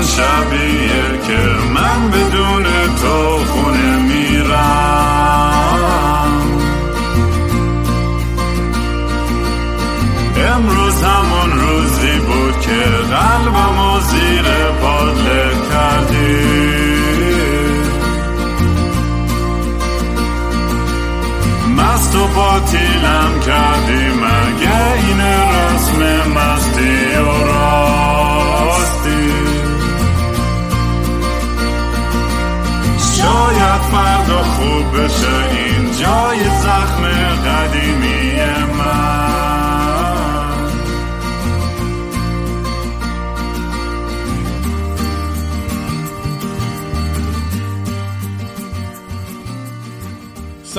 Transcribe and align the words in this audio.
همون 0.00 0.12
شبیه 0.12 1.26
که 1.26 1.38
من 1.74 2.10
بدون 2.10 2.29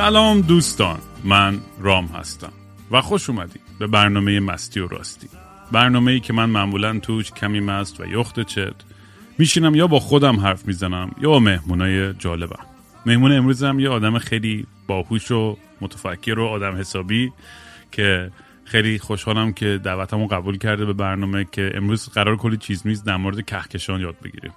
سلام 0.02 0.42
دوستان 0.42 1.00
من 1.24 1.60
رام 1.80 2.06
هستم 2.06 2.52
و 2.92 3.02
خوش 3.02 3.30
اومدید 3.30 3.62
به 3.80 3.88
برنامه 3.88 4.40
مستی 4.40 4.80
و 4.80 4.88
راستی. 4.88 5.30
برنامه 5.72 6.12
ای 6.12 6.20
که 6.20 6.34
من 6.34 6.50
معمولا 6.50 7.00
توش 7.00 7.32
کمی 7.32 7.60
مست 7.60 8.00
و 8.00 8.06
یخت 8.06 8.40
چت 8.40 8.74
میشینم 9.38 9.76
یا 9.76 9.88
با 9.88 10.00
خودم 10.00 10.40
حرف 10.40 10.68
می‌زنم 10.68 11.12
یا 11.22 11.30
با 11.30 11.40
مهمونای 11.40 12.14
جالبم. 12.14 12.66
مهمون 13.06 13.32
امروزم 13.32 13.80
یه 13.80 13.90
آدم 13.90 14.20
خیلی 14.20 14.66
باهوش 14.88 15.32
و 15.32 15.58
متفکر 15.82 16.40
و 16.40 16.46
آدم 16.46 16.76
حسابی 16.76 17.32
که 17.92 18.32
خیلی 18.66 19.00
خوشحالم 19.00 19.54
که 19.54 19.80
دعوتمو 19.84 20.28
قبول 20.28 20.58
کرده 20.58 20.86
به 20.86 20.94
برنامه 20.94 21.48
که 21.52 21.72
امروز 21.76 22.10
قرار 22.10 22.38
کلی 22.38 22.58
چیز 22.58 22.86
میز 22.86 23.04
در 23.04 23.18
مورد 23.18 23.46
کهکشان 23.46 24.02
یاد 24.02 24.16
بگیریم. 24.24 24.54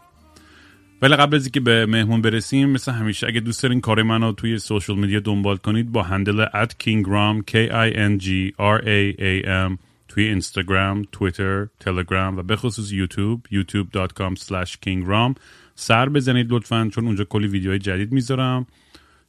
ولی 1.05 1.17
قبل 1.17 1.37
از 1.37 1.45
اینکه 1.45 1.61
به 1.61 1.87
مهمون 1.87 2.23
برسیم 2.23 2.71
مثل 2.71 2.93
همیشه 2.93 3.27
اگه 3.27 3.41
دوست 3.41 3.63
دارین 3.63 3.81
کار 3.81 4.03
منو 4.03 4.33
توی 4.33 4.59
سوشال 4.59 4.99
میدیا 4.99 5.21
دنبال 5.21 5.57
کنید 5.57 5.93
با 5.93 6.03
هندل 6.03 6.45
at 6.45 6.69
kingram 6.69 7.43
k 7.51 7.55
i 7.71 7.91
n 7.97 8.23
g 8.25 8.27
r 8.59 8.81
a 8.85 9.17
a 9.19 9.47
m 9.47 9.79
توی 10.09 10.25
اینستاگرام، 10.25 11.07
توییتر، 11.13 11.67
تلگرام 11.81 12.37
و 12.37 12.43
به 12.43 12.57
خصوص 12.57 12.93
یوتیوب 12.93 13.47
youtube.com 13.53 14.35
kingram 14.87 15.39
سر 15.75 16.09
بزنید 16.09 16.47
لطفا 16.51 16.91
چون 16.95 17.05
اونجا 17.05 17.25
کلی 17.25 17.47
ویدیوهای 17.47 17.79
جدید 17.79 18.13
می‌ذارم. 18.13 18.67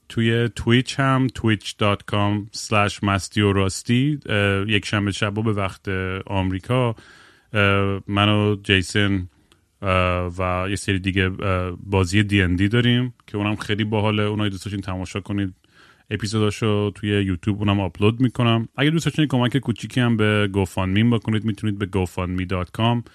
توی 0.09 0.49
تویچ 0.55 0.99
هم 0.99 1.27
twitch.com 1.27 2.57
slash 2.57 3.03
مستی 3.03 3.41
و 3.41 3.53
راستی 3.53 4.19
یک 4.67 4.85
شنبه 4.85 5.11
شب 5.11 5.33
به 5.33 5.53
وقت 5.53 5.89
آمریکا. 6.25 6.95
من 8.07 8.29
و 8.29 8.55
جیسن 8.63 9.27
و 10.37 10.67
یه 10.69 10.75
سری 10.75 10.99
دیگه 10.99 11.29
بازی 11.77 12.23
دی 12.23 12.41
ان 12.41 12.55
دی 12.55 12.67
داریم 12.67 13.13
که 13.27 13.37
اونم 13.37 13.55
خیلی 13.55 13.83
باحاله. 13.83 14.23
اونایی 14.23 14.49
دوست 14.49 14.65
داشتین 14.65 14.81
تماشا 14.81 15.19
کنید 15.19 15.53
اپیزوداشو 16.09 16.91
توی 16.95 17.09
یوتیوب 17.09 17.59
اونم 17.59 17.79
آپلود 17.79 18.19
می‌کنم. 18.19 18.67
اگه 18.77 18.89
دوست 18.89 19.05
داشتین 19.05 19.27
کمک 19.27 19.57
کوچیکی 19.57 20.01
هم 20.01 20.17
به 20.17 20.49
گوفاندمی 20.53 21.09
بکنید 21.09 21.45
می‌تونید 21.45 21.79
به 21.79 21.85
gofundme.com 21.85 23.09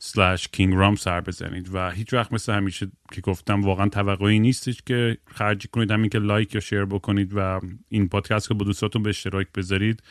slash 0.00 0.42
kingram 0.56 0.94
سر 0.98 1.20
بزنید. 1.20 1.68
و 1.72 1.90
هیچ 1.90 2.12
وقت 2.12 2.32
مثل 2.32 2.52
همیشه 2.52 2.86
که 3.12 3.20
گفتم 3.20 3.60
واقعا 3.62 3.88
توقعی 3.88 4.38
نیستش 4.38 4.82
که 4.86 5.18
خرجی 5.34 5.68
کنید 5.68 5.90
همین 5.90 6.10
که 6.10 6.18
لایک 6.18 6.54
یا 6.54 6.60
شیر 6.60 6.84
بکنید 6.84 7.32
و 7.34 7.60
این 7.88 8.08
پادکست 8.08 8.50
رو 8.50 8.56
با 8.56 8.64
دوستاتون 8.64 9.02
به 9.02 9.10
اشتراک 9.10 9.46
بذارید. 9.54 10.02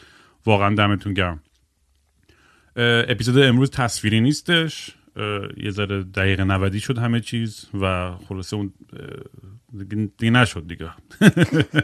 واقعا 0.45 0.75
دمتون 0.75 1.13
گرم. 1.13 1.39
اپیزود 2.75 3.37
امروز 3.37 3.71
تصویری 3.71 4.21
نیستش. 4.21 4.91
یه 5.57 5.69
ذره 5.71 6.03
دقیقه 6.03 6.43
90 6.43 6.77
شد 6.77 6.97
همه 6.97 7.19
چیز 7.19 7.65
و 7.81 8.11
خلاصه 8.27 8.55
اون 8.55 8.73
دیگه 10.19 10.31
نشد 10.31 10.67
دیگه. 10.67 10.89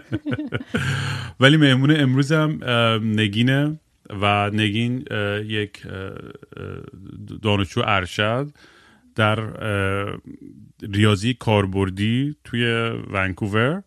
ولی 1.40 1.58
مهمون 1.58 2.00
امروز 2.00 2.32
هم 2.32 2.60
نگینه 3.04 3.80
و 4.10 4.50
نگین 4.54 5.06
یک 5.46 5.88
دانشجو 7.42 7.82
ارشد 7.86 8.52
در 9.16 9.40
ریاضی 10.82 11.34
کاربردی 11.34 12.36
توی 12.44 12.66
ونکوور. 13.12 13.84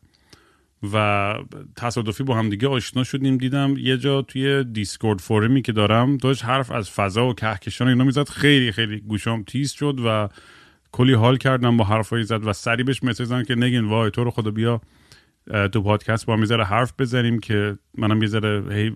و 0.93 1.35
تصادفی 1.77 2.25
با 2.25 2.37
هم 2.37 2.51
دیگه 2.51 2.69
آشنا 2.69 3.05
شدیم 3.05 3.37
دیدم 3.37 3.75
یه 3.79 3.99
جا 3.99 4.23
توی 4.23 4.65
دیسکورد 4.65 5.19
forum 5.19 5.55
ی 5.55 5.63
که 5.63 5.73
دارم 5.73 6.17
داشت 6.17 6.45
حرف 6.45 6.71
از 6.71 6.91
فضا 6.91 7.29
و 7.29 7.35
کهکشان 7.35 7.89
اینا 7.89 8.05
می‌زد. 8.05 8.29
خیلی 8.29 8.73
خیلی 8.73 9.01
گوشام 9.01 9.43
تیز 9.43 9.73
شد 9.73 9.99
و 10.07 10.29
کلی 10.93 11.13
حال 11.13 11.37
کردم 11.37 11.77
با 11.77 11.85
حرفایی 11.85 12.25
زد 12.25 12.47
و 12.47 12.53
سری 12.53 12.83
بهش 12.83 13.05
message 13.05 13.47
که 13.47 13.55
نگین 13.55 13.85
وای 13.85 14.11
تو 14.11 14.25
رو 14.25 14.31
خدا 14.31 14.51
بیا 14.51 14.81
تو 15.73 15.83
پادکست 15.83 16.27
با 16.27 16.37
هم 16.37 16.45
یه 16.45 16.57
حرف 16.57 16.93
بزنیم 16.99 17.39
که 17.39 17.79
منم 17.99 18.23
یه 18.23 18.29
ذره 18.29 18.63
هی 18.71 18.93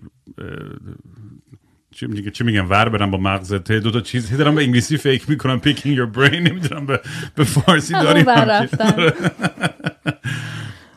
چی 1.91 2.07
میگم 2.07 2.29
چی 2.29 2.43
میگم 2.43 2.69
ور 2.69 2.89
برم 2.89 3.11
با 3.11 3.17
مغزت 3.17 3.71
دو 3.71 3.91
تا 3.91 4.01
چیز 4.01 4.37
دارم 4.37 4.55
به 4.55 4.63
انگلیسی 4.63 4.97
فکر 4.97 5.29
می‌کنم 5.29 5.59
picking 5.59 5.97
your 5.97 6.17
brain 6.17 6.33
نمی‌دونم 6.33 6.85
به, 6.85 7.01
به 7.35 7.43
فارسی 7.43 7.93
داریم. 7.93 8.25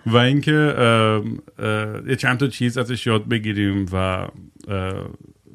و 0.07 0.17
اینکه 0.17 0.75
یه 2.09 2.17
چند 2.17 2.39
تا 2.39 2.47
چیز 2.47 2.79
ازش 2.79 3.07
یاد 3.07 3.29
بگیریم 3.29 3.87
و 3.93 4.27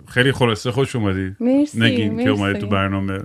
خیلی 0.08 0.32
خلاصه 0.32 0.72
خوش 0.72 0.96
اومدی. 0.96 1.36
مرسی 1.40 1.80
نگین 1.80 2.10
که 2.10 2.16
مرسی. 2.16 2.30
اومدی 2.30 2.60
تو 2.60 2.68
برنامه. 2.68 3.20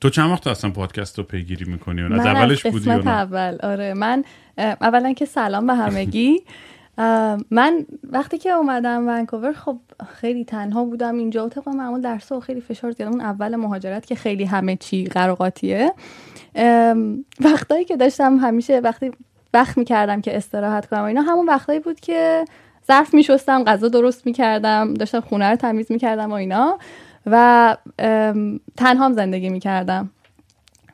تو 0.00 0.10
چند 0.10 0.30
وقت 0.30 0.46
اصلا 0.46 0.70
پادکست 0.70 1.18
رو 1.18 1.24
پیگیری 1.24 1.64
می‌کنی؟ 1.64 2.02
از 2.02 2.10
من 2.10 2.20
اولش 2.20 2.66
از 2.66 2.72
بودی 2.72 2.90
یا 2.90 2.98
قسمت 2.98 3.06
نه؟ 3.06 3.12
اول. 3.12 3.58
آره 3.62 3.94
من 3.94 4.24
اولا 4.56 5.12
که 5.12 5.24
سلام 5.24 5.66
به 5.66 5.74
همگی. 5.74 6.40
من 7.50 7.86
وقتی 8.10 8.38
که 8.38 8.50
اومدم 8.50 9.08
ونکوور 9.08 9.52
خب 9.52 9.80
خیلی 10.20 10.44
تنها 10.44 10.84
بودم 10.84 11.14
اینجا. 11.14 11.46
و 11.46 11.48
طبق 11.48 11.68
معمول 11.68 12.00
درس 12.00 12.32
و 12.32 12.40
خیلی 12.40 12.60
فشار 12.60 12.90
زیاد 12.90 13.12
اون 13.12 13.20
اول 13.20 13.56
مهاجرت 13.56 14.06
که 14.06 14.14
خیلی 14.14 14.44
همه 14.44 14.76
چی 14.76 15.04
قراقاتیه 15.04 15.92
وقتایی 17.40 17.84
که 17.84 17.96
داشتم 17.96 18.36
همیشه 18.36 18.80
وقتی 18.80 19.10
وقت 19.54 19.78
می‌کردم 19.78 20.20
که 20.20 20.36
استراحت 20.36 20.86
کنم 20.86 21.00
و 21.00 21.04
اینا. 21.04 21.22
همون 21.22 21.46
وقتایی 21.46 21.80
بود 21.80 22.00
که 22.00 22.44
ظرف 22.88 23.14
میشستم 23.14 23.64
غذا 23.64 23.88
درست 23.88 24.26
می‌کردم 24.26 24.94
داشتم 24.94 25.20
خونه 25.20 25.50
رو 25.50 25.56
تمیز 25.56 25.92
می‌کردم 25.92 26.30
و 26.30 26.34
اینا 26.34 26.78
و 27.26 27.76
ام، 27.98 28.60
تنهام 28.76 29.12
زندگی 29.12 29.48
می‌کردم. 29.48 30.10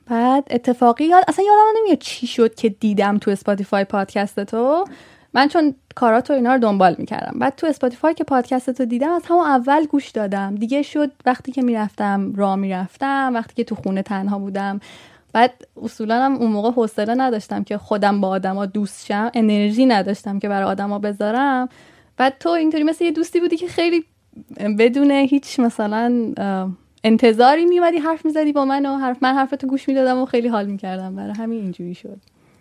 بعد 0.06 0.44
اتفاقی 0.50 1.04
یاد 1.04 1.24
اصلا 1.28 1.44
یادم 1.44 1.80
نمیاد 1.80 1.98
چی 1.98 2.26
شد 2.26 2.54
که 2.54 2.68
دیدم 2.68 3.18
تو 3.18 3.30
Spotify 3.30 3.84
پادکست 3.84 4.40
تو. 4.40 4.84
من 5.34 5.48
چون 5.48 5.74
کاراتو 5.94 6.32
اینا 6.32 6.54
رو 6.54 6.60
دنبال 6.60 6.94
می‌کردم. 6.98 7.38
بعد 7.38 7.54
تو 7.56 7.66
Spotify 7.66 8.14
که 8.14 8.24
پادکست 8.24 8.70
تو 8.70 8.84
دیدم 8.84 9.12
از 9.12 9.22
همون 9.28 9.46
اول 9.46 9.86
گوش 9.86 10.10
دادم. 10.10 10.54
دیگه 10.54 10.82
شد 10.82 11.12
وقتی 11.26 11.52
که 11.52 11.62
می‌رفتم 11.62 12.32
راه 12.36 12.56
می‌رفتم. 12.56 13.30
وقتی 13.34 13.54
که 13.54 13.64
تو 13.64 13.74
خونه 13.74 14.02
تنها 14.02 14.38
بودم. 14.38 14.80
بعد 15.36 15.66
اصولا 15.82 16.24
هم 16.24 16.34
اون 16.34 16.50
موقع 16.50 16.70
حوصله 16.70 17.14
نداشتم 17.14 17.64
که 17.64 17.78
خودم 17.78 18.21
با 18.21 18.28
آدما 18.28 18.66
دوست 18.66 19.06
شم 19.06 19.30
انرژی 19.34 19.86
نداشتم 19.86 20.38
که 20.38 20.48
برای 20.48 20.68
آدما 20.68 20.98
بذارم. 20.98 21.68
بعد 22.16 22.36
تو 22.41 22.48
اینطوری 22.48 22.83
مثل 22.83 23.04
یه 23.04 23.10
دوستی 23.10 23.41
بودی 23.41 23.56
که 23.56 23.68
خیلی 23.68 24.04
بدون 24.78 25.10
هیچ 25.10 25.60
مثلا 25.60 26.33
انتظاری 27.04 27.65
میومدی 27.65 27.98
حرف 27.98 28.24
می‌زدی 28.24 28.53
با 28.53 28.65
من 28.65 28.86
و 28.86 28.97
حرف 28.98 29.16
من 29.22 29.34
حرفتو 29.34 29.66
گوش 29.66 29.88
می‌دادم 29.88 30.18
و 30.18 30.27
خیلی 30.27 30.48
حال 30.48 30.66
می‌کردم. 30.66 31.16
برای 31.16 31.33
همین 31.33 31.60
اینجوری 31.60 31.94
شد. 31.94 32.16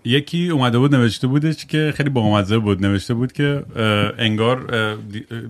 یکی 0.06 0.50
اومده 0.50 0.80
بود 0.80 0.96
نوشته 0.96 1.28
بودش 1.28 1.66
که 1.66 1.94
خیلی 1.96 2.10
بامزه 2.10 2.58
بود. 2.58 2.86
نوشته 2.86 3.14
بود 3.14 3.32
که 3.32 3.64
انگار 4.18 4.96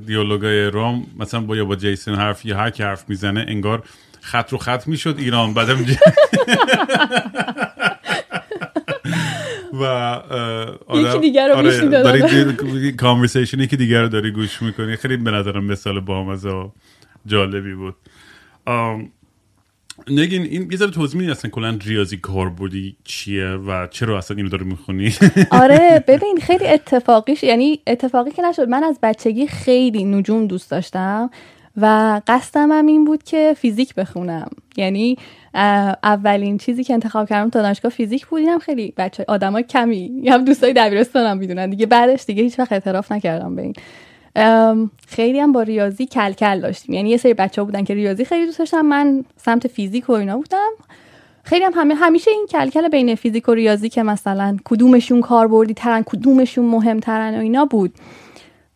دیالوگای 0.05 0.71
رام 0.71 1.05
مثلا 1.19 1.41
با 1.41 1.55
یا 1.55 1.65
با 1.65 1.75
جیسن 1.75 2.15
حرف 2.15 2.45
یا 2.45 2.57
هر 2.57 2.69
کی 2.69 2.83
حرف 2.83 3.09
می‌زنه 3.09 3.45
انگار 3.47 3.83
خط 4.25 4.51
رو 4.51 4.57
خط 4.57 4.87
می‌شد 4.87 5.15
ایران 5.17 5.53
بعدم. 5.53 5.85
و 9.73 9.83
آدم- 9.83 11.09
یکی 11.09 11.19
دیگر 11.19 11.47
رو 11.47 11.61
می‌داد. 11.83 12.03
داری 12.03 12.91
کانورسیشن 12.91 13.59
یکی 13.59 13.77
دیگر 13.77 14.01
رو 14.01 14.07
داری 14.07 14.31
گوش 14.31 14.61
می‌کنی 14.61 14.95
خیلی 14.95 15.17
به 15.17 15.31
نظرم 15.31 15.65
مثال 15.65 15.99
بامزه 15.99 16.49
و 16.49 16.69
جالبی 17.25 17.73
بود 17.73 17.95
نگین 20.09 20.41
این 20.41 20.67
یه 20.71 20.77
ذره 20.77 20.91
توضیح 20.91 21.19
میدی 21.19 21.31
اصلا 21.31 21.51
کلا 21.51 21.79
ریاضی 21.85 22.17
کاربردی 22.17 22.95
چیه 23.03 23.47
و 23.49 23.87
چرا 23.87 24.17
اصلا 24.17 24.37
اینو 24.37 24.49
داری 24.49 24.63
می‌خونی 24.63 25.15
آره 25.61 26.03
ببین 26.07 26.37
خیلی 26.41 26.67
اتفاقیش 26.67 27.43
یعنی 27.43 27.79
اتفاقی 27.87 28.31
که 28.31 28.41
نشد 28.41 28.69
من 28.69 28.83
از 28.83 28.99
بچگی 29.03 29.47
خیلی 29.47 30.03
نجوم 30.03 30.47
دوست 30.47 30.71
داشتم 30.71 31.29
و 31.77 32.21
قصدم 32.27 32.71
هم 32.71 32.85
این 32.85 33.05
بود 33.05 33.23
که 33.23 33.55
فیزیک 33.57 33.95
بخونم. 33.95 34.47
یعنی 34.77 35.17
اولین 36.03 36.57
چیزی 36.57 36.83
که 36.83 36.93
انتخاب 36.93 37.29
کردم 37.29 37.49
تا 37.49 37.61
دانشگاه 37.61 37.91
فیزیک 37.91 38.25
بود 38.25 38.39
اینم 38.39 38.59
خیلی 38.59 38.93
بچه 38.97 39.25
آدمای 39.27 39.63
کمی 39.63 40.29
هم 40.29 40.45
دوستای 40.45 40.73
دبیرستانم 40.73 41.37
می‌دونن 41.37 41.69
دیگه. 41.69 41.85
بعدش 41.85 42.25
دیگه 42.25 42.43
هیچ 42.43 42.59
وقت 42.59 42.71
اعتراف 42.71 43.11
نکردم 43.11 43.55
به 43.55 43.61
این. 43.61 43.73
خیلی 45.07 45.39
هم 45.39 45.51
با 45.51 45.61
ریاضی 45.61 46.05
کل 46.05 46.33
کل 46.33 46.59
داشتیم. 46.59 46.95
یعنی 46.95 47.09
یه 47.09 47.17
سری 47.17 47.33
بچه 47.33 47.61
ها 47.61 47.65
بودن 47.65 47.83
که 47.83 47.93
ریاضی 47.93 48.25
خیلی 48.25 48.45
دوست 48.45 48.59
داشتم 48.59 48.81
من 48.81 49.23
سمت 49.37 49.67
فیزیک 49.67 50.09
و 50.09 50.13
اینا 50.13 50.37
بودم. 50.37 50.69
خیلی 51.43 51.65
هم 51.65 51.71
همه 51.75 51.95
همیشه 51.95 52.31
این 52.31 52.45
کلکل 52.49 52.87
بین 52.87 53.15
فیزیک 53.15 53.49
و 53.49 53.53
ریاضی 53.53 53.89
که 53.89 54.03
مثلا 54.03 54.57
کدومشون 54.65 55.21
کاربردی 55.21 55.73
ترن 55.73 56.03
کدومشون 56.03 56.65
مهمترن 56.65 57.35
و 57.35 57.39
اینا 57.39 57.65
بود. 57.65 57.93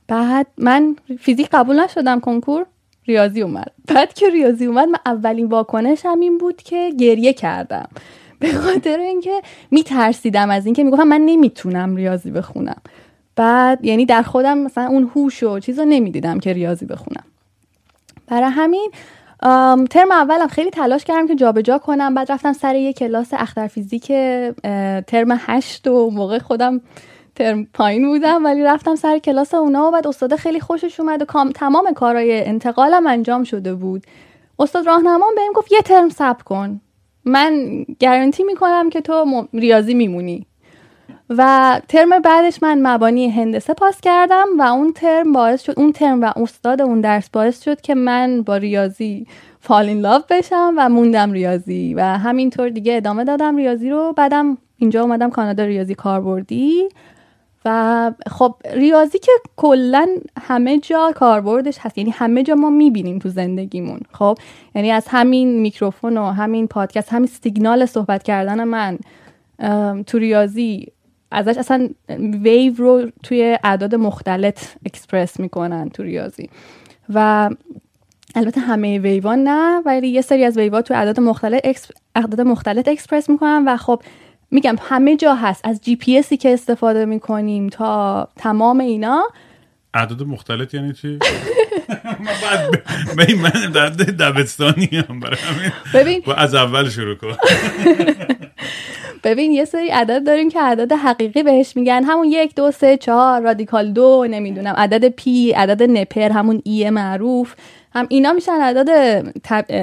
بعد 0.07 0.47
من 0.57 0.95
فیزیک 1.19 1.49
قبول 1.51 1.83
نشدم 1.83 2.19
کنکور. 2.19 2.65
ریاضی 3.09 3.41
اومد. 3.41 3.71
بعد 3.87 4.13
که 4.13 4.29
ریاضی 4.29 4.65
اومد 4.65 4.87
من 4.87 4.99
اولین 5.05 5.47
واکنش 5.47 6.05
هم 6.05 6.19
این 6.19 6.37
بود 6.37 6.61
که 6.61 6.91
گریه 6.99 7.33
کردم. 7.33 7.87
به 8.39 8.53
خاطر 8.53 8.99
اینکه 8.99 9.41
میترسیدم 9.71 10.49
از 10.49 10.65
اینکه 10.65 10.83
می‌گفتم 10.83 11.07
من 11.07 11.21
نمی‌تونم 11.21 11.95
ریاضی 11.95 12.31
بخونم. 12.31 12.81
بعد 13.35 13.85
یعنی 13.85 14.05
در 14.05 14.21
خودم 14.21 14.57
مثلا 14.57 14.87
اون 14.87 15.11
هوش 15.15 15.43
و 15.43 15.59
چیز 15.59 15.79
رو 15.79 15.85
نمی‌دیدم 15.85 16.39
که 16.39 16.53
ریاضی 16.53 16.85
بخونم. 16.85 17.23
برای 18.27 18.49
همین 18.49 18.91
ترم 19.89 20.11
اولم 20.11 20.47
خیلی 20.47 20.69
تلاش 20.69 21.03
کردم 21.03 21.27
که 21.27 21.35
جابجا 21.35 21.61
جا 21.61 21.77
کنم. 21.77 22.13
بعد 22.13 22.31
رفتم 22.31 22.53
سر 22.53 22.75
یه 22.75 22.93
کلاس 22.93 23.33
اختر 23.33 23.67
فیزیک 23.67 24.07
ترم 25.07 25.39
هشت 25.39 25.87
و 25.87 26.09
موقع 26.09 26.39
خودم 26.39 26.81
ترم 27.39 27.67
پایین 27.73 28.07
بودم 28.07 28.45
ولی 28.45 28.63
رفتم 28.63 28.95
سر 28.95 29.17
کلاس 29.17 29.53
اونا 29.53 29.87
و 29.87 29.91
بعد 29.91 30.07
استاد 30.07 30.35
خیلی 30.35 30.59
خوشش 30.59 30.99
اومد 30.99 31.21
و 31.21 31.51
تمام 31.55 31.93
کارهای 31.93 32.45
انتقالم 32.45 33.07
انجام 33.07 33.43
شده 33.43 33.73
بود. 33.73 34.03
استاد 34.59 34.87
راهنمام 34.87 35.35
بهم 35.35 35.53
گفت 35.55 35.71
یه 35.71 35.81
ترم 35.81 36.09
صبر 36.09 36.43
کن. 36.43 36.81
من 37.25 37.85
گارانتی 38.01 38.43
می‌کنم 38.43 38.89
که 38.89 39.01
تو 39.01 39.47
ریاضی 39.53 39.93
میمونی. 39.93 40.45
و 41.29 41.81
ترم 41.87 42.19
بعدش 42.19 42.63
من 42.63 42.87
مبانی 42.87 43.29
هندسه 43.29 43.73
پاس 43.73 44.01
کردم 44.01 44.45
و 44.59 44.61
اون 44.61 44.93
ترم 44.93 45.33
باعث 45.33 45.61
شد 45.63 45.73
اون 45.77 45.91
ترم 45.91 46.21
و 46.21 46.31
استاد 46.35 46.81
اون 46.81 47.01
درس 47.01 47.29
باعث 47.29 47.63
شد 47.63 47.81
که 47.81 47.95
من 47.95 48.41
با 48.41 48.57
ریاضی 48.57 49.27
فالین 49.59 49.99
لاف 49.99 50.31
بشم 50.31 50.73
و 50.77 50.89
موندم 50.89 51.31
ریاضی 51.31 51.93
و 51.93 52.01
همینطور 52.01 52.69
دیگه 52.69 52.97
ادامه 52.97 53.23
دادم 53.23 53.55
ریاضی 53.55 53.89
رو. 53.89 54.13
بعدم 54.17 54.57
اینجا 54.77 55.01
اومدم 55.01 55.29
کانادا 55.29 55.63
ریاضی 55.63 55.95
کاربردی. 55.95 56.89
و 57.65 58.11
خب 58.27 58.55
ریاضی 58.73 59.19
که 59.19 59.31
کلا 59.55 60.07
همه 60.41 60.79
جا 60.79 61.11
کاربردش 61.15 61.77
هست. 61.79 61.97
یعنی 61.97 62.09
همه 62.09 62.43
جا 62.43 62.55
ما 62.55 62.69
می‌بینیم 62.69 63.19
تو 63.19 63.29
زندگیمون. 63.29 63.99
خب 64.11 64.37
یعنی 64.75 64.91
از 64.91 65.05
همین 65.07 65.59
میکروفون 65.59 66.17
و 66.17 66.31
همین 66.31 66.67
پادکست 66.67 67.13
همین 67.13 67.27
سیگنال 67.27 67.85
صحبت 67.85 68.23
کردن 68.23 68.63
من 68.63 68.99
تو 70.03 70.17
ریاضی 70.17 70.87
ازش 71.31 71.57
اصلا 71.57 71.89
ویو 72.43 72.73
رو 72.77 73.09
توی 73.23 73.57
اعداد 73.63 73.95
مختلف 73.95 74.75
اکسپرس 74.85 75.39
می‌کنن 75.39 75.89
تو 75.89 76.03
ریاضی. 76.03 76.49
و 77.13 77.49
البته 78.35 78.61
همه 78.61 78.99
ویوان 78.99 79.43
نه 79.43 79.81
ولی 79.85 80.07
یه 80.07 80.21
سری 80.21 80.43
از 80.43 80.57
ویوا 80.57 80.81
تو 80.81 80.93
اعداد 80.93 81.19
مختلف 81.19 81.91
اعداد 82.15 82.41
مختلف 82.41 82.87
اکسپرس 82.87 83.29
می‌کنن. 83.29 83.63
و 83.67 83.77
خب 83.77 84.01
میگم 84.51 84.75
همه 84.81 85.15
جا 85.15 85.35
هست. 85.35 85.61
از 85.63 85.81
جی 85.81 85.95
پی 85.95 86.17
اسی 86.17 86.37
که 86.37 86.53
استفاده 86.53 87.05
می‌کنیم 87.05 87.69
تا 87.69 88.27
تمام 88.35 88.79
اینا. 88.79 89.23
اعداد 89.93 90.23
مختلط 90.23 90.73
یعنی 90.73 90.93
چی؟ 90.93 91.19
من 93.17 93.33
من 93.41 93.71
در 93.71 93.89
دبستانی 93.89 94.89
هم 95.09 95.19
برای 95.19 95.37
همین. 95.37 95.71
ببین. 95.93 96.23
از 96.37 96.55
اول 96.55 96.89
شروع 96.89 97.15
کن. 97.15 97.35
ببین 99.23 99.51
یه 99.51 99.65
سری 99.65 99.89
عدد 99.89 100.25
داریم 100.25 100.49
که 100.49 100.61
عدد 100.61 100.91
حقیقی 100.91 101.43
بهش 101.43 101.75
میگن. 101.75 102.03
همون 102.03 102.27
یک 102.27 102.55
دو 102.55 102.71
سه 102.71 102.97
چهار 102.97 103.41
رادیکال 103.41 103.91
دو 103.91 104.27
نمی‌دونم. 104.29 104.73
عدد 104.77 105.09
پی 105.09 105.51
عدد 105.51 105.83
نپر 105.83 106.29
همون 106.29 106.61
e 106.65 106.89
معروف. 106.89 107.55
هم 107.95 108.05
اینا 108.09 108.33
میشن 108.33 108.51
عدد 108.61 108.89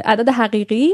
عدد 0.05 0.29
حقیقی. 0.29 0.93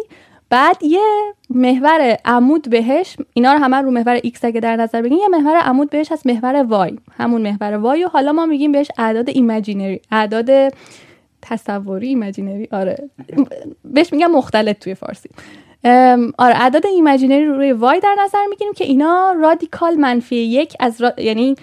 بعد 0.53 0.83
یه 0.83 1.35
محور 1.51 2.17
عمود 2.25 2.71
بهش 2.71 3.17
اینا 3.35 3.53
رو 3.53 3.59
همه 3.59 3.77
رو 3.77 3.91
محور 3.91 4.19
x 4.19 4.39
اگه 4.43 4.61
در 4.61 4.77
نظر 4.77 5.03
بگیریم 5.03 5.19
یه 5.19 5.29
محور 5.29 5.57
عمود 5.57 5.91
بهش 5.91 6.13
هست 6.13 6.27
محور 6.27 6.89
y. 6.89 6.99
همون 7.17 7.43
محور 7.43 7.97
y 7.97 8.05
و 8.05 8.09
حالا 8.09 8.33
ما 8.33 8.47
میگیم 8.47 8.73
بهش 8.73 8.89
اعداد 8.99 9.29
imaginary 9.29 10.01
اعداد 10.11 10.75
تصوری 11.43 12.09
imaginary 12.09 12.69
آره. 12.73 12.97
بهش 13.85 14.13
میگم 14.13 14.31
مختلط 14.31 14.79
توی 14.79 14.95
فارسی. 14.95 15.29
آره 16.39 16.63
اعداد 16.63 16.87
imaginary 16.87 17.47
روی 17.47 17.73
y 17.73 18.01
در 18.01 18.17
نظر 18.25 18.47
می‌گیریم 18.51 18.73
که 18.73 18.85
اینا 18.85 19.35
رادیکال 19.41 19.95
منفی 19.95 20.37
یک 20.37 20.77
از 20.81 21.01
را... 21.01 21.13
یعنی 21.19 21.55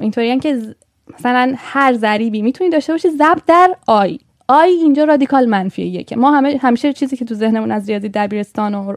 اینطوری 0.00 0.38
که 0.38 0.74
مثلا 1.14 1.54
هر 1.56 1.92
ضریبی 1.92 2.42
می‌تونی 2.42 2.70
داشته 2.70 2.92
باشی 2.92 3.10
ضرب 3.10 3.42
در 3.46 3.76
i 3.86 4.18
i 4.48 4.70
اینجا 4.70 5.04
رادیکال 5.04 5.46
منفی 5.46 5.82
یکه 5.82 6.16
ما 6.16 6.30
همه 6.30 6.58
همیشه 6.62 6.92
چیزی 6.92 7.16
که 7.16 7.24
تو 7.24 7.34
ذهنمون 7.34 7.70
از 7.70 7.88
ریاضی 7.88 8.08
دبیرستان 8.08 8.74
و 8.74 8.94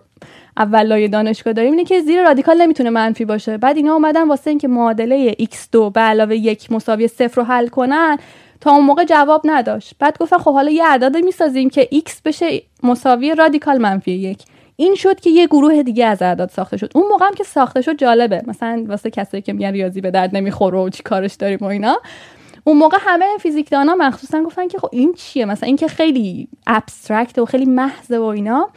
اول 0.57 1.07
دانشگاه 1.07 1.53
داریم 1.53 1.71
اینه 1.71 1.83
که 1.83 2.01
زیر 2.01 2.23
رادیکال 2.23 2.61
نمی‌تونه 2.61 2.89
منفی 2.89 3.25
باشه. 3.25 3.57
بعد 3.57 3.77
اینا 3.77 3.93
اومدن 3.93 4.27
واسه 4.27 4.49
اینکه 4.49 4.67
معادله 4.67 5.31
x2 5.31 5.77
به 5.93 6.01
علاوه 6.01 6.35
یک 6.35 6.71
مساوی 6.71 7.07
صفر 7.07 7.41
رو 7.41 7.43
حل 7.43 7.67
کنن 7.67 8.17
تا 8.61 8.71
اون 8.71 8.85
موقع 8.85 9.03
جواب 9.03 9.41
نداشت. 9.45 9.93
بعد 9.99 10.17
گفتن 10.17 10.37
خب 10.37 10.53
حالا 10.53 10.71
یه 10.71 10.87
عدد 10.87 11.17
می‌سازیم 11.17 11.69
که 11.69 11.89
x 11.93 12.11
بشه 12.25 12.61
مساوی 12.83 13.35
رادیکال 13.35 13.77
منفی 13.77 14.11
یک. 14.11 14.43
این 14.75 14.95
شد 14.95 15.19
که 15.19 15.29
یه 15.29 15.47
گروه 15.47 15.83
دیگه 15.83 16.05
از 16.05 16.21
اعداد 16.21 16.49
ساخته 16.49 16.77
شد. 16.77 16.91
اون 16.95 17.07
موقع 17.09 17.25
هم 17.25 17.33
که 17.33 17.43
ساخته 17.43 17.81
شد 17.81 17.97
جالبه. 17.97 18.41
مثلا 18.47 18.85
واسه 18.87 19.09
کسایی 19.09 19.41
که 19.41 19.53
میگن 19.53 19.71
ریاضی 19.71 20.01
به 20.01 20.11
درد 20.11 20.35
نمی‌خوره 20.35 20.77
و 20.77 20.89
چی 20.89 21.03
کارش 21.03 21.33
داریم 21.33 21.59
و 21.61 21.65
اینا. 21.65 21.97
اون 22.63 22.77
موقع 22.77 22.97
همه 23.01 23.25
فیزیکدانا 23.39 23.95
مخصوصا 23.95 24.43
گفتن 24.43 24.67
که 24.67 24.77
خب 24.77 24.89
این 24.91 25.13
چیه؟ 25.13 25.45
مثلا 25.45 25.67
این 25.67 25.75
که 25.75 25.87
خیلی 25.87 26.47
ابسترکت 26.67 27.39
و 27.39 27.45
خیلی 27.45 27.65
محض 27.65 28.11
و 28.11 28.23
اینا. 28.23 28.69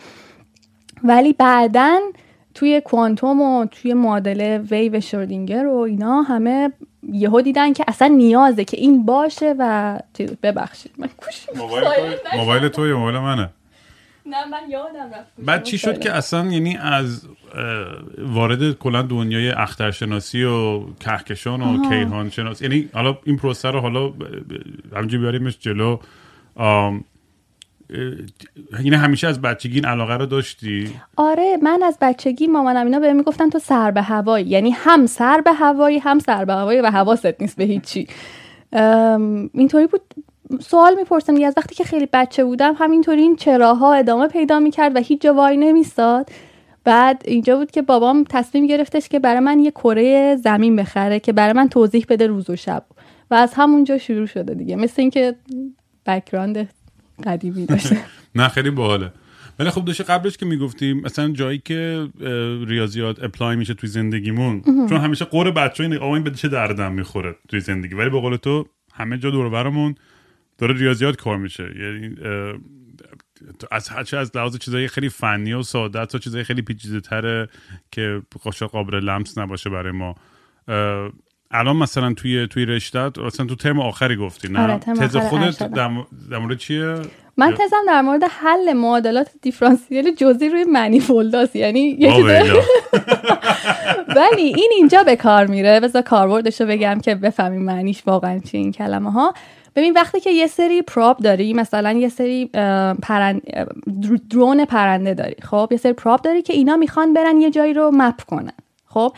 ولی 1.05 1.33
بعدا 1.33 2.01
توی 2.55 2.81
کوانتوم 2.81 3.43
و 3.43 3.67
توی 3.67 3.95
معادله 3.95 4.59
ویو 4.59 5.01
شردینگر 5.01 5.67
و 5.67 5.77
اینا 5.77 6.23
همه 6.23 6.73
یهو 7.13 7.41
دیدن 7.41 7.73
که 7.73 7.85
اصلا 7.89 8.09
نیازه 8.09 8.65
که 8.65 8.77
این 8.77 9.05
باشه 9.05 9.55
و 9.59 9.99
ببخشید. 10.43 10.93
من 10.99 11.09
موبایل 12.37 12.69
تو 12.69 12.87
یا 12.87 12.99
موبایل 12.99 13.19
منه. 13.19 13.51
نه 14.27 14.45
من 14.45 14.71
یادم 14.71 15.11
رفت 15.15 15.33
بعد 15.39 15.63
چی 15.63 15.79
شد 15.79 16.01
که 16.01 16.13
اصلا 16.13 16.47
یعنی 16.47 16.77
از 16.77 17.29
وارد 18.19 18.73
کلا 18.73 19.03
دنیای 19.03 19.51
اخترشناسی 19.51 20.45
و 20.45 20.83
کهکشان 21.01 21.63
و 21.63 21.89
کیهان 21.89 22.31
شناسی 22.31 22.65
یعنی 22.65 22.89
حالا 22.93 23.19
این 23.25 23.37
پروسه 23.37 23.71
رو 23.71 23.81
حالا 23.81 24.13
همینجوری 24.97 25.23
بیاریمش 25.23 25.59
جلو. 25.59 25.99
یعنی 28.73 28.97
همیشه 28.97 29.29
از 29.29 29.43
بچگی 29.43 29.75
این 29.75 29.85
علاقه 29.85 30.15
رو 30.15 30.27
داشتی؟ 30.27 30.91
آره 31.17 31.57
من 31.63 31.83
از 31.83 31.99
بچگی 32.01 32.47
مامانم 32.47 32.87
اینا 32.87 33.01
بهم 33.01 33.17
می‌گفتن 33.17 33.51
تو 33.51 33.59
سر 33.59 33.91
به 33.91 34.03
هوایی 34.03 34.47
یعنی 34.47 34.71
هم 34.71 35.07
سر 35.07 35.41
به 35.41 35.53
هوایی 35.53 35.99
هم 35.99 36.19
سر 36.19 36.45
به 36.45 36.53
هوایی 36.53 36.81
و 36.81 36.91
حواست 36.91 37.41
نیست 37.41 37.57
به 37.57 37.65
هیچی. 37.65 38.09
اینطوری 39.53 39.87
بود. 39.87 40.01
سوال 40.61 40.95
می‌پرسم 40.95 41.35
از 41.45 41.55
وقتی 41.57 41.75
که 41.75 41.85
خیلی 41.85 42.09
بچه 42.13 42.45
بودم 42.45 42.75
همینطوری 42.79 43.23
این 43.23 43.37
چراها 43.37 43.95
ادامه 43.95 44.29
پیدا 44.29 44.61
می‌کرد 44.61 44.97
و 44.97 45.01
هیچ 45.01 45.21
جا 45.21 45.35
وای 45.35 45.57
نمیستاد. 45.57 46.31
بعد 46.85 47.23
اینجا 47.25 47.57
بود 47.57 47.71
که 47.71 47.83
بابام 47.83 48.25
تصمیم 48.31 48.67
گرفتش 48.67 49.09
که 49.09 49.19
برای 49.19 49.41
من 49.41 49.61
یه 49.61 49.71
کره 49.71 50.37
زمین 50.37 50.77
بخره 50.77 51.21
که 51.21 51.33
برای 51.33 51.53
من 51.53 51.69
توضیح 51.69 52.07
بده 52.09 52.27
روز 52.27 52.51
و 52.51 52.57
شب. 52.57 52.85
و 53.31 53.35
از 53.35 53.55
همونجا 53.55 53.99
شروع 53.99 54.27
شده 54.27 54.55
دیگه. 54.55 54.77
مثل 54.77 55.03
اینکه 55.03 55.35
بکراند 56.07 56.69
قدیمی 57.25 57.67
داشته 57.67 57.97
نه 58.35 58.49
خیلی 58.49 58.71
باحاله. 58.71 59.13
ولی 59.59 59.71
خب 59.71 59.85
داشته 59.85 60.05
قبلش 60.05 60.37
که 60.37 60.47
می‌گفتیم 60.47 61.01
مثلا 61.01 61.29
جایی 61.29 61.59
که 61.59 62.09
ریاضیات 62.67 63.23
اپلای 63.23 63.57
میشه 63.57 63.75
توی 63.75 63.89
زندگیمون 63.89 64.63
چون 64.89 65.01
همیشه 65.01 65.25
قور 65.25 65.51
بچه 65.51 65.85
این 65.85 65.97
آقا 65.97 66.15
این 66.15 66.25
به 66.25 66.31
چه 66.31 66.49
دردم 66.49 66.93
می‌خوره 66.93 67.35
توی 67.49 67.61
زندگی. 67.61 67.95
ولی 67.95 68.11
به 68.11 68.21
قول 68.21 68.37
تو 68.37 68.67
همه 68.95 69.19
جا 69.19 69.31
دور 69.31 69.49
برمون. 69.51 69.95
داره 70.59 70.75
ریاضیات 70.75 71.17
کار 71.17 71.37
میشه. 71.37 71.63
یعنی 71.63 72.17
از 73.71 73.89
هرچه 73.89 74.17
از 74.17 74.37
لحاظ 74.37 74.57
چیزای 74.59 74.89
خیلی 74.89 75.09
فنی 75.09 75.53
و 75.53 75.63
ساده 75.63 76.07
تا 76.07 76.19
چیزای 76.19 76.45
خیلی 76.45 76.63
پیچیده 76.63 77.01
تره 77.01 77.49
که 77.93 78.23
قاشق 78.43 78.67
قابل 78.67 78.95
لمس 78.95 79.39
نباشه 79.39 79.71
برای 79.71 79.93
ما. 79.93 80.15
الان 81.51 81.77
مثلا 81.77 82.15
توی 82.15 82.47
توی 82.47 82.65
رشتت 82.65 83.19
مثلا 83.19 83.47
تو 83.47 83.55
ترم 83.55 83.81
آخری 83.81 84.17
گفتی 84.17 84.49
نه؟ 84.49 84.61
آره، 84.61 84.79
تز 84.79 85.17
خودت 85.17 85.75
در 86.31 86.39
مورد 86.39 86.59
چیه؟ 86.59 86.97
من 87.37 87.55
تزم 87.55 87.83
در 87.87 88.03
مورد 88.03 88.25
حل 88.25 88.73
معادلات 88.73 89.29
دیفرانسیل 89.43 90.15
جزئی 90.15 90.49
روی 90.49 90.65
منیفولداست 90.65 91.57
یعنی 91.57 91.97
یه 91.99 92.11
ولی 94.17 94.43
این 94.43 94.71
اینجا 94.77 95.03
به 95.03 95.17
کار 95.17 95.47
میره. 95.47 95.81
بذار 95.81 96.03
کاربردش 96.03 96.61
رو 96.61 96.67
بگم 96.67 97.01
که 97.01 97.15
بفهمیم 97.15 97.63
معنیش 97.63 98.03
واقعا 98.07 98.39
چی 98.39 98.57
این 98.57 98.73
کلمه 98.73 99.13
ها. 99.13 99.35
ببین 99.77 99.93
وقتی 99.93 100.21
که 100.21 100.31
یه 100.31 100.47
سری 100.47 100.83
پراپ 100.83 101.19
داری 101.23 101.53
مثلا 101.53 101.93
یه 101.93 102.09
سری 102.09 102.47
پرند... 103.03 103.43
درون 104.31 104.65
پرنده 104.65 105.15
داری 105.15 105.37
خب؟ 105.43 105.69
یه 105.71 105.77
سری 105.77 105.93
پراپ 105.93 106.23
داری 106.23 106.43
که 106.43 106.53
اینا 106.53 106.77
می‌خوان 106.77 107.15
برن 107.15 107.41
یه 107.41 107.51
جایی 107.51 107.75
رو 107.75 107.91
مپ 107.95 108.21
کنن 108.21 108.53
خب؟ 108.87 109.13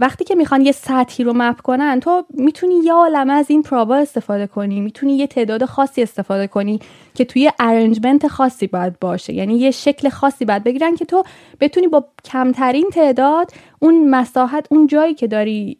وقتی 0.00 0.24
که 0.24 0.34
می‌خوان 0.34 0.60
یه 0.60 0.72
سطحی 0.72 1.24
رو 1.24 1.32
مپ 1.36 1.60
کنن 1.60 2.00
تو 2.00 2.24
می‌تونی 2.30 2.74
یه 2.74 2.92
عالمه 2.92 3.32
از 3.32 3.46
این 3.48 3.62
پرابا 3.62 3.96
استفاده 3.96 4.46
کنی. 4.46 4.80
می‌تونی 4.80 5.16
یه 5.16 5.26
تعداد 5.26 5.64
خاصی 5.64 6.02
استفاده 6.02 6.46
کنی 6.46 6.80
که 7.14 7.24
توی 7.24 7.50
ارنجمنت 7.58 8.28
خاصی 8.28 8.66
باید 8.66 8.98
باشه. 8.98 9.32
یعنی 9.32 9.58
یه 9.58 9.70
شکل 9.70 10.08
خاصی 10.08 10.44
باید 10.44 10.64
بگیرن 10.64 10.94
که 10.96 11.04
تو 11.04 11.22
بتونی 11.60 11.88
با 11.88 12.04
کمترین 12.24 12.88
تعداد 12.92 13.50
اون 13.78 14.10
مساحت 14.10 14.66
اون 14.70 14.86
جایی 14.86 15.14
که 15.14 15.26
داری 15.26 15.78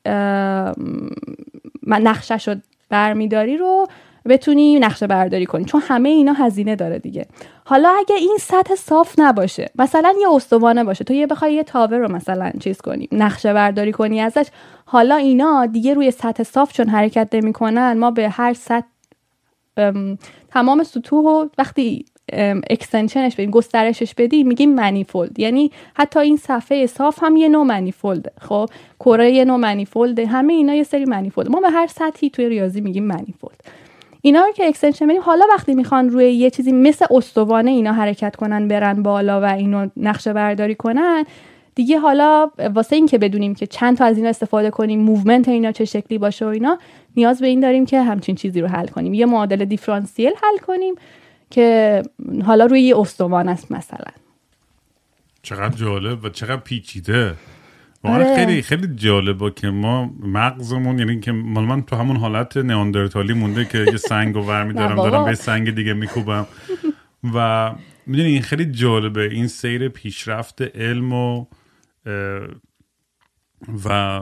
نقشه 1.86 2.38
شد 2.38 2.62
برمیداری 2.88 3.56
رو 3.56 3.86
بتونی 4.30 4.78
نقشه 4.78 5.06
برداری 5.06 5.46
کنی. 5.46 5.64
چون 5.64 5.82
همه 5.84 6.08
اینا 6.08 6.32
هزینه 6.32 6.76
داره 6.76 6.98
دیگه. 6.98 7.26
حالا 7.64 7.88
اگه 7.98 8.16
این 8.16 8.36
سطح 8.40 8.74
صاف 8.74 9.14
نباشه 9.18 9.70
مثلا 9.78 10.14
یه 10.20 10.28
استوانه 10.34 10.84
باشه 10.84 11.04
تو 11.04 11.14
یه 11.14 11.26
بخوای 11.26 11.54
یه 11.54 11.62
تاور 11.62 11.98
رو 11.98 12.12
مثلا 12.12 12.52
چیز 12.60 12.80
کنی 12.80 13.08
نقشه 13.12 13.52
برداری 13.52 13.92
کنی 13.92 14.20
ازش 14.20 14.46
حالا 14.84 15.16
اینا 15.16 15.66
دیگه 15.66 15.94
روی 15.94 16.10
سطح 16.10 16.42
صاف 16.42 16.72
چون 16.72 16.88
حرکت 16.88 17.28
نمی‌کنن 17.32 17.98
ما 17.98 18.10
به 18.10 18.28
هر 18.28 18.54
سطح 18.54 18.86
تمام 20.50 20.82
سطوح 20.82 21.24
رو 21.24 21.50
وقتی 21.58 22.04
اکستنشنش 22.70 23.34
بدیم 23.34 23.50
گسترشش 23.50 24.14
بدیم 24.14 24.46
میگیم 24.46 24.74
منیفولد 24.74 25.38
یعنی 25.38 25.70
حتی 25.94 26.20
این 26.20 26.36
صفحه 26.36 26.86
صاف 26.86 27.24
هم 27.24 27.36
یه 27.36 27.48
نوع 27.48 27.64
منیفولده 27.64 28.32
خب 28.40 28.70
کره 29.00 29.30
یه 29.30 29.44
نوع 29.44 29.56
منیفولده 29.56 30.26
همه 30.26 30.52
اینا 30.52 30.74
یه 30.74 30.82
سری 30.82 31.04
منیفولد 31.04 31.50
ما 31.50 31.60
به 31.60 31.70
هر 31.70 31.86
سطحی 31.86 32.30
توی 32.30 32.48
ریاضی 32.48 32.80
میگیم 32.80 33.04
منیفولد 33.04 33.60
اینا 34.22 34.40
رو 34.44 34.52
که 34.52 34.66
extension 34.66 35.06
بدیم 35.06 35.22
حالا 35.22 35.44
وقتی 35.50 35.74
می‌خوان 35.74 36.10
روی 36.10 36.32
یه 36.32 36.50
چیزی 36.50 36.72
مثل 36.72 37.06
استوانه 37.10 37.70
اینا 37.70 37.92
حرکت 37.92 38.36
کنن 38.36 38.68
برن 38.68 39.02
بالا 39.02 39.40
و 39.40 39.44
اینو 39.44 39.88
نقشه 39.96 40.32
برداری 40.32 40.74
کنن 40.74 41.24
دیگه 41.74 41.98
حالا 41.98 42.50
واسه 42.74 42.96
این 42.96 43.06
که 43.06 43.18
بدونیم 43.18 43.54
که 43.54 43.66
چند 43.66 43.96
تا 43.96 44.04
از 44.04 44.16
اینا 44.16 44.28
استفاده 44.28 44.70
کنیم 44.70 45.00
movement 45.00 45.48
اینا 45.48 45.72
چه 45.72 45.84
شکلی 45.84 46.18
باشه 46.18 46.44
و 46.44 46.48
اینا 46.48 46.78
نیاز 47.16 47.40
به 47.40 47.46
این 47.46 47.60
داریم 47.60 47.86
که 47.86 48.02
همچین 48.02 48.34
چیزی 48.34 48.60
رو 48.60 48.68
حل 48.68 48.86
کنیم. 48.86 49.14
یه 49.14 49.26
معادله 49.26 49.64
دیفرانسیل 49.64 50.32
حل 50.42 50.58
کنیم 50.66 50.94
که 51.50 52.02
حالا 52.44 52.66
روی 52.66 52.80
یه 52.80 52.98
استوانه‌ست 52.98 53.72
مثلا. 53.72 54.12
چقدر 55.42 55.76
جالب 55.76 56.24
و 56.24 56.28
چقدر 56.28 56.56
پیچیده. 56.56 57.34
آره. 58.02 58.36
خیلی 58.36 58.62
خیلی 58.62 58.86
جالبه 58.86 59.50
که 59.50 59.70
ما 59.70 60.14
مغزمون 60.20 60.98
یعنی 60.98 61.20
که 61.20 61.32
مال 61.32 61.64
من 61.64 61.82
تو 61.82 61.96
همون 61.96 62.16
حالت 62.16 62.56
نیاندرتالی 62.56 63.32
مونده 63.32 63.64
که 63.64 63.78
یه 63.78 63.96
سنگ 63.96 64.34
رو 64.34 64.42
ور 64.42 64.64
میدارم 64.64 64.96
دارم 65.10 65.24
به 65.24 65.34
سنگ 65.34 65.70
دیگه 65.70 65.92
میکوبم. 65.92 66.46
و 67.34 67.70
می‌دونی 68.06 68.28
این 68.28 68.42
خیلی 68.42 68.64
جالبه 68.64 69.30
این 69.30 69.46
سیر 69.46 69.88
پیشرفت 69.88 70.62
علم 70.62 71.12
و 71.12 71.46
و 73.84 74.20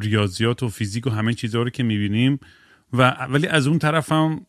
ریاضیات 0.00 0.62
و 0.62 0.68
فیزیک 0.68 1.06
و 1.06 1.10
همه 1.10 1.34
چیزها 1.34 1.62
رو 1.62 1.70
که 1.70 1.82
می‌بینیم. 1.82 2.40
و 2.92 3.26
ولی 3.30 3.46
از 3.46 3.66
اون 3.66 3.78
طرف 3.78 4.12
هم 4.12 4.46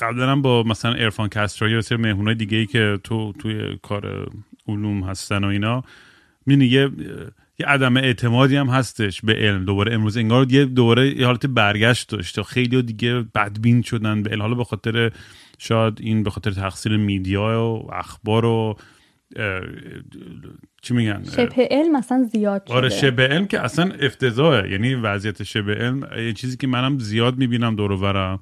قبلا 0.00 0.36
با 0.36 0.62
مثلا 0.62 0.92
ارفان 0.94 1.28
کسترا 1.28 1.68
یا 1.68 1.80
سر 1.80 1.96
مهمونای 1.96 2.34
دیگه 2.34 2.58
ای 2.58 2.66
که 2.66 2.98
تو 3.04 3.32
توی 3.32 3.78
کار 3.82 4.32
علوم 4.68 5.02
هستن 5.02 5.44
و 5.44 5.46
اینا 5.46 5.84
می‌دونی 6.46 6.66
یه 6.66 6.90
یه 7.58 7.66
عدم 7.66 7.96
اعتمادی 7.96 8.56
هم 8.56 8.66
هستش 8.66 9.20
به 9.20 9.32
علم. 9.34 9.64
دوباره 9.64 9.94
امروز 9.94 10.16
انگار 10.16 10.52
یه 10.52 10.64
دوباره 10.64 11.18
یه 11.18 11.26
حالت 11.26 11.46
برگشت 11.46 12.08
داشته 12.08 12.42
خیلی 12.42 12.82
دیگه 12.82 13.24
بدبین 13.34 13.82
شدن 13.82 14.22
به 14.22 14.30
علم. 14.30 14.42
حالا 14.42 14.54
به 14.54 14.64
خاطر 14.64 15.12
شاید 15.58 15.98
این 16.00 16.22
به 16.22 16.30
خاطر 16.30 16.50
تقصیر 16.50 16.96
میدیا 16.96 17.82
و 17.86 17.94
اخبار 17.94 18.44
و 18.44 18.76
چی 20.82 20.94
میگن؟ 20.94 21.24
شبه 21.36 21.68
علم 21.70 21.96
اصلا 21.96 22.28
زیاد 22.32 22.62
شده. 22.66 22.74
آره 22.74 22.88
شبه 22.88 23.26
علم 23.26 23.46
که 23.46 23.60
اصلا 23.60 23.90
افتضاحه. 24.00 24.70
یعنی 24.70 24.94
وضعیت 24.94 25.42
شبه 25.42 25.74
علم 25.74 26.08
یه 26.16 26.32
چیزی 26.32 26.56
که 26.56 26.66
منم 26.66 26.98
زیاد 26.98 27.38
می‌بینم 27.38 27.76
دور 27.76 27.92
و 27.92 28.38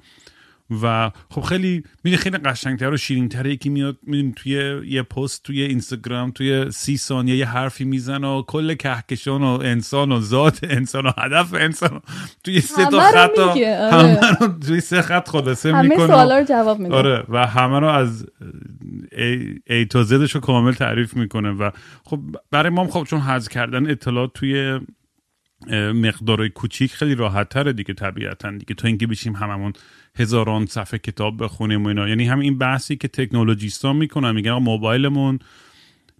و 0.83 1.11
خب 1.31 1.41
خیلی 1.41 1.83
میگه 2.05 2.17
خیلی 2.17 2.39
قشنگتر 2.39 2.91
و 2.91 2.97
شیرینتره 2.97 3.53
یکی 3.53 3.69
میاد 3.69 3.99
می‌دونی 4.03 4.33
توی 4.37 4.81
یه 4.87 5.03
پست 5.03 5.43
توی 5.43 5.63
اینستاگرام 5.63 6.31
توی 6.31 6.71
سی 6.71 6.97
ثانیه 6.97 7.37
یه 7.37 7.47
حرفی 7.47 7.85
می‌زنه 7.85 8.29
و 8.29 8.43
کل 8.43 8.75
کهکشان 8.75 9.43
و 9.43 9.61
انسان 9.63 10.13
و 10.13 10.21
ذات 10.21 10.59
انسان 10.63 11.07
و 11.07 11.11
هدف 11.19 11.55
انسان 11.55 12.01
توی 12.45 12.61
سه 12.61 12.85
تا 12.85 13.01
خط 13.01 13.39
آره. 13.39 13.91
همه 13.93 14.21
رو 14.41 14.49
توی 14.67 14.81
سه 14.81 15.03
خط 15.03 15.29
خلاصه 15.29 15.83
می‌کنه 15.83 15.95
همه 15.95 16.07
سوالا 16.07 16.39
رو 16.39 16.45
جواب 16.45 16.79
میده 16.79 16.95
آره 16.95 17.25
و 17.29 17.47
همه 17.47 17.81
رو 17.81 17.87
از 17.87 18.27
ای, 19.13 19.61
ای 19.67 19.85
تا 19.85 20.03
زدش 20.03 20.35
رو 20.35 20.41
کامل 20.41 20.73
تعریف 20.73 21.17
می‌کنه 21.17 21.51
و 21.51 21.71
خب 22.05 22.21
برای 22.51 22.71
ما 22.71 22.87
خب 22.87 23.05
چون 23.05 23.21
حذف 23.21 23.49
کردن 23.49 23.91
اطلاعات 23.91 24.31
توی 24.35 24.81
مقدارهای 25.95 26.49
کوچیک 26.49 26.93
خیلی 26.93 27.15
راحت 27.15 27.49
تره 27.49 27.73
دیگه 27.73 27.95
طبیعتا. 27.95 28.51
دیگه 28.51 28.75
تو 28.75 28.87
اینکه 28.87 29.07
بشیم 29.07 29.37
هممون 29.37 29.73
هزاران 30.17 30.67
صفحه 30.67 30.99
کتاب 30.99 31.43
بخونیم 31.45 31.85
و 31.85 31.89
اینا. 31.89 32.09
یعنی 32.09 32.25
هم 32.25 32.39
این 32.39 32.59
بحثی 32.59 32.97
که 32.97 33.09
تکنولوژیستا 33.09 33.93
می‌کنن 33.93 34.33
میگن 34.33 34.53
موبایلمون 34.53 35.39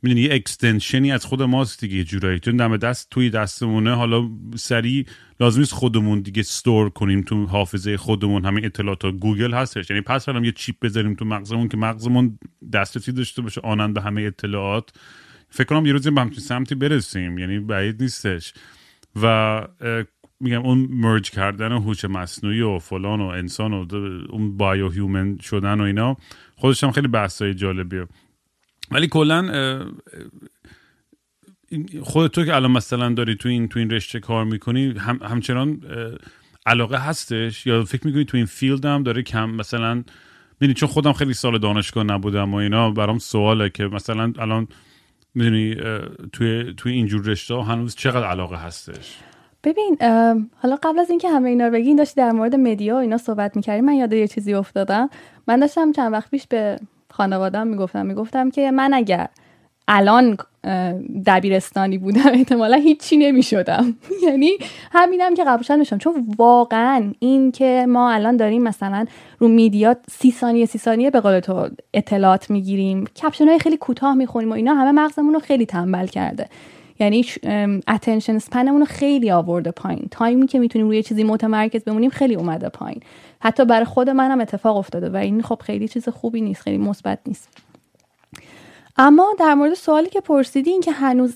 می‌دونی 0.03 0.21
یه 0.21 0.35
اکستنشنی 0.35 1.13
از 1.13 1.25
خود 1.25 1.43
ماست 1.43 1.81
دیگه 1.81 2.05
جورایی. 2.05 2.39
چون 2.39 2.57
دم 2.57 2.77
دست 2.77 3.11
توی 3.11 3.31
دستمونه 3.31 3.95
حالا 3.95 4.31
سریع 4.57 5.07
لازم 5.41 5.61
نیست 5.61 5.73
خودمون 5.73 6.21
دیگه 6.21 6.43
store 6.43 6.91
کنیم 6.91 7.23
تو 7.23 7.47
حافظه 7.47 7.97
خودمون. 7.97 8.45
همین 8.45 8.65
اطلاعات 8.65 9.07
گوگل 9.07 9.55
هستش. 9.55 9.91
یعنی 9.91 10.03
پس 10.03 10.29
هم 10.29 10.45
یه 10.45 10.53
chip 10.53 10.77
بذاریم 10.83 11.15
تو 11.15 11.25
مغزمون 11.25 11.69
که 11.69 11.77
مغزمون 11.77 12.39
دسترسی 12.73 13.13
داشته 13.13 13.43
باشه 13.43 13.61
آنند 13.61 13.95
به 13.95 14.03
همه 14.03 14.23
اطلاعات. 14.23 14.91
فکر 15.49 15.65
کنم 15.65 15.87
یه 15.87 15.93
روزی 15.93 16.11
به 16.11 16.21
همچین 16.21 16.41
سمتی 16.41 16.75
برسیم. 16.75 17.39
یعنی 17.39 17.59
بعید 17.59 18.03
نیستش. 18.03 18.55
و 19.23 19.67
میگم 20.41 20.63
اون 20.63 20.89
merge 20.91 21.31
کردن 21.31 21.73
هوش 21.73 22.05
مصنوعی 22.05 22.61
و 22.61 22.79
فلان 22.79 23.21
و 23.21 23.27
انسان 23.27 23.73
و 23.73 23.87
اون 24.31 24.57
bio 24.57 24.89
human 24.89 25.39
شدن 25.39 25.81
و 25.81 25.83
اینا 25.83 26.17
خودش 26.57 26.85
هم 26.85 26.91
خیلی 26.91 27.09
بحثای 27.09 27.55
جالبیه. 27.55 28.07
ولی 28.91 29.07
کلا 29.07 29.83
خودت 32.03 32.33
تو 32.33 32.45
که 32.45 32.55
الان 32.55 32.71
مثلا 32.71 33.13
داری 33.15 33.35
تو 33.35 33.49
این 33.49 33.69
تو 33.69 33.79
این 33.79 33.91
رشته 33.91 34.21
کار 34.21 34.45
می‌کنی 34.45 34.95
هم 34.99 35.21
همچنان 35.23 35.81
علاقه 36.67 36.99
هستش؟ 36.99 37.67
یا 37.67 37.85
فکر 37.85 38.07
می‌کنی 38.07 38.25
تو 38.25 38.37
این 38.37 38.47
field 38.47 38.85
هم 38.85 39.03
داره 39.03 39.23
کم 39.23 39.51
مثلا 39.51 39.95
می‌دونی 40.61 40.75
چون 40.75 40.89
خودم 40.89 41.13
خیلی 41.13 41.35
سال 41.35 41.59
دانشگاه 41.59 42.05
نبودم 42.05 42.55
و 42.55 42.57
اینا 42.57 42.91
برام 42.91 43.19
سواله 43.19 43.71
که 43.71 43.85
مثلا 43.85 44.33
الان 44.39 44.69
می‌دونی 45.35 45.77
توی 46.33 46.75
توی 46.77 46.93
اینجور 46.93 47.23
رشته 47.23 47.63
هنوز 47.63 47.95
چقدر 47.95 48.27
علاقه 48.27 48.57
هستش؟ 48.57 49.19
ببین 49.65 49.97
حالا 50.57 50.79
قبل 50.83 50.99
از 50.99 51.11
اینکه 51.11 51.31
همه 51.31 51.49
اینا 51.49 51.67
رو 51.67 51.73
بگین 51.73 51.97
داشتی 51.97 52.17
در 52.17 52.33
مورد 52.33 52.55
media 52.55 52.95
و 52.95 52.99
اینا 52.99 53.17
صحبت 53.17 53.57
می‌کردی. 53.57 53.81
من 53.81 53.95
یاد 53.95 54.13
یه 54.13 54.29
چیزی 54.29 54.55
افتادم. 54.55 55.11
من 55.49 55.61
داشتم 55.61 55.93
چند 55.93 56.13
وقت 56.13 56.31
پیش 56.31 56.47
به 56.47 56.81
خانوادم 57.11 57.67
می‌گفتم 57.67 58.07
می‌گفتم 58.07 58.51
که 58.51 58.71
من 58.71 58.95
اگر 58.95 59.29
الان 59.89 60.37
دبیرستانی 61.27 61.99
بودم 61.99 62.31
احتمالا 62.35 62.77
هیچی 62.77 63.17
نمی‌شدم. 63.17 63.95
یعنی 64.27 64.51
همینم 64.93 65.35
که 65.35 65.45
قبولشن 65.45 65.79
میشم 65.79 65.99
چون 65.99 66.27
واقعا 66.39 67.13
این 67.19 67.53
که 67.53 67.87
ما 67.89 68.11
الان 68.11 68.37
داریم 68.37 68.63
مثلا 68.63 69.07
رو 69.39 69.49
media 69.49 69.97
سی 70.11 70.31
ثانیه 70.31 70.67
سی 70.67 70.79
ثانیه 70.79 71.11
به 71.11 71.21
قول 71.21 71.41
تو 71.41 71.69
اطلاعات 71.95 72.51
می‌گیریم. 72.51 73.05
caption 73.07 73.49
های 73.49 73.59
خیلی 73.59 73.77
کوتاه 73.77 74.15
می‌خونیم 74.15 74.51
و 74.51 74.53
اینا 74.53 74.75
همه 74.75 74.93
مغزمون 74.93 75.35
رو 75.35 75.41
خیلی 75.41 75.67
تنبل 75.67 76.07
کرده. 76.07 76.49
یعنی 77.01 77.25
attention 77.89 78.39
span 78.39 78.63
مون 78.63 78.81
رو 78.81 78.87
خیلی 78.87 79.31
آورده 79.31 79.71
پایین. 79.71 80.09
time 80.11 80.40
ی 80.40 80.47
که 80.47 80.59
می‌تونیم 80.59 80.87
روی 80.87 81.03
چیزی 81.03 81.25
متمرکز 81.25 81.85
بمونیم 81.85 82.11
خیلی 82.11 82.35
اومده 82.35 82.69
پایین. 82.69 83.01
حتی 83.41 83.65
برای 83.65 83.85
خود 83.85 84.11
منم 84.11 84.41
اتفاق 84.41 84.77
افتاده 84.77 85.09
و 85.11 85.17
این 85.17 85.43
خب 85.43 85.59
خیلی 85.65 85.89
چیز 85.89 86.09
خوبی 86.09 86.41
نیست 86.41 86.63
خیلی 86.63 86.79
مثبت 86.79 87.19
نیست. 87.27 87.49
اما 88.97 89.35
در 89.39 89.55
مورد 89.55 89.75
سوالی 89.75 90.09
که 90.09 90.21
پرسیدی 90.21 90.71
این 90.71 90.81
که 90.81 90.93
هنوز 90.93 91.35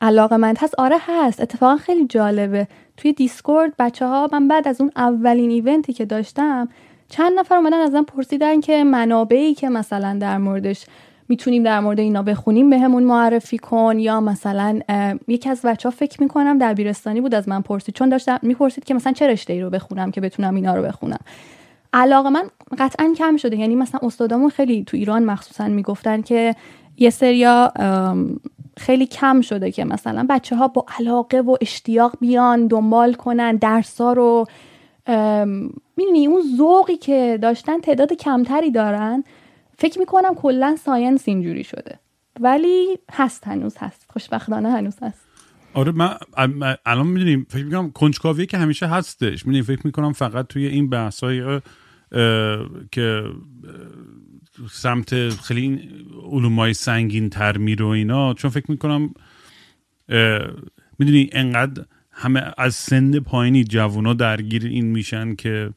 علاقه 0.00 0.36
مند 0.36 0.58
هست 0.58 0.74
آره 0.78 0.96
هست. 1.00 1.40
اتفاقا 1.40 1.76
خیلی 1.76 2.06
جالبه. 2.06 2.68
توی 2.96 3.12
دیسکورد 3.12 3.72
بچه 3.78 4.06
ها 4.06 4.28
من 4.32 4.48
بعد 4.48 4.68
از 4.68 4.80
اون 4.80 4.90
اولین 4.96 5.50
ایونتی 5.50 5.92
که 5.92 6.04
داشتم 6.04 6.68
چند 7.08 7.38
نفر 7.38 7.54
اومدن 7.54 7.80
ازم 7.80 8.02
پرسیدن 8.02 8.60
که 8.60 8.84
منابعی 8.84 9.54
که 9.54 9.68
مثلا 9.68 10.18
در 10.20 10.38
موردش 10.38 10.84
می‌تونیم 11.28 11.62
در 11.62 11.80
مورد 11.80 12.00
اینا 12.00 12.22
بخونیم 12.22 12.70
بهمون 12.70 13.02
به 13.02 13.08
معرفی 13.08 13.58
کن. 13.58 13.98
یا 13.98 14.20
مثلا 14.20 14.80
یکی 15.28 15.48
از 15.48 15.62
بچه 15.64 15.88
ها 15.88 15.94
فکر 15.96 16.22
می‌کنم 16.22 16.74
بیرستانی 16.74 17.20
بود 17.20 17.34
از 17.34 17.48
من 17.48 17.62
پرسید. 17.62 17.94
چون 17.94 18.08
داشتم 18.08 18.38
می‌پرسید 18.42 18.84
که 18.84 18.94
مثلا 18.94 19.12
چه 19.12 19.26
رشته 19.26 19.52
ای 19.52 19.60
رو 19.60 19.70
بخونم 19.70 20.10
که 20.10 20.20
بتونم 20.20 20.54
اینا 20.54 20.74
رو 20.74 20.82
بخونم. 20.82 21.20
علاقه 21.92 22.30
من 22.30 22.44
قطعا 22.78 23.14
کم 23.18 23.36
شده. 23.36 23.56
یعنی 23.56 23.76
مثلا 23.76 24.00
استادامون 24.02 24.50
خیلی 24.50 24.84
تو 24.84 24.96
ایران 24.96 25.24
مخصوصا 25.24 25.68
می‌گفتن 25.68 26.22
که 26.22 26.54
یه 26.96 27.10
سریا 27.10 27.72
خیلی 28.76 29.06
کم 29.06 29.40
شده 29.40 29.70
که 29.70 29.84
مثلا 29.84 30.26
بچه 30.30 30.56
ها 30.56 30.68
با 30.68 30.86
علاقه 30.98 31.40
و 31.40 31.56
اشتیاق 31.60 32.12
بیان 32.20 32.66
دنبال 32.66 33.14
کنن 33.14 33.56
درسا 33.56 34.12
رو 34.12 34.46
می‌دونی 35.96 36.26
اون 36.26 36.42
ذوقی 36.56 36.96
که 36.96 37.38
داشتن 37.42 37.80
تعداد 37.80 38.12
کمتری 38.12 38.70
دارن. 38.70 39.24
فکر 39.78 39.98
می‌کنم 39.98 40.34
کلا 40.34 40.76
ساینس 40.84 41.22
اینجوری 41.28 41.64
شده. 41.64 41.98
ولی 42.40 42.98
هست 43.12 43.46
هنوز 43.46 43.76
هست. 43.78 44.06
خوشبختانه 44.12 44.70
هنوز 44.70 44.94
هست. 45.02 45.20
آره 45.74 45.92
من 45.92 46.16
الان 46.86 47.06
می‌دونیم 47.06 47.46
فکر 47.50 47.64
می‌کنم 47.64 47.90
کنجکاوی 47.90 48.46
که 48.46 48.58
همیشه 48.58 48.86
هستش. 48.86 49.46
می‌دونیم 49.46 49.64
فکر 49.64 49.80
می‌کنم 49.84 50.12
فقط 50.12 50.46
توی 50.46 50.66
این 50.66 50.90
بحثای 50.90 51.60
که 52.92 53.24
سمت 54.70 55.28
خیلی 55.28 55.88
علومای 56.30 56.74
سنگین 56.74 57.30
تر 57.30 57.58
میره 57.58 57.84
و 57.84 57.88
اینا. 57.88 58.34
چون 58.34 58.50
فکر 58.50 58.70
می‌کنم 58.70 59.14
می‌دونی 60.98 61.30
انقدر 61.32 61.84
همه 62.10 62.42
از 62.58 62.74
سن 62.74 63.18
پایینی 63.18 63.64
جوونا 63.64 64.14
درگیر 64.14 64.66
این 64.66 64.86
میشن 64.86 65.34
که 65.34 65.70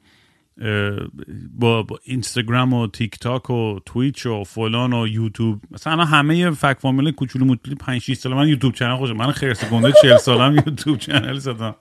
با, 1.59 1.87
Instagram 2.03 2.73
و 2.73 2.87
تیک 2.87 3.19
تاک 3.19 3.49
و 3.49 3.79
Twitch 3.85 4.25
و 4.25 4.43
فلان 4.43 4.93
و 4.93 5.07
یوتیوب. 5.07 5.61
مثلا 5.71 6.05
همه 6.05 6.51
فک 6.51 6.77
فامیل 6.79 7.11
کوچولو 7.11 7.45
موچولو 7.45 7.75
5 7.75 8.01
6 8.01 8.13
سال 8.13 8.33
من 8.33 8.47
YouTube 8.47 8.73
channel 8.73 8.95
خوشم. 8.95 9.13
من 9.13 9.31
خرس 9.31 9.65
گنده 9.69 9.93
40 10.01 10.17
سالم 10.17 10.55
YouTube 10.55 10.97
channel 10.97 11.37
زدم 11.37 11.75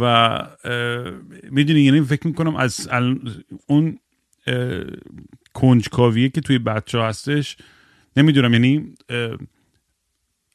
و 0.00 0.38
می‌دونی 1.50 1.80
یعنی 1.80 2.00
فکر 2.00 2.26
می‌کنم 2.26 2.56
از 2.56 2.88
اون 3.66 3.98
کنجکاویه 5.54 6.28
که 6.28 6.40
توی 6.40 6.58
بچه 6.58 7.00
هستش 7.02 7.56
نمی‌دونم 8.16 8.52
یعنی 8.52 8.94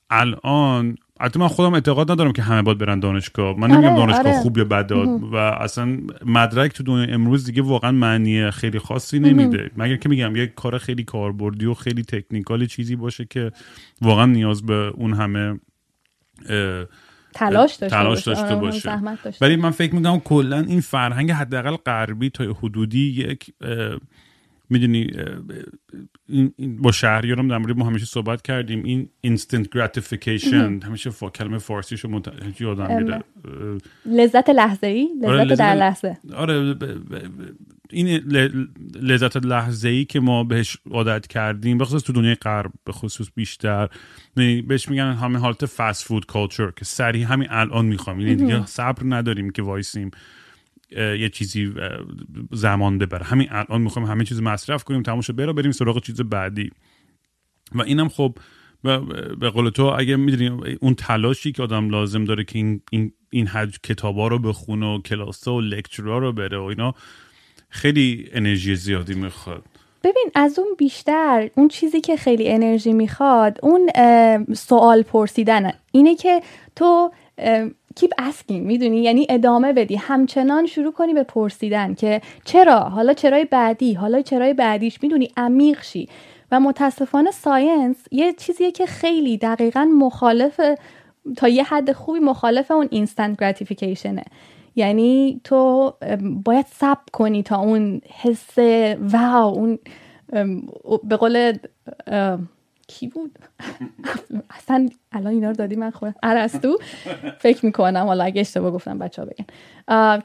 الان 0.09 0.97
حتی 1.19 1.39
من 1.39 1.47
خودم 1.47 1.73
اعتقاد 1.73 2.11
ندارم 2.11 2.31
که 2.31 2.41
همه 2.41 2.61
باید 2.61 2.77
برن 2.77 2.99
دانشگاه. 2.99 3.59
من 3.59 3.71
نمیگم 3.71 3.87
آره، 3.87 3.97
دانشگاه 3.97 4.33
آره. 4.33 4.41
خوب 4.41 4.57
یا 4.57 4.65
بد 4.65 4.91
و 4.91 5.35
اصلا 5.35 5.97
مدرک 6.25 6.73
تو 6.73 6.83
دنیا 6.83 7.13
امروز 7.13 7.45
دیگه 7.45 7.61
واقعا 7.61 7.91
معنی 7.91 8.51
خیلی 8.51 8.79
خاصی 8.79 9.19
نمیده. 9.19 9.71
مگر 9.77 9.95
که 9.95 10.09
میگم 10.09 10.35
یک 10.35 10.53
کار 10.53 10.77
خیلی 10.77 11.03
کاربردی 11.03 11.65
و 11.65 11.73
خیلی 11.73 12.03
تکنیکال 12.03 12.65
چیزی 12.65 12.95
باشه 12.95 13.25
که 13.25 13.51
واقعا 14.01 14.25
نیاز 14.25 14.65
به 14.65 14.73
اون 14.73 15.13
همه 15.13 15.59
تلاش 17.37 17.75
داشته 17.75 17.97
تلاش 17.97 18.23
داشته 18.23 18.55
باشه, 18.55 18.91
آره، 18.91 19.17
ولی 19.41 19.55
من 19.55 19.71
فکر 19.71 19.95
می‌کنم 19.95 20.19
کلا 20.19 20.59
این 20.59 20.81
فرهنگ 20.81 21.31
حداقل 21.31 21.75
غربی 21.75 22.29
تا 22.29 22.43
حدودی 22.43 23.11
یک 23.11 23.53
می‌دونی 24.69 25.11
این 26.29 26.77
با 26.81 26.91
شهریارم 26.91 27.47
در 27.47 27.57
مورد 27.57 27.77
ما 27.77 27.85
همیشه 27.85 28.05
صحبت 28.05 28.41
کردیم. 28.41 28.83
این 28.83 29.09
instant 29.21 29.69
gratification 29.69 30.79
همیشه 30.83 31.09
فا 31.09 31.29
کلمه 31.29 31.57
فارسی 31.57 31.97
شو 31.97 32.21
یادم 32.59 33.03
میره. 33.03 33.23
لذت 34.05 34.49
لحظه 34.49 34.87
ای 34.87 35.09
آره، 35.23 35.43
لذت 35.43 35.59
در 35.59 35.75
لحظه. 35.75 36.17
آره 36.35 36.75
این 37.89 38.07
لذت 39.01 39.37
لحظه 39.37 39.89
ای 39.89 40.05
که 40.05 40.19
ما 40.19 40.43
بهش 40.43 40.77
عادت 40.91 41.27
کردیم 41.27 41.77
بخصوص 41.77 42.03
تو 42.03 42.13
دنیای 42.13 42.35
غرب 42.35 42.71
به 42.85 42.91
خصوص 42.91 43.27
بیشتر. 43.35 43.89
بهش 44.35 44.89
میگن 44.89 45.13
همه 45.13 45.39
حالت 45.39 45.65
فست 45.65 46.05
فود 46.05 46.25
کالچر 46.25 46.71
که 46.71 46.85
سریع 46.85 47.25
همین 47.25 47.47
الان 47.51 47.85
می‌خوام. 47.85 48.19
یعنی 48.19 48.35
دیگه 48.35 48.65
صبر 48.65 49.03
نداریم 49.05 49.49
که 49.49 49.61
وایسیم. 49.61 50.11
یه 50.91 51.29
چیزی 51.29 51.73
زمان 52.51 52.97
ببره. 52.97 53.23
همین 53.23 53.47
الان 53.51 53.81
می‌خوایم 53.81 54.07
همه 54.07 54.23
چیز 54.23 54.41
مصرف 54.41 54.83
کنیم 54.83 55.03
تموم 55.03 55.21
شد 55.21 55.35
برو 55.35 55.53
بریم 55.53 55.71
سراغ 55.71 56.03
چیز 56.03 56.21
بعدی. 56.21 56.71
و 57.75 57.81
اینم 57.81 58.09
خب 58.09 58.37
به 59.39 59.49
قول 59.49 59.69
تو 59.69 59.83
اگه 59.83 60.15
می‌دونی 60.15 60.77
اون 60.81 60.93
تلاشی 60.93 61.51
که 61.51 61.63
آدم 61.63 61.89
لازم 61.89 62.25
داره 62.25 62.43
که 62.43 62.59
این 62.59 62.81
این, 62.91 63.13
این 63.29 63.47
حج 63.47 63.77
کتابا 63.83 64.27
رو 64.27 64.39
بخونه 64.39 64.85
و 64.85 65.01
کلاسا 65.01 65.53
و 65.53 65.61
لکچرا 65.61 66.17
رو 66.17 66.33
بره 66.33 66.57
و 66.57 66.63
اینا 66.63 66.93
خیلی 67.69 68.29
انرژی 68.31 68.75
زیادی 68.75 69.13
می‌خواد. 69.13 69.65
ببین 70.03 70.31
از 70.35 70.59
اون 70.59 70.67
بیشتر 70.77 71.49
اون 71.55 71.67
چیزی 71.67 72.01
که 72.01 72.15
خیلی 72.15 72.49
انرژی 72.49 72.93
می‌خواد 72.93 73.59
اون 73.63 73.89
سوال 74.53 75.01
پرسیدن 75.01 75.71
اینه 75.91 76.15
که 76.15 76.41
تو 76.75 77.11
keep 77.95 78.11
asking 78.17 78.65
می‌دونی؟ 78.65 79.01
یعنی 79.03 79.27
ادامه 79.29 79.73
بدی. 79.73 79.95
همچنان 79.95 80.65
شروع 80.65 80.91
کنی 80.91 81.13
به 81.13 81.23
پرسیدن 81.23 81.93
که 81.93 82.21
چرا؟ 82.45 82.79
حالا 82.79 83.13
چرای 83.13 83.45
بعدی؟ 83.45 83.93
حالا 83.93 84.21
چرای 84.21 84.53
بعدیش؟ 84.53 85.03
می‌دونی؟ 85.03 85.31
عمیق 85.37 85.83
شی. 85.83 86.09
و 86.51 86.59
متاسفانه 86.59 87.31
science 87.31 87.95
یه 88.11 88.33
چیزیه 88.33 88.71
که 88.71 88.85
خیلی 88.85 89.37
دقیقا 89.37 89.85
مخالف 89.85 90.61
تا 91.37 91.47
یه 91.47 91.63
حد 91.63 91.91
خوبی 91.91 92.19
مخالف 92.19 92.71
اون 92.71 92.87
instant 92.91 93.39
gratification 93.39 94.17
ه 94.17 94.23
یعنی 94.75 95.41
تو 95.43 95.93
باید 96.43 96.65
سب 96.69 96.97
کنی 97.13 97.43
تا 97.43 97.59
اون 97.59 98.01
حس 98.21 98.57
واو 98.99 99.55
اون 99.55 99.79
به 101.03 101.15
قول 101.15 101.57
کی 102.87 103.07
بود؟ 103.07 103.39
اصلا 104.57 104.89
الان 105.11 105.33
اینا 105.33 105.47
رو 105.49 105.55
دادی 105.55 105.75
من 105.75 105.91
خودم. 105.91 106.15
ارسطو 106.23 106.77
فکر 107.39 107.65
می‌کنم 107.65 108.05
حالا 108.05 108.23
اگه 108.23 108.41
اشتباه 108.41 108.71
گفتم 108.71 108.99
بچه 108.99 109.21
ها 109.21 109.27
بگن 109.27 109.45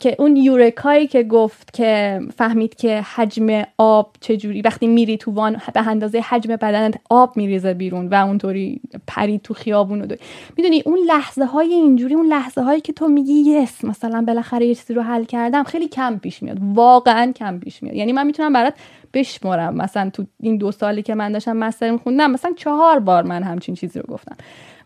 که 0.00 0.16
اون 0.18 0.36
یورکایی 0.36 1.06
که 1.06 1.22
گفت 1.22 1.72
که 1.72 2.20
فهمید 2.36 2.74
که 2.74 3.02
حجم 3.14 3.62
آب 3.78 4.16
چجوری 4.20 4.62
وقتی 4.62 4.86
میری 4.86 5.16
تو 5.16 5.30
وان 5.30 5.60
به 5.74 5.88
اندازه 5.88 6.20
حجم 6.20 6.56
بدنت 6.56 6.94
آب 7.10 7.36
میریزه 7.36 7.74
بیرون 7.74 8.08
و 8.08 8.14
اونطوری 8.14 8.80
پری 9.06 9.38
تو 9.38 9.54
خیابون 9.54 10.02
رو 10.02 10.16
می‌دونی 10.56 10.82
اون 10.86 10.98
لحظه 11.06 11.44
های 11.44 11.74
اینجوری 11.74 12.14
اون 12.14 12.26
لحظه 12.26 12.62
هایی 12.62 12.80
که 12.80 12.92
تو 12.92 13.08
میگی 13.08 13.32
یس 13.32 13.84
مثلا 13.84 14.22
بالاخره 14.22 14.66
یه 14.66 14.74
چیزی 14.74 14.94
رو 14.94 15.02
حل 15.02 15.24
کردم 15.24 15.64
خیلی 15.64 15.88
کم 15.88 16.18
پیش 16.18 16.42
میاد. 16.42 16.58
واقعا 16.62 17.32
کم 17.32 17.58
پیش 17.58 17.82
میاد. 17.82 17.96
یعنی 17.96 18.12
من 18.12 18.26
می‌تونم 18.26 18.52
برات 18.52 18.74
بشمرم. 19.14 19.74
مثلا 19.74 20.10
تو 20.10 20.24
این 20.40 20.56
دو 20.56 20.72
سالی 20.72 21.02
که 21.02 21.14
من 21.14 21.32
داشتم 21.32 21.56
master 21.56 21.90
میخوندم 21.90 22.30
مثلا 22.30 22.52
چهار 22.56 22.98
بار 22.98 23.22
من 23.22 23.42
همچین 23.42 23.74
چیزی 23.74 23.98
رو 23.98 24.14
گفتم. 24.14 24.36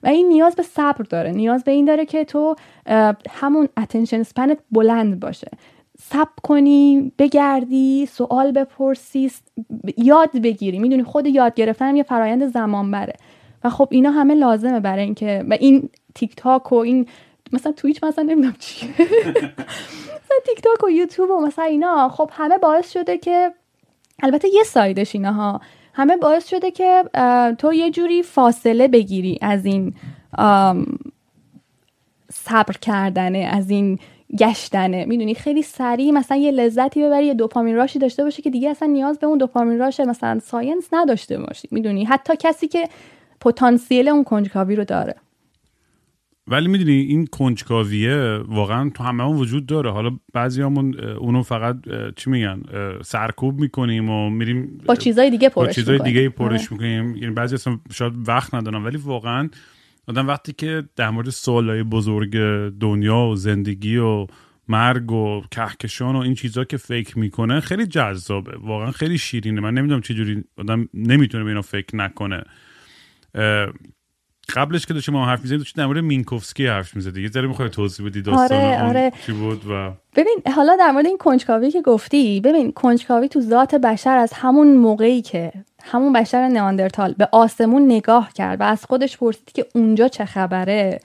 و 0.02 0.08
این 0.08 0.28
نیاز 0.28 0.56
به 0.56 0.62
صبر 0.62 1.04
داره. 1.04 1.30
نیاز 1.30 1.64
به 1.64 1.72
این 1.72 1.84
داره 1.84 2.06
که 2.06 2.24
تو 2.24 2.56
همون 3.30 3.68
attention 3.76 4.22
span 4.22 4.51
ت 4.51 4.58
بلند 4.70 5.20
باشه. 5.20 5.50
صبر 5.98 6.28
کنی 6.42 7.12
بگردی 7.18 8.06
سوال 8.06 8.52
بپرسی 8.52 9.32
یاد 9.96 10.32
بگیری. 10.42 10.78
می‌دونی 10.78 11.02
خود 11.02 11.26
یاد 11.26 11.54
گرفتن 11.54 11.96
یه 11.96 12.02
فرایند 12.02 12.46
زمان 12.46 12.90
بره 12.90 13.14
و 13.64 13.70
خب 13.70 13.88
اینا 13.90 14.10
همه 14.10 14.34
لازمه 14.34 14.80
برای 14.80 15.04
اینکه 15.04 15.44
و 15.50 15.56
این 15.60 15.88
تیک 16.14 16.36
تاک 16.36 16.72
و 16.72 16.74
این 16.74 17.06
مثلا 17.52 17.72
تویچ 17.72 18.04
مثلا 18.04 18.24
نمی‌دونم 18.24 18.54
چیه. 18.58 18.90
مثلا 20.22 20.38
تیک 20.46 20.60
تاک 20.62 20.84
و 20.84 20.90
یوتیوب 20.90 21.30
و 21.30 21.40
مثلا 21.40 21.64
اینا 21.64 22.08
خب 22.08 22.30
همه 22.32 22.58
باعث 22.58 22.92
شده 22.92 23.18
که 23.18 23.52
البته 24.22 24.48
یه 24.48 24.62
side 24.62 24.98
ش 24.98 25.16
ها 25.16 25.60
همه 25.94 26.16
باعث 26.16 26.48
شده 26.48 26.70
که 26.70 27.04
تو 27.58 27.72
یه 27.72 27.90
جوری 27.90 28.22
فاصله 28.22 28.88
بگیری 28.88 29.38
از 29.42 29.66
این 29.66 29.94
صبر 32.32 32.72
کردنه 32.80 33.38
از 33.38 33.70
این 33.70 33.98
گشتنه. 34.38 35.04
می‌دونی 35.04 35.34
خیلی 35.34 35.62
سریع 35.62 36.12
مثلا 36.12 36.36
یه 36.36 36.50
لذتی 36.50 37.02
ببری 37.02 37.26
یه 37.26 37.34
دوپامین 37.34 37.76
rush 37.76 37.94
ی 37.94 37.98
داشته 37.98 38.24
باشه 38.24 38.42
که 38.42 38.50
دیگه 38.50 38.70
اصلا 38.70 38.88
نیاز 38.88 39.18
به 39.18 39.26
اون 39.26 39.38
دوپامین 39.38 39.78
rush 39.78 40.00
مثلا 40.00 40.38
science 40.38 40.88
نداشته 40.92 41.38
باشی. 41.38 41.68
می‌دونی 41.70 42.04
حتی 42.04 42.32
کسی 42.38 42.68
که 42.68 42.88
پتانسیل 43.40 44.08
اون 44.08 44.24
کنجکاوی 44.24 44.76
رو 44.76 44.84
داره. 44.84 45.14
ولی 46.48 46.68
می‌دونی 46.68 46.92
این 46.92 47.26
کنجکاویه 47.26 48.40
واقعا 48.48 48.90
تو 48.90 49.04
همه 49.04 49.24
هم 49.24 49.30
وجود 49.30 49.66
داره. 49.66 49.90
حالا 49.90 50.18
بعضی 50.32 50.62
همون 50.62 51.00
اونو 51.00 51.42
فقط 51.42 51.76
چی 52.16 52.30
میگن 52.30 52.62
سرکوب 53.02 53.60
می‌کنیم 53.60 54.10
و 54.10 54.30
میریم 54.30 54.80
با 54.86 54.94
چیزای 54.94 55.30
دیگه 55.30 55.48
پرش 55.48 55.66
با 55.66 55.72
چیزای 55.72 55.98
دیگه 55.98 56.28
پرش 56.28 56.60
آره. 56.60 56.68
می‌کنیم. 56.70 57.16
یعنی 57.16 57.34
بعضی 57.34 57.54
اصلا 57.54 57.78
شاید 57.92 58.12
وقت 58.28 58.54
ندارن 58.54 58.84
ولی 58.84 58.96
واقعا 58.96 59.48
آدم 60.08 60.28
وقتی 60.28 60.52
که 60.52 60.84
در 60.96 61.10
مورد 61.10 61.30
سوالای 61.30 61.82
بزرگ 61.82 62.36
دنیا 62.80 63.18
و 63.18 63.36
زندگی 63.36 63.96
و 63.96 64.26
مرگ 64.68 65.12
و 65.12 65.42
کهکشان 65.50 66.16
و 66.16 66.18
این 66.18 66.34
چیزا 66.34 66.64
که 66.64 66.76
فکر 66.76 67.18
می‌کنه 67.18 67.60
خیلی 67.60 67.86
جذابه. 67.86 68.56
واقعا 68.60 68.90
خیلی 68.90 69.18
شیرینه. 69.18 69.60
من 69.60 69.74
نمی‌دونم 69.74 70.00
چجوری 70.00 70.44
آدم 70.56 70.88
نمی‌تونه 70.94 71.44
به 71.44 71.50
اینا 71.50 71.62
فکر 71.62 71.96
نکنه. 71.96 72.44
قبلش 74.54 74.86
که 74.86 74.94
داشتیم 74.94 75.14
ما 75.14 75.26
حرف 75.26 75.40
می‌زدیم 75.40 75.64
در 75.76 75.86
مورد 75.86 75.98
مینکوفسکی 75.98 76.66
حرف 76.66 76.96
می‌زدی 76.96 77.22
یه 77.22 77.28
ذره 77.28 77.48
می‌خوای 77.48 77.70
توضیح 77.70 78.06
بدی 78.06 78.22
داستان 78.22 78.58
آره، 78.58 78.82
آره. 78.82 79.12
چی 79.26 79.32
بود 79.32 79.62
و 79.70 79.92
ببین 80.16 80.38
حالا 80.56 80.76
در 80.76 80.90
مورد 80.90 81.06
این 81.06 81.18
کنجکاوی 81.18 81.70
که 81.70 81.82
گفتی 81.82 82.40
ببین 82.40 82.72
کنجکاوی 82.72 83.28
تو 83.28 83.40
ذات 83.40 83.74
بشر 83.74 84.16
از 84.16 84.32
همون 84.32 84.76
موقعی 84.76 85.22
که 85.22 85.52
همون 85.84 86.12
بشر 86.12 86.48
نئاندرتال 86.48 87.14
به 87.18 87.28
آسمون 87.32 87.84
نگاه 87.84 88.32
کرد 88.32 88.60
و 88.60 88.64
از 88.64 88.84
خودش 88.84 89.16
پرسید 89.16 89.52
که 89.52 89.66
اونجا 89.74 90.08
چه 90.08 90.24
خبره 90.24 91.00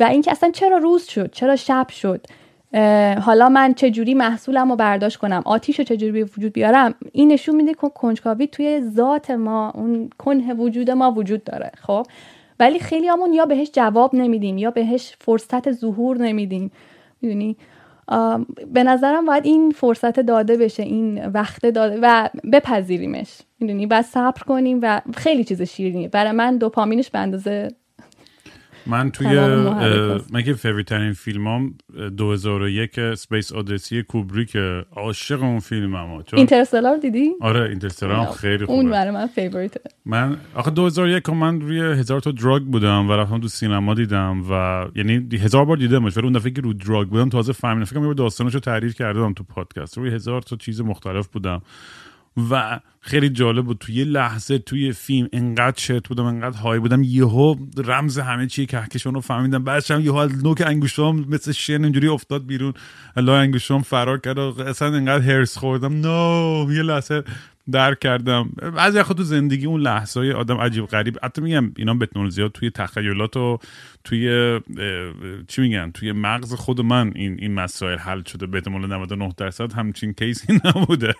و 0.00 0.04
اینکه 0.04 0.30
اصلا 0.30 0.50
چرا 0.50 0.78
روز 0.78 1.04
شد 1.04 1.30
چرا 1.32 1.56
شب 1.56 1.86
شد 1.88 2.26
حالا 3.20 3.48
من 3.48 3.74
چجوری 3.74 4.14
محصولم 4.14 4.70
رو 4.70 4.76
برداشت 4.76 5.16
کنم 5.16 5.42
آتیش 5.44 5.78
رو 5.78 5.84
چجوری 5.84 6.12
به 6.12 6.30
وجود 6.38 6.52
بیارم 6.52 6.94
این 7.12 7.32
نشون 7.32 7.56
میده 7.56 7.74
که 7.74 7.88
کنجکاوی 7.94 8.46
توی 8.46 8.82
ذات 8.94 9.30
ما 9.30 9.70
اون 9.70 10.10
کنه 10.18 10.54
وجود 10.54 10.90
ما 10.90 11.12
وجود 11.12 11.44
داره 11.44 11.70
خب 11.82 12.06
ولی 12.60 12.78
خیلی 12.78 13.08
همون 13.08 13.32
یا 13.32 13.46
بهش 13.46 13.70
جواب 13.72 14.14
نمیدیم 14.14 14.58
یا 14.58 14.70
بهش 14.70 15.16
فرصت 15.20 15.72
ظهور 15.72 16.18
نمیدیم. 16.18 16.70
می‌دونی؟ 17.22 17.56
به 18.72 18.82
نظرم 18.84 19.26
باید 19.26 19.46
این 19.46 19.70
فرصت 19.70 20.20
داده 20.20 20.56
بشه 20.56 20.82
این 20.82 21.26
وقت 21.26 21.66
داده 21.66 21.98
و 22.02 22.28
بپذیریمش. 22.52 23.38
می‌دونی؟ 23.60 23.86
بعد 23.86 24.04
صبر 24.04 24.42
کنیم 24.42 24.78
و 24.82 25.00
خیلی 25.16 25.44
چیز 25.44 25.62
شیرینی 25.62 26.08
برای 26.08 26.32
من 26.32 26.56
دوپامینش 26.58 27.10
به 27.10 27.18
اندازه 27.18 27.68
من 28.86 29.10
توی 29.10 29.38
من 30.32 30.42
که 30.44 30.54
favorite 30.54 30.93
ترین 30.93 31.12
فیلمام 31.12 31.74
2001 32.16 33.14
Space 33.14 33.52
Odyssey 33.52 34.02
کوبریک 34.02 34.56
عاشق 34.96 35.42
اون 35.42 35.60
فیلمم 35.60 36.22
چون 36.22 36.38
Interstellar 36.38 36.96
دیدی؟ 36.96 37.30
آره 37.40 37.68
Interstellar 37.68 38.26
خیلی 38.26 38.64
خوبه. 38.66 38.72
اون 38.72 38.90
برای 38.90 39.10
من 39.10 39.26
favorite 39.26 39.74
ه 39.74 39.80
من 40.04 40.36
آخه 40.54 40.70
2001 40.70 41.30
من 41.30 41.60
روی 41.60 41.80
هزار 41.80 42.20
تا 42.20 42.30
drug 42.30 42.62
بودم 42.62 43.08
و 43.08 43.12
رفتم 43.12 43.40
تو 43.40 43.48
سینما 43.48 43.94
دیدم 43.94 44.42
و 44.50 44.84
یعنی 44.94 45.28
هزار 45.32 45.64
بار 45.64 45.76
دیدمش 45.76 46.16
ولی 46.16 46.26
اون 46.26 46.32
دفعه 46.32 46.50
که 46.50 46.60
رو 46.60 46.72
drug 46.72 47.08
بودم 47.08 47.28
تازه 47.28 47.52
فهمیدم. 47.52 47.84
فکر 47.84 47.96
کنم 47.96 48.12
داستانشو 48.12 48.58
تعریف 48.58 48.94
کردم 48.94 49.32
تو 49.32 49.44
پادکست. 49.44 49.98
روی 49.98 50.10
هزار 50.10 50.42
تا 50.42 50.56
چیز 50.56 50.80
مختلف 50.80 51.28
بودم. 51.28 51.62
و 52.50 52.80
خیلی 53.00 53.28
جالب 53.28 53.64
بود. 53.64 53.78
توی 53.78 54.04
لحظه 54.04 54.58
توی 54.58 54.92
فیلم 54.92 55.28
انقدر 55.32 55.76
چت 55.76 56.08
بودم 56.08 56.24
انقدر 56.24 56.58
های 56.58 56.78
بودم 56.78 57.02
یهو 57.02 57.54
رمز 57.84 58.18
همه 58.18 58.46
چی 58.46 58.66
کهکشان 58.66 59.14
رو 59.14 59.20
فهمیدم. 59.20 59.64
بعدش 59.64 59.90
هم 59.90 60.00
یهو 60.00 60.28
نوک 60.42 60.62
انگوشتام 60.66 61.24
مثل 61.28 61.52
شن 61.52 61.84
اینجوری 61.84 62.08
افتاد 62.08 62.46
بیرون. 62.46 62.74
الله 63.16 63.32
انگوشتام 63.32 63.82
فرار 63.82 64.18
کرد 64.18 64.38
اصلا 64.38 64.94
انقدر 64.94 65.24
هرس 65.24 65.58
خوردم. 65.58 65.92
نو 65.92 66.66
یه 66.72 66.82
لحظه 66.82 67.24
درک 67.70 67.98
کردم. 67.98 68.50
بعضی 68.76 69.02
خود 69.02 69.16
تو 69.16 69.22
زندگی 69.22 69.66
اون 69.66 69.80
لحظه 69.80 70.20
های 70.20 70.32
آدم 70.32 70.56
عجیب 70.56 70.86
غریب 70.86 71.18
حتی 71.22 71.40
میگم 71.40 71.72
اینا 71.76 71.94
به 71.94 72.08
زیاد 72.28 72.52
توی 72.52 72.70
تخیلات 72.70 73.36
و 73.36 73.58
توی 74.04 74.60
چی 75.48 75.62
میگن؟ 75.62 75.90
توی 75.90 76.12
مغز 76.12 76.54
خود 76.54 76.80
من 76.80 77.12
این 77.14 77.36
این 77.40 77.54
مسائل 77.54 77.98
حل 77.98 78.22
شده 78.22 78.46
به 78.46 78.58
احتمال 78.58 78.86
99 78.86 79.34
درصد 79.36 79.72
همچین 79.72 80.12
کیسی 80.12 80.60
نبوده. 80.64 81.14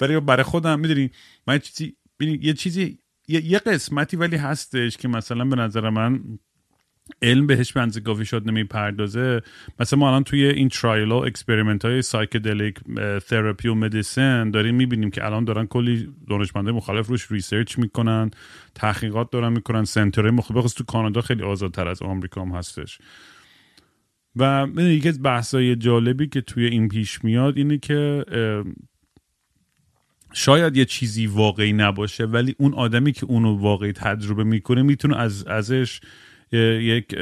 ولی 0.00 0.20
برای 0.20 0.42
خودم 0.42 0.80
می‌دونی 0.80 1.10
من 1.46 1.58
چیزی 1.58 1.96
یه 2.20 2.52
چیزی 2.52 2.98
یه 3.28 3.58
قسمتی 3.58 4.16
ولی 4.16 4.36
هستش 4.36 4.96
که 4.96 5.08
مثلا 5.08 5.44
به 5.44 5.56
نظر 5.56 5.90
من 5.90 6.20
علم 7.22 7.46
بهش 7.46 7.72
به 7.72 7.81
اندازه 7.81 7.98
کافی 7.98 8.24
شاید 8.24 8.48
نمی‌پردازه. 8.48 9.40
مثلا 9.80 9.98
ما 9.98 10.08
الان 10.08 10.24
توی 10.24 10.44
این 10.44 10.68
trial 10.68 11.12
و 11.12 11.16
experiment 11.16 11.84
های 11.84 12.02
psychedelic 12.02 12.78
therapy 13.28 13.68
و 13.68 13.74
medicine 13.74 14.50
داریم 14.50 14.74
می‌بینیم 14.74 15.10
که 15.10 15.26
الان 15.26 15.44
دارن 15.44 15.66
کلی 15.66 16.08
دانشمنده 16.28 16.72
مخالف 16.72 17.06
روش 17.06 17.32
research 17.32 17.78
می‌کنن 17.78 18.30
تحقیقات 18.74 19.30
دارن 19.30 19.52
می‌کنن 19.52 19.84
center 19.84 20.18
های 20.18 20.30
مختلف 20.30 20.72
تو 20.72 20.84
کانادا 20.84 21.20
خیلی 21.20 21.42
آزادتر 21.42 21.88
از 21.88 22.02
آمریکا 22.02 22.42
هم 22.42 22.50
هستش. 22.50 22.98
و 24.36 24.66
یکی 24.76 25.08
از 25.08 25.22
بحثای 25.22 25.76
جالبی 25.76 26.26
که 26.26 26.40
توی 26.40 26.66
این 26.66 26.88
پیش 26.88 27.24
میاد 27.24 27.56
اینه 27.56 27.78
که 27.78 28.24
شاید 30.32 30.76
یه 30.76 30.84
چیزی 30.84 31.26
واقعی 31.26 31.72
نباشه 31.72 32.24
ولی 32.24 32.54
اون 32.58 32.74
آدمی 32.74 33.12
که 33.12 33.26
اونو 33.26 33.56
واقعی 33.56 33.92
تجربه 33.92 34.44
می‌کنه 34.44 34.82
می‌تونه 34.82 35.16
از 35.16 35.46
ازش 35.46 36.00
یک 36.52 37.16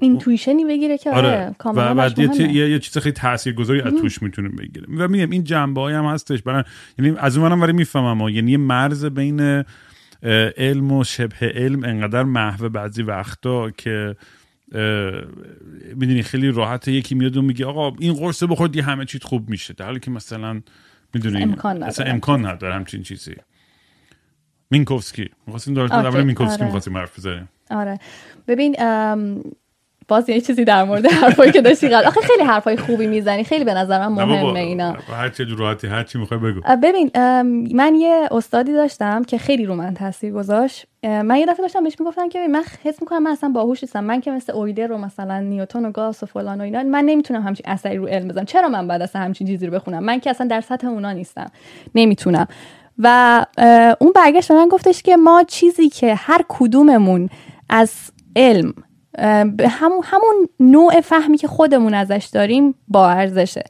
اینتویشنی 0.00 0.64
بگیره 0.64 0.98
که 0.98 1.10
آره, 1.10 1.54
آره. 1.64 1.76
و 1.76 1.94
بعد 1.94 2.18
یه, 2.18 2.52
یه, 2.52 2.70
یه 2.70 2.78
چیز 2.78 2.98
خیلی 2.98 3.12
تاثیرگذاری 3.12 3.80
از 3.80 3.92
توش 3.92 4.22
می‌تونه 4.22 4.48
بگیره 4.48 4.86
و 4.98 5.08
میگم 5.08 5.30
این 5.30 5.44
جنبه 5.44 5.80
هم 5.80 6.04
هستش. 6.04 6.42
برای 6.42 6.64
یعنی 6.98 7.16
از 7.18 7.36
اون 7.36 7.52
ولی 7.52 7.72
می‌فهمم 7.72 8.28
یعنی 8.28 8.50
یه 8.50 8.58
مرز 8.58 9.04
بین 9.04 9.64
علم 10.56 10.92
و 10.92 11.04
شبه 11.04 11.52
علم 11.54 11.84
انقدر 11.84 12.22
محو 12.22 12.68
بعضی 12.68 13.02
وقتا 13.02 13.70
که 13.70 14.16
می‌دونی 15.94 16.22
خیلی 16.22 16.50
راحت 16.50 16.88
یکی 16.88 17.14
میاد 17.14 17.36
و 17.36 17.42
میگه 17.42 17.66
آقا 17.66 17.96
این 17.98 18.12
قرص 18.12 18.42
بخور 18.42 18.76
یه 18.76 18.82
همه 18.82 19.04
چیز 19.04 19.22
خوب 19.22 19.50
میشه. 19.50 19.74
در 19.74 19.84
حالی 19.84 20.00
که 20.00 20.10
مثلا 20.10 20.60
می‌دونی 21.14 21.42
امکان 21.42 21.82
نداره. 21.82 22.10
امکان 22.10 22.46
نداره 22.46 22.74
همچین 22.74 23.02
چیزی. 23.02 23.34
مینکوفسکی. 24.70 25.30
می‌خواستیم 25.46 25.74
در 25.74 26.10
مینکوفسکی 26.10 26.54
آره. 26.54 26.64
می‌خواستیم 26.64 26.96
حرف 26.96 27.18
بزنیم. 27.18 27.48
آره. 27.70 27.98
ببین 28.48 28.76
باز 30.08 30.28
یه 30.28 30.40
چیزی 30.40 30.64
در 30.64 30.84
مورد 30.84 31.06
حرفایی 31.06 31.52
که 31.52 31.60
داشتی 31.60 31.88
قبل. 31.88 32.06
آخه 32.06 32.20
خیلی 32.20 32.42
حرفای 32.42 32.76
خوبی 32.76 33.06
می‌زنی. 33.06 33.44
خیلی 33.44 33.64
به 33.64 33.74
نظرم 33.74 34.12
مهمه 34.12 34.60
اینا. 34.60 34.92
هر 34.92 35.28
چه 35.28 35.44
راحتی 35.58 35.86
هر 35.86 36.02
چی 36.02 36.18
می‌خوای 36.18 36.40
بگو. 36.40 36.60
ببین 36.82 37.10
من 37.76 37.94
یه 37.94 38.28
استادی 38.30 38.72
داشتم 38.72 39.22
که 39.22 39.38
خیلی 39.38 39.66
رو 39.66 39.74
من 39.74 39.94
تاثیر 39.94 40.32
گذاشت. 40.32 40.86
من 41.02 41.36
یه 41.36 41.46
دفعه 41.46 41.62
داشتم 41.62 41.84
بهش 41.84 41.96
می‌گفتم 42.00 42.28
که 42.28 42.48
من 42.48 42.62
حس 42.84 43.02
می‌کنم 43.02 43.22
من 43.22 43.30
اصلا 43.30 43.48
باهوش 43.48 43.82
نیستم. 43.82 44.04
من 44.04 44.20
که 44.20 44.30
مثل 44.30 44.52
اویدر 44.52 44.86
رو 44.86 44.98
مثلا 44.98 45.40
نیوتن 45.40 45.84
و 45.84 45.90
گاس 45.90 46.22
و 46.22 46.26
فلان 46.26 46.60
و 46.60 46.64
اینا 46.64 46.82
من 46.82 47.04
نمی‌تونم 47.04 47.42
همچین 47.42 47.66
اثری 47.68 47.96
رو 47.96 48.06
علم 48.06 48.28
بزنم. 48.28 48.44
چرا 48.44 48.68
من 48.68 48.88
بعد 48.88 49.02
اصلا 49.02 49.22
همچین 49.22 49.46
چیزی 49.46 49.66
رو 49.66 49.72
بخونم؟ 49.72 50.04
من 50.04 50.20
که 50.20 50.30
اصلا 50.30 50.46
در 50.46 50.60
سطح 50.60 50.86
اونا 50.86 51.12
نیستم. 51.12 51.50
نمی‌تونم. 51.94 52.46
و 52.98 53.46
اون 54.00 54.12
برگشت 54.14 54.50
من 54.50 54.68
گفتش 54.68 55.02
که 55.02 55.16
ما 55.16 55.44
چیزی 55.48 55.88
که 55.88 56.14
هر 56.14 56.44
کدوممون 56.48 57.28
از 57.68 57.92
علم 58.36 58.74
همون 59.68 60.00
همون 60.04 60.48
نوع 60.60 61.00
فهمی 61.00 61.38
که 61.38 61.48
خودمون 61.48 61.94
ازش 61.94 62.28
داریم 62.32 62.74
با 62.88 63.10
ارزشه. 63.10 63.64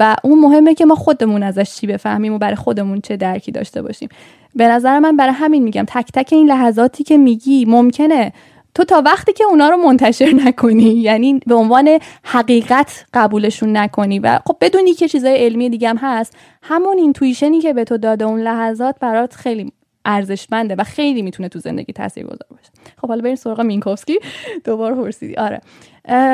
و 0.00 0.16
اون 0.24 0.38
مهمه 0.38 0.74
که 0.74 0.86
ما 0.86 0.94
خودمون 0.94 1.42
ازش 1.42 1.74
چی 1.74 1.86
بفهمیم 1.86 2.32
و 2.34 2.38
برای 2.38 2.56
خودمون 2.56 3.00
چه 3.00 3.16
درکی 3.16 3.52
داشته 3.52 3.82
باشیم. 3.82 4.08
به 4.54 4.68
نظر 4.68 4.98
من 4.98 5.16
برای 5.16 5.32
همین 5.32 5.62
میگم 5.62 5.84
تک 5.86 6.12
تک 6.14 6.28
این 6.32 6.48
لحظاتی 6.48 7.04
که 7.04 7.18
میگی 7.18 7.64
ممکنه 7.64 8.32
تو 8.74 8.84
تا 8.84 9.02
وقتی 9.06 9.32
که 9.32 9.44
اونا 9.44 9.68
رو 9.68 9.76
منتشر 9.76 10.32
نکنی 10.46 10.82
یعنی 10.82 11.40
به 11.46 11.54
عنوان 11.54 11.98
حقیقت 12.22 13.04
قبولشون 13.14 13.76
نکنی 13.76 14.18
و 14.18 14.38
خب 14.46 14.56
بدونی 14.60 14.94
که 14.94 15.08
چیزای 15.08 15.44
علمی 15.44 15.70
دیگه 15.70 15.88
هم 15.88 15.96
هست 15.96 16.36
همون 16.62 16.98
intuition 16.98 17.54
ی 17.54 17.60
که 17.60 17.72
به 17.72 17.84
تو 17.84 17.98
داده 17.98 18.24
اون 18.24 18.40
لحظات 18.40 18.96
برات 19.00 19.34
خیلی 19.34 19.72
ارزشمنده 20.04 20.74
و 20.74 20.84
خیلی 20.84 21.22
می‌تونه 21.22 21.48
تو 21.48 21.58
زندگی 21.58 21.92
تاثیرگذار 21.92 22.46
باشه. 22.50 22.70
خب 23.00 23.08
حالا 23.08 23.22
بریم 23.22 23.34
سراغ 23.34 23.60
مینکوفسکی. 23.60 24.18
دوباره 24.64 24.94
پرسیدی. 24.94 25.34
آره. 25.34 25.60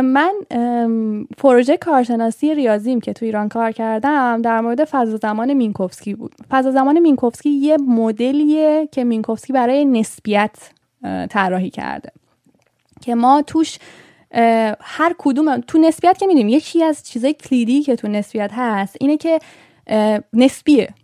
من 0.03 0.33
پروژه 1.39 1.77
کارشناسی 1.77 2.55
ریاضیم 2.55 3.01
که 3.01 3.13
تو 3.13 3.25
ایران 3.25 3.49
کار 3.49 3.73
کردم 3.73 4.43
در 4.43 4.61
مورد 4.61 4.85
فضا 4.85 5.17
زمان 5.17 5.53
مینکوفسکی 5.53 6.15
بود. 6.15 6.35
فضا 6.51 6.71
زمان 6.71 6.99
مینکوفسکی 6.99 7.51
یه 7.51 7.77
مدلیه 7.77 8.89
که 8.93 9.05
مینکوفسکی 9.05 9.53
برای 9.53 9.85
نسبیت 9.85 10.57
طراحی 11.31 11.71
کرده. 11.71 12.13
که 13.01 13.15
ما 13.15 13.43
توش 13.43 13.79
هر 14.81 15.15
کدوم 15.19 15.61
تو 15.61 15.79
نسبیت 15.79 16.19
که 16.19 16.27
می‌دونیم 16.27 16.49
یکی 16.49 16.85
از 16.85 17.03
چیزای 17.03 17.35
کلیدی 17.35 17.83
که 17.83 17.97
تو 17.97 18.09
نسبیت 18.09 18.51
هست 18.53 18.97
اینه 19.01 19.17
که 19.17 19.39
نسبیه. 20.33 20.95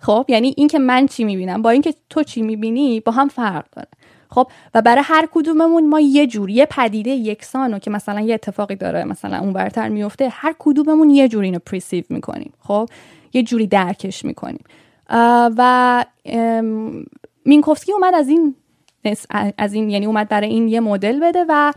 خب؟ 0.00 0.24
یعنی 0.28 0.54
اینکه 0.56 0.78
من 0.78 1.06
چی 1.06 1.24
می‌بینم؟ 1.24 1.62
با 1.62 1.70
اینکه 1.70 1.94
تو 2.10 2.22
چی 2.22 2.42
می‌بینی 2.42 3.00
با 3.00 3.12
هم 3.12 3.28
فرق 3.28 3.64
داره. 3.72 3.88
خب؟ 4.30 4.50
و 4.74 4.82
برای 4.82 5.02
هر 5.06 5.28
کدوممون 5.32 5.88
ما 5.88 6.00
یه 6.00 6.26
جور 6.26 6.50
یه 6.50 6.66
پدیده 6.66 7.10
یکسانو 7.10 7.78
که 7.78 7.90
مثلا 7.90 8.20
یه 8.20 8.34
اتفاقی 8.34 8.76
داره 8.76 9.04
مثلا 9.04 9.38
اون 9.38 9.52
ورتر 9.52 9.88
میفته 9.88 10.28
هر 10.28 10.54
کدوممون 10.58 11.10
یه 11.10 11.28
جوری 11.28 11.46
اینو 11.46 11.58
perceive 11.66 12.04
می‌کنیم. 12.08 12.52
خب؟ 12.60 12.88
یه 13.32 13.42
جوری 13.42 13.66
درکش 13.66 14.24
می‌کنیم. 14.24 14.64
و 15.58 16.04
مینکوفسکی 17.44 17.92
اومد 17.92 18.14
از 18.14 18.28
این 18.28 18.54
از 19.58 19.74
این 19.74 19.90
یعنی 19.90 20.06
اومد 20.06 20.28
برای 20.28 20.48
این 20.48 20.68
یه 20.68 20.80
مدل 20.80 21.20
بده 21.22 21.44
و 21.48 21.72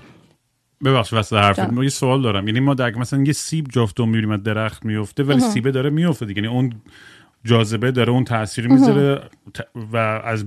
ببخش 0.85 1.13
واسه 1.13 1.37
حرف 1.37 1.59
ما 1.59 1.83
یه 1.83 1.89
سوال 1.89 2.21
دارم. 2.21 2.47
یعنی 2.47 2.59
ما 2.59 2.73
در 2.73 2.91
مثلا 2.91 3.23
یه 3.23 3.33
سیب 3.33 3.67
جفت 3.67 3.99
می‌بینیم 3.99 4.37
درخت 4.37 4.85
میفته 4.85 5.23
ولی 5.23 5.39
سیبه 5.39 5.71
داره 5.71 5.89
میفته 5.89 6.25
دیگه. 6.25 6.41
یعنی 6.41 6.55
اون 6.55 6.73
جاذبه 7.43 7.91
داره 7.91 8.11
اون 8.11 8.23
تاثیر 8.23 8.67
می‌ذاره 8.67 9.21
و 9.93 9.97
از 9.97 10.45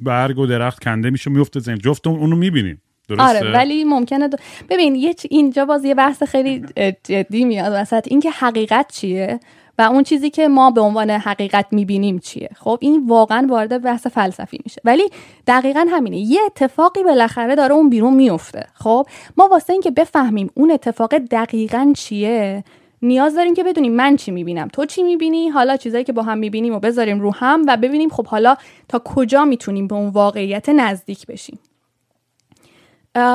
برگ 0.00 0.38
و 0.38 0.46
درخت 0.46 0.84
کنده 0.84 1.10
میشه 1.10 1.30
میفته 1.30 1.60
زمین 1.60 1.78
جفت 1.78 2.06
اونو 2.06 2.36
می‌بینیم. 2.36 2.82
درسته؟ 3.08 3.38
آره 3.38 3.52
ولی 3.52 3.84
ممکنه 3.84 4.28
دو... 4.28 4.36
ببین 4.70 4.94
یه 4.94 5.14
اینجا 5.30 5.64
باز 5.64 5.84
یه 5.84 5.94
بحث 5.94 6.22
خیلی 6.22 6.64
جدی 7.04 7.44
میاد 7.44 7.72
وسط. 7.74 8.08
اینکه 8.10 8.30
حقیقت 8.30 8.92
چیه؟ 8.92 9.40
و 9.78 9.82
اون 9.82 10.02
چیزی 10.02 10.30
که 10.30 10.48
ما 10.48 10.70
به 10.70 10.80
عنوان 10.80 11.10
حقیقت 11.10 11.66
می‌بینیم 11.70 12.18
چیه؟ 12.18 12.50
خب 12.56 12.78
این 12.80 13.06
واقعا 13.06 13.46
وارد 13.50 13.82
بحث 13.82 14.06
فلسفی 14.06 14.60
میشه. 14.64 14.80
ولی 14.84 15.08
دقیقا 15.46 15.86
همینه. 15.90 16.18
یه 16.18 16.40
اتفاقی 16.46 17.02
بالاخره 17.02 17.54
داره 17.54 17.74
اون 17.74 17.90
بیرون 17.90 18.14
میفته 18.14 18.66
خب 18.74 19.06
ما 19.36 19.48
واسه 19.48 19.72
اینکه 19.72 19.90
بفهمیم 19.90 20.50
اون 20.54 20.70
اتفاق 20.70 21.18
دقیقا 21.18 21.92
چیه 21.96 22.64
نیاز 23.02 23.34
داریم 23.34 23.54
که 23.54 23.64
بدونیم 23.64 23.92
من 23.92 24.16
چی 24.16 24.30
می‌بینم. 24.30 24.68
تو 24.68 24.84
چی 24.84 25.02
می‌بینی؟ 25.02 25.48
حالا 25.48 25.76
چیزایی 25.76 26.04
که 26.04 26.12
با 26.12 26.22
هم 26.22 26.38
می‌بینیم 26.38 26.74
و 26.74 26.78
بذاریم 26.78 27.20
رو 27.20 27.34
هم 27.34 27.64
و 27.68 27.76
ببینیم 27.76 28.08
خب 28.08 28.26
حالا 28.26 28.56
تا 28.88 28.98
کجا 28.98 29.44
می‌تونیم 29.44 29.86
به 29.86 29.94
اون 29.94 30.08
واقعیت 30.08 30.68
نزدیک 30.68 31.26
بشیم. 31.26 31.58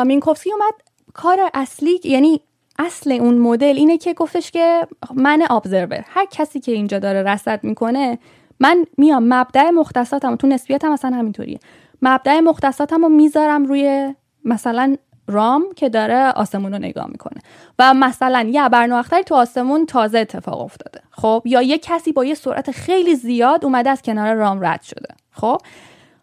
مینکوفسکی 0.05 0.51
اومد. 0.51 0.73
کار 1.13 1.49
اصلی 1.53 1.99
یعنی 2.03 2.41
اصل 2.85 3.11
اون 3.11 3.37
مدل 3.37 3.73
اینه 3.77 3.97
که 3.97 4.13
گفتش 4.13 4.51
که 4.51 4.87
من 5.15 5.41
ابزرور 5.49 6.03
هر 6.07 6.25
کسی 6.25 6.59
که 6.59 6.71
اینجا 6.71 6.99
داره 6.99 7.23
رصد 7.23 7.63
می‌کنه 7.63 8.19
من 8.59 8.85
میام 8.97 9.33
مبدع 9.33 9.69
مختصاتم 9.69 10.35
تو 10.35 10.47
نسبیت 10.47 10.85
هم 10.85 10.93
مثلا 10.93 11.17
همینطوریه. 11.17 11.59
مبدع 12.01 12.39
مختصاتم 12.39 13.01
رو 13.01 13.09
می‌ذارم 13.09 13.65
روی 13.65 14.15
مثلا 14.45 14.95
رام 15.27 15.63
که 15.75 15.89
داره 15.89 16.31
آسمون 16.31 16.71
رو 16.71 16.77
نگاه 16.79 17.07
می‌کنه. 17.07 17.41
و 17.79 17.93
مثلا 17.93 18.49
یه 18.51 18.63
ابرنواختری 18.63 19.23
تو 19.23 19.35
آسمون 19.35 19.85
تازه 19.85 20.19
اتفاق 20.19 20.61
افتاده. 20.61 21.01
خب 21.11 21.43
یا 21.45 21.61
یه 21.61 21.77
کسی 21.77 22.11
با 22.11 22.25
یه 22.25 22.35
سرعت 22.35 22.71
خیلی 22.71 23.15
زیاد 23.15 23.65
اومده 23.65 23.89
از 23.89 24.01
کنار 24.01 24.35
رام 24.35 24.65
رد 24.65 24.81
شده. 24.81 25.15
خب 25.31 25.61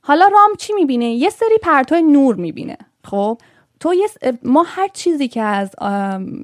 حالا 0.01 0.25
رام 0.27 0.51
چی 0.59 0.73
می‌بینه؟ 0.73 1.05
یه 1.05 1.31
سری 1.31 1.59
پرتو 1.63 2.01
نور 2.01 2.35
می‌بینه. 2.35 2.77
خب 3.05 3.39
تو 3.81 3.95
ما 4.43 4.65
هر 4.67 4.89
چیزی 4.89 5.29
که 5.29 5.43
از 5.43 5.71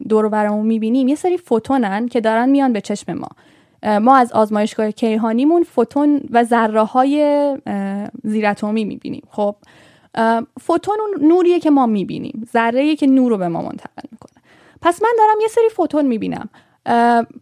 دور 0.09 0.29
برمون 0.29 0.67
می‌بینیم 0.67 1.09
یه 1.09 1.15
سری 1.15 1.37
فوتونن 1.37 2.09
که 2.09 2.21
دارن 2.21 2.49
میان 2.49 2.73
به 2.73 2.81
چشم 2.81 3.13
ما. 3.13 3.29
ما 3.99 4.17
از 4.17 4.33
آزمایشگاه 4.33 4.91
کیهانیمون 4.91 5.63
فوتون 5.63 6.21
و 6.31 6.45
ذره 6.45 6.83
های 6.83 7.59
زیراتمی 8.25 8.85
می‌بینیم. 8.85 9.23
خب 9.31 9.57
فوتون 10.61 10.97
نوریه 11.21 11.61
که 11.61 11.71
ما 11.71 11.87
می‌بینیم. 11.87 12.49
ذره 12.53 12.97
که 12.97 13.07
نور 13.07 13.31
رو 13.31 13.39
به 13.39 13.49
ما 13.49 13.63
منتقل 13.63 14.03
می‌کنه. 14.13 14.43
پس 14.83 15.03
من 15.03 15.13
دارم 15.19 15.41
یه 15.43 15.49
سری 15.49 15.69
فوتون 15.69 16.05
می‌بینم. 16.05 16.49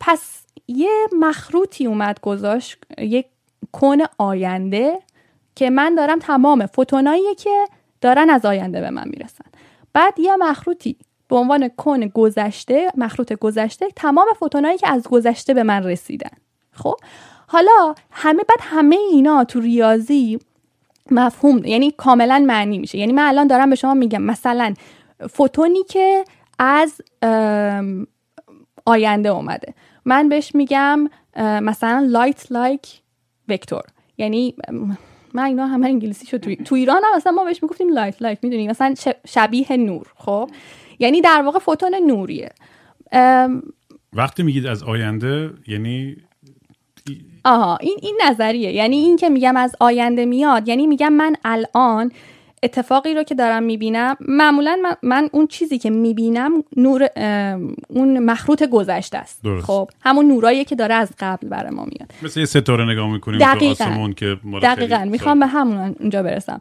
پس 0.01 0.43
یه 0.69 1.07
مخروطی 1.19 1.87
اومد 1.87 2.21
گذاشت 2.21 2.79
یک 2.99 3.27
کن 3.73 3.99
آینده 4.19 4.99
که 5.55 5.71
من 5.71 5.95
دارم 5.95 6.19
تمام 6.19 6.67
فوتونایی 6.67 7.35
که 7.35 7.65
دارن 8.01 8.31
از 8.31 8.45
آینده 8.45 8.81
به 8.81 8.91
من 8.91 9.09
می‌رسن. 9.09 9.45
بعد 9.93 10.19
یه 10.19 10.37
مخروطی 10.37 10.97
به 11.29 11.37
عنوان 11.37 11.69
کن 11.69 12.07
گذشته 12.07 12.91
مخروط 12.97 13.33
گذشته 13.33 13.89
تمام 13.97 14.27
فوتونایی 14.39 14.79
که 14.79 14.89
از 14.89 15.09
گذشته 15.09 15.55
به 15.55 15.63
من 15.63 15.83
رسیدن. 15.83 16.31
خب؟ 16.73 16.95
حالا 17.47 17.95
همه 18.11 18.43
بعد 18.49 18.59
همه 18.61 18.97
اینا 18.97 19.45
تو 19.45 19.61
ریاضی 19.61 20.39
مفهوم 21.11 21.65
یعنی 21.65 21.91
کاملا 21.91 22.45
معنی 22.47 22.79
میشه. 22.79 22.99
یعنی 22.99 23.13
من 23.13 23.29
الان 23.29 23.47
دارم 23.47 23.71
به 23.71 23.77
شما 23.77 23.95
میگم 23.95 24.23
مثلا 24.23 24.75
فوتونی 25.31 25.83
که 25.89 26.25
از 26.59 27.01
آینده 28.87 29.29
اومده. 29.29 29.75
من 30.05 30.29
بهش 30.29 30.55
میگم 30.55 31.11
مثلا 31.37 32.07
light-like 32.09 33.01
vector 33.49 33.83
یعنی 34.19 34.57
من 35.35 35.45
اینا 35.45 35.67
همه 35.67 35.87
انگلیسی 35.87 36.27
شد 36.27 36.37
توی 36.37 36.57
تو 36.57 36.75
ایران 36.75 37.03
هم 37.05 37.17
مثلا 37.17 37.33
ما 37.33 37.45
بهش 37.45 37.63
می‌گفتیم 37.63 37.89
light-like 37.89 38.39
می‌دونی؟ 38.43 38.69
مثلا 38.69 38.95
شبیه 39.27 39.77
نور 39.77 40.07
خب؟ 40.17 40.51
یعنی 40.99 41.21
در 41.21 41.43
واقع 41.43 41.59
فوتون 41.59 41.95
نوریه. 42.07 42.51
وقتی 44.13 44.43
میگید 44.43 44.67
از 44.67 44.83
آینده 44.83 45.51
یعنی 45.67 46.17
آها 47.45 47.77
این 47.77 47.97
این 48.03 48.21
نظریه. 48.25 48.73
یعنی 48.73 48.97
این 48.97 49.17
که 49.17 49.29
میگم 49.29 49.57
از 49.57 49.77
آینده 49.81 50.25
میاد 50.27 50.69
یعنی 50.69 50.87
میگم 50.87 51.13
من 51.13 51.37
الان 51.45 52.13
اتفاقی 52.63 53.15
رو 53.15 53.23
که 53.23 53.35
دارم 53.35 53.63
می‌بینم 53.63 54.17
معمولا 54.21 54.79
من, 54.83 54.97
من 55.03 55.29
اون 55.33 55.47
چیزی 55.47 55.79
که 55.79 55.91
می‌بینم 55.91 56.65
نور 56.77 57.09
اون 57.89 58.19
مخروط 58.19 58.63
گذشته 58.63 59.19
است. 59.19 59.41
درست. 59.45 59.67
خب 59.67 59.91
همون 60.01 60.27
نورایی 60.27 60.65
که 60.65 60.75
داره 60.75 60.95
از 60.95 61.13
قبل 61.19 61.49
برای 61.49 61.71
ما 61.71 61.85
میاد. 61.85 62.13
مثل 62.23 62.41
یه 62.41 62.47
ستاره 62.47 62.93
نگاه 62.93 63.13
می‌کنیم 63.13 63.39
دقیقاً. 63.39 63.85
آسمون 63.85 64.13
که 64.13 64.37
دقیقا. 64.63 65.05
می‌خوام 65.05 65.41
به 65.41 65.47
همون 65.47 65.97
اونجا 66.01 66.23
برسم. 66.23 66.61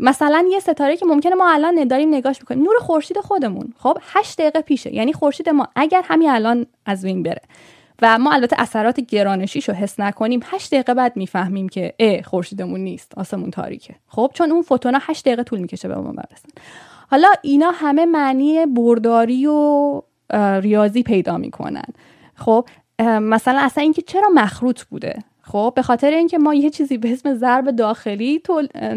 مثلا 0.00 0.44
یه 0.52 0.60
ستاره 0.60 0.96
که 0.96 1.06
ممکنه 1.06 1.34
ما 1.34 1.50
الان 1.52 1.84
داریم 1.84 2.14
نگاش 2.14 2.40
می‌کنیم. 2.40 2.64
نور 2.64 2.74
خورشید 2.80 3.18
خودمون. 3.18 3.74
خب 3.78 3.98
هشت 4.14 4.38
دقیقه 4.38 4.60
پیشه. 4.60 4.94
یعنی 4.94 5.12
خورشید 5.12 5.48
ما 5.48 5.68
اگر 5.76 6.02
همین 6.04 6.30
الان 6.30 6.66
از 6.86 7.04
بین 7.04 7.22
بره. 7.22 7.42
و 8.02 8.18
ما 8.18 8.32
البته 8.32 8.56
اثرات 8.58 9.00
گرانشیش 9.00 9.68
رو 9.68 9.74
حس 9.74 10.00
نکنیم. 10.00 10.40
8 10.44 10.74
دقیقه 10.74 10.94
بعد 10.94 11.16
می‌فهمیم 11.16 11.68
که 11.68 11.94
ا 11.98 12.22
خورشیدمون 12.22 12.80
نیست 12.80 13.18
آسمون 13.18 13.50
تاریکه. 13.50 13.94
خب 14.08 14.30
چون 14.34 14.52
اون 14.52 14.62
فوتونا 14.62 14.98
8 15.02 15.24
دقیقه 15.24 15.42
طول 15.42 15.58
می‌کشه 15.58 15.88
به 15.88 15.94
ما 15.94 16.12
برسن. 16.12 16.48
حالا 17.10 17.28
اینا 17.42 17.70
همه 17.74 18.06
معنی 18.06 18.66
برداری 18.66 19.46
و 19.46 20.02
ریاضی 20.60 21.02
پیدا 21.02 21.38
می‌کنن. 21.38 21.84
خب 22.34 22.68
مثلا 23.02 23.58
اصلا 23.60 23.82
اینکه 23.82 24.02
چرا 24.02 24.28
مخروط 24.34 24.82
بوده؟ 24.82 25.18
خب 25.42 25.72
به 25.76 25.82
خاطر 25.82 26.10
اینکه 26.10 26.38
ما 26.38 26.54
یه 26.54 26.70
چیزی 26.70 26.98
به 26.98 27.12
اسم 27.12 27.34
ضرب 27.34 27.70
داخلی 27.70 28.42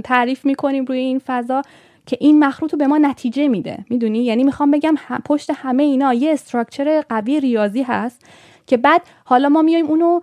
تعریف 0.03 0.45
می‌کنیم 0.45 0.85
روی 0.85 0.97
این 0.97 1.21
فضا 1.25 1.62
که 2.05 2.17
این 2.19 2.39
مخروط 2.39 2.71
رو 2.71 2.79
به 2.79 2.88
ما 2.88 2.97
نتیجه 2.97 3.47
میده. 3.47 3.85
می‌دونی؟ 3.89 4.23
یعنی 4.23 4.43
می‌خوام 4.43 4.71
بگم 4.71 4.95
پشت 5.25 5.49
همه 5.55 5.83
اینا 5.83 6.13
یه 6.13 6.33
استراکچر 6.33 7.01
قوی 7.09 7.39
ریاضی 7.39 7.81
هست 7.81 8.25
که 8.69 8.77
بعد 8.77 9.01
حالا 9.25 9.49
ما 9.49 9.62
میایم 9.62 9.86
اونو 9.86 10.19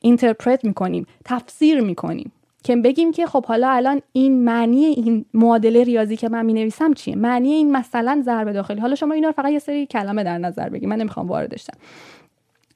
اینترپرت 0.00 0.64
می‌کنیم 0.64 1.06
تفسیر 1.24 1.80
می‌کنیم. 1.80 2.32
که 2.64 2.76
بگیم 2.76 3.12
که 3.12 3.26
خب 3.26 3.46
حالا 3.46 3.70
الان 3.70 4.02
این 4.12 4.44
معنی 4.44 4.84
این 4.84 5.24
معادله 5.34 5.84
ریاضی 5.84 6.16
که 6.16 6.28
من 6.28 6.46
می‌نویسم 6.46 6.92
چیه؟ 6.92 7.16
معنی 7.16 7.52
این 7.52 7.72
مثلا 7.72 8.22
ضرب 8.24 8.52
داخلی. 8.52 8.80
حالا 8.80 8.94
شما 8.94 9.14
اینا 9.14 9.32
فقط 9.32 9.52
یه 9.52 9.58
سری 9.58 9.86
کلمه 9.86 10.24
در 10.24 10.38
نظر 10.38 10.68
بگیم 10.68 10.88
من 10.88 10.96
نمی‌خوام 10.96 11.28
واردش 11.28 11.66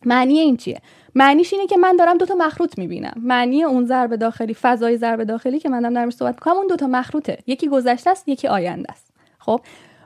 معنی 0.04 0.38
این 0.38 0.56
چیه؟ 0.56 0.80
معنیش 1.14 1.52
اینه 1.52 1.66
که 1.66 1.76
من 1.76 1.96
دارم 1.96 2.18
دوتا 2.18 2.34
مخروط 2.34 2.78
می‌بینم. 2.78 3.14
معنی 3.16 3.64
اون 3.64 3.86
ضرب 3.86 4.16
داخلی 4.16 4.54
فضای 4.54 4.96
ضرب 4.96 5.24
داخلی 5.24 5.58
که 5.58 5.68
من 5.68 5.80
دارم 5.80 5.94
در 5.94 6.10
صحبت 6.10 6.34
می‌کنم 6.34 6.56
اون 6.56 6.66
دوتا 6.66 6.86
مخروطه. 6.86 7.38
یکی 7.46 7.68
گذشته 7.68 8.10
است 8.10 8.28
یکی 8.28 8.48
آینده 8.48 8.92
است. 8.92 9.10
خب؟ 9.38 9.60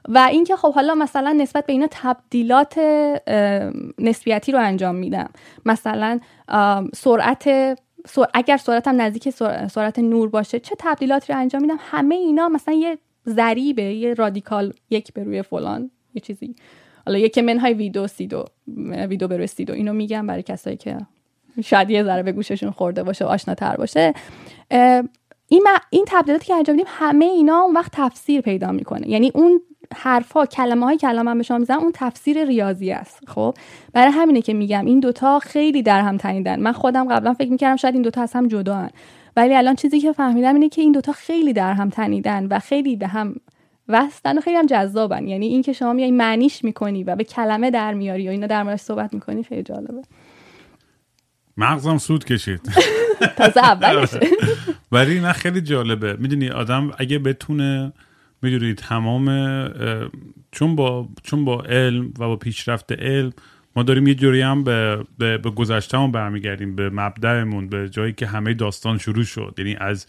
و 0.08 0.28
اینکه 0.30 0.56
خب 0.56 0.74
حالا 0.74 0.94
مثلا 0.94 1.32
نسبت 1.32 1.66
به 1.66 1.72
اینا 1.72 1.86
تبدیلات 1.90 2.78
نسبیتی 3.98 4.52
رو 4.52 4.58
انجام 4.58 4.94
میدم. 4.94 5.30
مثلا 5.66 6.20
سرعت 6.94 7.78
اگر 8.34 8.56
سرعتم 8.56 9.00
نزدیک 9.00 9.30
سرعت 9.68 9.98
نور 9.98 10.28
باشه 10.28 10.60
چه 10.60 10.74
تبدیلاتی 10.78 11.32
رو 11.32 11.38
انجام 11.38 11.62
میدم؟ 11.62 11.78
همه 11.78 12.14
اینا 12.14 12.48
مثلا 12.48 12.74
یه 12.74 12.98
ضریبه 13.26 13.82
یه 13.82 14.14
رادیکال 14.14 14.72
یک 14.90 15.12
به 15.12 15.24
روی 15.24 15.42
فلان 15.42 15.90
یه 16.14 16.20
چیزی. 16.20 16.54
حالا 17.06 17.18
یک 17.18 17.38
منهای 17.38 17.74
ویدو 17.74 18.06
سی 18.06 18.26
دو 18.26 18.44
ویدو 19.08 19.28
به 19.28 19.36
روی 19.36 19.46
سی 19.46 19.64
دو 19.64 19.72
اینو 19.72 19.92
میگم 19.92 20.26
برای 20.26 20.42
کسایی 20.42 20.76
که 20.76 20.96
شاید 21.64 21.90
یه 21.90 22.04
ذره 22.04 22.22
به 22.22 22.32
گوششون 22.32 22.70
خورده 22.70 23.02
باشه 23.02 23.24
و 23.24 23.28
آشناتر 23.28 23.76
باشه. 23.76 24.14
این, 25.48 25.66
این 25.90 26.04
تبدیلاتی 26.08 26.46
که 26.46 26.54
انجام 26.54 26.76
میدیم 26.76 26.92
همه 26.94 27.24
اینا 27.24 27.58
اون 27.58 27.74
وقت 27.74 27.92
تفسیر 27.94 28.40
پیدا 28.40 28.72
می‌کنه. 28.72 29.08
یعنی 29.08 29.30
اون 29.34 29.62
حرفا 29.96 30.46
کلمه 30.46 30.86
های 30.86 30.96
کلام 30.96 31.26
من 31.26 31.38
به 31.38 31.44
شما 31.44 31.58
می‌زنم 31.58 31.78
اون 31.78 31.92
تفسیر 31.94 32.44
ریاضی 32.44 32.92
است. 32.92 33.20
خب؟ 33.26 33.54
برای 33.92 34.12
همینه 34.12 34.42
که 34.42 34.54
میگم 34.54 34.84
این 34.84 35.00
دوتا 35.00 35.38
خیلی 35.38 35.82
در 35.82 36.00
هم 36.00 36.16
تنیدن. 36.16 36.60
من 36.60 36.72
خودم 36.72 37.08
قبلا 37.08 37.34
فکر 37.34 37.50
می‌کردم 37.50 37.76
شاید 37.76 37.94
این 37.94 38.02
دوتا 38.02 38.22
از 38.22 38.32
هم 38.32 38.48
جدا 38.48 38.76
هن. 38.76 38.90
ولی 39.36 39.54
الان 39.54 39.74
چیزی 39.74 40.00
که 40.00 40.12
فهمیدم 40.12 40.54
اینه 40.54 40.68
که 40.68 40.82
این 40.82 40.92
دوتا 40.92 41.12
خیلی 41.12 41.52
در 41.52 41.72
هم 41.72 41.90
تنیدن 41.90 42.46
و 42.46 42.58
خیلی 42.58 42.96
به 42.96 43.06
هم 43.06 43.34
وستن 43.88 44.38
و 44.38 44.40
خیلی 44.40 44.56
هم 44.56 44.66
جذابن. 44.66 45.28
یعنی 45.28 45.46
این 45.46 45.62
که 45.62 45.72
شما 45.72 45.92
میای 45.92 46.10
معنیش 46.10 46.64
می‌کنی 46.64 47.04
و 47.04 47.16
به 47.16 47.24
کلمه 47.24 47.70
در 47.70 47.94
میاری 47.94 48.28
و 48.28 48.30
اینا 48.30 48.46
در 48.46 48.62
موردش 48.62 48.80
صحبت 48.80 49.14
می‌کنی 49.14 49.42
خیلی 49.42 49.62
جالبه. 49.62 50.02
مغزم 51.56 51.98
سود 51.98 52.24
کشید. 52.24 52.60
تازه 53.38 53.64
اولشه. 53.64 54.20
ولی 54.92 55.20
نه 55.20 55.32
خیلی 55.32 55.60
جالبه. 55.60 56.16
می‌دونی 56.16 56.50
آدم 56.50 56.90
اگه 56.98 57.18
بتونه 57.18 57.92
می‌دونید 58.42 58.76
تمام 58.76 59.28
چون 60.50 60.76
با 60.76 61.08
چون 61.22 61.44
با 61.44 61.62
علم 61.62 62.04
و 62.04 62.28
با 62.28 62.36
پیشرفت 62.36 62.92
علم 62.92 63.32
ما 63.76 63.82
داریم 63.82 64.06
یه 64.06 64.14
جوری 64.14 64.40
هم 64.40 64.64
به, 64.64 65.04
به, 65.18 65.38
به 65.38 65.50
گذشتهمون 65.50 66.12
برمیگردیم 66.12 66.76
به 66.76 66.90
مبدعمون 66.90 67.68
به 67.68 67.88
جایی 67.88 68.12
که 68.12 68.26
همه 68.26 68.54
داستان 68.54 68.98
شروع 68.98 69.24
شد. 69.24 69.54
یعنی 69.58 69.76
از 69.80 70.06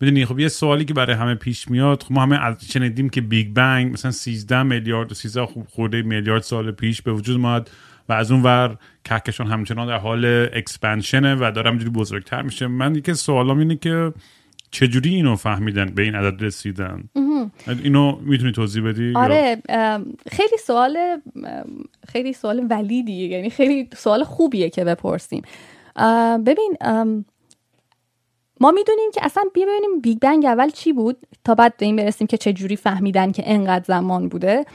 می‌دونی 0.00 0.26
خب 0.26 0.38
یه 0.38 0.48
سوالی 0.48 0.84
که 0.84 0.94
برای 0.94 1.16
همه 1.16 1.34
پیش 1.34 1.68
میاد 1.68 2.02
خب 2.02 2.12
ما 2.12 2.22
همه 2.22 2.44
از 2.44 2.70
شنیدیم 2.72 3.08
که 3.08 3.20
بیگ 3.20 3.52
بنگ 3.54 3.92
مثلا 3.92 4.10
13 4.10 4.62
میلیارد 4.62 5.12
و 5.12 5.14
13 5.14 5.46
خورده 5.46 6.02
میلیارد 6.02 6.42
سال 6.42 6.70
پیش 6.70 7.02
به 7.02 7.12
وجود 7.12 7.36
اومد 7.36 7.70
و 8.08 8.12
از 8.12 8.32
اون 8.32 8.42
ور 8.42 8.76
کهکشان 9.04 9.46
همچنان 9.46 9.88
در 9.88 9.98
حال 9.98 10.24
expansion 10.52 11.26
ه 11.26 11.34
و 11.34 11.52
داره 11.54 11.70
همجوری 11.70 11.90
بزرگتر 11.90 12.42
میشه. 12.42 12.66
من 12.66 12.94
یکی 12.94 13.14
سوالام 13.14 13.58
اینه 13.58 13.76
که 13.76 14.12
چجوری 14.70 15.14
اینو 15.14 15.36
فهمیدن؟ 15.36 15.86
به 15.86 16.02
این 16.02 16.14
عدد 16.14 16.44
رسیدن؟ 16.44 17.04
اینو 17.84 18.18
می‌تونی 18.20 18.52
توضیح 18.52 18.84
بدی؟ 18.84 19.12
آره 19.16 19.62
خیلی 20.30 20.56
سوال 20.66 21.20
خیلی 22.08 22.32
سوال 22.32 22.66
valid 22.70 23.11
یه 23.11 23.28
یعنی 23.28 23.50
خیلی 23.50 23.88
سوال 23.96 24.24
خوبیه 24.24 24.70
که 24.70 24.84
بپرسیم. 24.84 25.42
ببین 26.46 26.76
ما 28.60 28.70
می‌دونیم 28.70 29.10
که 29.14 29.24
اصلا 29.24 29.44
ببینیم 29.54 30.00
بیگ 30.02 30.18
بنگ 30.18 30.44
اول 30.44 30.70
چی 30.70 30.92
بود 30.92 31.16
تا 31.44 31.54
بعد 31.54 31.76
به 31.76 31.86
این 31.86 31.96
برسیم 31.96 32.26
که 32.26 32.36
چجوری 32.36 32.76
فهمیدن 32.76 33.32
که 33.32 33.42
انقدر 33.46 33.84
زمان 33.84 34.28
بوده. 34.28 34.66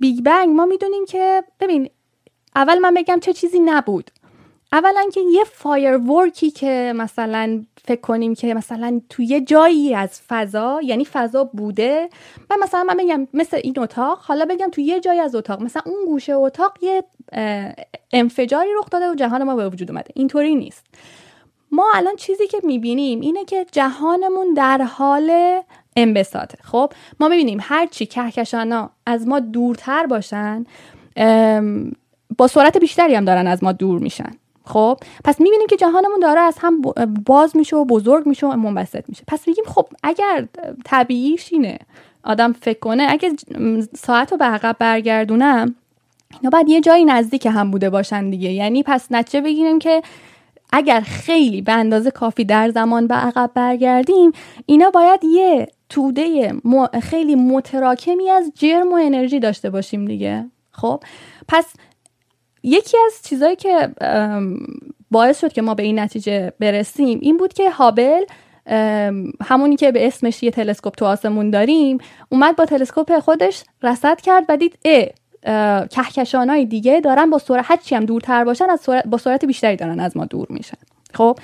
بیگ 0.00 0.20
بنگ 0.24 0.48
ما 0.48 0.66
می‌دونیم 0.66 1.04
که 1.04 1.44
ببین 1.60 1.90
اول 2.56 2.78
من 2.78 2.94
بگم 2.94 3.18
چه 3.20 3.32
چیزی 3.32 3.60
نبود. 3.60 4.10
اولا 4.74 5.04
که 5.14 5.20
یه 5.20 5.44
firework 5.44 6.38
ی 6.38 6.50
که 6.50 6.92
مثلا 6.96 7.64
فکر 7.84 8.00
کنیم 8.00 8.34
که 8.34 8.54
مثلا 8.54 9.00
تو 9.10 9.22
یه 9.22 9.40
جایی 9.40 9.94
از 9.94 10.20
فضا 10.28 10.80
یعنی 10.84 11.04
فضا 11.04 11.44
بوده 11.44 12.08
و 12.50 12.54
مثلا 12.62 12.84
من 12.84 12.96
بگم 12.96 13.28
مثل 13.34 13.60
این 13.62 13.74
اتاق 13.78 14.18
حالا 14.18 14.44
بگم 14.44 14.68
تو 14.72 14.80
یه 14.80 15.00
جایی 15.00 15.20
از 15.20 15.34
اتاق 15.34 15.62
مثلا 15.62 15.82
اون 15.86 16.06
گوشه 16.06 16.32
اتاق 16.32 16.72
یه 16.82 17.04
انفجاری 18.12 18.68
رخ 18.78 18.90
داده 18.90 19.10
و 19.10 19.14
جهان 19.14 19.42
ما 19.42 19.56
به 19.56 19.68
وجود 19.68 19.90
اومده. 19.90 20.10
اینطوری 20.14 20.54
نیست. 20.54 20.86
ما 21.72 21.86
الان 21.94 22.16
چیزی 22.16 22.46
که 22.46 22.58
می‌بینیم 22.62 23.20
اینه 23.20 23.44
که 23.44 23.66
جهانمون 23.72 24.54
در 24.54 24.82
حال 24.82 25.60
انبساطه. 25.96 26.58
خب 26.62 26.92
ما 27.20 27.28
می‌بینیم 27.28 27.58
هرچی 27.62 28.06
کهکشان 28.06 28.90
از 29.06 29.28
ما 29.28 29.40
دورتر 29.40 30.06
باشن 30.06 30.64
با 32.38 32.46
سرعت 32.48 32.76
بیشتری 32.76 33.14
هم 33.14 33.24
دارن 33.24 33.46
از 33.46 33.64
ما 33.64 33.72
دور 33.72 34.00
میشن. 34.00 34.30
خب 34.64 34.98
پس 35.24 35.40
می‌بینیم 35.40 35.66
که 35.66 35.76
جهانمون 35.76 36.20
داره 36.22 36.40
از 36.40 36.56
هم 36.60 36.82
باز 37.26 37.56
میشه 37.56 37.76
و 37.76 37.84
بزرگ 37.84 38.26
میشه 38.26 38.46
و 38.46 38.56
منبسط 38.56 39.04
میشه. 39.08 39.24
پس 39.26 39.48
میگیم 39.48 39.64
خب 39.66 39.86
اگر 40.02 40.46
طبیعیش 40.84 41.52
اینه 41.52 41.78
آدم 42.24 42.52
فکر 42.52 42.78
کنه 42.78 43.06
اگه 43.08 43.32
ساعت 43.96 44.32
رو 44.32 44.38
به 44.38 44.44
عقب 44.44 44.76
برگردونم 44.78 45.74
اینا 46.40 46.50
باید 46.50 46.68
یه 46.68 46.80
جایی 46.80 47.04
نزدیک 47.04 47.46
هم 47.46 47.70
بوده 47.70 47.90
باشن 47.90 48.30
دیگه. 48.30 48.50
یعنی 48.50 48.82
پس 48.82 49.12
نتیجه 49.12 49.40
بگیریم 49.40 49.78
که 49.78 50.02
اگر 50.72 51.00
خیلی 51.00 51.62
به 51.62 51.72
اندازه 51.72 52.10
کافی 52.10 52.44
در 52.44 52.70
زمان 52.70 53.06
به 53.06 53.14
عقب 53.14 53.50
برگردیم 53.54 54.32
اینا 54.66 54.90
باید 54.90 55.24
یه 55.24 55.68
توده 55.88 56.54
خیلی 57.02 57.34
متراکمی 57.34 58.30
از 58.30 58.52
جرم 58.54 58.92
و 58.92 58.98
انرژی 59.02 59.40
داشته 59.40 59.70
باشیم 59.70 60.04
دیگه. 60.04 60.50
خب 60.70 61.02
پس 61.48 61.64
یکی 62.64 62.96
از 63.06 63.22
چیزهایی 63.22 63.56
که 63.56 63.88
باعث 65.10 65.40
شد 65.40 65.52
که 65.52 65.62
ما 65.62 65.74
به 65.74 65.82
این 65.82 65.98
نتیجه 65.98 66.52
برسیم 66.60 67.18
این 67.22 67.36
بود 67.36 67.52
که 67.52 67.70
هابل 67.70 68.22
همونی 69.44 69.76
که 69.76 69.92
به 69.92 70.06
اسمش 70.06 70.42
یه 70.42 70.50
تلسکوپ 70.50 70.94
تو 70.94 71.04
آسمون 71.04 71.50
داریم 71.50 71.98
اومد 72.28 72.56
با 72.56 72.64
تلسکوپ 72.64 73.18
خودش 73.18 73.64
رصد 73.82 74.20
کرد 74.20 74.44
و 74.48 74.56
دید 74.56 74.78
ا 74.84 75.86
کهکشان 75.86 76.50
های 76.50 76.64
دیگه 76.64 77.00
دارن 77.00 77.30
با 77.30 77.38
سرعت 77.38 77.64
هرچی 77.68 77.94
هم 77.94 78.04
دورتر 78.04 78.44
باشن 78.44 78.70
از 78.70 78.88
با 79.06 79.18
سرعت 79.18 79.44
بیشتری 79.44 79.76
دارن 79.76 80.00
از 80.00 80.16
ما 80.16 80.24
دور 80.24 80.46
میشن. 80.50 80.78
خب؟ 81.14 81.38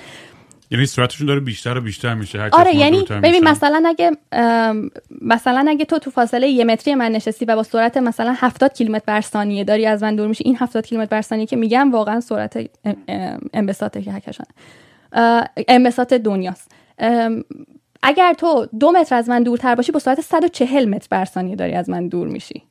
یعنی 0.71 0.85
سرعتشون 0.85 1.27
داره 1.27 1.39
بیشتر 1.39 1.77
و 1.77 1.81
بیشتر 1.81 2.13
میشه. 2.13 2.49
آره 2.51 2.75
یعنی 2.75 3.03
ببین 3.03 3.43
مثلا 3.43 3.83
اگه 3.85 4.11
مثلا 5.21 5.65
اگه 5.67 5.85
تو 5.85 5.99
تو 5.99 6.11
فاصله 6.11 6.47
یه 6.47 6.63
متری 6.63 6.95
من 6.95 7.11
نشستی 7.11 7.45
و 7.45 7.55
با 7.55 7.63
سرعت 7.63 7.97
مثلا 7.97 8.35
70 8.37 8.73
کیلومتر 8.73 9.03
بر 9.07 9.21
ثانیه 9.21 9.63
داری 9.63 9.85
از 9.85 10.03
من 10.03 10.15
دور 10.15 10.27
میشی 10.27 10.43
این 10.43 10.57
70 10.59 10.85
کیلومتر 10.85 11.09
بر 11.09 11.21
ثانیه 11.21 11.45
که 11.45 11.55
میگم 11.55 11.91
واقعا 11.91 12.19
سرعت 12.19 12.69
انبساط 13.53 13.97
کهکشان 13.97 14.45
انبساط 15.67 16.13
دنیاست. 16.13 16.71
اگر 18.03 18.33
تو 18.33 18.67
دو 18.79 18.91
متر 18.91 19.15
از 19.15 19.29
من 19.29 19.43
دورتر 19.43 19.75
باشی 19.75 19.91
با 19.91 19.99
سرعت 19.99 20.21
140 20.21 20.85
متر 20.89 21.07
بر 21.09 21.25
ثانیه 21.25 21.55
داری 21.55 21.73
از 21.73 21.89
من 21.89 22.07
دور 22.07 22.27
میشی. 22.27 22.63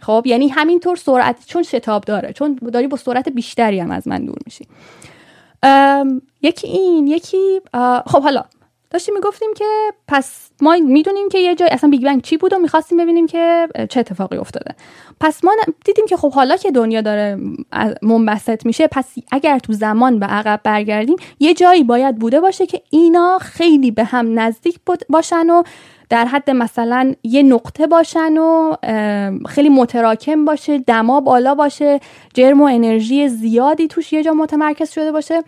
خب 0.00 0.22
یعنی 0.26 0.48
همینطور 0.48 0.96
سرعت 0.96 1.36
چون 1.46 1.62
شتاب 1.62 2.04
داره 2.04 2.32
چون 2.32 2.58
داری 2.72 2.86
با 2.86 2.96
سرعت 2.96 3.28
بیشتری 3.28 3.80
هم 3.80 3.90
از 3.90 4.08
من 4.08 4.24
دور 4.24 4.38
میشی. 4.46 4.66
یکی 6.42 6.68
این 6.68 7.06
یکی 7.06 7.60
خب 8.06 8.22
حالا 8.22 8.44
داشتیم 8.90 9.14
می‌گفتیم 9.14 9.48
که 9.56 9.64
پس 10.08 10.50
ما 10.60 10.76
می‌دونیم 10.76 11.28
که 11.28 11.38
یه 11.38 11.54
جای 11.54 11.68
اصلا 11.68 11.90
بیگ 11.90 12.04
بنگ 12.04 12.22
چی 12.22 12.36
بود 12.36 12.52
و 12.52 12.58
می‌خواستیم 12.58 12.98
ببینیم 12.98 13.26
که 13.26 13.68
چه 13.90 14.00
اتفاقی 14.00 14.36
افتاده. 14.36 14.74
پس 15.20 15.44
ما 15.44 15.52
دیدیم 15.84 16.06
که 16.06 16.16
خب 16.16 16.32
حالا 16.32 16.56
که 16.56 16.70
دنیا 16.70 17.00
داره 17.00 17.38
منبسط 18.02 18.66
میشه 18.66 18.86
پس 18.86 19.14
اگر 19.32 19.58
تو 19.58 19.72
زمان 19.72 20.18
به 20.18 20.26
عقب 20.26 20.60
برگردیم 20.64 21.16
یه 21.40 21.54
جایی 21.54 21.84
باید 21.84 22.18
بوده 22.18 22.40
باشه 22.40 22.66
که 22.66 22.82
اینا 22.90 23.38
خیلی 23.38 23.90
به 23.90 24.04
هم 24.04 24.40
نزدیک 24.40 24.80
باشن 25.08 25.50
و 25.50 25.62
در 26.08 26.24
حد 26.24 26.50
مثلا 26.50 27.14
یه 27.22 27.42
نقطه 27.42 27.86
باشن 27.86 28.38
و 28.38 28.76
خیلی 29.48 29.68
متراکم 29.68 30.44
باشه 30.44 30.78
دما 30.78 31.20
بالا 31.20 31.54
باشه 31.54 32.00
جرم 32.34 32.60
و 32.60 32.64
انرژی 32.64 33.28
زیادی 33.28 33.88
توش 33.88 34.12
یه 34.12 34.22
جا 34.22 34.32
متمرکز 34.32 34.90
شده 34.90 35.12
باشه. 35.12 35.42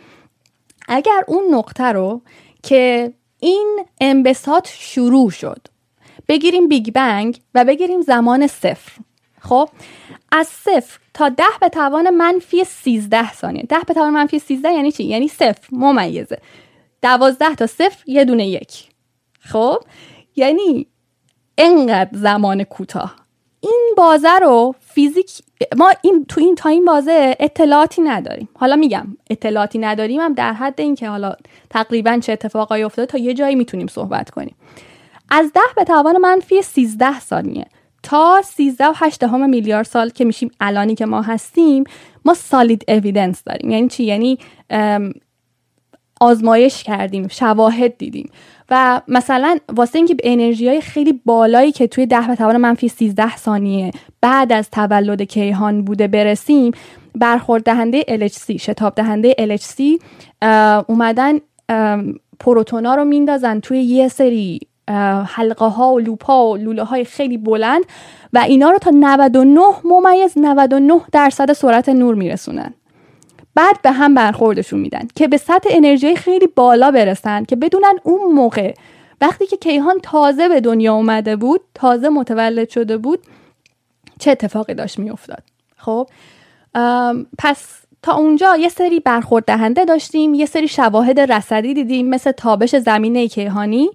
اگر 0.88 1.24
اون 1.26 1.54
نقطه 1.54 1.84
رو 1.84 2.22
که 2.62 3.12
این 3.40 3.84
انبساط 4.00 4.68
شروع 4.72 5.30
شد 5.30 5.66
بگیریم 6.28 6.68
بیگ 6.68 6.92
بنگ 6.92 7.40
و 7.54 7.64
بگیریم 7.64 8.00
زمان 8.00 8.46
صفر. 8.46 8.92
خب؟ 9.40 9.68
از 10.32 10.46
صفر 10.46 10.98
تا 11.14 11.28
ده 11.28 11.44
به 11.60 11.68
توان 11.68 12.10
منفی 12.10 12.64
سیزده 12.64 13.32
ثانیه. 13.32 13.62
ده 13.62 13.80
به 13.86 13.94
توان 13.94 14.10
منفی 14.10 14.38
سیزده 14.38 14.72
یعنی 14.72 14.92
چی؟ 14.92 15.04
یعنی 15.04 15.28
صفر. 15.28 15.68
ممیزه. 15.72 16.38
دوازده 17.02 17.54
تا 17.54 17.66
صفر 17.66 17.96
یه 18.06 18.24
دونه 18.24 18.46
یک. 18.46 18.88
خب؟ 19.40 19.78
یعنی 20.40 20.86
انقدر 21.58 22.10
زمان 22.12 22.64
کوتاه. 22.64 23.16
این 23.60 23.94
بازه 23.96 24.38
رو 24.38 24.74
فیزیک 24.80 25.30
ما 25.76 25.92
این 26.02 26.24
تو 26.28 26.40
این 26.40 26.54
تا 26.54 26.68
این 26.68 26.84
بازه 26.84 27.36
اطلاعاتی 27.40 28.02
نداریم. 28.02 28.48
حالا 28.54 28.76
میگم 28.76 29.06
اطلاعاتی 29.30 29.78
نداریم 29.78 30.20
هم 30.20 30.34
در 30.34 30.52
حد 30.52 30.80
اینکه 30.80 31.08
حالا 31.08 31.32
تقریبا 31.70 32.18
چه 32.18 32.32
اتفاقایی 32.32 32.82
افتاده 32.82 33.06
تا 33.06 33.18
یه 33.18 33.34
جایی 33.34 33.54
می‌تونیم 33.54 33.86
صحبت 33.86 34.30
کنیم. 34.30 34.56
از 35.30 35.52
ده 35.52 35.60
به 35.76 35.84
توان 35.84 36.16
منفی 36.16 36.62
13 36.62 37.20
ثانیه. 37.20 37.66
تا 38.02 38.42
13 38.44 38.86
و 38.86 38.92
8 38.96 39.24
همه 39.24 39.46
میلیارد 39.46 39.86
سال 39.86 40.08
که 40.08 40.24
میشیم 40.24 40.50
الانی 40.60 40.94
که 40.94 41.06
ما 41.06 41.22
هستیم 41.22 41.84
ما 42.24 42.34
سالید 42.34 42.84
اویدنس 42.88 43.44
داریم. 43.44 43.70
یعنی 43.70 43.88
چی؟ 43.88 44.04
یعنی 44.04 44.38
آزمایش 46.20 46.82
کردیم 46.82 47.28
شواهد 47.28 47.98
دیدیم. 47.98 48.30
و 48.70 49.00
مثلا 49.08 49.58
واسه 49.68 49.96
اینکه 49.96 50.16
انرژی 50.24 50.68
های 50.68 50.80
خیلی 50.80 51.20
بالایی 51.24 51.72
که 51.72 51.86
توی 51.86 52.06
ده 52.06 52.26
به 52.28 52.36
توان 52.36 52.56
منفی 52.56 52.88
13 52.88 53.36
ثانیه 53.36 53.90
بعد 54.20 54.52
از 54.52 54.70
تولد 54.70 55.22
کیهان 55.22 55.84
بوده 55.84 56.08
برسیم 56.08 56.72
برخورد 57.14 57.62
دهنده 57.62 58.02
LHC 58.02 58.56
شتاب 58.56 58.94
دهنده 58.94 59.34
LHC 59.38 60.02
اومدن 60.88 61.38
پروتونا 62.40 62.94
رو 62.94 63.04
میندازن 63.04 63.60
توی 63.60 63.82
یه 63.82 64.08
سری 64.08 64.60
حلقه 65.26 65.64
ها 65.66 65.92
و 65.92 65.98
لوپ 65.98 66.24
ها 66.24 66.46
و 66.48 66.56
لوله 66.56 66.84
های 66.84 67.04
خیلی 67.04 67.38
بلند 67.38 67.84
و 68.32 68.38
اینا 68.38 68.70
رو 68.70 68.78
تا 68.78 68.90
99 68.94 69.60
ممیز 69.84 70.32
99 70.36 71.00
درصد 71.12 71.52
سرعت 71.52 71.88
نور 71.88 72.14
میرسونن. 72.14 72.74
بعد 73.54 73.82
به 73.82 73.90
هم 73.92 74.14
برخوردشون 74.14 74.80
میدن 74.80 75.08
که 75.14 75.28
به 75.28 75.36
سطح 75.36 75.68
انرژی 75.70 76.16
خیلی 76.16 76.46
بالا 76.46 76.90
برسن 76.90 77.44
که 77.44 77.56
بدونن 77.56 77.94
اون 78.02 78.32
موقع 78.32 78.74
وقتی 79.20 79.46
که 79.46 79.56
کیهان 79.56 79.98
تازه 80.02 80.48
به 80.48 80.60
دنیا 80.60 80.94
اومده 80.94 81.36
بود 81.36 81.60
تازه 81.74 82.08
متولد 82.08 82.68
شده 82.68 82.96
بود 82.96 83.18
چه 84.18 84.30
اتفاقی 84.30 84.74
داشت 84.74 84.98
میافتاد؟ 84.98 85.42
خب 85.76 86.08
پس 87.38 87.80
تا 88.02 88.14
اونجا 88.14 88.56
یه 88.56 88.68
سری 88.68 89.00
برخورد 89.00 89.44
دهنده 89.44 89.84
داشتیم 89.84 90.34
یه 90.34 90.46
سری 90.46 90.68
شواهد 90.68 91.20
رصدی 91.20 91.74
دیدیم 91.74 92.08
مثل 92.08 92.32
تابش 92.32 92.76
زمینه 92.76 93.28
کیهانی. 93.28 93.90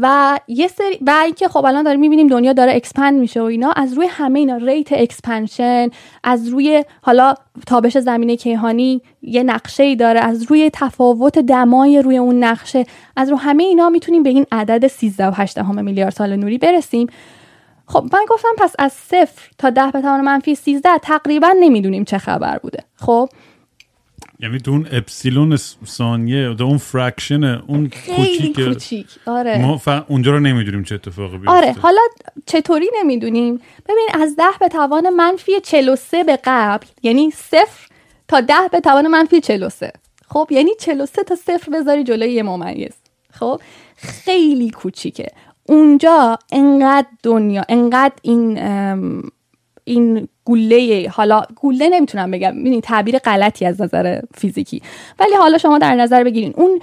و 0.00 0.38
یه 0.48 0.68
سری 0.68 0.98
و 1.06 1.10
اینکه 1.24 1.48
خب 1.48 1.64
الان 1.64 1.82
داریم 1.84 2.00
می‌بینیم 2.00 2.26
دنیا 2.26 2.52
داره 2.52 2.74
expand 2.74 3.20
میشه 3.20 3.40
و 3.40 3.44
اینا 3.44 3.72
از 3.76 3.92
روی 3.92 4.06
همه 4.06 4.38
اینا 4.38 4.56
rate 4.56 4.92
expansion 4.92 5.88
از 6.24 6.48
روی 6.48 6.84
حالا 7.02 7.34
تابش 7.66 7.98
زمینه 7.98 8.36
کیهانی 8.36 9.02
یه 9.22 9.42
نقشه 9.42 9.82
ای 9.82 9.96
داره 9.96 10.20
از 10.20 10.42
روی 10.42 10.70
تفاوت 10.72 11.38
دمای 11.38 12.02
روی 12.02 12.16
اون 12.16 12.44
نقشه 12.44 12.86
از 13.16 13.28
روی 13.28 13.38
همه 13.40 13.62
اینا 13.62 13.88
می‌تونیم 13.88 14.22
به 14.22 14.30
این 14.30 14.46
عدد 14.52 14.86
13 14.86 15.26
و 15.26 15.32
8 15.34 15.58
میلیارد 15.58 16.12
سال 16.12 16.36
نوری 16.36 16.58
برسیم. 16.58 17.06
خب 17.86 18.04
من 18.12 18.24
گفتم 18.28 18.48
پس 18.58 18.74
از 18.78 18.92
صفر 18.92 19.50
تا 19.58 19.70
ده 19.70 19.90
به 19.92 20.00
توان 20.00 20.20
منفی 20.20 20.54
13 20.54 20.98
تقریبا 21.02 21.54
نمی‌دونیم 21.60 22.04
چه 22.04 22.18
خبر 22.18 22.58
بوده. 22.58 22.78
خب 22.96 23.28
یعنی 24.38 24.58
تو 24.58 24.70
اون 24.70 24.86
اپسیلون 24.92 25.56
ثانیه 25.86 26.56
اون 26.60 26.78
fraction 26.78 27.44
اون 27.44 27.90
خیلی 27.92 28.52
کوچیک 28.52 29.06
آره. 29.26 29.58
ما 29.58 29.80
اونجا 30.08 30.32
رو 30.32 30.40
نمی‌دونیم 30.40 30.84
چه 30.84 30.94
اتفاقی 30.94 31.38
بیفته. 31.38 31.50
آره 31.50 31.72
حالا 31.72 32.00
چطوری 32.46 32.90
نمی‌دونیم؟ 33.00 33.60
ببین 33.88 34.08
از 34.22 34.36
ده 34.36 34.58
به 34.60 34.68
توان 34.68 35.10
منفی 35.10 35.60
43 35.60 36.24
به 36.24 36.38
قبل 36.44 36.86
یعنی 37.02 37.30
صفر 37.30 37.88
تا 38.28 38.40
ده 38.40 38.68
به 38.72 38.80
توان 38.80 39.06
منفی 39.06 39.40
43 39.40 39.92
خب 40.28 40.48
یعنی 40.50 40.70
43 40.80 41.22
تا 41.22 41.34
صفر 41.34 41.72
بذاری 41.72 42.04
جلوی 42.04 42.32
یه 42.32 42.42
ممیز. 42.42 42.94
خب 43.32 43.60
خیلی 43.96 44.70
کوچیکه. 44.70 45.28
اونجا 45.68 46.38
انقدر 46.52 47.06
دنیا 47.22 47.64
انقدر 47.68 48.14
این 48.22 48.58
این 49.84 50.28
گله 50.44 51.08
حالا 51.12 51.42
گله 51.60 51.88
نمی‌تونم 51.88 52.30
بگم. 52.30 52.64
این 52.64 52.80
تعبیر 52.80 53.18
غلطی 53.18 53.66
از 53.66 53.80
نظر 53.80 54.20
فیزیکی. 54.34 54.82
ولی 55.18 55.34
حالا 55.34 55.58
شما 55.58 55.78
در 55.78 55.94
نظر 55.94 56.24
بگیرین. 56.24 56.54
اون 56.56 56.80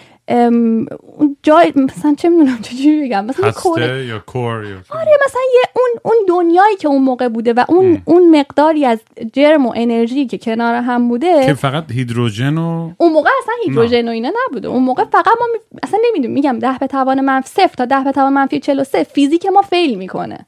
اون 1.18 1.38
جای 1.43 1.74
مثلا 1.76 2.16
چه 2.18 2.30
می‌دونم 2.30 2.62
چجوری 2.62 3.05
بگم؟ 3.05 3.26
مثلا 3.26 3.47
یا 3.47 4.20
کور 4.20 4.64
یا 4.66 4.76
آره 4.89 5.18
مثلا 5.26 5.41
یه 5.53 5.62
اون 5.76 5.89
اون 6.03 6.16
دنیایی 6.28 6.76
که 6.76 6.88
اون 6.88 7.01
موقع 7.01 7.28
بوده 7.28 7.53
و 7.53 7.66
اون 7.68 8.01
اون 8.05 8.39
مقداری 8.39 8.86
از 8.86 8.99
جرم 9.34 9.66
و 9.66 9.74
انرژی 9.76 10.26
که 10.26 10.38
کنار 10.38 10.76
هم 10.76 11.07
بوده 11.07 11.45
که 11.45 11.53
فقط 11.53 11.91
هیدروژن 11.91 12.57
و 12.57 12.91
اون 12.97 13.12
موقع 13.12 13.30
اصلا 13.41 13.53
هیدروژن 13.66 14.07
و 14.07 14.12
اینا 14.12 14.32
نبوده. 14.47 14.68
اون 14.68 14.84
موقع 14.84 15.03
فقط 15.03 15.28
ما 15.39 15.47
می... 15.53 15.80
اصلا 15.84 15.99
نمی‌دونم 16.09 16.34
میگم 16.34 16.59
ده 16.59 16.78
به 16.80 16.88
توان 16.88 17.22
منفی 17.22 17.49
صفر 17.49 17.76
تا 17.78 17.86
ده 17.86 18.03
به 18.03 18.12
توان 18.12 18.34
منفی 18.34 18.59
43 18.59 19.03
فیزیک 19.03 19.45
ما 19.45 19.62
فیل 19.62 19.97
می‌کنه. 19.97 20.45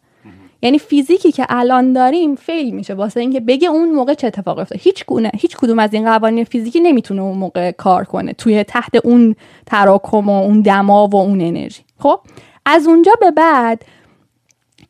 یعنی 0.64 0.80
فیزیکی 0.80 1.32
که 1.32 1.46
الان 1.50 1.94
داریم 1.94 2.36
فیل 2.36 2.76
میشه. 2.76 2.94
واسه 2.94 3.20
اینکه 3.20 3.40
بگه 3.40 3.68
اون 3.68 3.92
موقع 3.92 4.14
چه 4.14 4.28
اتفاقی 4.28 4.62
افتاد 4.62 4.80
هیچ 4.82 5.06
گونه 5.06 5.32
هیچ 5.40 5.58
کدوم 5.58 5.80
از 5.80 5.94
این 5.94 6.06
قوانین 6.06 6.44
فیزیکی 6.44 6.80
نمی‌تونه 6.80 7.22
اون 7.22 7.38
موقع 7.38 7.72
کار 7.72 8.04
کنه 8.04 8.34
توی 8.34 8.64
تحت 8.64 8.96
اون 9.04 9.36
تراکم 9.66 10.30
و 10.30 10.42
اون 10.42 10.62
دما 10.62 11.08
و 11.08 11.16
اون 11.16 11.42
انرژی. 11.42 11.82
خب؟ 12.00 12.20
از 12.66 12.88
اونجا 12.88 13.12
به 13.20 13.32
بعد 13.32 13.86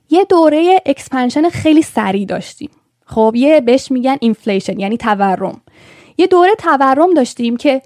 یه 0.10 0.24
دوره 0.24 0.82
expansion 0.86 1.50
خیلی 1.50 1.82
سریع 1.82 2.26
داشتیم. 2.26 2.70
خب؟ 3.06 3.34
یه 3.36 3.62
بهش 3.62 3.92
میگن 3.92 4.18
inflation 4.22 4.80
یعنی 4.80 4.98
تورم. 4.98 5.62
یه 6.18 6.28
دوره 6.28 6.56
تورم 6.56 7.14
داشتیم 7.14 7.58
که 7.58 7.82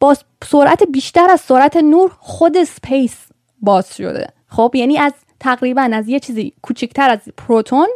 با 0.00 0.16
سرعت 0.44 0.82
بیشتر 0.82 1.30
از 1.30 1.40
سرعت 1.40 1.76
نور 1.76 2.12
خود 2.18 2.64
space 2.64 3.16
باز 3.60 3.96
شده. 3.96 4.26
خب؟ 4.48 4.72
یعنی 4.74 4.98
از 4.98 5.12
تقریبا 5.40 5.90
از 5.92 6.08
یه 6.08 6.20
چیزی 6.20 6.52
کوچکتر 6.62 7.10
از 7.10 7.18
پروتون 7.36 7.88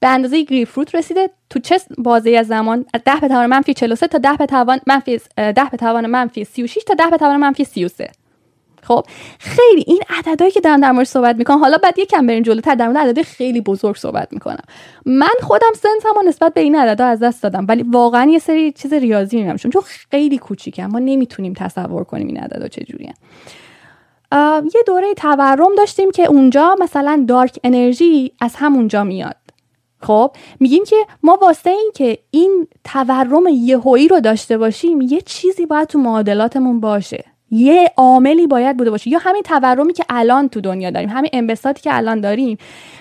به 0.00 0.08
اندازه 0.08 0.42
گریپ 0.42 0.68
فروت 0.68 0.94
رسیده. 0.94 1.30
تو 1.50 1.58
چه 1.58 1.80
بازه 1.98 2.30
از 2.30 2.46
زمان؟ 2.46 2.84
از 2.94 3.00
10 3.04 3.12
به 3.20 3.28
توان 3.28 3.46
منفی 3.46 3.74
43 3.74 4.06
تا 4.06 4.18
10 4.18 4.36
به 4.38 4.46
توان 4.46 4.80
منفی 4.86 5.20
10 5.36 5.52
به 5.70 5.76
توان 5.76 6.06
منفی 6.06 6.44
36 6.44 6.84
تا 6.84 6.94
10 6.94 7.10
به 7.10 7.16
توان 7.16 7.36
منفی 7.36 7.64
33 7.64 8.10
خب 8.82 9.06
خیلی 9.38 9.84
این 9.86 10.00
عددهایی 10.10 10.52
که 10.52 10.60
دارم 10.60 10.80
در 10.80 10.92
مورد 10.92 11.06
صحبت 11.06 11.36
می‌کنم 11.36 11.58
حالا 11.58 11.78
بعد 11.82 11.98
یکم 11.98 12.26
بریم 12.26 12.42
جلوتر 12.42 12.74
در 12.74 12.88
مورد 12.88 12.98
عددهای 12.98 13.24
خیلی 13.24 13.60
بزرگ 13.60 13.96
صحبت 13.96 14.28
می‌کنم. 14.32 14.64
من 15.06 15.28
خودم 15.42 15.72
سنسمو 15.74 16.22
نسبت 16.28 16.54
به 16.54 16.60
این 16.60 16.76
عددها 16.76 17.06
از 17.06 17.20
دست 17.20 17.42
دادم 17.42 17.64
ولی 17.68 17.82
واقعا 17.82 18.30
یه 18.30 18.38
سری 18.38 18.72
چیز 18.72 18.92
ریاضی 18.92 19.36
می‌بینم 19.36 19.56
چون 19.56 19.72
خیلی 20.10 20.38
کوچیکه 20.38 20.86
ما 20.86 20.98
نمی‌تونیم 20.98 21.52
تصور 21.52 22.04
کنیم 22.04 22.26
این 22.26 22.36
عددها 22.36 22.68
چجوریه. 22.68 23.14
یه 24.74 24.82
دوره 24.86 25.14
تورم 25.14 25.74
داشتیم 25.78 26.10
که 26.10 26.26
اونجا 26.28 26.76
مثلا 26.80 27.24
دارک 27.28 27.58
انرژی 27.64 28.32
از 28.40 28.54
همونجا 28.56 29.04
میاد. 29.04 29.36
خب 30.00 30.36
میگیم 30.60 30.84
که 30.84 30.96
ما 31.22 31.38
واسه 31.42 31.70
این 31.70 31.90
که 31.94 32.18
این 32.30 32.66
تورم 32.84 33.46
یهویی 33.52 34.08
رو 34.08 34.20
داشته 34.20 34.58
باشیم 34.58 35.00
یه 35.00 35.20
چیزی 35.20 35.66
باید 35.66 35.88
تو 35.88 35.98
معادلاتمون 35.98 36.80
باشه. 36.80 37.24
یه 37.50 37.92
عاملی 37.96 38.46
باید 38.46 38.76
بوده 38.76 38.90
باشه. 38.90 39.10
یا 39.10 39.18
همین 39.18 39.42
تورمی 39.42 39.92
که 39.92 40.04
الان 40.08 40.48
تو 40.48 40.60
دنیا 40.60 40.90
داریم 40.90 41.08
همین 41.08 41.30
انبساطی 41.32 41.82
که 41.82 41.96
الان 41.96 42.20
داریم. 42.20 42.58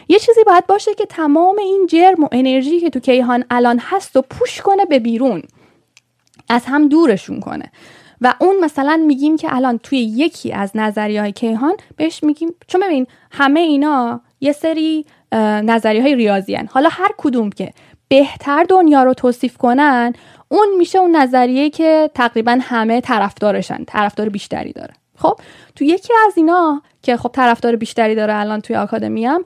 یه 0.08 0.20
چیزی 0.20 0.44
باید 0.44 0.68
باشه 0.68 0.94
که 0.94 1.06
تمام 1.06 1.58
این 1.58 1.88
جرم 1.88 2.24
و 2.24 2.28
انرژی 2.32 2.80
که 2.80 2.90
تو 2.90 3.00
کیهان 3.00 3.44
الان 3.50 3.80
هست 3.80 4.16
و 4.16 4.22
پوش 4.22 4.62
کنه 4.62 4.86
به 4.86 5.00
بیرون. 5.00 5.44
از 6.50 6.66
هم 6.66 6.90
دورشون 6.90 7.40
کنه. 7.40 7.72
و 8.22 8.34
اون 8.40 8.56
مثلا 8.62 9.04
میگیم 9.08 9.38
که 9.38 9.56
الان 9.56 9.78
توی 9.78 10.00
یکی 10.00 10.54
از 10.54 10.72
نظریه 10.76 11.22
های 11.22 11.32
کیهان 11.32 11.74
بهش 11.96 12.24
میگیم 12.24 12.50
چون 12.68 12.82
ببین 12.82 13.08
همه 13.32 13.60
اینا 13.60 14.22
یه 14.42 14.52
سری 14.52 15.06
نظریه 15.64 16.02
های 16.02 16.16
ریاضی 16.16 16.56
هن. 16.56 16.68
حالا 16.72 16.90
هر 16.92 17.12
کدوم 17.18 17.50
که 17.50 17.72
بهتر 18.08 18.66
دنیا 18.70 19.04
رو 19.04 19.14
توصیف 19.14 19.58
کنن 19.58 20.14
اون 20.50 20.68
میشه 20.78 21.00
اون 21.00 21.16
نظریه 21.16 21.70
که 21.70 22.10
تقریبا 22.14 22.58
همه 22.62 23.02
طرفدارشن 23.02 23.84
طرفدار 23.88 24.30
بیشتری 24.30 24.74
داره. 24.74 24.94
خب 25.18 25.40
تو 25.76 25.84
یکی 25.84 26.14
از 26.28 26.34
اینا 26.36 26.82
که 27.02 27.18
خب 27.18 27.30
طرفدار 27.34 27.76
بیشتری 27.76 28.16
داره 28.16 28.36
الان 28.36 28.62
توی 28.62 28.76
آکادمی 28.76 29.26
هم 29.26 29.44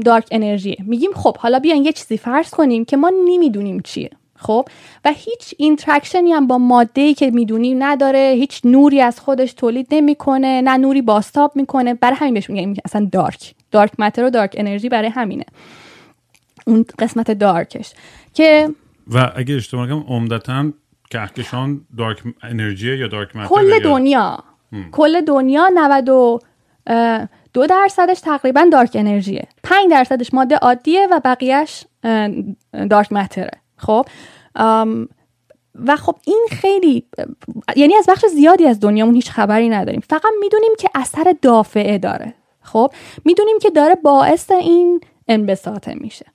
dark 0.00 0.28
energy. 0.30 0.76
میگیم 0.86 1.10
خب 1.14 1.36
حالا 1.36 1.58
بیاین 1.58 1.84
یه 1.84 1.92
چیزی 1.92 2.16
فرض 2.16 2.50
کنیم 2.50 2.84
که 2.84 2.96
ما 2.96 3.12
نمی‌دونیم 3.24 3.80
چیه. 3.80 4.10
خب؟ 4.44 4.68
و 5.04 5.12
هیچ 5.12 5.54
interaction 5.58 6.26
ی 6.26 6.32
هم 6.32 6.46
با 6.46 6.58
ماده 6.58 7.14
که 7.14 7.30
می‌دونی 7.30 7.74
نداره 7.74 8.34
هیچ 8.38 8.60
نوری 8.64 9.00
از 9.00 9.20
خودش 9.20 9.52
تولید 9.52 9.86
نمی‌کنه 9.90 10.60
نه 10.60 10.76
نوری 10.76 11.02
بازتاب 11.02 11.52
می‌کنه. 11.56 11.94
برای 11.94 12.16
همین 12.16 12.34
بهش 12.34 12.50
میگن 12.50 12.74
اصلا 12.84 13.08
dark 13.12 13.54
dark 13.70 13.92
matter 13.98 14.24
و 14.24 14.30
dark 14.30 14.54
energy 14.58 14.88
برای 14.88 15.08
همینه. 15.08 15.44
اون 16.66 16.84
قسمت 16.98 17.30
دارکش 17.30 17.92
که 18.34 18.68
و 19.06 19.32
اگه 19.36 19.54
اشتباه 19.54 19.86
کنم 19.86 20.04
عمدتا 20.08 20.70
کهکشان 21.10 21.80
دارک 21.98 22.18
انرژی 22.42 22.96
یا 22.96 23.08
دارک 23.08 23.36
متر 23.36 23.48
کل 23.48 23.78
دنیا. 23.78 24.38
کل 24.92 25.20
دنیا 25.20 25.68
92 25.74 26.40
دو 27.52 27.66
درصدش 27.66 28.20
تقریبا 28.20 28.68
دارک 28.72 28.90
انرژیه 28.94 29.48
5 29.62 29.90
درصدش 29.90 30.34
ماده 30.34 30.56
عادیه 30.56 31.08
و 31.10 31.20
بقیهش 31.24 31.84
دارک 32.90 33.12
متره 33.12 33.50
خب؟ 33.76 34.06
و 35.86 35.96
خب 35.96 36.16
این 36.26 36.46
خیلی 36.50 37.06
یعنی 37.76 37.94
از 37.94 38.06
بخش 38.08 38.26
زیادی 38.26 38.66
از 38.66 38.80
دنیامون 38.80 39.14
هیچ 39.14 39.30
خبری 39.30 39.68
نداریم. 39.68 40.00
فقط 40.00 40.32
می‌دونیم 40.40 40.70
که 40.78 40.88
اثر 40.94 41.34
دافعه 41.42 41.98
داره. 41.98 42.34
خب؟ 42.60 42.92
می‌دونیم 43.24 43.58
که 43.58 43.70
داره 43.70 43.94
باعث 43.94 44.50
این 44.50 45.00
انبساطه 45.28 45.94
میشه. 45.94 46.26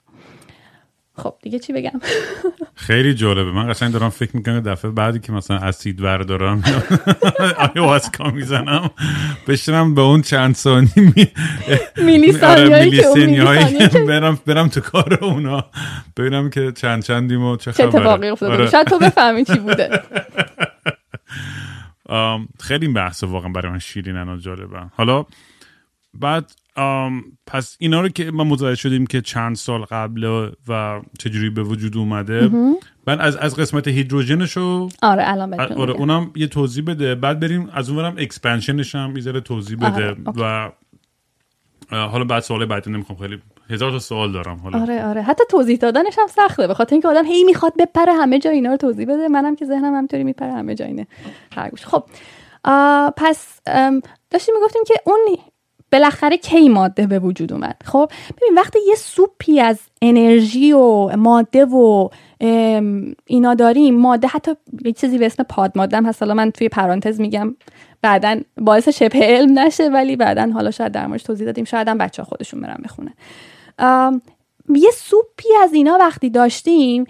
خب 1.19 1.35
دیگه 1.41 1.59
چی 1.59 1.73
بگم؟ 1.73 1.91
خیلی 2.87 3.13
جالبه. 3.13 3.51
من 3.51 3.73
قشنگ 3.73 3.93
دارم 3.93 4.09
فکر 4.09 4.37
می‌کنم 4.37 4.59
دفعه 4.59 4.91
بعدی 4.91 5.19
که 5.19 5.31
مثلا 5.31 5.57
اسید 5.57 6.01
بردارم 6.01 6.63
آیواسکا 7.75 8.29
می‌زنم 8.29 8.89
بشنم 9.47 9.95
به 9.95 10.01
اون 10.01 10.21
چند 10.21 10.55
ثانی 10.55 10.89
میلی 11.97 12.31
ثانیه‌ای 12.31 13.43
آره، 13.43 14.03
برم 14.07 14.39
برم 14.45 14.67
تو 14.67 14.81
کار 14.81 15.17
اونا 15.21 15.65
ببینم 16.17 16.49
که 16.49 16.71
چند 16.71 17.03
چندیم 17.03 17.43
و 17.43 17.57
چه 17.57 17.71
خبره 17.71 17.87
اتفاقی 17.87 18.27
افتاده 18.29 18.53
آره. 18.53 18.69
شاید 18.69 18.87
تو 18.87 18.99
بفهمی 18.99 19.45
چی 19.45 19.59
بوده. 19.59 19.89
خیلی 22.59 22.87
بحث 22.87 23.23
واقعا 23.23 23.49
برای 23.51 23.71
من 23.71 23.79
شیرینن 23.79 24.29
و 24.29 24.37
جالبه 24.37 24.79
حالا 24.95 25.25
بعد 26.13 26.51
پس 27.47 27.77
اینا 27.79 28.01
رو 28.01 28.09
که 28.09 28.31
ما 28.31 28.43
متوجه 28.43 28.75
شدیم 28.75 29.07
که 29.07 29.21
چند 29.21 29.55
سال 29.55 29.81
قبل 29.81 30.49
و 30.67 31.01
چجوری 31.19 31.49
به 31.49 31.63
وجود 31.63 31.97
اومده. 31.97 32.49
بعد 33.05 33.21
از 33.21 33.35
از 33.35 33.55
قسمت 33.55 33.87
هیدروژنش 33.87 34.57
رو 34.57 34.89
آره 35.01 35.23
الان 35.29 35.59
آره 35.59 35.91
اونم 35.91 36.31
یه 36.35 36.47
توضیح 36.47 36.83
بده. 36.83 37.15
بعد 37.15 37.39
بریم 37.39 37.69
از 37.73 37.89
اونورم 37.89 38.15
اکسپنشنش 38.17 38.95
هم 38.95 39.17
یه 39.17 39.39
توضیح 39.39 39.77
بده 39.77 40.15
و 40.37 40.71
حالا 41.91 42.23
بعد 42.23 42.43
سوال 42.43 42.65
بعدی 42.65 42.91
نمی‌خوام 42.91 43.19
خیلی 43.19 43.41
هزار 43.69 43.91
تا 43.91 43.99
سوال 43.99 44.31
دارم 44.31 44.57
حالا. 44.57 44.81
آره 44.81 45.05
آره. 45.05 45.21
حتی 45.21 45.43
توضیح 45.49 45.77
دادنش 45.77 46.19
هم 46.19 46.27
سخته. 46.27 46.67
به 46.67 46.73
خاطر 46.73 46.93
اینکه 46.93 47.07
آدم 47.07 47.25
هی 47.25 47.43
می‌خواد 47.43 47.73
بپره 47.79 48.13
همه 48.13 48.39
جا 48.39 48.49
اینا 48.49 48.71
رو 48.71 48.77
توضیح 48.77 49.05
بده. 49.05 49.27
منم 49.27 49.55
که 49.55 49.65
ذهنم 49.65 49.93
همینطوری 49.93 50.23
میپره 50.23 50.53
همه 50.53 50.75
جا 50.75 50.85
اینه. 50.85 51.07
خب 51.83 52.03
پس 53.17 53.59
داشتیم 54.29 54.55
می‌گفتیم 54.55 54.81
که 54.87 54.93
اون 55.05 55.19
بالاخره 55.91 56.37
کی 56.37 56.69
ماده 56.69 57.07
به 57.07 57.19
وجود 57.19 57.53
اومد؟ 57.53 57.75
خب 57.85 58.11
ببین 58.37 58.57
وقتی 58.57 58.79
یه 58.87 58.95
سوپی 58.95 59.59
از 59.59 59.79
انرژی 60.01 60.71
و 60.71 61.17
ماده 61.17 61.65
و 61.65 62.09
اینا 63.25 63.53
داریم 63.53 63.95
ماده 63.95 64.27
حتی 64.27 64.51
یه 64.85 64.91
چیزی 64.91 65.17
به 65.17 65.25
اسم 65.25 65.43
پاد 65.43 65.71
ماده 65.75 65.97
هم 65.97 66.05
هست. 66.05 66.23
حالا 66.23 66.33
من 66.33 66.51
توی 66.51 66.69
پرانتز 66.69 67.21
میگم 67.21 67.55
بعدا 68.01 68.39
باعث 68.57 68.89
شبه 68.89 69.19
علم 69.19 69.59
نشه 69.59 69.89
ولی 69.89 70.15
بعدا 70.15 70.51
حالا 70.53 70.71
شاید 70.71 70.91
در 70.91 71.07
موردش 71.07 71.23
توضیح 71.23 71.45
دادیم. 71.45 71.65
شاید 71.65 71.87
هم 71.87 71.97
بچه 71.97 72.23
خودشون 72.23 72.61
برن 72.61 72.81
بخونه 72.83 73.13
یه 74.75 74.91
سوپی 74.93 75.47
از 75.63 75.73
اینا 75.73 75.97
وقتی 75.99 76.29
داشتیم 76.29 77.05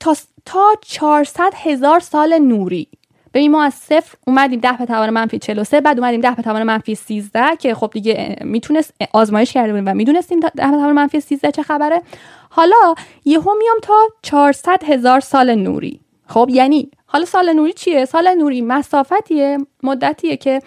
تا 0.00 0.14
تا 0.44 0.64
400 0.80 1.52
هزار 1.56 2.00
سال 2.00 2.38
نوری. 2.38 2.88
ببین 3.34 3.50
ما 3.50 3.62
از 3.62 3.74
صفر 3.74 4.16
اومدیم 4.26 4.60
10 4.60 4.72
به 4.72 4.86
توان 4.86 5.10
منفی 5.10 5.38
43 5.38 5.80
بعد 5.80 5.98
اومدیم 5.98 6.20
10 6.20 6.30
به 6.30 6.42
توان 6.42 6.62
منفی 6.62 6.94
13 6.94 7.56
که 7.58 7.74
خب 7.74 7.90
دیگه 7.92 8.36
می‌تونست 8.40 8.94
آزمایش 9.12 9.52
کرده 9.52 9.72
بودیم 9.72 9.86
و 9.86 9.94
می‌دونستیم 9.94 10.40
10 10.40 10.50
به 10.54 10.62
توان 10.62 10.92
منفی 10.92 11.20
13 11.20 11.50
چه 11.50 11.62
خبره. 11.62 12.02
حالا 12.50 12.94
یهو 13.24 13.54
میام 13.58 13.76
تا 13.82 13.94
400 14.22 14.84
هزار 14.84 15.20
سال 15.20 15.54
نوری. 15.54 16.00
خب 16.26 16.48
یعنی 16.52 16.90
حالا 17.06 17.24
سال 17.24 17.52
نوری 17.52 17.72
چیه؟ 17.72 18.04
سال 18.04 18.34
نوری 18.34 18.60
مسافتیه 18.60 19.58
مدتیه 19.82 20.36
که 20.36 20.62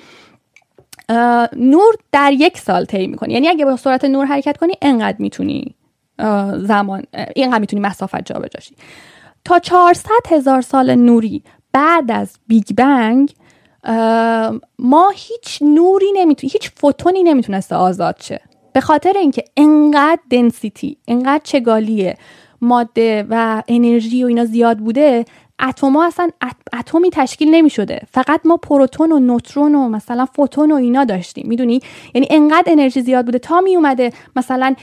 نور 1.55 1.95
در 2.11 2.31
یک 2.33 2.57
سال 2.57 2.85
طی 2.85 3.07
می‌کنی. 3.07 3.33
یعنی 3.33 3.49
اگه 3.49 3.65
با 3.65 3.77
سرعت 3.77 4.05
نور 4.05 4.25
حرکت 4.25 4.57
کنی 4.57 4.73
انقدر 4.81 5.17
می‌تونی 5.19 5.75
زمان 6.57 7.03
اینقدر 7.35 7.59
می‌تونی 7.59 7.81
مسافت 7.81 8.25
جابجا 8.25 8.50
شی 8.50 8.75
تا 9.45 9.59
400 9.59 10.09
هزار 10.29 10.61
سال 10.61 10.95
نوری 10.95 11.43
بعد 11.73 12.11
از 12.11 12.37
Big 12.47 12.67
Bang 12.77 13.33
ما 14.79 15.11
هیچ 15.15 15.61
نوری 15.61 16.11
نمی‌تونی 16.15 16.51
هیچ 16.53 16.71
فوتونی 16.75 17.23
نمی‌تونسته 17.23 17.75
آزاد 17.75 18.17
شه. 18.21 18.41
به 18.73 18.81
خاطر 18.81 19.13
اینکه 19.17 19.43
انقدر 19.57 20.21
density 20.29 20.97
انقدر 21.07 21.41
چگالی 21.43 22.13
ماده 22.61 23.25
و 23.29 23.63
انرژی 23.67 24.23
و 24.23 24.27
اینا 24.27 24.45
زیاد 24.45 24.77
بوده 24.77 25.25
اتما 25.59 26.05
اصلا 26.05 26.29
اتمی 26.73 27.09
تشکیل 27.09 27.55
نمی 27.55 27.69
شده 27.69 28.01
فقط 28.11 28.41
ما 28.45 28.57
پروتون 28.57 29.11
و 29.11 29.19
نوترون 29.19 29.75
و 29.75 29.89
مثلا 29.89 30.25
فوتون 30.25 30.71
و 30.71 30.75
اینا 30.75 31.03
داشتیم. 31.03 31.47
می‌دونی؟ 31.47 31.79
یعنی 32.13 32.27
انقدر 32.29 32.71
انرژی 32.71 33.01
زیاد 33.01 33.25
بوده. 33.25 33.39
تا 33.39 33.61
می 33.61 33.75
اومده 33.75 34.11
مثلا 34.35 34.75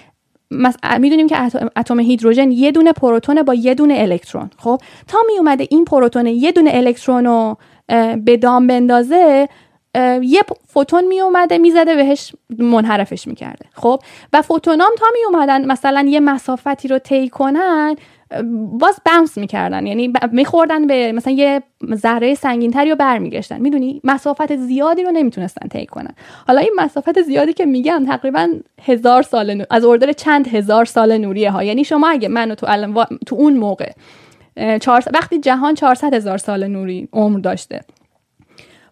می‌دونیم 0.98 1.26
که 1.26 1.36
اتم 1.76 2.00
هیدروژن 2.00 2.50
یه 2.50 2.72
دونه 2.72 2.92
پروتون 2.92 3.42
با 3.42 3.54
یه 3.54 3.74
دونه 3.74 3.94
الکترون. 3.98 4.50
خب 4.58 4.80
تا 5.08 5.18
می 5.26 5.38
اومده 5.38 5.66
این 5.70 5.84
پروتون 5.84 6.26
یه 6.26 6.52
دونه 6.52 6.70
الکترون 6.74 7.24
رو 7.24 7.56
به 8.24 8.36
دام 8.36 8.66
بندازه 8.66 9.48
یه 10.22 10.42
فوتون 10.68 11.04
می 11.04 11.20
اومده 11.20 11.58
می‌زده 11.58 11.96
بهش 11.96 12.32
منحرفش 12.58 13.26
می‌کرده. 13.26 13.66
خب 13.72 14.00
و 14.32 14.42
فوتونام 14.42 14.90
تا 14.98 15.06
می 15.12 15.36
اومدن 15.36 15.66
مثلا 15.66 16.06
یه 16.08 16.20
مسافتی 16.20 16.88
رو 16.88 16.98
طی 16.98 17.28
کنن 17.28 17.96
باز 18.80 19.00
بمس 19.04 19.38
می‌کردن. 19.38 19.86
یعنی 19.86 20.12
میخوردن 20.32 20.86
به 20.86 21.12
مثلا 21.12 21.32
یه 21.32 21.62
ذره 21.94 22.34
سنگینتری 22.34 22.90
رو 22.90 22.96
برمیگشتن. 22.96 23.60
می‌دونی؟ 23.60 24.00
مسافت 24.04 24.56
زیادی 24.56 25.02
رو 25.02 25.10
نمی‌تونستن 25.10 25.68
طی 25.68 25.86
کنن. 25.86 26.14
حالا 26.46 26.60
این 26.60 26.72
مسافت 26.76 27.22
زیادی 27.22 27.52
که 27.52 27.66
میگم 27.66 28.04
تقریبا 28.06 28.48
هزار 28.82 29.22
سال 29.22 29.54
نور... 29.54 29.66
از 29.70 29.84
اردر 29.84 30.12
چند 30.12 30.48
هزار 30.48 30.84
سال 30.84 31.18
نوریه 31.18 31.50
ها. 31.50 31.64
یعنی 31.64 31.84
شما 31.84 32.08
اگه 32.08 32.28
منو 32.28 32.54
تو, 32.54 32.66
تو 33.26 33.36
اون 33.36 33.56
موقع 33.56 33.90
وقتی 35.14 35.38
جهان 35.40 35.74
400 35.74 36.14
هزار 36.14 36.38
سال 36.38 36.66
نوری 36.66 37.08
عمر 37.12 37.38
داشته 37.38 37.80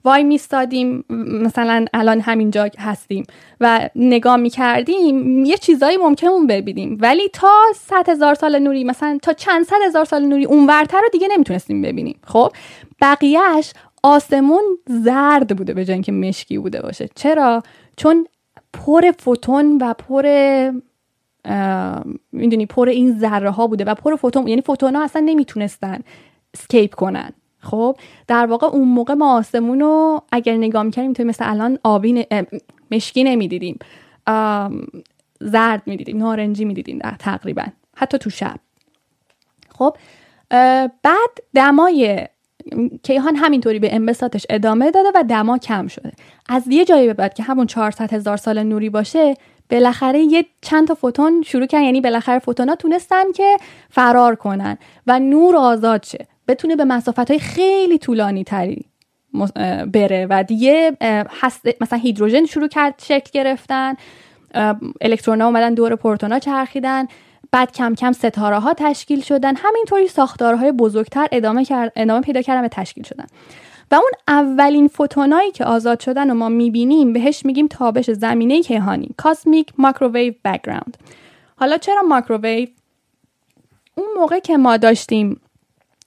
وای 0.06 0.24
میستادیم 0.24 1.04
مثلا 1.44 1.84
الان 1.94 2.20
همینجا 2.20 2.68
هستیم 2.78 3.24
و 3.60 3.90
نگاه 3.94 4.36
می‌کردیم 4.36 5.44
یه 5.44 5.56
چیزایی 5.56 5.96
ممکن 5.96 6.26
اون 6.26 6.46
ببینیم. 6.46 6.98
ولی 7.00 7.28
تا 7.28 7.48
صد 7.74 8.08
هزار 8.08 8.34
سال 8.34 8.58
نوری 8.58 8.84
مثلا 8.84 9.18
تا 9.22 9.32
چند 9.32 9.64
صد 9.64 9.76
هزار 9.86 10.04
سال 10.04 10.24
نوری 10.24 10.44
اونورتر 10.44 11.00
رو 11.00 11.08
دیگه 11.12 11.28
نمی‌تونستیم 11.32 11.82
ببینیم. 11.82 12.18
خب؟ 12.24 12.52
بقیهش 13.00 13.72
آسمون 14.02 14.78
زرد 14.86 15.56
بوده 15.56 15.74
به 15.74 15.84
جای 15.84 16.02
مشکی 16.08 16.58
بوده 16.58 16.82
باشه. 16.82 17.08
چرا؟ 17.14 17.62
چون 17.96 18.26
پر 18.72 19.10
فوتون 19.18 19.78
و 19.78 19.94
پر 19.94 20.22
می‌دونی 22.32 22.66
پر 22.66 22.88
این 22.88 23.18
ذره 23.18 23.50
ها 23.50 23.66
بوده 23.66 23.84
و 23.84 23.94
پر 23.94 24.16
فوتون 24.16 24.48
یعنی 24.48 24.62
فوتون 24.62 24.96
ها 24.96 25.04
اصلا 25.04 25.22
نمی‌تونستن 25.22 25.98
سکیپ 26.56 26.94
کنن. 26.94 27.32
خب 27.66 27.96
در 28.28 28.46
واقع 28.46 28.66
اون 28.66 28.88
موقع 28.88 29.14
ما 29.14 29.38
آسمون 29.38 29.80
رو 29.80 30.22
اگر 30.32 30.56
نگاه 30.56 30.82
می‌کردیم 30.82 31.12
تو 31.12 31.24
مثل 31.24 31.50
الان 31.50 31.78
آبی 31.82 32.26
مشکی 32.90 33.24
نمی‌دیدیم. 33.24 33.78
زرد 35.40 35.82
می‌دیدیم 35.86 36.18
نارنجی 36.18 36.64
می‌دیدیم 36.64 36.98
تقریبا 37.18 37.64
حتی 37.96 38.18
تو 38.18 38.30
شب. 38.30 38.56
خب 39.78 39.96
بعد 41.02 41.30
دمای 41.54 42.26
کیهان 43.02 43.36
همینطوری 43.36 43.78
به 43.78 43.94
انبساطش 43.94 44.46
ادامه 44.50 44.90
داده 44.90 45.08
و 45.14 45.24
دما 45.28 45.58
کم 45.58 45.86
شده. 45.86 46.12
از 46.48 46.68
یه 46.68 46.84
جایی 46.84 47.06
به 47.06 47.14
بعد 47.14 47.34
که 47.34 47.42
همون 47.42 47.66
400 47.66 48.12
هزار 48.12 48.36
سال 48.36 48.62
نوری 48.62 48.90
باشه 48.90 49.34
بالاخره 49.70 50.20
یه 50.20 50.46
چند 50.62 50.88
تا 50.88 50.94
فوتون 50.94 51.42
شروع 51.42 51.66
کردن. 51.66 51.84
یعنی 51.84 52.00
بالاخره 52.00 52.38
فوتونا 52.38 52.74
تونستن 52.74 53.32
که 53.32 53.56
فرار 53.90 54.34
کنن 54.34 54.78
و 55.06 55.18
نور 55.18 55.56
آزاد 55.56 56.04
شه. 56.04 56.26
بتونه 56.48 56.76
به 56.76 56.84
مسافت 56.84 57.30
های 57.30 57.38
خیلی 57.38 57.98
طولانی 57.98 58.44
تری 58.44 58.84
بره 59.92 60.26
و 60.30 60.42
دیگه 60.42 60.96
هست 61.40 61.68
مثلا 61.80 61.98
هیدروژن 61.98 62.46
شروع 62.46 62.68
کرد 62.68 63.02
شکل 63.02 63.30
گرفتن 63.32 63.94
الکترون 65.00 65.40
ها 65.40 65.46
اومدن 65.46 65.74
دور 65.74 65.96
پروتونا 65.96 66.38
چرخیدن 66.38 67.06
بعد 67.50 67.72
کم 67.72 67.94
کم 67.94 68.12
ستاره 68.12 68.58
ها 68.58 68.74
تشکیل 68.74 69.20
شدن. 69.20 69.56
همینطوری 69.56 70.08
ساختارهای 70.08 70.72
بزرگتر 70.72 71.26
ادامه, 71.32 71.64
کرد، 71.64 71.92
ادامه 71.96 72.20
پیدا 72.20 72.42
کردن 72.42 72.64
و 72.64 72.68
تشکیل 72.68 73.04
شدن. 73.04 73.26
و 73.90 73.94
اون 73.94 74.10
اولین 74.28 74.88
فوتونایی 74.88 75.50
که 75.50 75.64
آزاد 75.64 76.00
شدن 76.00 76.30
و 76.30 76.34
ما 76.34 76.48
می‌بینیم 76.48 77.12
بهش 77.12 77.44
میگیم 77.44 77.66
تابش 77.66 78.10
زمینه 78.10 78.62
کیهانی 78.62 79.14
cosmic 79.16 79.72
microwave 79.78 80.34
background 80.44 80.96
حالا 81.56 81.76
چرا 81.76 82.02
microwave 82.02 82.68
اون 83.94 84.06
موقع 84.16 84.38
که 84.38 84.56
ما 84.56 84.76
داشتیم 84.76 85.40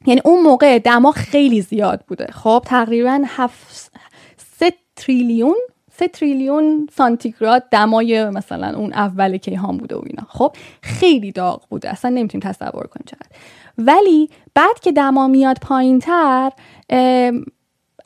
یعنی 0.06 0.22
اون 0.26 0.41
موقع 0.41 0.80
دما 0.80 1.12
خیلی 1.12 1.62
زیاد 1.62 2.04
بوده. 2.08 2.28
خب 2.32 2.64
تقریبا 2.66 3.22
هفت 3.28 3.91
سه 4.38 4.74
تریلیون 4.95 5.56
سه 5.91 6.08
تریلیون 6.08 6.88
سانتیگراد 6.93 7.64
دمای 7.72 8.30
مثلا 8.30 8.78
اون 8.78 8.93
اول 8.93 9.38
کیهان 9.38 9.78
بوده 9.78 9.95
و 9.95 10.02
اینا. 10.06 10.28
خب 10.30 10.56
خیلی 10.82 11.32
داغ 11.32 11.62
بوده. 11.70 11.89
اصلا 11.89 12.12
نمی‌تونیم 12.12 12.52
تصور 12.52 12.88
کنیم 12.88 13.06
چقدر. 13.06 13.28
ولی 13.78 14.30
بعد 14.54 14.80
که 14.82 14.91
دما 14.91 15.28
میاد 15.28 15.58
پایین 15.62 16.00
تر 16.00 16.52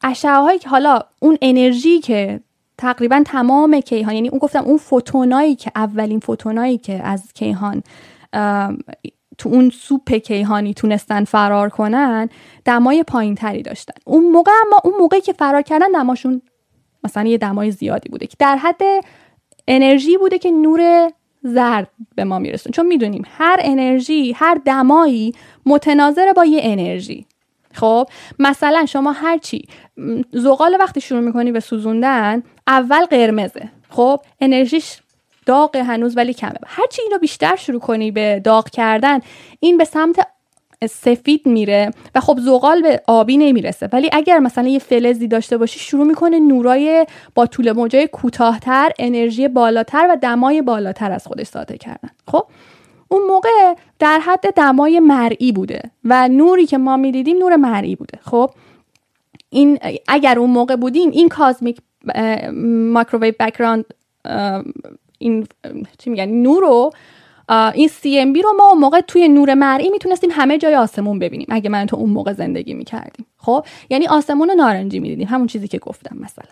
اشعه 0.03 0.31
هایی 0.31 0.59
که 0.59 0.69
حالا 0.69 0.99
اون 1.19 1.37
انرژی 1.41 1.99
که 1.99 2.39
تقریبا 2.77 3.23
تمام 3.25 3.79
کیهان 3.79 4.15
یعنی 4.15 4.29
اون 4.29 4.39
گفتم 4.39 4.63
اون 4.63 4.77
فوتونایی 4.77 5.55
که 5.55 5.71
اولین 5.75 6.19
فوتونایی 6.19 6.77
که 6.77 6.93
از 7.03 7.33
کیهان 7.33 7.83
تو 9.37 9.49
اون 9.49 9.69
سوپ 9.69 10.13
کیهانی 10.13 10.73
تونستن 10.73 11.23
فرار 11.23 11.69
کنن 11.69 12.29
دمای 12.65 13.03
پایین 13.03 13.35
تری 13.35 13.61
داشتن. 13.61 13.93
اون 14.05 14.31
موقع 14.31 14.51
اما 14.67 14.79
اون 14.83 14.93
موقعی 14.99 15.21
که 15.21 15.33
فرار 15.33 15.61
کردن 15.61 15.91
دماشون 15.91 16.41
مثلا 17.03 17.29
یه 17.29 17.37
دمای 17.37 17.71
زیادی 17.71 18.09
بوده 18.09 18.27
که 18.27 18.35
در 18.39 18.55
حد 18.55 18.81
انرژی 19.67 20.17
بوده 20.17 20.37
که 20.39 20.51
نور 20.51 21.11
زرد 21.43 21.87
به 22.15 22.23
ما 22.23 22.39
میرسون. 22.39 22.71
چون 22.71 22.85
می‌دونیم 22.85 23.23
هر 23.37 23.57
انرژی 23.59 24.31
هر 24.31 24.61
دمایی 24.65 25.33
متناظر 25.65 26.33
با 26.33 26.45
یه 26.45 26.59
انرژی. 26.63 27.25
خب 27.73 28.09
مثلا 28.39 28.85
شما 28.85 29.11
هرچی 29.11 29.67
زغال 30.31 30.77
وقتی 30.79 31.01
شروع 31.01 31.19
می‌کنی 31.19 31.51
به 31.51 31.59
سوزوندن 31.59 32.43
اول 32.67 33.05
قرمزه. 33.05 33.69
خب 33.89 34.19
انرژیش 34.41 35.02
داغ 35.45 35.75
هنوز 35.75 36.17
ولی 36.17 36.33
کمه. 36.33 36.53
هرچی 36.67 37.01
اینو 37.01 37.17
بیشتر 37.17 37.55
شروع 37.55 37.79
کنی 37.79 38.11
به 38.11 38.41
داغ 38.43 38.69
کردن 38.69 39.19
این 39.59 39.77
به 39.77 39.85
سمت 39.85 40.27
سفید 40.89 41.45
میره 41.45 41.91
و 42.15 42.19
خب 42.19 42.39
زغال 42.39 42.81
به 42.81 43.01
آبی 43.07 43.37
نمی‌رسه. 43.37 43.89
ولی 43.93 44.09
اگر 44.13 44.39
مثلا 44.39 44.67
یه 44.67 44.79
فلزی 44.79 45.27
داشته 45.27 45.57
باشی 45.57 45.79
شروع 45.79 46.07
می‌کنه 46.07 46.39
نورای 46.39 47.05
با 47.35 47.45
طول 47.45 47.71
موجای 47.71 48.07
کوتاهتر 48.07 48.91
انرژی 48.99 49.47
بالاتر 49.47 50.07
و 50.09 50.17
دمای 50.21 50.61
بالاتر 50.61 51.11
از 51.11 51.27
خودش 51.27 51.47
ساطع 51.47 51.77
کردن. 51.77 52.09
خب؟ 52.27 52.43
اون 53.07 53.21
موقع 53.27 53.73
در 53.99 54.19
حد 54.19 54.53
دمای 54.55 54.99
مرئی 54.99 55.51
بوده 55.51 55.81
و 56.03 56.27
نوری 56.27 56.65
که 56.65 56.77
ما 56.77 56.97
می‌دیدیم 56.97 57.37
نور 57.37 57.55
مرئی 57.55 57.95
بوده. 57.95 58.19
خب؟ 58.21 58.51
این 59.49 59.79
اگر 60.07 60.39
اون 60.39 60.49
موقع 60.49 60.75
بودیم 60.75 61.09
این 61.11 61.29
cosmic 61.29 61.77
microwave 62.93 63.33
background 63.39 63.85
این 65.23 65.47
چی 65.97 66.09
میگن 66.09 66.25
نور 66.25 66.61
رو 66.63 66.91
این 67.73 67.87
سی 67.87 68.25
رو 68.41 68.53
ما 68.57 68.69
اون 68.69 68.77
موقع 68.79 69.01
توی 69.01 69.27
نور 69.27 69.53
مرئی 69.53 69.89
می‌تونستیم 69.89 70.29
همه 70.33 70.57
جای 70.57 70.75
آسمون 70.75 71.19
ببینیم. 71.19 71.47
اگه 71.49 71.69
من 71.69 71.85
تو 71.85 71.95
اون 71.95 72.09
موقع 72.09 72.33
زندگی 72.33 72.73
می‌کردیم. 72.73 73.25
خب؟ 73.37 73.65
یعنی 73.89 74.07
آسمون 74.07 74.51
نارنجی 74.51 74.99
می‌دیدیم. 74.99 75.27
همون 75.27 75.47
چیزی 75.47 75.67
که 75.67 75.79
گفتم 75.79 76.17
مثلا. 76.19 76.45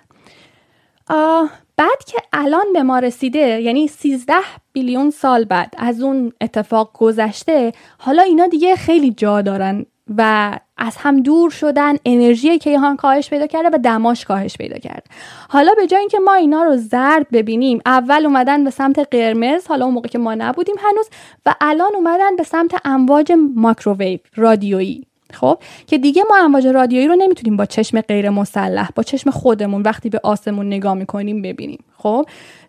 بعد 1.78 2.04
که 2.08 2.18
الان 2.34 2.74
به 2.74 2.84
ما 2.84 3.00
رسیده 3.00 3.62
یعنی 3.62 3.88
13 3.88 4.34
بیلیون 4.74 5.10
سال 5.10 5.44
بعد 5.44 5.74
از 5.78 6.02
اون 6.02 6.34
اتفاق 6.42 6.92
گذشته 6.94 7.72
حالا 7.98 8.24
اینا 8.24 8.48
دیگه 8.48 8.76
خیلی 8.76 9.12
جا 9.12 9.42
دارن 9.42 9.86
و 10.18 10.52
از 10.82 10.98
هم 10.98 11.22
دور 11.22 11.50
شدن 11.50 11.96
انرژی 12.06 12.60
کیهان 12.60 12.98
کاهش 12.98 13.30
پیدا 13.30 13.48
کرده 13.48 13.70
و 13.74 13.80
دماش 13.84 14.26
کاهش 14.26 14.58
پیدا 14.58 14.78
کرده. 14.78 15.04
حالا 15.50 15.74
به 15.74 15.88
جای 15.88 16.00
اینکه 16.00 16.20
ما 16.20 16.34
اینا 16.34 16.64
رو 16.64 16.78
زرد 16.78 17.28
ببینیم 17.32 17.82
اول 17.86 18.26
اومدن 18.26 18.64
به 18.64 18.70
سمت 18.70 19.00
قرمز 19.12 19.68
حالا 19.68 19.86
اون 19.86 19.94
موقع 19.94 20.08
که 20.08 20.18
ما 20.18 20.36
نبودیم 20.36 20.76
هنوز 20.80 21.10
و 21.46 21.56
الان 21.62 21.96
اومدن 21.96 22.36
به 22.36 22.44
سمت 22.44 22.72
امواج 22.86 23.32
microwave 23.56 24.20
رادیویی. 24.36 25.11
خب 25.36 25.60
که 25.88 25.98
دیگه 25.98 26.24
ما 26.30 26.38
امواج 26.38 26.68
رادیویی 26.68 27.08
رو 27.08 27.16
نمی‌تونیم 27.16 27.58
با 27.58 27.66
چشم 27.66 28.02
غیر 28.02 28.30
مسلح 28.30 28.90
با 28.96 29.04
چشم 29.04 29.32
خودمون 29.32 29.82
وقتی 29.82 30.10
به 30.10 30.20
آسمون 30.24 30.68
نگاه 30.68 30.94
می‌کنیم 30.94 31.42
ببینیم. 31.42 31.84
خب 31.98 32.26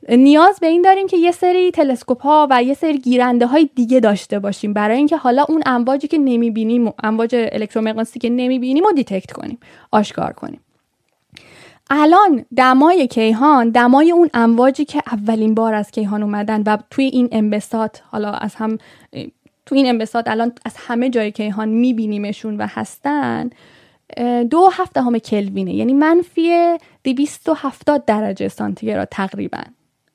نیاز 0.08 0.60
به 0.60 0.66
این 0.66 0.82
داریم 0.82 1.06
که 1.06 1.16
یه 1.16 1.30
سری 1.32 1.70
تلسکوپ 1.70 2.22
ها 2.22 2.48
و 2.50 2.62
یه 2.62 2.74
سری 2.74 2.98
گیرنده 2.98 3.46
های 3.46 3.70
دیگه 3.74 4.00
داشته 4.00 4.38
باشیم 4.38 4.72
برای 4.72 4.96
اینکه 4.96 5.16
حالا 5.16 5.44
اون 5.48 5.62
امواجی 5.66 6.08
که 6.08 6.18
نمی‌بینیم 6.18 6.92
امواج 7.02 7.34
الکترومغناطیسی 7.52 8.18
که 8.18 8.30
نمی‌بینیم 8.30 8.84
رو 8.84 8.92
detect 8.92 9.32
کنیم 9.32 9.58
آشکار 9.92 10.32
کنیم. 10.32 10.60
الان 11.90 12.44
دمای 12.56 13.06
کیهان 13.06 13.70
دمای 13.70 14.10
اون 14.10 14.30
امواجی 14.34 14.84
که 14.84 15.02
اولین 15.12 15.54
بار 15.54 15.74
از 15.74 15.90
کیهان 15.90 16.22
اومدن 16.22 16.62
و 16.66 16.78
توی 16.90 17.04
این 17.04 17.28
انبساط 17.32 17.98
حالا 18.10 18.30
از 18.30 18.54
هم 18.54 18.78
تو 19.66 19.74
این 19.74 19.86
انبساط 19.86 20.28
الان 20.28 20.52
از 20.64 20.74
همه 20.76 21.10
جای 21.10 21.32
کیهان 21.32 21.68
میبینیمشون 21.68 22.56
و 22.56 22.66
هستن 22.70 23.50
دو 24.50 24.68
هفته 24.72 25.02
همه 25.02 25.20
کلوینه. 25.20 25.74
یعنی 25.74 25.92
منفی 25.92 26.76
270 27.04 28.04
درجه 28.04 28.48
سانتیگراد 28.48 29.08
تقریبا. 29.10 29.62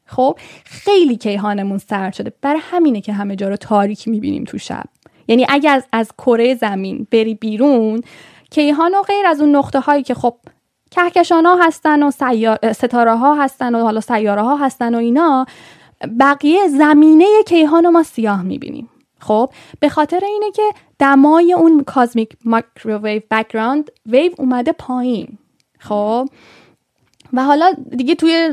خب 0.05 0.39
خیلی 0.65 1.17
کیهانمون 1.17 1.77
سرد 1.77 2.13
شده. 2.13 2.33
برای 2.41 2.61
همینه 2.63 3.01
که 3.01 3.13
همه 3.13 3.35
جا 3.35 3.49
رو 3.49 3.55
تاریک 3.55 4.07
می‌بینیم 4.07 4.43
تو 4.43 4.57
شب. 4.57 4.83
یعنی 5.27 5.45
اگر 5.49 5.75
از, 5.75 5.83
از 5.91 6.11
کره 6.17 6.55
زمین 6.55 7.07
بری 7.11 7.35
بیرون 7.35 8.01
کیهان 8.51 8.95
و 8.95 9.01
غیر 9.01 9.25
از 9.25 9.41
اون 9.41 9.55
نقطه 9.55 9.79
هایی 9.79 10.03
که 10.03 10.13
خب 10.13 10.35
کهکشان 10.91 11.45
ها 11.45 11.55
هستن 11.65 12.03
و 12.03 12.11
ستاره 12.73 13.15
ها 13.15 13.43
هستن 13.43 13.75
و 13.75 13.83
حالا 13.83 14.01
سیاره 14.01 14.41
ها 14.41 14.57
هستن 14.57 14.95
و 14.95 14.97
اینا 14.97 15.45
بقیه 16.19 16.67
زمینه 16.67 17.25
کیهان 17.47 17.83
رو 17.83 17.91
ما 17.91 18.03
سیاه 18.03 18.41
می‌بینیم. 18.41 18.89
خب 19.20 19.53
به 19.80 19.89
خاطر 19.89 20.20
اینه 20.24 20.51
که 20.51 20.63
دمای 20.99 21.53
اون 21.53 21.84
cosmic 21.84 22.30
microwave 22.45 23.21
background 23.32 23.91
wave 24.05 24.32
اومده 24.38 24.72
پایین. 24.72 25.38
خب؟ 25.80 26.30
و 27.34 27.43
حالا 27.43 27.74
دیگه 27.97 28.15
توی 28.15 28.49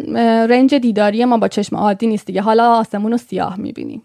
range 0.50 0.74
دیداری 0.74 1.24
ما 1.24 1.38
با 1.38 1.48
چشم 1.48 1.76
عادی 1.76 2.06
نیست 2.06 2.26
دیگه. 2.26 2.42
حالا 2.42 2.72
آسمون 2.72 3.12
رو 3.12 3.18
سیاه 3.18 3.60
می‌بینیم. 3.60 4.02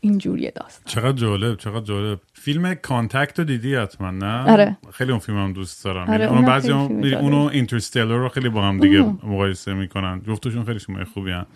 اینجوریه 0.00 0.50
داست 0.50 0.82
چقدر 0.86 1.12
جالب 1.12 1.56
چقدر 1.56 1.84
جالب. 1.84 2.20
فیلم 2.32 2.74
Contact 2.74 3.38
رو 3.38 3.44
دیدی 3.44 3.74
حتما 3.74 4.10
نه؟ 4.10 4.50
آره. 4.52 4.76
خیلی 4.92 5.10
اون 5.10 5.18
فیلم 5.18 5.38
هم 5.38 5.52
دوست 5.52 5.84
دارم. 5.84 6.10
آره، 6.10 6.24
یعنی 6.24 6.36
اونم 6.36 6.44
بعضی 6.44 6.70
هم. 6.70 6.78
اونو 7.20 7.48
Interstellar 7.52 8.16
رو 8.16 8.28
خیلی 8.28 8.48
با 8.48 8.62
هم 8.62 8.80
دیگه 8.80 9.00
مقایسه 9.02 9.74
می‌کنن. 9.74 10.22
جفتشون 10.26 10.64
خیلی 10.64 10.78
فیلما 10.78 11.04
خوبی 11.14 11.30
هن. 11.30 11.46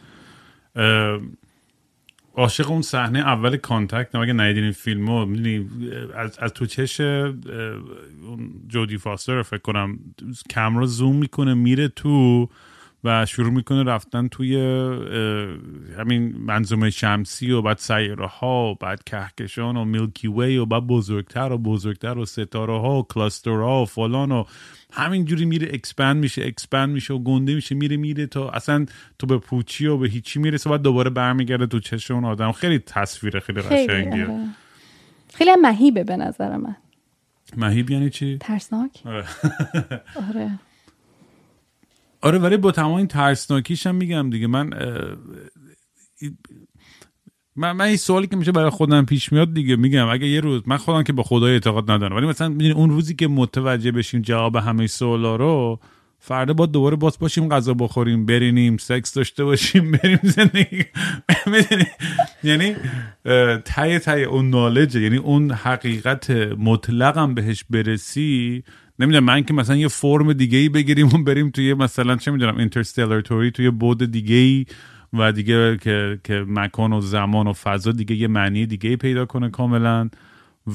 عاشق 2.37 2.71
اون 2.71 2.83
صحنه 2.83 3.19
اول 3.19 3.57
Contact 3.57 4.15
اگه 4.15 4.33
ندیدین 4.33 4.63
این 4.63 4.73
فیلم 4.73 5.07
رو 5.07 5.27
می‌دونی، 5.27 5.71
از, 6.15 6.39
از 6.39 6.53
تو 6.53 6.67
چش 6.67 7.01
جودی 8.69 8.99
فاستر 8.99 9.43
فکر 9.43 9.61
کنم 9.61 9.99
کمرا 10.51 10.87
زوم 10.87 11.17
می‌کنه 11.17 11.55
میره 11.55 11.89
تو 11.89 12.49
و 13.05 13.27
شروع 13.27 13.53
می‌کنه 13.53 13.83
رفتن 13.83 14.29
توی 14.29 14.57
همین 15.99 16.35
منظومه 16.39 16.91
شمسی 16.91 17.51
و 17.51 17.63
بعد 17.63 17.79
سیاره 17.79 18.27
ها 18.27 18.71
و 18.71 18.75
بعد 18.75 19.05
کهکشان 19.05 19.77
و 19.77 19.85
Milky 19.85 20.29
Way 20.29 20.57
و 20.57 20.67
بعد 20.67 20.87
بزرگتر 20.87 21.53
و 21.53 21.59
بزرگتر 21.59 22.19
و 22.19 22.25
ستاره 22.25 22.81
ها 22.81 22.99
و 22.99 23.07
cluster 23.07 23.51
ها 23.51 23.83
و 23.83 23.87
فلان 23.87 24.33
و 24.33 24.45
همینجوری 24.93 25.45
میره 25.45 25.69
expand 25.73 26.17
میشه 26.17 26.47
expand 26.47 26.89
میشه 26.89 27.15
و 27.15 27.19
گنده 27.19 27.55
میشه 27.55 27.75
میره 27.75 27.97
میره 27.97 28.27
تا 28.27 28.51
اصلا 28.51 28.87
تو 29.19 29.27
به 29.27 29.39
پوچی 29.39 29.87
و 29.87 29.97
به 29.97 30.09
هیچی 30.09 30.39
می‌رسه 30.39 30.71
بعد 30.71 30.83
دوباره 30.83 31.11
برمیگرده 31.11 31.67
تو 31.67 31.81
چش 31.81 32.11
اون 32.11 32.25
آدم 32.25 32.53
خیلی 32.53 32.79
تصویر 32.79 33.41
خیلی 33.41 33.63
خیلی 33.63 33.87
قشنگیه 33.87 34.25
آره. 34.25 34.49
خیلی 35.35 35.51
هم 35.51 35.61
مهیبه 35.61 36.05
به 36.05 36.17
نظر 36.17 36.57
من 36.57 36.77
مهیب 37.57 37.91
یعنی 37.91 38.11
چی؟ 38.11 38.39
ترسناک 38.39 39.03
آره. 39.07 40.59
آره 42.25 42.39
ولی 42.39 42.57
با 42.57 42.73
تمام 42.73 42.95
این 42.95 43.07
ترسناکیش 43.07 43.87
هم 43.87 43.95
میگم 43.95 44.31
دیگه. 44.31 44.47
من 44.47 44.71
من 47.57 47.73
من 47.73 47.85
این 47.85 47.97
سوالی 47.97 48.27
که 48.27 48.37
میشه 48.37 48.53
برای 48.53 48.71
خودم 48.71 49.05
پیش 49.05 49.33
میاد 49.33 49.55
دیگه 49.55 49.77
میگم. 49.77 50.09
اگه 50.09 50.27
یه 50.27 50.41
روز 50.41 50.63
من 50.67 50.77
خودم 50.77 51.03
که 51.03 51.13
به 51.13 51.23
خدای 51.23 51.53
اعتقاد 51.53 51.91
ندارم. 51.91 52.17
ولی 52.17 52.27
مثلا 52.27 52.49
می‌دونی 52.49 52.71
اون 52.71 52.91
روزی 52.91 53.15
که 53.15 53.29
متوجه 53.29 53.93
بشیم 53.93 54.23
جواب 54.23 54.57
همه 54.57 54.87
سوالا 54.87 55.37
رو 55.37 55.81
فردا 56.19 56.55
با 56.55 56.67
دوباره 56.67 56.97
باز 56.97 57.19
باشیم 57.19 57.49
غذا 57.49 57.75
بخوریم 57.75 58.27
برینیم 58.27 58.77
سکس 58.77 59.15
داشته 59.15 59.45
باشیم 59.45 59.91
بریم 59.93 60.19
زندگی؟ 60.23 60.85
یعنی 62.45 62.77
ته 63.65 63.99
ته 63.99 64.19
اون 64.19 64.51
نالجه 64.51 65.01
یعنی 65.01 65.17
اون 65.17 65.51
حقیقت 65.51 66.31
مطلقم 66.59 67.35
بهش 67.35 67.65
برسی 67.71 68.65
نمی‌دونم 68.99 69.25
من 69.25 69.43
که 69.43 69.55
مثلا 69.55 69.77
یه 69.77 69.89
فرم 69.89 70.33
دیگه 70.33 70.59
ای 70.59 70.69
بگیریم 70.69 71.07
و 71.07 71.19
بریم 71.19 71.51
توی 71.51 71.75
مثلا 71.75 72.17
چه 72.17 72.31
می‌دونم 72.31 72.59
اینترستلر 72.59 73.21
توری 73.21 73.51
توی 73.51 73.71
بود 73.71 74.11
دیگه 74.11 74.35
ای 74.35 74.67
و 75.13 75.33
دیگه 75.33 75.77
که 75.77 76.21
که 76.25 76.45
مکان 76.49 76.93
و 76.93 77.01
زمان 77.01 77.47
و 77.47 77.53
فضا 77.53 77.93
دیگه 77.93 78.17
یه 78.17 78.29
معنی 78.29 78.67
دیگه 78.67 78.91
ای 78.91 78.97
پیدا 78.97 79.27
کنه 79.27 79.51
کاملا 79.51 80.11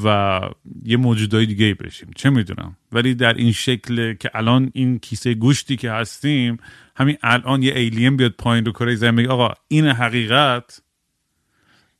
و 0.03 0.39
یه 0.83 0.97
موجودای 0.97 1.45
دیگه 1.45 1.65
ای 1.65 1.73
بشیم. 1.73 2.09
چه 2.15 2.29
می‌دونم. 2.29 2.77
ولی 2.91 3.15
در 3.15 3.33
این 3.33 3.51
شکل 3.51 4.13
که 4.13 4.31
الان 4.33 4.71
این 4.73 4.99
کیسه 4.99 5.33
گوشتی 5.33 5.75
که 5.75 5.91
هستیم 5.91 6.57
همین 6.95 7.17
الان 7.23 7.63
یه 7.63 7.73
ایلین 7.75 8.17
بیاد 8.17 8.31
پایین 8.31 8.65
رو 8.65 8.71
کره 8.71 8.95
زمین 8.95 9.27
آقا 9.27 9.53
این 9.67 9.85
حقیقت 9.87 10.81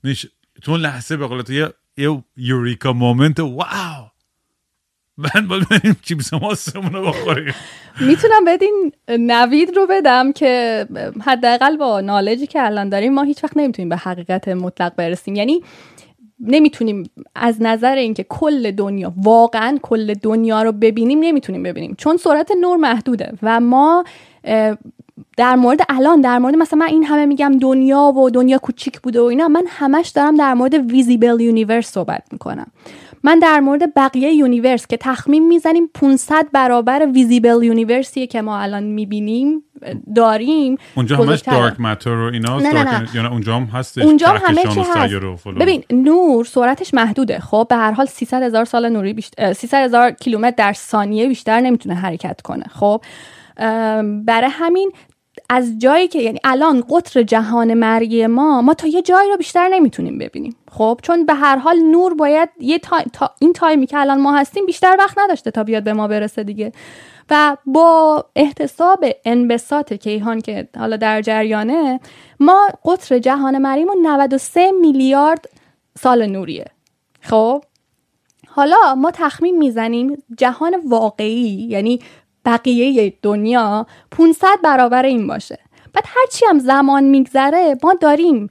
نیش 0.04 0.26
تو 0.62 0.78
لحظه 0.78 1.18
به 1.18 1.28
قول 1.28 1.42
تو 1.42 1.54
یه 1.54 2.24
یوریکا 2.38 2.94
مومنت 2.94 3.40
واو! 3.40 4.09
بعد 5.20 5.48
باید 5.48 5.70
بریم 5.70 5.98
چیپس 6.04 6.34
ماستمون 6.34 6.94
رو 6.94 7.06
بخوریم. 7.06 7.54
می‌تونم 8.02 8.46
بدین 8.48 8.92
نوید 9.10 9.78
رو 9.78 9.88
بدم 9.90 10.32
که 10.32 10.86
حداقل 11.26 11.78
با 11.78 12.02
knowledge 12.02 12.43
ی 12.43 12.48
که 12.48 12.66
الان 12.66 12.90
داریم 12.90 13.14
ما 13.14 13.24
هیچ 13.24 13.44
وقت 13.44 13.58
نمی‌تونیم 13.58 13.90
به 13.90 13.98
حقیقت 13.98 14.48
مطلق 14.48 14.96
برسیم. 14.96 15.36
یعنی 15.36 15.64
نمی‌تونیم 16.40 17.10
از 17.36 17.62
نظر 17.62 17.96
اینکه 17.96 18.26
کل 18.30 18.72
دنیا 18.72 19.14
واقعا 19.18 19.78
کل 19.82 20.14
دنیا 20.14 20.64
رو 20.64 20.72
ببینیم 20.72 21.20
نمی‌تونیم 21.20 21.64
ببینیم. 21.64 21.96
چون 21.98 22.18
سرعت 22.18 22.52
نور 22.62 22.78
محدوده 22.78 23.34
و 23.44 23.60
ما 23.60 24.04
در 25.38 25.56
مورد 25.56 25.80
الان 25.90 26.22
در 26.22 26.40
مورد 26.40 26.56
مثلا 26.56 26.80
من 26.80 26.86
این 26.86 27.04
همه 27.04 27.26
میگم 27.26 27.58
دنیا 27.62 28.00
و 28.00 28.30
دنیا 28.30 28.58
کوچیک 28.58 29.00
بوده 29.00 29.22
و 29.22 29.24
اینا 29.24 29.48
من 29.48 29.64
همش 29.68 30.10
دارم 30.10 30.36
در 30.36 30.54
مورد 30.54 30.92
visible 30.92 31.42
universe 31.42 31.92
صحبت 31.92 32.24
می‌کنم. 32.32 32.72
من 33.24 33.40
در 33.40 33.60
مورد 33.60 33.94
بقیه 33.94 34.34
universe 34.34 34.88
که 34.88 34.98
تخمین 34.98 35.48
می‌زنیم 35.48 35.90
500 35.94 36.48
برابر 36.54 37.08
visible 37.14 37.64
universe 37.64 38.15
یه 38.15 38.28
که 38.28 38.42
ما 38.42 38.60
الان 38.60 38.84
می‌بینیم 38.84 39.64
داریم 40.16 40.78
اونجا 40.96 41.18
همش. 41.18 41.40
dark 41.40 41.80
matter 41.80 42.10
و 42.10 42.34
اینا 42.34 42.60
نه، 42.60 42.74
نه، 42.74 43.00
نه. 43.00 43.08
یا 43.16 43.22
نه 43.22 43.32
اونجا 43.32 43.56
هم 43.56 43.64
هستش 43.64 44.04
اونجا 44.04 44.28
هم 44.28 44.42
همه 44.46 44.64
چی 44.64 44.80
هست. 44.80 45.48
ببین 45.48 45.84
نور 45.92 46.46
سرعتش 46.46 46.94
محدوده 46.94 47.40
خب 47.40 47.68
به 47.70 47.76
هر 47.76 47.92
حال 47.92 48.06
300 48.06 48.44
هزار 48.44 48.66
سال 48.66 48.90
نوری 48.90 49.14
بیشتر 49.14 49.54
300 49.54 49.84
هزار 49.84 50.12
کیلومتر 50.12 50.56
در 50.58 50.74
ثانیه 50.74 51.28
بیشتر 51.28 51.60
نمی‌تونه 51.60 51.96
حرکت 51.96 52.42
کنه 52.42 52.64
خب 52.72 53.02
برای 54.26 54.50
همین 54.52 54.92
از 55.50 55.80
جایی 55.80 56.08
که 56.08 56.20
یعنی 56.22 56.40
الان 56.44 56.84
قطر 56.90 57.24
جهان 57.24 57.74
مرئی 57.74 58.28
ما 58.28 58.62
ما 58.62 58.74
تا 58.74 58.88
یه 58.88 59.02
جایی 59.02 59.30
رو 59.30 59.38
بیشتر 59.38 59.68
نمی‌تونیم 59.68 60.18
ببینیم. 60.18 60.56
خب 60.72 61.00
چون 61.04 61.26
به 61.26 61.34
هر 61.34 61.56
حال 61.56 61.80
نور 61.80 62.14
باید 62.14 62.50
یه 62.60 62.80
تا, 62.80 63.02
تا 63.14 63.32
این 63.40 63.54
time 63.54 63.79
ی 63.79 63.86
که 63.86 63.98
الان 63.98 64.22
ما 64.22 64.34
هستیم 64.34 64.66
بیشتر 64.66 64.96
وقت 65.00 65.18
نداشته 65.20 65.52
تا 65.52 65.64
بیاد 65.64 65.84
به 65.84 65.94
ما 65.94 66.08
برسه 66.08 66.44
دیگه. 66.44 66.72
و 67.30 67.58
با 67.66 68.26
احتساب 68.36 69.06
انبساط 69.26 69.94
کیهان 69.94 70.42
که 70.42 70.68
حالا 70.78 70.98
در 70.98 71.22
جریانه 71.22 72.00
ما 72.40 72.68
قطر 72.86 73.20
جهان 73.20 73.58
مریمون 73.58 74.08
93 74.08 74.72
میلیارد 74.72 75.50
سال 75.98 76.26
نوریه. 76.26 76.66
خب؟ 77.22 77.64
حالا 78.48 78.96
ما 78.96 79.12
تخمین 79.12 79.58
می‌زنیم 79.58 80.24
جهان 80.38 80.76
واقعی 80.88 81.68
یعنی 81.70 82.00
بقیه 82.46 83.14
دنیا 83.22 83.88
500 84.12 84.48
برابر 84.64 85.06
این 85.06 85.28
باشه. 85.28 85.60
بعد 85.94 86.04
هرچی 86.08 86.46
هم 86.50 86.60
زمان 86.60 87.04
میگذره 87.04 87.78
ما 87.84 87.94
داریم 87.94 88.50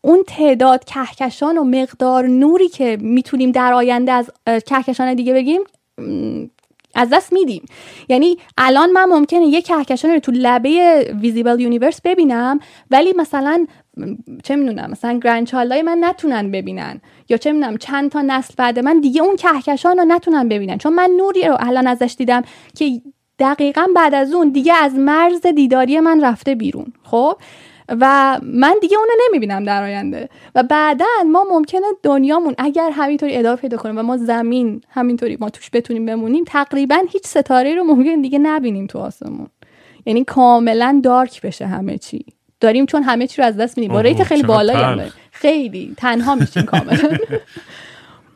اون 0.00 0.22
تعداد 0.26 0.84
کهکشان 0.84 1.58
و 1.58 1.64
مقدار 1.64 2.26
نوری 2.26 2.68
که 2.68 2.98
می‌تونیم 3.00 3.52
در 3.52 3.72
آینده 3.72 4.12
از 4.12 4.30
کهکشان 4.66 5.14
دیگه 5.14 5.32
بگیریم 5.32 5.60
م، 5.98 6.46
از 6.94 7.10
دست 7.10 7.32
میدیم. 7.32 7.64
یعنی 8.08 8.38
الان 8.58 8.92
من 8.92 9.04
ممکنه 9.04 9.46
یه 9.46 9.62
کهکشان 9.62 10.10
رو 10.10 10.18
تو 10.18 10.32
لبه 10.34 11.14
visible 11.20 11.60
universe 11.60 12.00
ببینم 12.04 12.60
ولی 12.90 13.12
مثلا 13.16 13.66
چه 14.44 14.56
می‌دونم 14.56 14.90
مثلا 14.90 15.20
grandchild 15.24 15.72
های 15.72 15.82
من 15.82 15.98
نتونن 16.00 16.50
ببینن 16.50 17.00
یا 17.28 17.36
چه 17.36 17.52
می‌دونم 17.52 17.76
چند 17.76 18.10
تا 18.10 18.22
نسل 18.22 18.54
بعد 18.56 18.78
من 18.78 19.00
دیگه 19.00 19.22
اون 19.22 19.36
کهکشان 19.36 19.98
رو 19.98 20.04
نتونن 20.04 20.48
ببینن. 20.48 20.78
چون 20.78 20.94
من 20.94 21.10
نوری 21.16 21.48
رو 21.48 21.56
الان 21.60 21.86
ازش 21.86 22.14
دیدم 22.18 22.42
که 22.74 23.02
دقیقا 23.38 23.86
بعد 23.96 24.14
از 24.14 24.32
اون 24.32 24.48
دیگه 24.48 24.74
از 24.74 24.94
مرز 24.94 25.46
دیداری 25.46 26.00
من 26.00 26.24
رفته 26.24 26.54
بیرون 26.54 26.92
خب؟ 27.02 27.36
و 28.00 28.38
من 28.42 28.74
دیگه 28.80 28.96
اونو 28.98 29.10
نمی‌بینم 29.28 29.64
در 29.64 29.82
آینده. 29.82 30.28
و 30.54 30.62
بعدا 30.62 31.06
ما 31.26 31.46
ممکنه 31.50 31.86
دنیامون 32.02 32.54
اگر 32.58 32.90
همینطوری 32.90 33.36
ادامه 33.36 33.56
پیدا 33.56 33.76
کنیم 33.76 33.98
و 33.98 34.02
ما 34.02 34.16
زمین 34.16 34.80
همینطوری 34.90 35.36
ما 35.40 35.50
توش 35.50 35.70
بتونیم 35.72 36.06
بمونیم 36.06 36.44
تقریبا 36.44 36.98
هیچ 37.08 37.26
ستاره 37.26 37.74
رو 37.74 37.84
ممکن 37.84 38.20
دیگه 38.20 38.38
نبینیم 38.38 38.86
تو 38.86 38.98
آسمون. 38.98 39.46
یعنی 40.06 40.24
کاملا 40.24 41.00
دارک 41.04 41.42
بشه 41.42 41.66
همه 41.66 41.98
چی. 41.98 42.24
داریم 42.60 42.86
چون 42.86 43.02
همه 43.02 43.26
چی 43.26 43.42
رو 43.42 43.48
از 43.48 43.56
دست 43.56 43.78
میدیم 43.78 43.92
با 43.92 44.00
ریت 44.00 44.22
خیلی 44.22 44.42
بالایی 44.42 44.78
هم 44.78 44.84
تلخ. 44.84 44.96
داریم. 44.96 45.12
خیلی 45.32 45.94
تنها 45.96 46.34
میشیم 46.34 46.62
کاملا 46.62 46.98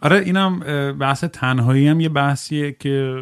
آره 0.00 0.18
اینم 0.18 0.60
بحث 0.98 1.24
تنهایی 1.24 1.88
هم 1.88 2.00
یه 2.00 2.08
بحثیه 2.08 2.72
که 2.72 3.16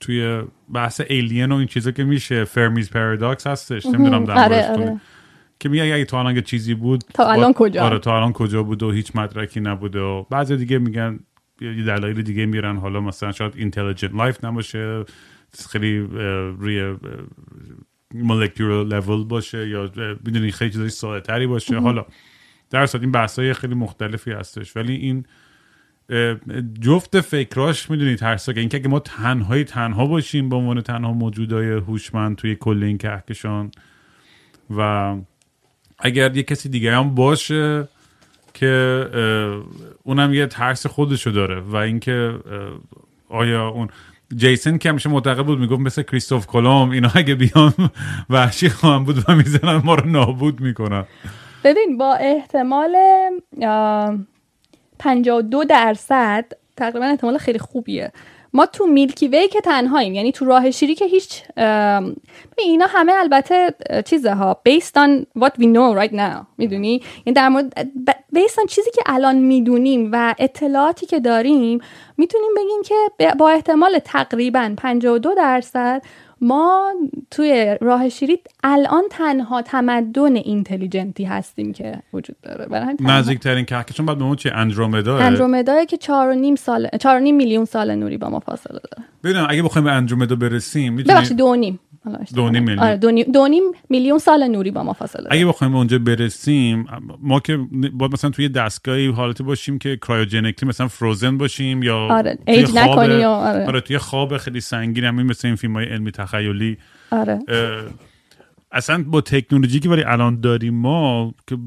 توی 0.00 0.42
بحث 0.74 1.00
ایلین 1.08 1.52
و 1.52 1.56
این 1.56 1.66
چیزا 1.66 1.90
که 1.90 2.04
میشه 2.04 2.44
فرمیز 2.44 2.90
پارادوکس 2.90 3.46
هستش 3.46 3.86
نمی‌دونم 3.86 4.24
در 4.24 4.44
آره، 4.44 4.70
آره. 4.70 5.00
که 5.60 5.68
میگه 5.68 5.82
اگه 5.82 6.04
تا 6.04 6.18
الان 6.20 6.36
یه 6.36 6.42
چیزی 6.42 6.74
بود 6.74 7.04
تا 7.14 7.24
با- 7.24 7.30
الان 7.32 7.52
کجا؟ 7.52 7.82
آره 7.82 7.98
تا 7.98 8.16
الان 8.16 8.32
کجا 8.32 8.62
بود 8.62 8.82
و 8.82 8.90
هیچ 8.90 9.16
مدرکی 9.16 9.60
نبوده 9.60 10.00
و 10.00 10.24
بعضی 10.30 10.56
دیگه 10.56 10.78
میگن 10.78 11.18
یه 11.60 11.84
دلایل 11.84 12.22
دیگه 12.22 12.46
میرن 12.46 12.76
حالا 12.76 13.00
مثلا 13.00 13.32
شاید 13.32 13.52
intelligent 13.56 14.14
life 14.14 14.44
نباشه 14.44 15.04
خیلی 15.70 15.98
روی 16.58 16.96
اه، 18.14 18.22
molecular 18.22 18.84
level 18.84 19.24
باشه 19.24 19.68
یا 19.68 19.90
می‌دونی 20.24 20.50
خیلی 20.50 20.70
چیزای 20.70 20.88
ساده 20.88 21.20
تری 21.20 21.46
باشه. 21.46 21.78
حالا 21.78 22.06
در 22.70 22.86
صورت 22.86 23.02
این 23.02 23.12
بحث 23.12 23.38
های 23.38 23.54
خیلی 23.54 23.74
مختلفی 23.74 24.32
هستش. 24.32 24.76
ولی 24.76 24.94
این 24.94 25.26
جفت 26.80 27.20
فکراش 27.20 27.90
می‌دونید 27.90 28.18
ترسناکه 28.18 28.60
اینکه 28.60 28.76
اگه 28.76 28.88
ما 28.88 29.00
تنهایی 29.00 29.64
تنها 29.64 30.06
باشیم 30.06 30.48
به 30.48 30.56
عنوان 30.56 30.80
تنها 30.80 31.12
موجودای 31.12 31.70
هوشمند 31.70 32.36
توی 32.36 32.56
کل 32.56 32.82
این 32.82 32.98
کهکشان 32.98 33.70
و 34.76 35.14
اگر 35.98 36.36
یه 36.36 36.42
کسی 36.42 36.68
دیگه 36.68 36.96
هم 36.96 37.14
باشه 37.14 37.88
که 38.54 38.66
اونم 40.02 40.34
یه 40.34 40.46
ترس 40.46 40.86
خودشو 40.86 41.30
داره 41.30 41.60
و 41.60 41.76
اینکه 41.76 42.38
آیا 43.28 43.68
اون 43.68 43.88
جیسن 44.36 44.78
که 44.78 44.88
همیشه 44.88 45.08
معتقد 45.08 45.44
بود 45.44 45.58
می‌گفت 45.58 45.80
مثل 45.80 46.02
کریستوف 46.02 46.46
کلم 46.46 46.90
اینا 46.90 47.10
اگه 47.14 47.34
بیان 47.34 47.74
وحشی 48.30 48.68
خواهم 48.68 49.04
بود 49.04 49.24
و 49.28 49.34
می‌زنن 49.34 49.82
ما 49.84 49.94
رو 49.94 50.10
نابود 50.10 50.60
می‌کنن. 50.60 51.04
ببین 51.64 51.98
با 51.98 52.14
احتمال 52.14 52.96
52 54.98 55.64
درصد 55.64 56.44
تقریبا 56.76 57.06
احتمال 57.06 57.38
خیلی 57.38 57.58
خوبیه. 57.58 58.12
ما 58.58 58.66
تو 58.66 58.86
میلکی 58.86 59.28
وی 59.28 59.48
که 59.48 59.60
تنهاییم 59.60 60.14
یعنی 60.14 60.32
تو 60.32 60.44
راه 60.44 60.70
شیری 60.70 60.94
که 60.94 61.04
هیچ 61.04 61.42
اینا 62.58 62.86
همه 62.88 63.12
البته 63.16 63.74
چیزه 64.04 64.34
ها 64.34 64.60
based 64.68 64.94
on 64.96 65.40
what 65.40 65.52
we 65.58 65.64
know 65.64 66.02
right 66.02 66.12
now 66.12 66.46
می‌دونی؟ 66.58 67.02
یعنی 67.26 67.34
در 67.34 67.48
مورد 67.48 67.88
based 68.34 68.56
on 68.62 68.66
چیزی 68.68 68.90
که 68.90 69.02
الان 69.06 69.36
می‌دونیم 69.36 70.08
و 70.12 70.34
اطلاعاتی 70.38 71.06
که 71.06 71.20
داریم 71.20 71.80
می‌تونیم 72.16 72.50
بگیم 72.56 72.82
که 72.84 72.94
با 73.38 73.50
احتمال 73.50 73.98
تقریبا 73.98 74.74
52 74.76 75.34
درصد 75.34 76.02
ما 76.40 76.92
توی 77.30 77.78
راه 77.80 78.08
شیری 78.08 78.38
الان 78.62 79.02
تنها 79.10 79.62
تمدن 79.62 80.36
اینتلیجنتی 80.36 81.24
هستیم 81.24 81.72
که 81.72 82.02
وجود 82.12 82.36
داره. 82.42 82.96
نزدیکترین 83.00 83.64
کهکشان 83.64 84.06
بعد 84.06 84.18
به 84.18 84.24
اون 84.24 84.36
چه 84.36 84.50
اندرومدا 84.54 85.18
اندرومدا 85.18 85.84
که 85.84 85.96
4.5 85.96 86.54
سال 86.58 86.88
4.5 86.88 87.04
میلیون 87.32 87.64
سال 87.64 87.94
نوری 87.94 88.18
با 88.18 88.28
ما 88.30 88.40
فاصله 88.40 88.80
داره. 88.92 89.08
ببینم 89.24 89.46
اگه 89.50 89.62
بخوایم 89.62 89.84
به 89.84 89.92
اندرومدا 89.92 90.36
برسیم 90.36 90.92
می‌تونیم 90.92 91.18
ببخشید 91.18 91.36
دو 91.36 91.54
نیم. 91.54 91.80
دو 92.34 92.50
نیم 92.50 92.62
میلیون. 92.62 92.78
آره 92.78 92.96
دو 93.24 93.48
نیم 93.48 93.62
میلیون 93.88 94.18
سال 94.18 94.48
نوری 94.48 94.70
با 94.70 94.82
ما 94.82 94.92
فاصله 94.92 95.28
اگه 95.30 95.46
بخوایم 95.46 95.76
اونجا 95.76 95.98
برسیم 95.98 96.86
ما 97.20 97.40
که 97.40 97.58
با 97.92 98.08
مثلا 98.08 98.30
توی 98.30 98.48
دستگاهی 98.48 99.06
حالتی 99.06 99.42
باشیم 99.42 99.78
که 99.78 99.96
کرایوجنیکلی 99.96 100.68
مثلا 100.68 100.88
فروزن 100.88 101.38
باشیم 101.38 101.82
یا 101.82 101.96
آره 101.96 102.38
ایج 102.46 102.70
نکنی 102.74 103.24
آره. 103.24 103.66
آره 103.66 103.80
توی 103.80 103.98
خواب 103.98 104.36
خیلی 104.36 104.60
سنگین 104.60 105.04
همین 105.04 105.26
مثل 105.26 105.48
این 105.48 105.56
فیلم 105.56 105.72
های 105.72 105.86
علمی 105.86 106.10
تخیلی 106.10 106.78
آره. 107.10 107.38
اصلا 108.72 109.04
با 109.06 109.20
تکنولوژی 109.20 109.80
که 109.80 109.88
ولی 109.88 110.02
الان 110.02 110.40
داریم 110.40 110.74
ما 110.74 111.34
که 111.46 111.58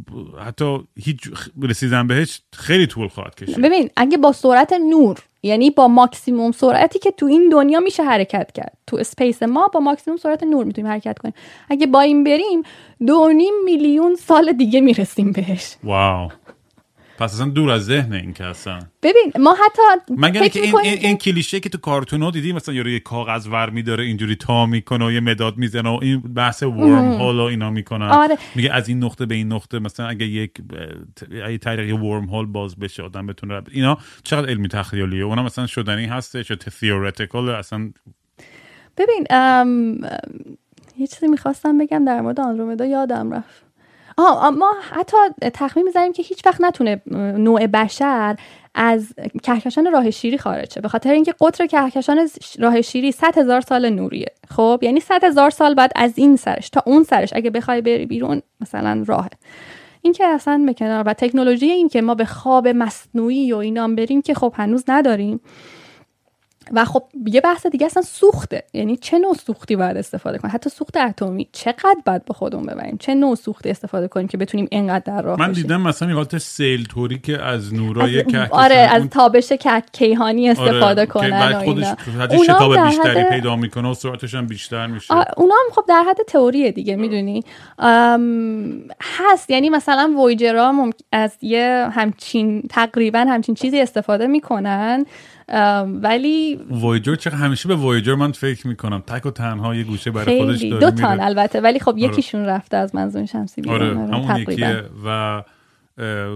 حتی 0.45 0.79
هیچ 0.99 1.19
رسیدن 1.61 2.07
بهش 2.07 2.41
خیلی 2.53 2.87
طول 2.87 3.07
خواهد 3.07 3.35
کشید. 3.35 3.61
ببین 3.61 3.89
اگه 3.95 4.17
با 4.17 4.31
سرعت 4.31 4.73
نور 4.73 5.17
یعنی 5.43 5.69
با 5.69 5.87
ماکسیموم 5.87 6.51
سرعتی 6.51 6.99
که 6.99 7.11
تو 7.11 7.25
این 7.25 7.49
دنیا 7.49 7.79
میشه 7.79 8.03
حرکت 8.03 8.51
کرد 8.51 8.77
تو 8.87 8.97
space 8.97 9.43
ما 9.43 9.67
با 9.67 9.79
ماکسیموم 9.79 10.17
سرعت 10.17 10.43
نور 10.43 10.65
می‌تونیم 10.65 10.91
حرکت 10.91 11.19
کنیم. 11.19 11.33
اگه 11.69 11.87
با 11.87 12.01
این 12.01 12.23
بریم 12.23 12.63
دو 13.07 13.27
نیم 13.27 13.53
میلیون 13.65 14.15
سال 14.15 14.51
دیگه 14.51 14.81
می‌رسیم 14.81 15.31
بهش. 15.31 15.75
واو. 15.83 16.31
پس 17.21 17.33
اصلا 17.33 17.49
دور 17.49 17.71
از 17.71 17.85
ذهن 17.85 18.13
این 18.13 18.33
که 18.33 18.45
اصلا. 18.45 18.79
ببین 19.03 19.33
ما 19.39 19.55
حتی 19.65 19.81
مگر 20.09 20.47
که 20.47 20.61
این, 20.61 20.77
این, 20.83 20.97
این 20.99 21.17
کلیشه 21.17 21.59
که 21.59 21.69
تو 21.69 21.77
کارتون 21.77 22.29
دیدی 22.29 22.53
مثلا 22.53 22.75
یه 22.75 22.99
کاغذ 22.99 23.47
ور 23.47 23.69
میداره 23.69 24.03
اینجوری 24.03 24.35
تا 24.35 24.65
می‌کنه 24.65 25.05
و 25.05 25.11
یه 25.11 25.19
مداد 25.19 25.57
می‌زنه 25.57 25.89
و 25.89 25.99
این 26.01 26.19
بحث 26.19 26.63
wormhole 26.63 27.35
و 27.35 27.41
اینا 27.41 27.69
می‌کنن 27.69 28.05
آره. 28.05 28.37
میگه 28.55 28.73
از 28.73 28.89
این 28.89 29.03
نقطه 29.03 29.25
به 29.25 29.35
این 29.35 29.53
نقطه 29.53 29.79
مثلا 29.79 30.07
اگه 30.07 30.25
یک 30.25 30.51
ای 31.31 31.57
طریق 31.57 32.03
ورم 32.03 32.25
هول 32.25 32.45
باز 32.45 32.75
بشه 32.79 33.03
آدم 33.03 33.27
بتونه 33.27 33.61
اینا 33.71 33.97
چقدر 34.23 34.49
علمی 34.49 34.67
تخیلیه؟ 34.67 35.23
اونا 35.23 35.43
مثلا 35.43 35.67
شدنی 35.67 36.05
هستش 36.05 36.49
یا 36.49 36.55
تئوریتیکال 36.55 37.49
اصلا 37.49 37.91
ببین 38.97 39.27
ام... 39.29 39.99
یه 40.97 41.07
چیزی 41.07 41.27
می‌خواستم 41.27 41.77
بگم 41.77 42.05
در 42.05 42.21
مورد 42.21 42.39
آندرومدا 42.39 42.85
یادم 42.85 43.33
رفت. 43.33 43.70
آه 44.21 44.49
ما 44.49 44.71
حتی 44.91 45.17
تخمین 45.53 45.85
می‌زنیم 45.85 46.13
که 46.13 46.23
هیچ 46.23 46.45
وقت 46.45 46.61
نتونه 46.61 47.01
نوع 47.37 47.67
بشر 47.67 48.35
از 48.75 49.13
کهکشان 49.43 49.91
راه 49.91 50.11
شیری 50.11 50.37
خارج 50.37 50.73
شه. 50.73 50.81
به 50.81 50.87
خاطر 50.87 51.11
اینکه 51.11 51.33
قطر 51.41 51.65
کهکشان 51.67 52.29
راه 52.59 52.81
شیری 52.81 53.11
100 53.11 53.37
هزار 53.37 53.61
سال 53.61 53.89
نوریه. 53.89 54.33
خب 54.49 54.79
یعنی 54.81 54.99
100 54.99 55.23
هزار 55.23 55.49
سال 55.49 55.73
بعد 55.73 55.91
از 55.95 56.13
این 56.15 56.35
سرش 56.35 56.69
تا 56.69 56.83
اون 56.85 57.03
سرش 57.03 57.33
اگه 57.33 57.49
بخوای 57.49 57.81
بری 57.81 58.05
بیرون 58.05 58.41
مثلا 58.61 59.03
راهه. 59.07 59.29
این 60.01 60.13
که 60.13 60.25
اصلا 60.25 60.73
به 60.79 61.03
و 61.05 61.13
تکنولوژی 61.13 61.65
این 61.65 61.89
که 61.89 62.01
ما 62.01 62.15
به 62.15 62.25
خواب 62.25 62.67
مصنوعی 62.67 63.53
و 63.53 63.57
اینام 63.57 63.95
بریم 63.95 64.21
که 64.21 64.33
خب 64.33 64.53
هنوز 64.55 64.83
نداریم. 64.87 65.39
و 66.71 66.85
خب 66.85 67.03
یه 67.25 67.41
بحث 67.41 67.65
دیگه 67.65 67.85
اصلا 67.85 68.03
سوخته. 68.03 68.63
یعنی 68.73 68.97
چه 68.97 69.19
نوع 69.19 69.33
سوختی 69.33 69.75
باید 69.75 69.97
استفاده 69.97 70.37
کنیم؟ 70.37 70.53
حتی 70.53 70.69
سوخت 70.69 70.97
اتمی 70.97 71.47
چقدر 71.51 71.95
باید 72.05 72.25
به 72.25 72.33
خودمون 72.33 72.65
ببریم؟ 72.65 72.97
چه 72.97 73.15
نوع 73.15 73.35
سوختی 73.35 73.69
استفاده 73.69 74.07
کنیم 74.07 74.27
که 74.27 74.37
بتونیم 74.37 74.67
اینقدر 74.71 75.03
در 75.05 75.21
راه 75.21 75.39
من 75.39 75.51
دیدم 75.51 75.81
مثلا 75.81 76.09
یه 76.09 76.15
حالت 76.15 76.37
سیل 76.37 76.85
توری 76.85 77.19
که 77.19 77.41
از 77.41 77.73
نورای 77.73 78.19
از... 78.19 78.49
آره 78.51 78.75
از 78.75 79.09
تابش 79.09 79.53
کیهانی 79.93 80.49
آره، 80.49 80.61
استفاده 80.61 81.01
آره، 81.01 81.05
کنن 81.05 81.53
و 81.53 81.63
خودش 81.63 81.87
شتاب 82.43 82.85
بیشتری 82.85 83.19
حد... 83.19 83.29
پیدا 83.29 83.55
می‌کنه 83.55 83.91
و 83.91 83.93
سرعتش 83.93 84.35
هم 84.35 84.47
بیشتر 84.47 84.87
میشه. 84.87 85.13
اونا 85.13 85.55
هم 85.65 85.75
خب 85.75 85.85
در 85.87 86.03
حد 86.09 86.17
تئوریه 86.27 86.71
دیگه 86.71 86.95
می‌دونی؟ 86.95 87.43
هست. 89.01 89.49
یعنی 89.49 89.69
مثلا 89.69 90.13
وویجرا 90.17 90.71
ممکن 90.71 91.05
از 91.11 91.37
یه 91.41 91.89
همچین 91.91 92.63
تقریبا 92.69 93.19
همچین 93.19 93.55
چیزی 93.55 93.79
استفاده 93.79 94.27
می‌کنن. 94.27 95.05
ولی 96.01 96.59
وایجر 96.69 97.15
چقدر 97.15 97.37
همیشه 97.37 97.67
به 97.67 97.75
وایجر 97.75 98.15
من 98.15 98.31
فکر 98.31 98.67
می‌کنم؟ 98.67 99.03
تک 99.07 99.25
و 99.25 99.31
تنها 99.31 99.75
یه 99.75 99.83
گوشه 99.83 100.11
برای 100.11 100.39
خودش 100.39 100.63
داره 100.63 100.79
دو 100.79 100.91
تان 100.91 101.19
البته. 101.19 101.61
ولی 101.61 101.79
خب 101.79 101.91
آره. 101.91 102.01
یکیشون 102.01 102.45
رفته 102.45 102.77
از 102.77 102.95
منظور 102.95 103.25
شمسی 103.25 103.61
بیرون. 103.61 103.81
آره. 103.81 103.97
آره، 103.97 104.25
همون 104.25 104.41
یکیه. 104.41 104.83
و 105.05 105.43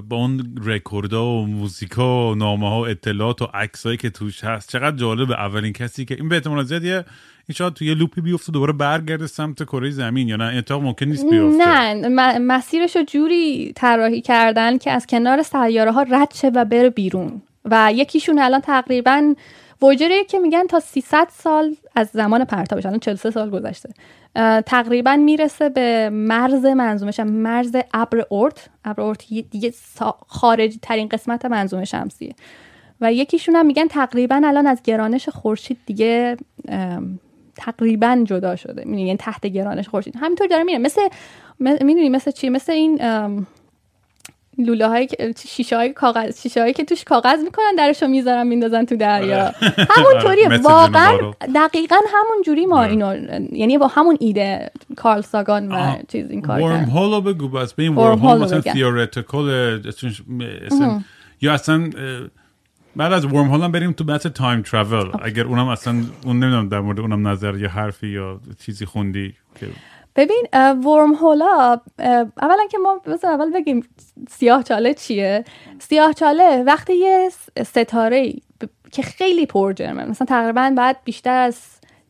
با 0.10 0.16
اون 0.16 0.56
رکوردها 0.66 1.26
و 1.26 1.48
موزیکا 1.48 2.32
و 2.32 2.36
نامه 2.36 2.70
ها 2.70 2.82
و 2.82 2.88
اطلاعات 2.88 3.42
و 3.42 3.48
عکسایی 3.54 3.98
که 3.98 4.10
توش 4.10 4.44
هست 4.44 4.72
چقدر 4.72 4.96
جالبه. 4.96 5.34
اولین 5.34 5.74
کسی 5.74 6.06
که 6.06 6.16
این 6.16 6.30
به 6.30 6.36
احتمال 6.36 6.64
زیاد 6.64 6.84
یه 6.84 7.06
این 7.48 7.56
شاید 7.56 7.74
توی 7.74 7.94
لوپی 7.94 8.22
بیفته 8.22 8.52
دوباره 8.52 8.74
برگرده 8.74 9.28
سمت 9.28 9.64
کره 9.64 9.90
زمین 9.90 10.28
یا 10.28 10.36
نه؟ 10.36 10.44
اتفاق 10.44 10.84
ممکن 10.84 11.06
نیست 11.06 11.30
بیفته. 11.30 11.94
نه 11.94 12.40
مسیرش 12.40 12.96
رو 12.96 13.04
جوری 13.04 13.74
طراحی 13.76 14.22
کردن 14.22 14.78
که 14.78 14.92
از 14.92 15.08
کنار 15.08 15.44
سیاره 15.44 15.92
ها 15.92 16.02
رد 16.02 16.34
شه 16.34 16.52
و 16.56 16.66
بره 16.66 16.90
بیرون. 16.90 17.42
و 17.66 17.92
یکیشون 17.94 18.40
الان 18.40 18.62
تقریبا 18.62 19.36
وویجری 19.82 20.26
که 20.26 20.40
میگن 20.40 20.68
تا 20.68 20.80
300 20.80 21.28
سال 21.32 21.76
از 21.96 22.10
زمان 22.14 22.46
پرتابش 22.46 22.86
الان 22.86 23.00
43 23.00 23.32
سال 23.32 23.50
گذشته. 23.50 23.90
تقریبا 24.66 25.16
می‌رسه 25.16 25.70
به 25.70 26.10
مرز 26.10 26.66
منظومه 26.66 27.32
مرز 27.32 27.76
ابر 27.94 28.26
اورت. 28.30 28.70
ابر 28.86 29.02
اورت 29.02 29.26
دیگه 29.52 29.74
خارجی 30.28 30.80
ترین 30.82 31.08
قسمت 31.08 31.46
منظومه 31.46 31.86
شمسیه. 31.86 32.36
و 33.02 33.14
یکیشون 33.14 33.56
هم 33.56 33.66
میگن 33.66 33.88
تقریبا 33.88 34.42
الان 34.46 34.68
از 34.68 34.82
گرانش 34.84 35.30
خورشید 35.30 35.78
دیگه 35.86 36.38
تقریبا 37.56 38.24
جدا 38.28 38.56
شده. 38.56 38.82
یعنی 38.82 39.18
تحت 39.18 39.46
گرانش 39.46 39.90
خورشید. 39.90 40.16
همینطور 40.16 40.48
داره 40.48 40.64
میره. 40.64 40.78
مثل 40.78 41.02
می‌دونی 41.60 42.10
مثل 42.10 42.32
چی؟ 42.32 42.50
مثل 42.50 42.72
این 42.72 43.00
لوله 44.58 44.88
های 44.88 45.08
شیشه 45.48 45.78
های 45.78 45.94
کاغذ 45.94 46.42
شیشه 46.42 46.62
هایی 46.62 46.74
که 46.74 46.86
توش 46.86 47.04
کاغذ 47.04 47.40
می‌کنن 47.44 47.76
درشو 47.78 48.08
می‌ذارن 48.08 48.48
میندازن 48.48 48.86
تو 48.86 48.96
دریا. 48.96 49.46
آره. 49.46 49.56
همون 49.96 50.22
طوریه 50.22 50.58
واقعا 50.72 51.18
دقیقا 51.56 51.96
همون 51.96 52.42
جوری 52.46 52.66
ما 52.66 52.80
آره. 52.80 52.90
اینو 52.90 53.38
یعنی 53.52 53.78
با 53.78 53.88
همون 53.88 54.18
ایده 54.20 54.72
کارل 54.96 55.22
ساگان 55.22 55.72
و 55.72 55.96
چیز 56.08 56.30
این 56.30 56.42
کار 56.42 56.62
ورم 56.62 56.84
هول 56.84 57.22
بگو 57.22 57.48
بس. 57.48 57.74
به 57.74 57.84
این 57.84 57.96
ورم 57.96 58.20
هول 58.20 58.42
مثلا 58.42 58.62
تیوریتیکال 58.62 59.82
یا 61.42 61.54
اصلا 61.54 61.90
بعد 62.96 63.14
از 63.14 63.26
ورم 63.26 63.48
هول 63.48 63.68
بریم 63.68 63.92
تو 63.92 64.04
بحث 64.04 64.26
تایم 64.26 64.62
ترافل 64.62 65.12
اگر 65.22 65.44
اونم 65.44 65.68
اصلا 65.68 65.96
اون 66.26 66.40
نمی‌دونم 66.40 66.70
در 66.70 66.80
مورد 66.80 67.00
اونم 67.00 67.28
نظر 67.28 67.56
یا 67.58 67.70
حرفی 67.70 68.08
یا 68.08 68.40
چیزی 68.66 68.86
خوندی 68.86 69.34
ببین 70.16 70.48
ورم 70.86 71.14
هولا 71.14 71.82
اولا 72.42 72.68
که 72.72 72.78
ما 72.78 73.02
بذار 73.06 73.32
اول 73.32 73.52
بگیم 73.52 73.88
سیاه 74.30 74.64
چاله 74.64 74.94
چیه؟ 74.94 75.46
سیاه 75.80 76.14
چاله 76.14 76.64
وقتی 76.64 76.96
یه 76.96 77.30
ستاره 77.64 78.34
که 78.92 79.02
خیلی 79.02 79.46
پر 79.46 79.74
جرمه 79.74 80.06
مثلا 80.06 80.28
تقریبا 80.28 80.74
باید 80.78 80.96
بیشتر 81.04 81.38
از 81.38 81.60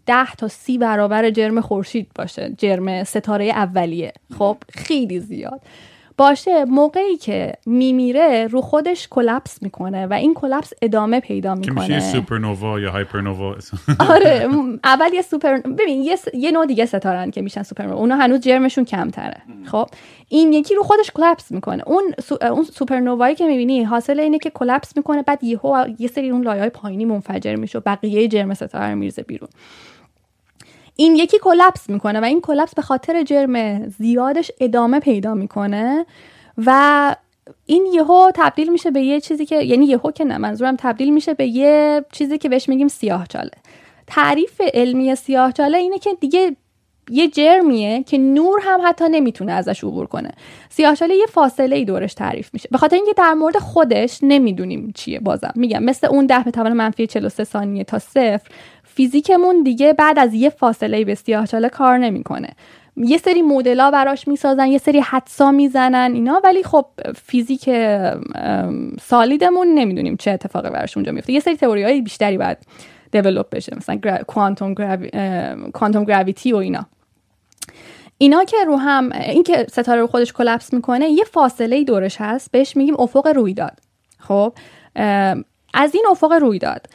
ده 0.05 0.31
تا 0.31 0.47
سی 0.47 0.77
برابر 0.77 1.29
جرم 1.29 1.61
خورشید 1.61 2.07
باشه 2.15 2.53
جرم 2.57 3.03
ستاره 3.03 3.45
اولیه. 3.45 4.13
خب 4.37 4.57
خیلی 4.73 5.19
زیاد. 5.19 5.61
باشه 6.18 6.66
موقعی 6.66 7.18
که 7.18 7.53
میمیره 7.66 8.47
رو 8.47 8.61
خودش 8.61 9.07
collapse 9.09 9.63
می‌کنه 9.63 10.07
و 10.07 10.13
این 10.13 10.34
collapse 10.33 10.73
ادامه 10.82 11.20
پیدا 11.20 11.55
که 11.55 11.72
میشه 11.72 11.72
می‌کنه. 11.72 11.99
supernova 11.99 12.79
یا 12.80 12.91
hypernova. 12.91 13.55
آره 14.09 14.47
م- 14.47 14.80
اول 14.84 15.13
یه 15.13 15.22
سوپر 15.22 15.57
ببین 15.57 16.01
یه, 16.03 16.16
س- 16.16 16.28
یه 16.34 16.51
نوع 16.51 16.66
دیگه 16.66 16.86
ستارن 16.86 17.32
که 17.32 17.41
میشن 17.41 17.63
سوپر 17.63 17.88
اونا 17.88 18.16
هنوز 18.16 18.39
جرمشون 18.39 18.86
کمتره. 18.86 19.41
خب؟ 19.66 19.88
این 20.30 20.53
یکی 20.53 20.76
رو 20.76 20.84
خودش 20.84 21.11
collapse 21.13 21.51
می‌کنه. 21.51 21.84
اون 21.88 22.03
سو... 22.24 22.38
اون 22.41 22.63
supernova 22.63 23.22
یی 23.22 23.36
که 23.36 23.47
می‌بینی 23.47 23.84
حاصل 23.84 24.20
اینه 24.20 24.39
که 24.39 24.49
collapse 24.49 24.97
می‌کنه 24.97 25.24
بعد 25.24 25.43
یهو 25.43 25.86
یه 25.99 26.07
سری 26.07 26.30
اون 26.30 26.41
لایه‌های 26.43 26.70
پایینی 26.70 27.05
منفجر 27.05 27.55
میشه 27.55 27.78
و 27.78 27.82
بقیه 27.86 28.28
جرم 28.28 28.53
ستاره 28.53 28.93
میریزه 28.93 29.23
بیرون. 29.24 29.49
این 30.95 31.15
یکی 31.15 31.37
collapse 31.41 31.89
می‌کنه 31.89 32.19
و 32.19 32.23
این 32.23 32.41
collapse 32.41 32.75
به 32.75 32.81
خاطر 32.81 33.23
جرم 33.23 33.87
زیادش 33.89 34.51
ادامه 34.59 34.99
پیدا 34.99 35.33
می‌کنه 35.33 36.05
و 36.57 37.15
این 37.65 37.85
یهو 37.93 38.31
تبدیل 38.35 38.71
میشه 38.71 38.91
به 38.91 39.01
یه 39.01 39.21
چیزی 39.21 39.45
که 39.45 39.61
یعنی 39.61 39.85
یهو 39.85 40.11
که 40.11 40.23
نه 40.23 40.37
منظورم 40.37 40.75
تبدیل 40.75 41.13
میشه 41.13 41.33
به 41.33 41.45
یه 41.45 42.05
چیزی 42.11 42.37
که 42.37 42.49
بهش 42.49 42.69
میگیم 42.69 42.87
سیاه 42.87 43.27
چاله. 43.27 43.51
تعریف 44.07 44.61
علمی 44.73 45.15
سیاه 45.15 45.51
چاله 45.51 45.77
اینه 45.77 45.99
که 45.99 46.09
دیگه 46.19 46.55
یه 47.09 47.27
جرمیه 47.27 48.03
که 48.03 48.17
نور 48.17 48.59
هم 48.63 48.79
حتی 48.83 49.05
نمی‌تونه 49.09 49.51
ازش 49.51 49.83
عبور 49.83 50.05
کنه. 50.05 50.31
سیاهچاله 50.69 51.15
یه 51.15 51.25
فاصله 51.25 51.75
ای 51.75 51.85
دورش 51.85 52.13
تعریف 52.13 52.49
میشه. 52.53 52.69
به 52.71 52.77
خاطر 52.77 52.95
اینکه 52.95 53.13
در 53.13 53.33
مورد 53.33 53.57
خودش 53.57 54.19
نمی‌دونیم 54.21 54.91
چیه 54.95 55.19
بازم. 55.19 55.51
میگم 55.55 55.83
مثل 55.83 56.07
اون 56.07 56.25
ده 56.25 56.39
به 56.39 56.51
توان 56.51 56.73
منفی 56.73 57.07
43 57.07 57.43
ثانیه 57.43 57.83
تا 57.83 57.99
صفر 57.99 58.47
فیزیکمون 58.95 59.63
دیگه 59.63 59.93
بعد 59.93 60.19
از 60.19 60.33
یه 60.33 60.49
فاصله 60.49 61.05
به 61.05 61.15
سیاهچاله 61.15 61.69
کار 61.69 61.97
نمی‌کنه. 61.97 62.49
یه 62.97 63.17
سری 63.17 63.41
مدلا 63.41 63.91
براش 63.91 64.27
می‌سازن 64.27 64.67
یه 64.67 64.77
سری 64.77 64.99
حدسا 64.99 65.51
می‌زنن 65.51 66.11
اینا 66.13 66.41
ولی 66.43 66.63
خب 66.63 66.85
فیزیک 67.25 67.69
سالیدمون 69.01 69.67
نمی‌دونیم 69.67 70.17
چه 70.17 70.31
اتفاقی 70.31 70.69
براش 70.69 70.97
اونجا 70.97 71.11
میفته 71.11 71.33
یه 71.33 71.39
سری 71.39 71.55
تئوری 71.55 71.83
های 71.83 72.01
بیشتری 72.01 72.37
باید 72.37 72.57
دیولپ 73.11 73.49
بشه 73.49 73.77
مثلا 73.77 73.99
کوانتوم 74.27 74.73
کوانتوم 75.73 76.03
گراویتی 76.03 76.53
و 76.53 76.57
اینا. 76.57 76.85
اینا 78.17 78.43
که 78.43 78.57
رو 78.65 78.75
هم 78.75 79.11
این 79.11 79.43
که 79.43 79.65
ستاره 79.71 80.01
رو 80.01 80.07
خودش 80.07 80.33
کلپس 80.33 80.73
می‌کنه 80.73 81.09
یه 81.09 81.23
فاصله 81.23 81.83
دورش 81.83 82.15
هست 82.19 82.51
بهش 82.51 82.75
میگیم 82.77 82.95
افق 82.99 83.27
رویداد. 83.27 83.79
خب 84.19 84.53
از 85.73 85.95
این 85.95 86.05
افق 86.09 86.31
رویداد 86.31 86.87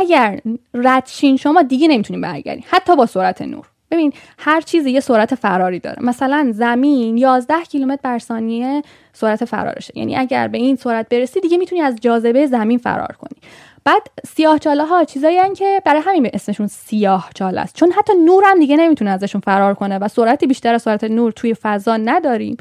اگر 0.00 0.40
رد 0.74 1.06
شین 1.06 1.36
شما 1.36 1.62
دیگه 1.62 1.88
نمی‌تونین 1.88 2.20
برگردین 2.20 2.64
حتی 2.70 2.96
با 2.96 3.06
سرعت 3.06 3.42
نور. 3.42 3.66
ببین 3.90 4.12
هر 4.38 4.60
چیزی 4.60 4.90
یه 4.90 5.00
سرعت 5.00 5.34
فراری 5.34 5.78
داره. 5.78 6.02
مثلا 6.02 6.52
زمین 6.54 7.18
11 7.18 7.54
کیلومتر 7.62 8.00
بر 8.02 8.18
ثانیه 8.18 8.82
سرعت 9.12 9.44
فرارشه. 9.44 9.98
یعنی 9.98 10.16
اگر 10.16 10.48
به 10.48 10.58
این 10.58 10.76
سرعت 10.76 11.08
برسی 11.08 11.40
دیگه 11.40 11.56
می‌تونی 11.56 11.80
از 11.80 11.96
جاذبه 12.00 12.46
زمین 12.46 12.78
فرار 12.78 13.16
کنی. 13.18 13.40
بعد 13.84 14.02
سیاه 14.26 14.58
چاله 14.58 14.84
ها 14.84 15.04
چیزایی 15.04 15.38
هن 15.38 15.54
که 15.54 15.82
برای 15.84 16.02
همین 16.04 16.30
اسمشون 16.32 16.66
سیاه 16.66 17.30
چاله 17.34 17.60
است. 17.60 17.76
چون 17.76 17.92
حتی 17.92 18.12
نور 18.24 18.44
هم 18.46 18.58
دیگه 18.58 18.76
نمی‌تونه 18.76 19.10
ازشون 19.10 19.40
فرار 19.40 19.74
کنه 19.74 19.98
و 19.98 20.08
سرعتی 20.08 20.46
بیشتر 20.46 20.74
از 20.74 20.82
سرعت 20.82 21.04
نور 21.04 21.32
توی 21.32 21.54
فضا 21.54 21.96
نداریم. 21.96 22.56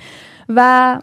و 0.49 0.99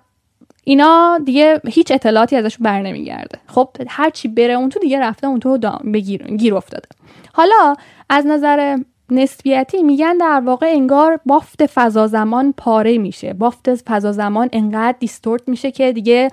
اینا 0.69 1.19
دیگه 1.25 1.61
هیچ 1.67 1.93
اطلاعاتی 1.93 2.37
ازشون 2.37 2.65
بر 2.65 2.83
نمیگرده. 2.83 3.39
خب 3.47 3.69
هر 3.89 4.11
چی 4.11 4.29
بره 4.29 4.55
اون 4.55 4.69
تو 4.69 4.79
دیگه 4.81 5.01
رفته 5.01 5.27
اون 5.27 5.41
تو 5.41 5.59
دام- 5.59 5.93
بگیر 5.93 6.23
گیر 6.23 6.55
افتاده. 6.55 6.89
حالا 7.33 7.75
از 8.09 8.27
نظر 8.27 8.79
نسبیتی 9.11 9.83
میگن 9.83 10.17
در 10.17 10.43
واقع 10.45 10.67
انگار 10.67 11.21
بافت 11.27 11.67
فضا 11.67 12.07
زمان 12.07 12.55
پاره 12.57 12.99
میشه. 12.99 13.33
بافت 13.33 13.75
فضا 13.75 14.13
زمان 14.13 14.49
انقدر 14.53 14.97
distort 15.01 15.49
میشه 15.49 15.71
که 15.71 15.93
دیگه 15.93 16.31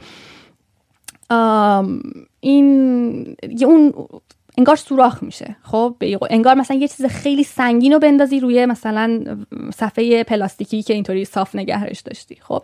این 2.40 3.36
اون 3.66 3.94
انگار 4.58 4.76
سوراخ 4.76 5.24
میشه. 5.24 5.56
خب 5.64 5.96
انگار 6.30 6.56
مثلا 6.56 6.78
یه 6.78 6.88
چیز 6.88 7.06
خیلی 7.06 7.44
سنگین 7.44 7.94
رو 7.94 8.00
بندازی 8.00 8.40
روی 8.40 8.66
مثلا 8.66 9.24
صفحه 9.76 10.24
پلاستیکی 10.24 10.84
که 10.84 10.94
اینطوری 10.94 11.26
صاف 11.26 11.56
نگهش 11.56 12.00
داشتی. 12.00 12.38
خب 12.42 12.64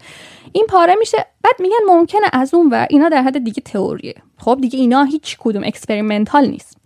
این 0.52 0.66
پاره 0.70 0.96
میشه. 1.00 1.18
بعد 1.44 1.56
میگن 1.60 1.76
ممکنه 1.88 2.28
از 2.34 2.54
اون 2.54 2.70
ور 2.70 2.88
اینا 2.90 3.10
در 3.10 3.22
حد 3.22 3.44
دیگه 3.44 3.62
تئوریه. 3.66 4.16
خب 4.38 4.58
دیگه 4.62 4.80
اینا 4.80 5.04
هیچ 5.04 5.38
کدوم 5.40 5.64
experimental 5.64 6.48
نیست. 6.48 6.78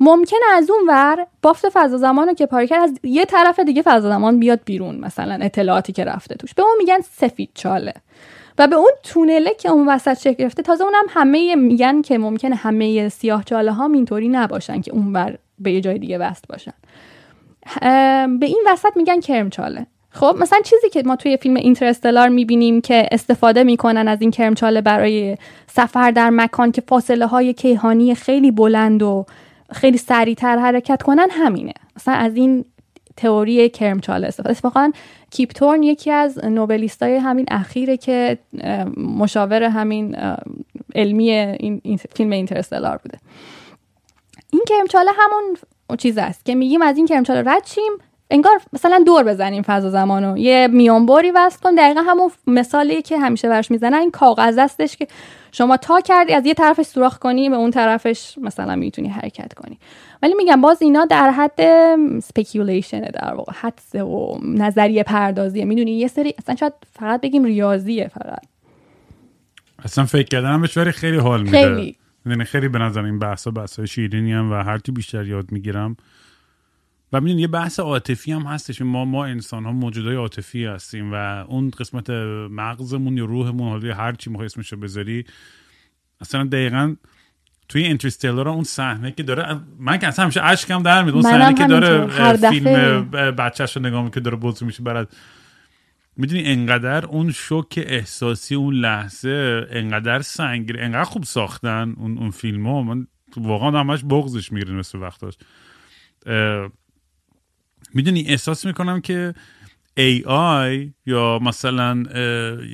ممکنه 0.00 0.40
از 0.54 0.70
اون 0.70 0.80
ور 0.88 1.26
بافت 1.42 1.68
فضا 1.68 1.96
زمان 1.96 2.28
رو 2.28 2.34
که 2.34 2.46
پاره 2.46 2.66
کرد 2.66 2.82
از 2.82 2.98
یه 3.02 3.24
طرف 3.24 3.60
دیگه 3.60 3.82
فضا 3.82 4.08
زمان 4.08 4.38
بیاد 4.38 4.60
بیرون 4.64 4.96
مثلا 4.96 5.38
اطلاعاتی 5.42 5.92
که 5.92 6.04
رفته 6.04 6.34
توش. 6.34 6.54
به 6.54 6.62
اون 6.62 6.74
میگن 6.78 7.00
سفید 7.00 7.50
چاله. 7.54 7.94
و 8.62 8.66
به 8.66 8.76
اون 8.76 8.92
تونله 9.02 9.50
که 9.58 9.68
اون 9.68 9.88
وسط 9.88 10.18
شکل 10.18 10.34
گرفته 10.34 10.62
تازه 10.62 10.84
اونم 10.84 11.04
همه 11.08 11.56
میگن 11.56 12.02
که 12.02 12.18
ممکنه 12.18 12.54
همه 12.54 13.08
سیاه 13.08 13.44
چاله 13.44 13.72
ها 13.72 13.90
اینطوری 13.94 14.28
نباشن 14.28 14.80
که 14.80 14.92
اون 14.92 15.12
بر 15.12 15.38
به 15.58 15.72
یه 15.72 15.80
جای 15.80 15.98
دیگه 15.98 16.18
وصل 16.18 16.42
باشن. 16.48 16.72
به 18.38 18.46
این 18.46 18.64
وسط 18.72 18.96
میگن 18.96 19.20
کرمچاله. 19.20 19.86
خب 20.10 20.36
مثلا 20.40 20.58
چیزی 20.64 20.88
که 20.88 21.02
ما 21.06 21.16
توی 21.16 21.36
فیلم 21.36 21.56
اینترستلار 21.56 22.28
می‌بینیم 22.28 22.80
که 22.80 23.08
استفاده 23.10 23.64
می‌کنن 23.64 24.08
از 24.08 24.18
این 24.20 24.30
کرمچاله 24.30 24.80
برای 24.80 25.36
سفر 25.66 26.10
در 26.10 26.30
مکان 26.30 26.72
که 26.72 26.82
فاصله 26.88 27.26
های 27.26 27.52
کیهانی 27.52 28.14
خیلی 28.14 28.50
بلند 28.50 29.02
و 29.02 29.26
خیلی 29.72 29.98
سریعتر 29.98 30.58
حرکت 30.58 31.02
کنن 31.02 31.28
همینه. 31.30 31.72
مثلا 31.96 32.14
از 32.14 32.36
این 32.36 32.64
تئوری 33.16 33.68
کرمچاله 33.68 34.26
استفاده 34.26 34.50
اتفاقا 34.50 34.92
کیپتورن 35.30 35.82
یکی 35.82 36.10
از 36.10 36.44
نوبلیستای 36.44 37.16
همین 37.16 37.46
اخیره 37.50 37.96
که 37.96 38.38
مشاور 38.96 39.62
همین 39.62 40.16
علمی 40.94 41.30
این, 41.30 41.98
فیلم 42.14 42.30
اینترستلار 42.30 42.96
بوده. 42.96 43.18
این 44.52 44.62
کرمچاله 44.68 45.10
همون 45.18 45.56
چیز 45.98 46.18
است 46.18 46.44
که 46.44 46.54
میگیم 46.54 46.82
از 46.82 46.96
این 46.96 47.06
کرمچاله 47.06 47.42
رد 47.50 47.66
شیم. 47.66 47.92
انگار 48.32 48.60
مثلا 48.72 49.02
دور 49.06 49.24
بزنیم 49.24 49.62
فضا 49.62 49.90
زمانو. 49.90 50.38
یه 50.38 50.68
میانبری 50.72 51.30
وصل 51.30 51.60
کن. 51.60 51.74
دقیقا 51.74 52.00
همون 52.00 52.30
مثالی 52.46 53.02
که 53.02 53.18
همیشه 53.18 53.48
برش 53.48 53.70
می‌زنن. 53.70 53.94
این 53.94 54.10
کاغذ 54.10 54.58
هستش 54.58 54.96
که 54.96 55.06
شما 55.52 55.76
تا 55.76 56.00
کردی 56.00 56.32
از 56.32 56.46
یه 56.46 56.54
طرفش 56.54 56.86
سوراخ 56.86 57.18
کنی 57.18 57.50
به 57.50 57.56
اون 57.56 57.70
طرفش 57.70 58.34
مثلا 58.42 58.76
می‌تونی 58.76 59.08
حرکت 59.08 59.54
کنی. 59.54 59.78
ولی 60.22 60.34
میگم 60.34 60.60
باز 60.60 60.82
اینا 60.82 61.04
در 61.04 61.30
حد 61.30 61.60
سپیکیولیشنه 62.20 63.10
در 63.10 63.34
واقع. 63.34 63.52
حدس 63.52 63.94
و 63.94 64.38
نظریه 64.42 65.02
پردازیه. 65.02 65.64
می‌دونی؟ 65.64 65.92
یه 65.92 66.08
سری 66.08 66.34
اصلا 66.38 66.56
شاید 66.56 66.72
فقط 66.92 67.20
بگیم 67.20 67.44
ریاضیه 67.44 68.08
فقط. 68.08 68.42
اصلا 69.84 70.04
فکر 70.04 70.28
کردنم 70.28 70.60
بهش 70.60 70.76
ولی 70.76 70.92
خیلی 70.92 71.16
حال 71.18 71.42
میده. 71.42 71.50
خیلی. 71.50 71.96
یعنی 72.26 72.44
خیلی 72.44 72.68
به 72.68 72.78
نظر 72.78 73.04
این 73.04 73.18
بحثا 73.18 73.50
بحث 73.50 73.80
شیرینی 73.80 74.32
هم 74.32 74.52
و 74.52 74.54
هر 74.54 74.78
چی 74.78 74.92
بیشتر 74.92 75.26
یاد 75.26 75.52
می‌گیرم. 75.52 75.96
و 77.12 77.20
می‌دونی 77.20 77.40
یه 77.40 77.48
بحث 77.48 77.80
عاطفی 77.80 78.32
هم 78.32 78.42
هستش. 78.42 78.82
ما 78.82 79.04
ما 79.04 79.24
انسان 79.24 79.64
ها 79.64 79.72
موجودای 79.72 80.16
عاطفی 80.16 80.64
هستیم 80.64 81.12
و 81.12 81.14
اون 81.48 81.70
قسمت 81.70 82.10
مغزمون 82.50 83.16
یا 83.16 83.24
روحمون 83.24 83.68
حالا 83.68 83.94
هر 83.94 84.12
چی 84.12 84.30
می‌خوای 84.30 84.46
اسمشو 84.46 84.76
بذاری 84.76 85.24
اصلا 86.20 86.44
دقیقا 86.44 86.94
توی 87.68 87.84
اینترستلر 87.84 88.48
اون 88.48 88.64
صحنه 88.64 89.12
که 89.12 89.22
داره 89.22 89.60
من 89.78 89.98
که 89.98 90.06
اصلا 90.06 90.22
همیشه 90.22 90.44
اشکم 90.44 90.82
در 90.82 91.02
میاد 91.02 91.14
اون 91.14 91.22
صحنه 91.22 91.54
که 91.54 91.66
داره. 91.66 92.06
فیلم 92.50 93.10
بچهش 93.10 93.76
رو 93.76 93.82
نگاه 93.82 94.02
می‌کنه 94.02 94.14
که 94.14 94.20
داره 94.20 94.36
بزرگ 94.36 94.66
میشه 94.66 94.82
برات. 94.82 95.16
می‌دونی 96.16 96.42
انقدر 96.44 97.06
اون 97.06 97.30
شوک 97.32 97.84
احساسی 97.86 98.54
اون 98.54 98.74
لحظه 98.74 99.66
انقدر 99.70 100.22
سنگین 100.22 100.80
انقدر 100.80 101.04
خوب 101.04 101.24
ساختن 101.24 101.94
اون 101.96 102.18
اون 102.18 102.30
فیلم 102.30 102.66
ها 102.66 102.82
من 102.82 103.06
واقعا 103.36 103.80
همش 103.80 104.04
بغزش 104.04 104.52
می‌گیره 104.52 104.74
مثل 104.74 104.98
وقتاش. 104.98 105.34
می‌دونی 107.94 108.24
احساس 108.28 108.66
می‌کنم 108.66 109.00
که 109.00 109.34
AI 110.00 110.90
یا 111.06 111.38
مثلا 111.42 112.04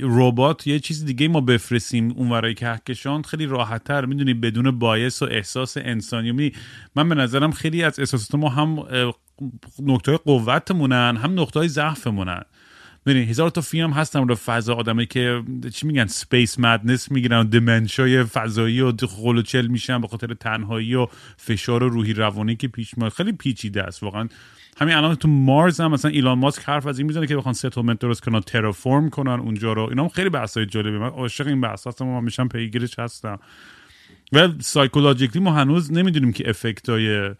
ربات 0.02 0.66
یه 0.66 0.78
چیز 0.78 1.04
دیگه 1.04 1.28
ما 1.28 1.40
بفرستیم 1.40 2.10
اون 2.10 2.30
ورای 2.30 2.54
کهکشان 2.54 3.22
خیلی 3.22 3.46
راحتتر. 3.46 4.04
می‌دونی 4.04 4.34
بدون 4.34 4.78
bias 4.78 5.22
و 5.22 5.24
احساس 5.24 5.76
انسانی 5.76 6.32
می‌دونی 6.32 6.52
من 6.96 7.08
به 7.08 7.14
نظرم 7.14 7.50
خیلی 7.50 7.82
از 7.82 7.98
احساسات 7.98 8.34
ما 8.34 8.48
هم 8.48 8.84
نکته 9.82 10.16
قوتمونن 10.16 11.16
هم 11.22 11.40
نقطه 11.40 11.68
ضعفمونن. 11.68 12.42
ببین 13.06 13.28
هزار 13.28 13.50
تا 13.50 13.60
فیلم 13.60 13.90
هستن 13.90 14.28
رو 14.28 14.34
فضا. 14.34 14.74
آدمایی 14.74 15.06
که 15.06 15.42
چی 15.74 15.86
میگن 15.86 16.06
space 16.06 16.58
madness 16.58 17.12
می‌گیرن 17.12 17.46
dementia 17.46 18.15
ی 18.15 18.24
فضایی 18.24 18.80
و 18.80 18.92
خل 18.92 19.38
و 19.38 19.42
چل 19.42 19.66
میشن 19.66 20.00
به 20.00 20.08
خاطر 20.08 20.34
تنهایی 20.34 20.94
و 20.94 21.06
فشار 21.36 21.90
روحی 21.90 22.12
روانی 22.12 22.56
که 22.56 22.68
پیش 22.68 22.98
میاد. 22.98 23.12
خیلی 23.12 23.32
پیچیده 23.32 23.82
است 23.82 24.02
واقعا. 24.02 24.28
همین 24.80 24.94
الان 24.94 25.14
تو 25.14 25.28
Mars 25.28 25.80
هم 25.80 25.90
مثلا 25.90 26.10
ایلان 26.10 26.38
ماسک 26.38 26.62
حرف 26.64 26.86
از 26.86 26.98
این 26.98 27.06
می‌زنه 27.06 27.26
که 27.26 27.36
بخوان 27.36 27.54
settlement 27.54 27.98
درست 27.98 28.22
کنن 28.22 28.40
terraform 28.40 29.10
کنن 29.10 29.40
اونجا 29.40 29.72
رو. 29.72 29.82
اینا 29.82 30.02
هم 30.02 30.08
خیلی 30.08 30.28
بحثای 30.28 30.66
جالبه 30.66 30.98
من 30.98 31.08
عاشق 31.08 31.46
این 31.46 31.60
بحث 31.60 31.86
هستم 31.86 32.06
و 32.06 32.14
من 32.14 32.24
میشم 32.24 32.48
پیگیرش 32.48 32.98
هستم. 32.98 33.38
و 34.32 34.48
psychologically 34.60 35.42
ما 35.42 35.52
هنوز 35.52 35.92
نمی‌دونیم 35.92 36.32
که 36.32 36.48
effect 36.48 36.88
های 36.88 37.34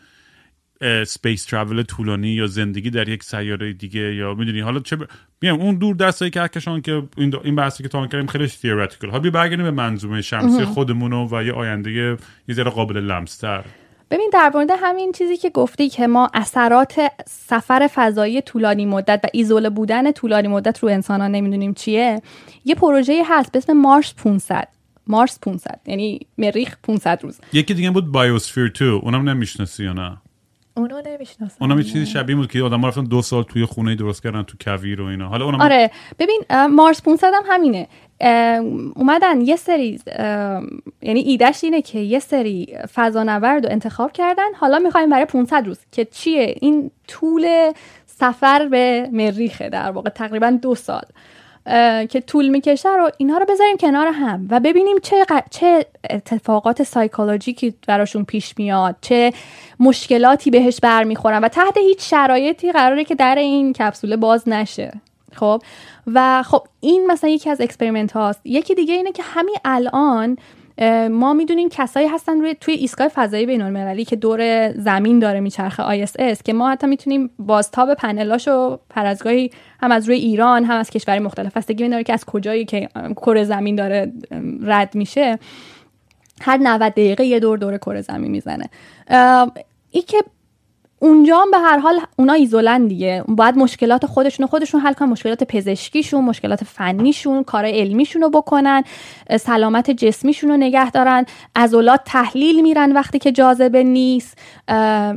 space 1.06 1.44
travel 1.44 1.82
طولانی 1.82 2.28
یا 2.28 2.46
زندگی 2.46 2.90
در 2.90 3.08
یک 3.08 3.22
سیاره 3.22 3.72
دیگه 3.72 4.14
یا 4.14 4.34
می‌دونی. 4.34 4.60
حالا 4.60 4.80
چه 4.80 4.96
ب- 4.96 5.08
میگم 5.42 5.54
اون 5.54 5.74
دور 5.74 5.96
دستای 5.96 6.30
کهکشان 6.30 6.80
که 6.80 7.02
این, 7.16 7.36
این 7.44 7.54
بحثی 7.54 7.82
که 7.82 7.88
تا 7.88 8.06
کردیم 8.06 8.26
خیلی 8.26 8.46
theoretical 8.46 9.10
ها 9.10 9.18
بیا 9.18 9.30
برگردیم 9.30 9.64
به 9.64 9.70
منظومه 9.70 10.22
شمسی 10.22 10.64
خودمون 10.64 11.12
و 11.12 11.42
یه 11.42 11.52
آینده 11.52 11.90
یه 12.48 12.54
ذره 12.54 12.70
قابل 12.70 12.96
لمستر. 12.96 13.64
ببین 14.10 14.30
در 14.32 14.50
مورد 14.54 14.70
همین 14.80 15.12
چیزی 15.12 15.36
که 15.36 15.50
گفتی 15.50 15.88
که 15.88 16.06
ما 16.06 16.30
اثرات 16.34 17.00
سفر 17.26 17.90
فضایی 17.94 18.42
طولانی 18.42 18.86
مدت 18.86 19.20
و 19.24 19.28
ایزوله 19.32 19.70
بودن 19.70 20.12
طولانی 20.12 20.48
مدت 20.48 20.78
رو 20.78 20.88
انسان 20.88 21.20
ها 21.20 21.28
نمی‌دونیم 21.28 21.74
چیه 21.74 22.22
یه 22.64 22.74
پروژه 22.74 23.22
هست 23.26 23.52
به 23.52 23.58
اسم 23.58 23.72
مارس 23.72 24.14
500 24.14 24.68
مارس 25.06 25.38
500 25.42 25.80
یعنی 25.86 26.20
مریخ 26.38 26.76
500 26.82 27.20
روز. 27.22 27.38
یکی 27.52 27.74
دیگه 27.74 27.90
بود 27.90 28.12
بایوسفیر 28.12 28.68
2 28.68 28.84
اونم 28.84 29.28
نمی‌شناسی 29.28 29.84
یا 29.84 29.92
نه؟ 29.92 30.16
اونو 30.78 31.02
نمی‌شناسم 31.06 31.56
اونم 31.60 31.78
یه 31.78 31.84
چیزی 31.84 32.06
شبیه 32.06 32.36
بود 32.36 32.50
که 32.50 32.62
آدم 32.62 32.86
رفتن 32.86 33.04
دو 33.04 33.22
سال 33.22 33.42
توی 33.42 33.64
خونه 33.64 33.94
درست 33.94 34.22
کردن 34.22 34.42
تو 34.42 34.56
کویر 34.60 35.00
و 35.00 35.04
اینا. 35.04 35.28
حالا 35.28 35.44
اونم 35.44 35.60
آره. 35.60 35.90
ببین 36.18 36.40
مارس 36.70 37.02
500 37.02 37.32
هم 37.34 37.42
همینه. 37.46 37.88
اومدن 38.94 39.40
یه 39.40 39.56
سری 39.56 40.00
یعنی 41.02 41.20
ایدهش 41.20 41.64
اینه 41.64 41.82
که 41.82 41.98
یه 41.98 42.18
سری 42.18 42.76
فضانورد 42.94 43.66
رو 43.66 43.72
انتخاب 43.72 44.12
کردن. 44.12 44.54
حالا 44.60 44.78
می‌خوایم 44.78 45.10
برای 45.10 45.24
500 45.24 45.66
روز. 45.66 45.78
که 45.92 46.04
چیه؟ 46.04 46.54
این 46.60 46.90
طول 47.08 47.72
سفر 48.06 48.68
به 48.68 49.08
مریخه 49.12 49.68
در 49.68 49.90
واقع 49.90 50.10
تقریبا 50.10 50.58
دو 50.62 50.74
سال. 50.74 51.04
که 52.08 52.20
طول 52.26 52.48
می‌کشه 52.48 52.88
رو 52.88 53.10
اینا 53.18 53.38
رو 53.38 53.46
بذاریم 53.48 53.76
کنار 53.76 54.06
هم 54.06 54.46
و 54.50 54.60
ببینیم 54.60 54.96
چه, 55.02 55.26
چه 55.50 55.86
اتفاقات 56.10 56.82
سایکولوژیکی 56.82 57.74
براشون 57.86 58.24
پیش 58.24 58.54
میاد 58.58 58.96
چه 59.00 59.32
مشکلاتی 59.80 60.50
بهش 60.50 60.80
برمیخورن 60.80 61.44
و 61.44 61.48
تحت 61.48 61.76
هیچ 61.76 62.10
شرایطی 62.10 62.72
قراره 62.72 63.04
که 63.04 63.14
در 63.14 63.34
این 63.34 63.72
کپسوله 63.72 64.16
باز 64.16 64.48
نشه. 64.48 64.92
خب؟ 65.32 65.62
و 66.06 66.42
خب 66.42 66.66
این 66.80 67.06
مثلا 67.06 67.30
یکی 67.30 67.50
از 67.50 67.60
experiment 67.60 68.12
هاست 68.12 68.40
یکی 68.44 68.74
دیگه 68.74 68.94
اینه 68.94 69.12
که 69.12 69.22
همین 69.22 69.56
الان 69.64 70.36
ما 71.10 71.32
می‌دونیم 71.32 71.68
کسایی 71.68 72.06
هستن 72.06 72.40
روی 72.40 72.54
توی 72.60 72.74
ایستگاه 72.74 73.08
فضایی 73.08 73.46
بین 73.46 73.62
المللی 73.62 74.04
که 74.04 74.16
دور 74.16 74.72
زمین 74.72 75.18
داره 75.18 75.40
میچرخه 75.40 76.06
ISS 76.06 76.42
که 76.42 76.52
ما 76.52 76.70
حتی 76.70 76.86
می‌تونیم 76.86 77.30
بازتاب 77.38 77.94
پنلاشو 77.94 78.80
هر 78.90 79.10
از 79.10 79.20
گاهی 79.20 79.50
هم 79.80 79.92
از 79.92 80.08
روی 80.08 80.16
ایران 80.16 80.64
هم 80.64 80.76
از 80.76 80.90
کشور 80.90 81.18
مختلف 81.18 81.56
بستگی 81.56 81.88
داره 81.88 82.04
که 82.04 82.12
از 82.12 82.24
کجایی 82.24 82.64
که 82.64 82.88
کره 83.16 83.44
زمین 83.44 83.76
داره 83.76 84.12
رد 84.62 84.94
میشه. 84.94 85.38
هر 86.40 86.58
90 86.62 86.92
دقیقه 86.92 87.24
یه 87.24 87.40
دور 87.40 87.58
دور 87.58 87.78
کره 87.78 88.00
زمین 88.00 88.30
می‌زنه. 88.30 88.70
این 89.90 90.02
که 90.06 90.18
اونجا 91.00 91.38
هم 91.38 91.50
به 91.50 91.58
هر 91.58 91.78
حال 91.78 92.00
اونا 92.16 92.32
ایزوله‌ن 92.32 92.86
دیگه. 92.86 93.24
باید 93.28 93.56
مشکلات 93.56 94.06
خودشون 94.06 94.46
خودشون 94.46 94.80
حل 94.80 94.92
کنن 94.92 95.08
مشکلات 95.08 95.44
پزشکیشون 95.44 96.24
مشکلات 96.24 96.64
فنیشون 96.64 97.44
کار 97.44 97.64
علمیشون 97.64 98.22
رو 98.22 98.30
بکنن 98.30 98.82
سلامت 99.40 99.90
جسمیشون 99.90 100.50
رو 100.50 100.56
نگه 100.56 100.90
دارن. 100.90 101.26
عضلات 101.56 102.00
تحلیل 102.04 102.62
میرن 102.62 102.92
وقتی 102.92 103.18
که 103.18 103.32
جاذبه 103.32 103.82
نیست. 103.82 104.38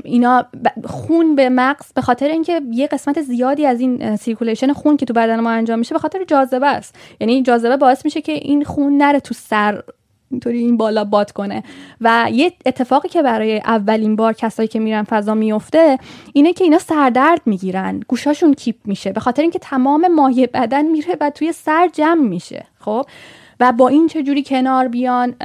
اینا 0.03 0.45
خون 0.85 1.35
به 1.35 1.49
مغز 1.49 1.93
به 1.93 2.01
خاطر 2.01 2.27
اینکه 2.27 2.61
یه 2.71 2.87
قسمت 2.87 3.21
زیادی 3.21 3.65
از 3.65 3.79
این 3.79 4.15
circulation 4.15 4.73
خون 4.73 4.97
که 4.97 5.05
تو 5.05 5.13
بدن 5.13 5.39
ما 5.39 5.49
انجام 5.49 5.79
میشه 5.79 5.95
به 5.95 5.99
خاطر 5.99 6.23
جاذبه 6.23 6.67
است. 6.67 6.95
یعنی 7.19 7.41
جاذبه 7.41 7.77
باعث 7.77 8.05
میشه 8.05 8.21
که 8.21 8.31
این 8.31 8.63
خون 8.63 8.97
نره 8.97 9.19
تو 9.19 9.33
سر 9.33 9.83
اینطوری 10.31 10.57
این 10.57 10.77
بالا 10.77 11.03
باد 11.03 11.31
کنه. 11.31 11.63
و 12.01 12.27
یه 12.31 12.53
اتفاقی 12.65 13.09
که 13.09 13.21
برای 13.21 13.57
اولین 13.57 14.15
بار 14.15 14.33
کسایی 14.33 14.67
که 14.67 14.79
میرن 14.79 15.03
فضا 15.03 15.33
میفته 15.33 15.97
اینه 16.33 16.53
که 16.53 16.63
اینا 16.63 16.77
سردرد 16.77 17.41
می‌گیرن. 17.45 17.99
گوشاشون 18.07 18.53
کیپ 18.53 18.75
میشه. 18.85 19.11
به 19.11 19.19
خاطر 19.19 19.41
اینکه 19.41 19.59
تمام 19.59 20.07
مایع 20.07 20.49
بدن 20.53 20.85
میره 20.85 21.17
و 21.21 21.29
توی 21.29 21.51
سر 21.51 21.89
جمع 21.93 22.27
میشه. 22.27 22.65
خب؟ 22.79 23.05
و 23.61 23.71
با 23.71 23.87
این 23.87 24.07
چجوری 24.07 24.43
کنار 24.43 24.87
بیان 24.87 25.35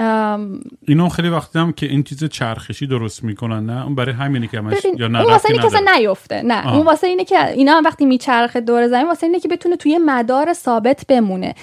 اینو 0.89 1.09
خیلی 1.09 1.29
وقتی 1.29 1.59
هم 1.59 1.73
که 1.73 1.87
این 1.87 2.03
چیز 2.03 2.25
چرخشی 2.25 2.87
درست 2.87 3.25
می‌کنن 3.25 3.67
نه؟ 3.67 3.85
اون 3.85 3.95
برای 3.95 4.15
همینه 4.15 4.47
که 4.47 4.59
همش 4.59 4.77
یا 4.99 5.09
نه 5.09 5.21
اون 5.21 5.33
واسه 5.33 5.51
اینه 5.51 5.71
که 5.71 5.81
نیفته 5.97 6.43
نه. 6.43 6.75
اون 6.75 6.87
واسه 6.87 7.07
اینه 7.07 7.25
که 7.25 7.49
اینا 7.49 7.83
وقتی 7.85 8.07
میچرخه 8.07 8.61
دور 8.61 8.89
زمین 8.89 9.07
واسه 9.07 9.27
اینه 9.27 9.41
که 9.41 9.49
بتونه 9.49 9.77
توی 9.77 9.99
مدار 9.99 10.53
ثابت 10.53 11.07
بمونه. 11.09 11.55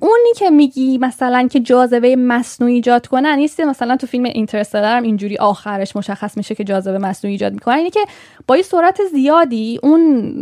اونی 0.00 0.32
که 0.36 0.50
میگی 0.50 0.98
مثلا 0.98 1.48
که 1.48 1.60
جاذبه 1.60 2.16
مصنوعی 2.16 2.74
ایجاد 2.74 3.06
کنن 3.06 3.36
نیست 3.36 3.60
مثلا 3.60 3.96
تو 3.96 4.06
فیلم 4.06 4.24
اینترستلر 4.24 4.96
هم 4.96 5.02
اینجوری 5.02 5.38
آخرش 5.38 5.96
مشخص 5.96 6.36
میشه 6.36 6.54
که 6.54 6.64
جاذبه 6.64 6.98
مصنوعی 6.98 7.34
ایجاد 7.34 7.52
می‌کنن. 7.52 7.74
اینه 7.74 7.90
که 7.90 8.00
با 8.46 8.56
یه 8.56 8.62
سرعت 8.62 9.00
زیادی 9.12 9.78
اون 9.82 10.32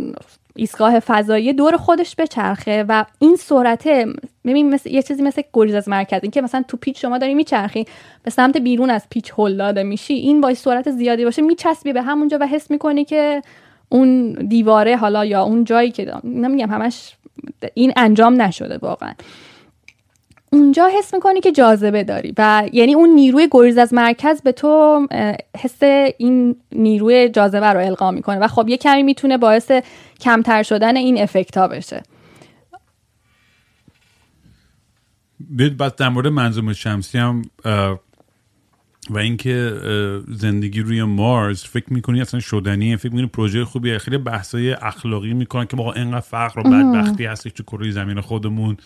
ایستگاه 0.55 0.99
فضایی 0.99 1.53
دور 1.53 1.77
خودش 1.77 2.15
بچرخه 2.15 2.85
و 2.89 3.05
این 3.19 3.35
سرعت 3.35 3.87
ببین 4.45 4.69
مثل 4.69 4.89
یه 4.89 5.01
چیزی 5.01 5.23
مثل 5.23 5.41
گریز 5.53 5.75
از 5.75 5.89
مرکز 5.89 6.19
اینکه 6.23 6.41
مثلا 6.41 6.63
تو 6.67 6.77
پیچ 6.77 7.01
شما 7.01 7.17
داری 7.17 7.33
میچرخی 7.33 7.85
به 8.23 8.31
سمت 8.31 8.57
بیرون 8.57 8.89
از 8.89 9.07
پیچ 9.09 9.33
هل 9.37 9.57
داده 9.57 9.83
میشی 9.83 10.13
این 10.13 10.41
با 10.41 10.53
سرعت 10.53 10.91
زیادی 10.91 11.25
باشه 11.25 11.41
میچسبی 11.41 11.93
به 11.93 12.01
همونجا 12.01 12.37
و 12.41 12.47
حس 12.47 12.71
می‌کنی 12.71 13.05
که 13.05 13.41
اون 13.89 14.33
دیواره 14.33 14.97
حالا 14.97 15.25
یا 15.25 15.43
اون 15.43 15.63
جایی 15.63 15.91
که 15.91 16.13
نمیگم 16.23 16.69
همش 16.69 17.15
این 17.73 17.93
انجام 17.95 18.41
نشده 18.41 18.77
واقعا. 18.77 19.13
اونجا 20.53 20.89
حس 20.97 21.13
می‌کنی 21.13 21.39
که 21.41 21.51
جاذبه 21.51 22.03
داری 22.03 22.33
و 22.37 22.69
یعنی 22.73 22.93
اون 22.93 23.09
نیروی 23.09 23.47
گریز 23.51 23.77
از 23.77 23.93
مرکز 23.93 24.41
به 24.41 24.51
تو 24.51 25.07
حس 25.57 25.83
این 26.17 26.55
نیروی 26.71 27.29
جاذبه 27.29 27.67
رو 27.67 27.79
القا 27.79 28.11
می‌کنه 28.11 28.37
و 28.37 28.47
خب 28.47 28.69
یه 28.69 28.77
کمی 28.77 29.03
می‌تونه 29.03 29.37
باعث 29.37 29.71
کمتر 30.19 30.63
شدن 30.63 30.97
این 30.97 31.21
افکت 31.21 31.57
ها 31.57 31.67
بشه. 31.67 32.03
بید 35.39 35.77
بعد 35.77 35.95
در 35.95 36.09
مورد 36.09 36.27
منظوم 36.27 36.73
شمسی 36.73 37.17
هم 37.17 37.41
و 39.09 39.17
اینکه 39.17 39.73
زندگی 40.27 40.81
روی 40.81 41.03
مارس 41.03 41.67
فکر 41.67 41.93
می‌کنی 41.93 42.21
اصلا 42.21 42.39
شدنیه 42.39 42.97
فکر 42.97 43.13
می‌کنی 43.13 43.27
پروژه 43.27 43.65
خوبیه 43.65 43.97
خیلی 43.97 44.17
بحثای 44.17 44.73
اخلاقی 44.73 45.33
می‌کنن 45.33 45.65
که 45.65 45.75
با 45.75 45.93
اینقدر 45.93 46.19
فقر 46.19 46.59
و 46.59 46.63
بدبختی 46.63 47.25
هستش 47.25 47.51
تو 47.51 47.63
کره 47.63 47.91
زمین 47.91 48.21
خودمون. 48.21 48.77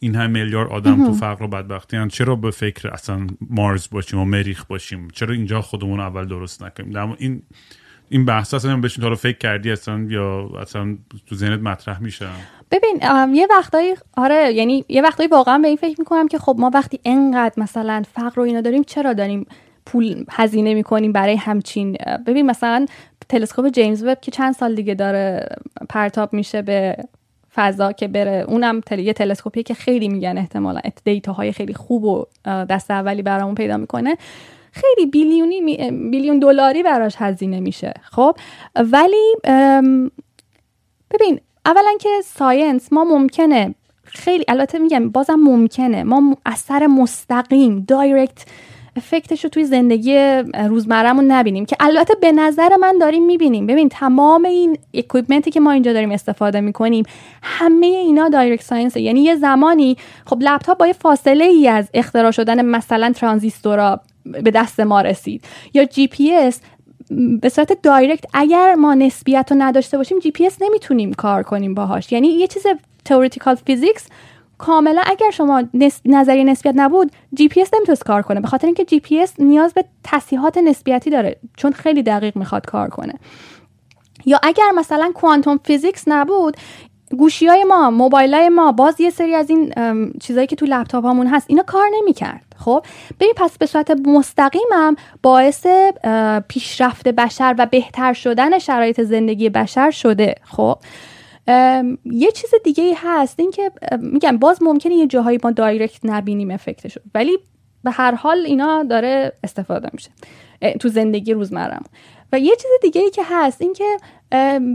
این 0.00 0.14
هم 0.14 0.30
میلیارد 0.30 0.70
آدم 0.70 1.06
تو 1.06 1.12
فقر 1.12 1.42
و 1.42 1.48
بدبختی 1.48 1.96
هن. 1.96 2.08
چرا 2.08 2.36
به 2.36 2.50
فکر 2.50 2.88
اصلا 2.88 3.26
مارس 3.50 3.88
باشیم 3.88 4.20
و 4.20 4.24
مریخ 4.24 4.64
باشیم؟ 4.64 5.08
چرا 5.08 5.34
اینجا 5.34 5.60
خودمون 5.60 6.00
اول 6.00 6.28
درست 6.28 6.62
نکنیم؟ 6.62 6.92
در 6.92 7.08
این 7.18 7.42
این 8.08 8.24
بحث 8.24 8.54
اصلا 8.54 8.76
بهش 8.76 8.94
تا 8.94 9.14
فکر 9.14 9.38
کردی 9.38 9.70
اصلا 9.70 10.06
یا 10.08 10.50
اصلا 10.60 10.96
تو 11.26 11.34
ذهنت 11.34 11.60
مطرح 11.60 12.02
میشه؟ 12.02 12.26
ببین 12.70 13.00
یه 13.34 13.46
وقتایی 13.50 13.94
آره 14.16 14.52
یعنی 14.52 14.84
یه 14.88 15.02
وقتایی 15.02 15.28
واقعا 15.28 15.58
به 15.58 15.68
این 15.68 15.76
فکر 15.76 15.94
می‌کنم 15.98 16.28
که 16.28 16.38
خب 16.38 16.56
ما 16.58 16.70
وقتی 16.74 17.00
انقدر 17.04 17.54
مثلا 17.56 18.02
فقر 18.12 18.34
رو 18.34 18.42
اینا 18.42 18.60
داریم 18.60 18.82
چرا 18.82 19.12
داریم 19.12 19.46
پول 19.86 20.24
هزینه 20.30 20.74
می‌کنیم 20.74 21.12
برای 21.12 21.36
همچین 21.36 21.96
ببین 22.26 22.46
مثلا 22.46 22.86
تلسکوپ 23.28 23.68
جیمز 23.68 24.04
وب 24.04 24.20
که 24.20 24.30
چند 24.30 24.54
سال 24.54 24.74
دیگه 24.74 24.94
داره 24.94 25.48
پرتاب 25.88 26.32
میشه 26.32 26.62
به 26.62 26.96
فضا 27.56 27.92
که 27.92 28.08
بره. 28.08 28.44
اونم 28.48 28.80
تل... 28.80 28.98
یه 28.98 29.12
تلسکوپی 29.12 29.62
که 29.62 29.74
خیلی 29.74 30.08
میگن 30.08 30.38
احتمالا. 30.38 30.80
دیتاهای 31.04 31.52
خیلی 31.52 31.74
خوب 31.74 32.04
و 32.04 32.26
دست 32.44 32.90
اولی 32.90 33.22
برامون 33.22 33.54
پیدا 33.54 33.76
می‌کنه. 33.76 34.16
خیلی 34.72 35.06
بیلیونی 35.10 35.60
بیلیون 36.10 36.38
دلاری 36.38 36.82
براش 36.82 37.14
هزینه 37.18 37.60
میشه. 37.60 37.94
خب؟ 38.02 38.36
ولی 38.76 39.36
ببین 41.10 41.40
اولا 41.66 41.90
که 42.00 42.08
science 42.24 42.92
ما 42.92 43.04
ممکنه 43.04 43.74
خیلی 44.04 44.44
البته 44.48 44.78
میگم 44.78 45.10
بازم 45.10 45.34
ممکنه. 45.34 46.02
ما 46.02 46.36
اثر 46.46 46.86
مستقیم 46.86 47.84
direct 47.88 48.44
effect 48.96 49.32
ش 49.32 49.44
رو 49.44 49.50
توی 49.50 49.64
زندگی 49.64 50.16
روزمرهمون 50.68 51.30
نبینیم 51.30 51.66
که 51.66 51.76
البته 51.80 52.14
به 52.20 52.32
نظر 52.32 52.76
من 52.76 52.98
داریم 52.98 53.26
می‌بینیم. 53.26 53.66
ببین 53.66 53.88
تمام 53.88 54.44
این 54.44 54.78
equipment 54.94 55.44
ی 55.44 55.50
که 55.50 55.60
ما 55.60 55.70
اینجا 55.70 55.92
داریم 55.92 56.10
استفاده 56.10 56.60
می‌کنیم 56.60 57.04
همه 57.42 57.86
اینا 57.86 58.28
direct 58.28 58.62
science 58.62 58.96
یعنی 58.96 59.20
یه 59.20 59.36
زمانی 59.36 59.96
خب 60.26 60.38
لپتاپ 60.40 60.78
با 60.78 60.86
یه 60.86 60.92
فاصله 60.92 61.44
ای 61.44 61.68
از 61.68 61.88
اختراع 61.94 62.30
شدن 62.30 62.64
مثلا 62.64 63.12
ترانزیستورا 63.12 64.00
به 64.24 64.50
دست 64.50 64.80
ما 64.80 65.00
رسید. 65.00 65.44
یا 65.74 65.84
جی 65.84 66.06
پی 66.06 66.34
اس 66.34 66.60
به 67.40 67.48
صورت 67.48 67.82
direct 67.82 68.24
اگر 68.34 68.74
ما 68.74 68.94
نسبیت 68.94 69.46
رو 69.50 69.56
نداشته 69.60 69.96
باشیم 69.96 70.18
جی 70.18 70.30
پی 70.30 70.46
اس 70.46 70.62
نمی‌تونیم 70.62 71.12
کار 71.12 71.42
کنیم 71.42 71.74
باهاش. 71.74 72.12
یعنی 72.12 72.28
یه 72.28 72.46
چیز 72.46 72.66
theoretical 73.04 73.54
physics 73.54 74.08
کاملا 74.58 75.02
اگر 75.06 75.30
شما 75.30 75.62
نس... 75.74 76.00
نظریه 76.04 76.44
نسبیت 76.44 76.74
نبود 76.76 77.12
جی 77.34 77.48
پی 77.48 77.62
اس 77.62 77.74
نمی‌تونست 77.74 78.04
کار 78.04 78.22
کنه. 78.22 78.40
به 78.40 78.48
خاطر 78.48 78.66
اینکه 78.66 78.84
جی 78.84 79.00
پی 79.00 79.20
اس 79.20 79.40
نیاز 79.40 79.74
به 79.74 79.84
تصحیحات 80.04 80.58
نسبیتی 80.58 81.10
داره 81.10 81.36
چون 81.56 81.72
خیلی 81.72 82.02
دقیق 82.02 82.36
می‌خواد 82.36 82.66
کار 82.66 82.88
کنه. 82.88 83.14
یا 84.26 84.40
اگر 84.42 84.70
مثلا 84.70 85.12
quantum 85.14 85.60
physics 85.64 86.04
نبود 86.06 86.56
گوشی 87.18 87.46
های 87.46 87.64
ما 87.64 87.90
موبایل 87.90 88.34
های 88.34 88.48
ما 88.48 88.72
باز 88.72 89.00
یه 89.00 89.10
سری 89.10 89.34
از 89.34 89.50
این 89.50 89.72
چیزهایی 90.20 90.46
که 90.46 90.56
تو 90.56 90.66
لپتاپ 90.66 91.04
هامون 91.04 91.26
هست 91.26 91.46
اینا 91.48 91.62
کار 91.62 91.86
نمی‌کرد. 92.00 92.42
خب؟ 92.56 92.84
ببین 93.20 93.32
پس 93.36 93.58
به 93.58 93.66
صورت 93.66 93.90
مستقیمم 93.90 94.96
باعث 95.22 95.66
پیشرفت 96.48 97.08
بشر 97.08 97.54
و 97.58 97.66
بهتر 97.66 98.12
شدن 98.12 98.58
شرایط 98.58 99.00
زندگی 99.00 99.48
بشر 99.48 99.90
شده. 99.90 100.34
خب؟ 100.42 100.78
یه 102.04 102.30
چیز 102.34 102.50
دیگه 102.64 102.84
ای 102.84 102.94
هست 102.96 103.40
این 103.40 103.50
که 103.50 103.70
میگم 104.00 104.36
باز 104.36 104.62
ممکنه 104.62 104.94
یه 104.94 105.06
جاهایی 105.06 105.38
ما 105.44 105.50
direct 105.50 106.00
نبینیم 106.04 106.50
effect 106.50 106.83
شو 106.83 107.00
ولی 107.14 107.38
به 107.84 107.90
هر 107.90 108.14
حال 108.14 108.38
اینا 108.46 108.82
داره 108.82 109.32
استفاده 109.44 109.88
میشه 109.92 110.10
تو 110.80 110.88
زندگی 110.88 111.32
روزمرم 111.32 111.84
و 112.32 112.38
یه 112.38 112.56
چیز 112.56 112.70
دیگه 112.82 113.00
ای 113.00 113.10
که 113.10 113.22
هست 113.24 113.60
این 113.60 113.72
که 113.72 113.98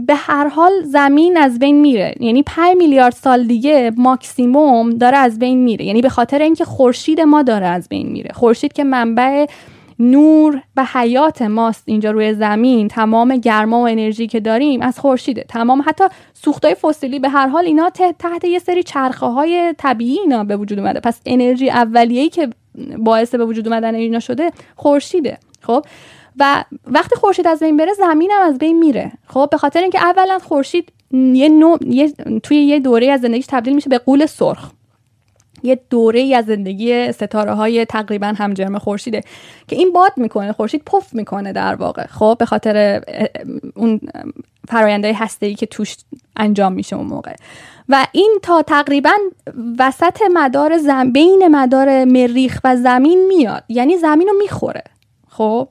به 0.06 0.14
هر 0.14 0.48
حال 0.48 0.72
زمین 0.84 1.36
از 1.36 1.58
بین 1.58 1.80
میره 1.80 2.14
یعنی 2.20 2.42
5 2.42 2.76
میلیارد 2.76 3.12
سال 3.12 3.44
دیگه 3.44 3.92
ماکسیموم 3.96 4.90
داره 4.90 5.16
از 5.16 5.38
بین 5.38 5.58
میره 5.58 5.84
یعنی 5.84 6.02
به 6.02 6.08
خاطر 6.08 6.38
اینکه 6.38 6.64
خورشید 6.64 7.20
ما 7.20 7.42
داره 7.42 7.66
از 7.66 7.88
بین 7.88 8.08
میره. 8.12 8.32
خورشید 8.32 8.72
که 8.72 8.84
منبع 8.84 9.46
نور 9.98 10.62
و 10.76 10.86
حیات 10.92 11.42
ماست 11.42 11.82
اینجا 11.86 12.10
روی 12.10 12.34
زمین. 12.34 12.88
تمام 12.88 13.36
گرما 13.36 13.80
و 13.80 13.88
انرژی 13.88 14.26
که 14.26 14.40
داریم 14.40 14.82
از 14.82 14.98
خورشیده. 14.98 15.44
تمام 15.48 15.82
حتی 15.86 16.04
سوختای 16.34 16.74
فسیلی 16.74 17.18
به 17.18 17.28
هر 17.28 17.46
حال 17.46 17.64
اینا 17.64 17.90
تحت 18.18 18.44
یه 18.44 18.58
سری 18.58 18.82
چرخه 18.82 19.26
های 19.26 19.74
طبیعی 19.78 20.18
اینا 20.18 20.44
به 20.44 20.56
وجود 20.56 20.78
اومده. 20.78 21.00
پس 21.00 21.20
انرژی 21.26 21.70
اولیه‌ای 21.70 22.28
که 22.28 22.48
باعث 22.98 23.34
به 23.34 23.44
وجود 23.44 23.68
اومدن 23.68 23.94
اینا 23.94 24.20
شده 24.20 24.50
خورشیده. 24.76 25.38
خب؟ 25.60 25.84
و 26.38 26.64
وقتی 26.86 27.16
خورشید 27.16 27.46
از 27.46 27.60
بین 27.60 27.76
بره 27.76 27.92
زمین 27.92 28.30
هم 28.30 28.48
از 28.48 28.58
بین 28.58 28.78
میره. 28.78 29.12
خب؟ 29.26 29.48
به 29.50 29.56
خاطر 29.56 29.80
اینکه 29.80 29.98
اولا 30.04 30.38
خورشید 30.38 30.92
یه 31.12 31.48
نوع 31.48 31.78
توی 32.42 32.56
یه 32.56 32.80
دوره 32.80 33.06
از 33.06 33.20
زندگیش 33.20 33.46
تبدیل 33.48 33.74
میشه 33.74 33.90
به 33.90 33.98
قول 33.98 34.26
سرخ. 34.26 34.70
یه 35.62 35.80
دوره 35.90 36.20
ای 36.20 36.34
از 36.34 36.44
زندگی 36.44 37.12
ستاره 37.12 37.54
های 37.54 37.84
تقریبا 37.84 38.26
همجرم 38.26 38.78
خورشیده 38.78 39.20
که 39.68 39.76
این 39.76 39.92
باد 39.92 40.12
می‌کنه 40.16 40.52
خورشید 40.52 40.82
پف 40.86 41.14
می‌کنه 41.14 41.52
در 41.52 41.74
واقع. 41.74 42.06
خب 42.06 42.36
به 42.38 42.46
خاطر 42.46 43.02
اون 43.76 44.00
فراینده 44.68 45.12
هسته 45.14 45.46
ای 45.46 45.54
که 45.54 45.66
توش 45.66 45.96
انجام 46.36 46.72
میشه 46.72 46.96
اون 46.96 47.06
موقع. 47.06 47.34
و 47.88 48.06
این 48.12 48.38
تا 48.42 48.62
تقریبا 48.62 49.12
وسط 49.78 50.20
مدار 50.34 50.78
زم... 50.78 51.12
بین 51.12 51.48
مدار 51.48 52.04
مریخ 52.04 52.60
و 52.64 52.76
زمین 52.76 53.26
میاد. 53.26 53.64
یعنی 53.68 53.96
زمین 53.96 54.28
رو 54.28 54.34
می‌خوره. 54.38 54.82
خب 55.28 55.68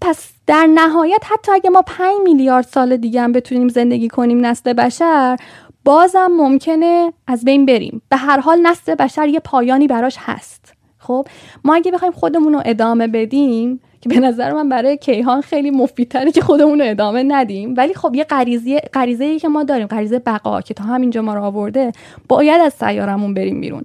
پس 0.00 0.30
در 0.46 0.66
نهایت 0.74 1.22
حتی 1.24 1.52
اگه 1.52 1.70
ما 1.70 1.82
5 1.82 2.08
میلیارد 2.24 2.66
سال 2.66 2.96
دیگه 2.96 3.20
هم 3.20 3.32
بتونیم 3.32 3.68
زندگی 3.68 4.08
کنیم 4.08 4.46
نسل 4.46 4.72
بشر 4.72 5.36
بازم 5.84 6.30
ممکنه 6.36 7.12
از 7.26 7.44
بین 7.44 7.66
بریم. 7.66 8.02
به 8.08 8.16
هر 8.16 8.40
حال 8.40 8.58
نسل 8.62 8.94
بشر 8.94 9.28
یه 9.28 9.40
پایانی 9.40 9.86
براش 9.86 10.16
هست. 10.18 10.74
خب 10.98 11.26
ما 11.64 11.74
اگه 11.74 11.92
بخوایم 11.92 12.12
خودمون 12.12 12.52
رو 12.52 12.62
ادامه 12.64 13.06
بدیم 13.06 13.80
که 14.00 14.08
به 14.08 14.20
نظر 14.20 14.52
من 14.52 14.68
برای 14.68 14.96
کیهان 14.96 15.40
خیلی 15.40 15.70
مفیدتره 15.70 16.32
که 16.32 16.40
خودمون 16.40 16.80
رو 16.80 16.90
ادامه 16.90 17.22
ندیم. 17.22 17.74
ولی 17.76 17.94
خب 17.94 18.14
یه 18.14 18.24
غریزه 18.24 18.78
غریزه 18.78 19.38
که 19.38 19.48
ما 19.48 19.64
داریم 19.64 19.86
غریزه 19.86 20.18
بقا 20.18 20.60
که 20.60 20.74
تا 20.74 20.84
همینجا 20.84 21.22
ما 21.22 21.34
رو 21.34 21.42
آورده 21.42 21.92
باید 22.28 22.60
از 22.60 22.72
سیارمون 22.74 23.34
بریم 23.34 23.60
بیرون. 23.60 23.82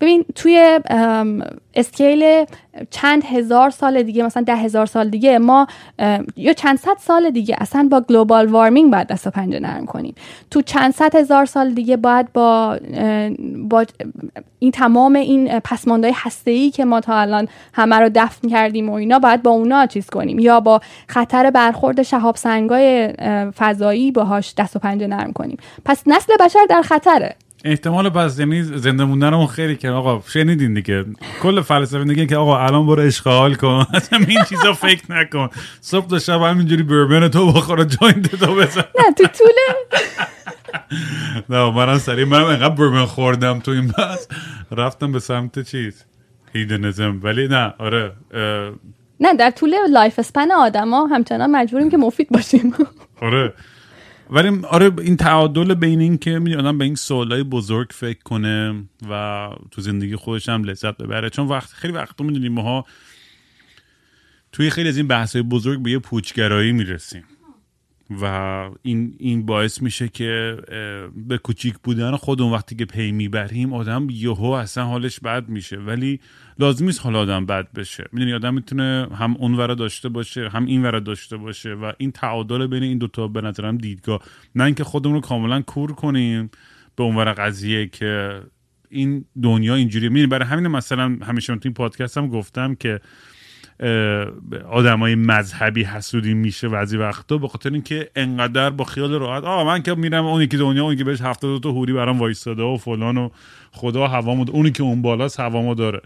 ببین 0.00 0.24
توی 0.34 0.80
scale 1.74 2.44
چند 2.90 3.24
هزار 3.24 3.70
سال 3.70 4.02
دیگه 4.02 4.22
مثلا 4.22 4.42
ده 4.42 4.56
هزار 4.56 4.86
سال 4.86 5.10
دیگه 5.10 5.38
ما 5.38 5.66
یا 6.36 6.52
چند 6.52 6.78
صد 6.78 6.96
سال 6.98 7.30
دیگه 7.30 7.56
اصلا 7.58 7.88
با 7.90 8.00
global 8.00 8.46
warming 8.46 8.92
باید 8.92 9.06
دست 9.06 9.26
و 9.26 9.30
پنجه 9.30 9.60
نرم 9.60 9.86
کنیم. 9.86 10.14
تو 10.50 10.62
چند 10.62 10.94
صد 10.94 11.16
هزار 11.16 11.44
سال 11.44 11.70
دیگه 11.70 11.96
باید 11.96 12.32
با, 12.32 12.78
با 13.68 13.84
این 14.58 14.70
تمام 14.70 15.16
این 15.16 15.60
پسماندهای 15.60 16.14
هسته 16.16 16.50
ای 16.50 16.70
که 16.70 16.84
ما 16.84 17.00
تا 17.00 17.14
الان 17.14 17.48
همه 17.74 17.96
رو 17.96 18.10
دفن 18.14 18.48
کردیم 18.48 18.90
و 18.90 18.92
اینا 18.92 19.18
باید 19.18 19.42
با 19.42 19.50
اونا 19.50 19.86
چیز 19.86 20.06
کنیم. 20.06 20.38
یا 20.38 20.60
با 20.60 20.80
خطر 21.08 21.50
برخورد 21.50 22.02
شهاب 22.02 22.36
سنگای 22.36 23.12
فضایی 23.58 24.12
باهاش 24.12 24.54
دست 24.54 24.76
و 24.76 24.78
پنجه 24.78 25.06
نرم 25.06 25.32
کنیم. 25.32 25.56
پس 25.84 26.02
نسل 26.06 26.32
بشر 26.40 26.66
در 26.68 26.82
خطره. 26.82 27.36
احتمال 27.64 28.08
پس 28.08 28.38
یعنی 28.38 28.62
زنده 28.62 29.04
موندن 29.04 29.46
خیلی 29.46 29.76
که 29.76 29.90
آقا 29.90 30.22
شنیدین 30.28 30.74
دیگه. 30.74 31.04
کل 31.42 31.60
فلسفه 31.60 32.04
دیگه 32.04 32.26
که 32.26 32.36
آقا 32.36 32.58
الان 32.58 32.86
برو 32.86 33.02
اشغال 33.02 33.54
کن. 33.54 33.86
این 34.28 34.44
چیزا 34.48 34.72
فکر 34.72 35.12
نکن. 35.12 35.48
صبح 35.80 36.06
تا 36.06 36.18
شب 36.18 36.42
همینجوری 36.42 36.82
بربن 36.82 37.28
تو 37.28 37.52
بخور 37.52 37.84
جوینت 37.84 38.36
تو 38.36 38.54
بزن. 38.54 38.84
نه 38.98 39.12
تو 39.16 39.24
طوله. 39.24 40.00
نه 41.50 41.70
منم 41.70 41.98
سریع 41.98 42.24
منم 42.24 42.44
انقدر 42.44 42.74
بربن 42.74 43.04
خوردم 43.04 43.60
تو 43.60 43.70
این 43.70 43.88
بس. 43.88 44.28
رفتم 44.70 45.12
به 45.12 45.20
سمت 45.20 45.58
چیز؟ 45.58 46.04
هیدنزم. 46.54 47.20
ولی 47.22 47.48
نه 47.48 47.74
آره 47.78 48.12
نه 49.20 49.34
در 49.34 49.50
طول 49.50 49.74
life 49.90 50.18
span 50.18 50.52
آدما 50.52 51.06
همچنان 51.06 51.50
مجبوریم 51.50 51.90
که 51.90 51.96
مفید 51.96 52.28
باشیم. 52.30 52.74
آره. 53.20 53.52
ولی 54.30 54.60
آره 54.64 54.92
این 54.98 55.16
تعادل 55.16 55.74
بین 55.74 56.00
این 56.00 56.18
که 56.18 56.38
می 56.38 56.54
آدم 56.54 56.78
به 56.78 56.84
این 56.84 56.94
سوالای 56.94 57.42
بزرگ 57.42 57.88
فکر 57.90 58.22
کنه 58.22 58.84
و 59.10 59.48
تو 59.70 59.80
زندگی 59.80 60.16
خودش 60.16 60.48
هم 60.48 60.64
لذت 60.64 60.96
ببره. 60.96 61.30
چون 61.30 61.46
وقت 61.48 61.72
خیلی 61.72 61.92
وقت 61.92 62.20
می‌دونیم 62.20 62.52
ماها 62.52 62.86
توی 64.52 64.70
خیلی 64.70 64.88
از 64.88 64.96
این 64.96 65.08
بحث 65.08 65.32
های 65.36 65.42
بزرگ 65.42 65.82
به 65.82 65.90
یه 65.90 65.98
پوچگرایی 65.98 66.72
می‌رسیم. 66.72 67.24
و 68.10 68.24
این 68.82 69.14
این 69.18 69.46
باعث 69.46 69.82
میشه 69.82 70.08
که 70.08 70.56
به 71.16 71.38
کوچیک 71.38 71.74
بودن 71.82 72.16
خودمون 72.16 72.52
وقتی 72.52 72.74
که 72.74 72.84
پی 72.84 73.12
می‌بریم 73.12 73.72
آدم 73.72 74.06
یهو 74.10 74.44
اصلا 74.44 74.84
حالش 74.84 75.20
بد 75.20 75.48
میشه. 75.48 75.76
ولی 75.76 76.20
لازم 76.58 76.84
نیست 76.84 77.00
حال 77.00 77.16
آدم 77.16 77.46
بد 77.46 77.72
بشه. 77.72 78.04
می‌دونی 78.12 78.34
آدم 78.34 78.54
می‌تونه 78.54 79.08
هم 79.14 79.36
اون 79.36 79.74
داشته 79.74 80.08
باشه 80.08 80.48
هم 80.48 80.66
این 80.66 80.82
ورا 80.82 81.00
داشته 81.00 81.36
باشه 81.36 81.74
و 81.74 81.92
این 81.98 82.12
تعادل 82.12 82.66
بین 82.66 82.82
این 82.82 82.98
دوتا 82.98 83.28
به 83.28 83.40
نظرم 83.40 83.78
دیدگاه. 83.78 84.22
نه 84.54 84.64
اینکه 84.64 84.84
خودمون 84.84 85.14
رو 85.14 85.20
کاملا 85.20 85.62
کور 85.62 85.92
کنیم 85.92 86.50
به 86.96 87.02
اونور 87.04 87.32
قضیه 87.32 87.86
که 87.86 88.42
این 88.88 89.24
دنیا 89.42 89.74
اینجوری 89.74 90.08
می‌بینی 90.08 90.26
برای 90.26 90.48
همین 90.48 90.66
مثلا 90.68 91.18
همیشه 91.22 91.54
تو 91.54 91.60
این 91.64 91.74
پادکست 91.74 92.18
هم 92.18 92.28
گفتم 92.28 92.74
که 92.74 93.00
آدمای 94.70 95.14
مذهبی 95.14 95.82
حسودی 95.84 96.34
میشه 96.34 96.68
بعضی 96.68 96.96
وقتا 96.96 97.38
به 97.38 97.48
خاطر 97.48 97.72
اینکه 97.72 98.10
انقدر 98.16 98.70
با 98.70 98.84
خیال 98.84 99.12
راحت 99.12 99.44
آقا 99.44 99.64
من 99.64 99.82
که 99.82 99.94
میرم 99.94 100.26
اون 100.26 100.42
یکی 100.42 100.56
دنیا 100.56 100.84
اون 100.84 100.96
که 100.96 101.04
بهش 101.04 101.20
هفتاد 101.20 101.62
تا 101.62 101.70
هوری 101.70 101.92
برام 101.92 102.18
وایستاده 102.18 102.62
و 102.62 102.76
فلان 102.76 103.16
و 103.16 103.28
خدا 103.72 104.08
هوامو 104.08 104.50
اونی 104.50 104.70
که 104.70 104.82
اون 104.82 105.02
بالاست 105.02 105.40
هوامو 105.40 105.74
داره. 105.74 106.00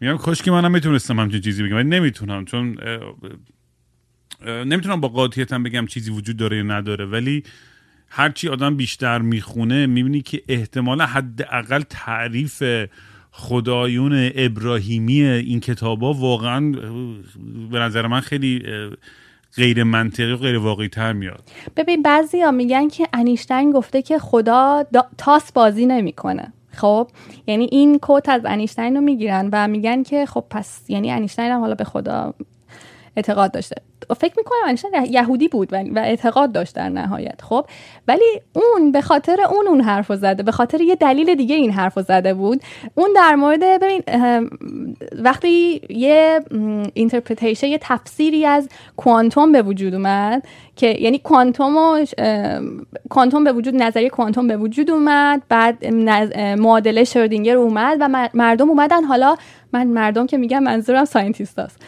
میگم 0.00 0.16
کاش 0.16 0.42
که 0.42 0.50
منم 0.50 0.70
می‌تونستم 0.70 1.20
همچین 1.20 1.40
چیزی 1.40 1.62
بگم 1.62 1.76
ولی 1.76 1.88
نمی‌تونم 1.88 2.44
چون 2.44 2.76
نمی‌تونم 4.46 5.00
با 5.00 5.08
قاطعیتم 5.08 5.62
بگم 5.62 5.86
چیزی 5.86 6.10
وجود 6.10 6.36
داره 6.36 6.56
یا 6.56 6.62
نداره 6.62 7.06
ولی 7.06 7.42
هرچی 8.08 8.48
آدم 8.48 8.76
بیشتر 8.76 9.18
می‌خونه 9.18 9.86
می‌بینی 9.86 10.22
که 10.22 10.42
احتمال 10.48 11.02
حداقل 11.02 11.82
تعریف 11.90 12.62
خدایون 13.34 14.30
ابراهیمی 14.34 15.22
این 15.22 15.60
کتابا 15.60 16.12
واقعا 16.12 16.72
به 17.70 17.78
نظر 17.78 18.06
من 18.06 18.20
خیلی 18.20 18.62
غیر 19.56 19.84
منطقی 19.84 20.32
و 20.32 20.36
غیر 20.36 20.58
واقعی 20.58 20.88
تر 20.88 21.12
میاد. 21.12 21.42
ببین 21.76 22.02
بعضی 22.02 22.40
ها 22.40 22.50
میگن 22.50 22.88
که 22.88 23.08
انیشتین 23.12 23.70
گفته 23.70 24.02
که 24.02 24.18
خدا 24.18 24.84
تاس 25.18 25.52
بازی 25.52 25.86
نمی‌کنه. 25.86 26.52
خب؟ 26.72 27.08
یعنی 27.46 27.68
این 27.72 27.98
کوت 27.98 28.28
از 28.28 28.42
انیشتین 28.44 28.94
رو 28.96 29.00
می‌گیرن 29.00 29.48
و 29.52 29.68
میگن 29.68 30.02
که 30.02 30.26
خب 30.26 30.44
پس 30.50 30.84
یعنی 30.88 31.10
انیشتین 31.10 31.50
هم 31.50 31.60
حالا 31.60 31.74
به 31.74 31.84
خدا 31.84 32.34
اعتقاد 33.16 33.52
داشته. 33.52 33.76
فکر 34.16 34.34
می‌کنم 34.36 34.58
انیشتین 34.66 34.90
یهودی 35.10 35.48
بود 35.48 35.72
و 35.72 35.98
اعتقاد 35.98 36.52
داشت 36.52 36.74
در 36.74 36.88
نهایت 36.88 37.42
خب؟ 37.42 37.66
ولی 38.08 38.40
اون 38.52 38.92
به 38.92 39.00
خاطر 39.00 39.40
اون 39.40 39.68
اون 39.68 39.80
حرف 39.80 40.14
زده 40.14 40.42
به 40.42 40.52
خاطر 40.52 40.80
یه 40.80 40.94
دلیل 40.94 41.34
دیگه 41.34 41.54
این 41.56 41.70
حرف 41.70 42.00
زده 42.00 42.34
بود. 42.34 42.62
اون 42.94 43.10
در 43.16 43.34
مورد 43.34 43.60
ببین 43.82 44.02
وقتی 45.12 45.80
یه 45.90 46.40
interpretation 46.94 47.66
یه 47.66 47.78
تفسیری 47.82 48.46
از 48.46 48.68
کوانتوم 48.96 49.52
به 49.52 49.62
وجود 49.62 49.94
اومد 49.94 50.46
که 50.76 50.96
یعنی 51.00 51.18
کوانتوم 51.18 52.04
کوانتوم 53.10 53.44
به 53.44 53.52
وجود 53.52 53.74
نظریه 53.74 54.10
کوانتوم 54.10 54.48
به 54.48 54.56
وجود 54.56 54.90
اومد 54.90 55.42
بعد 55.48 55.86
معادله 56.58 57.04
شرودینگر 57.04 57.56
اومد 57.56 57.98
و 58.00 58.28
مردم 58.34 58.68
اومدن. 58.68 59.04
حالا 59.04 59.36
من 59.72 59.86
مردم 59.86 60.26
که 60.26 60.36
میگم 60.36 60.62
منظورم 60.62 61.04
scientist 61.04 61.58
هاست. 61.58 61.82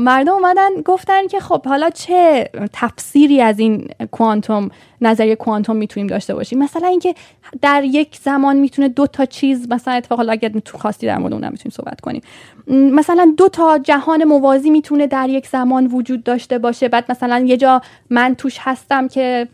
مردم 0.00 0.32
اومدن 0.32 0.82
گفتن 0.84 1.26
که 1.26 1.40
خب 1.48 1.66
حالا 1.66 1.90
چه 1.90 2.50
تفسیری 2.72 3.40
از 3.40 3.58
این 3.58 3.88
کوانتوم 4.10 4.70
نظریه 5.00 5.36
کوانتوم 5.36 5.76
می‌تونیم 5.76 6.06
داشته 6.06 6.34
باشیم؟ 6.34 6.58
مثلا 6.58 6.88
اینکه 6.88 7.14
در 7.62 7.84
یک 7.84 8.18
زمان 8.22 8.56
می‌تونه 8.56 8.88
دو 8.88 9.06
تا 9.06 9.24
چیز 9.24 9.68
مثلا 9.70 9.94
اتفاق 9.94 10.18
حالا 10.18 10.32
اگر 10.32 10.48
تو 10.48 10.78
خواستی 10.78 11.06
در 11.06 11.18
مورد 11.18 11.32
اونم 11.32 11.50
می‌تونیم 11.50 11.74
صحبت 11.76 12.00
کنیم. 12.00 12.22
مثلا 12.68 13.34
دو 13.36 13.48
تا 13.48 13.78
جهان 13.78 14.24
موازی 14.24 14.70
می‌تونه 14.70 15.06
در 15.06 15.28
یک 15.28 15.46
زمان 15.46 15.86
وجود 15.86 16.24
داشته 16.24 16.58
باشه. 16.58 16.88
بعد 16.88 17.04
مثلا 17.08 17.38
یه 17.38 17.56
جا 17.56 17.82
من 18.10 18.34
توش 18.34 18.56
هستم 18.60 19.08
که 19.08 19.48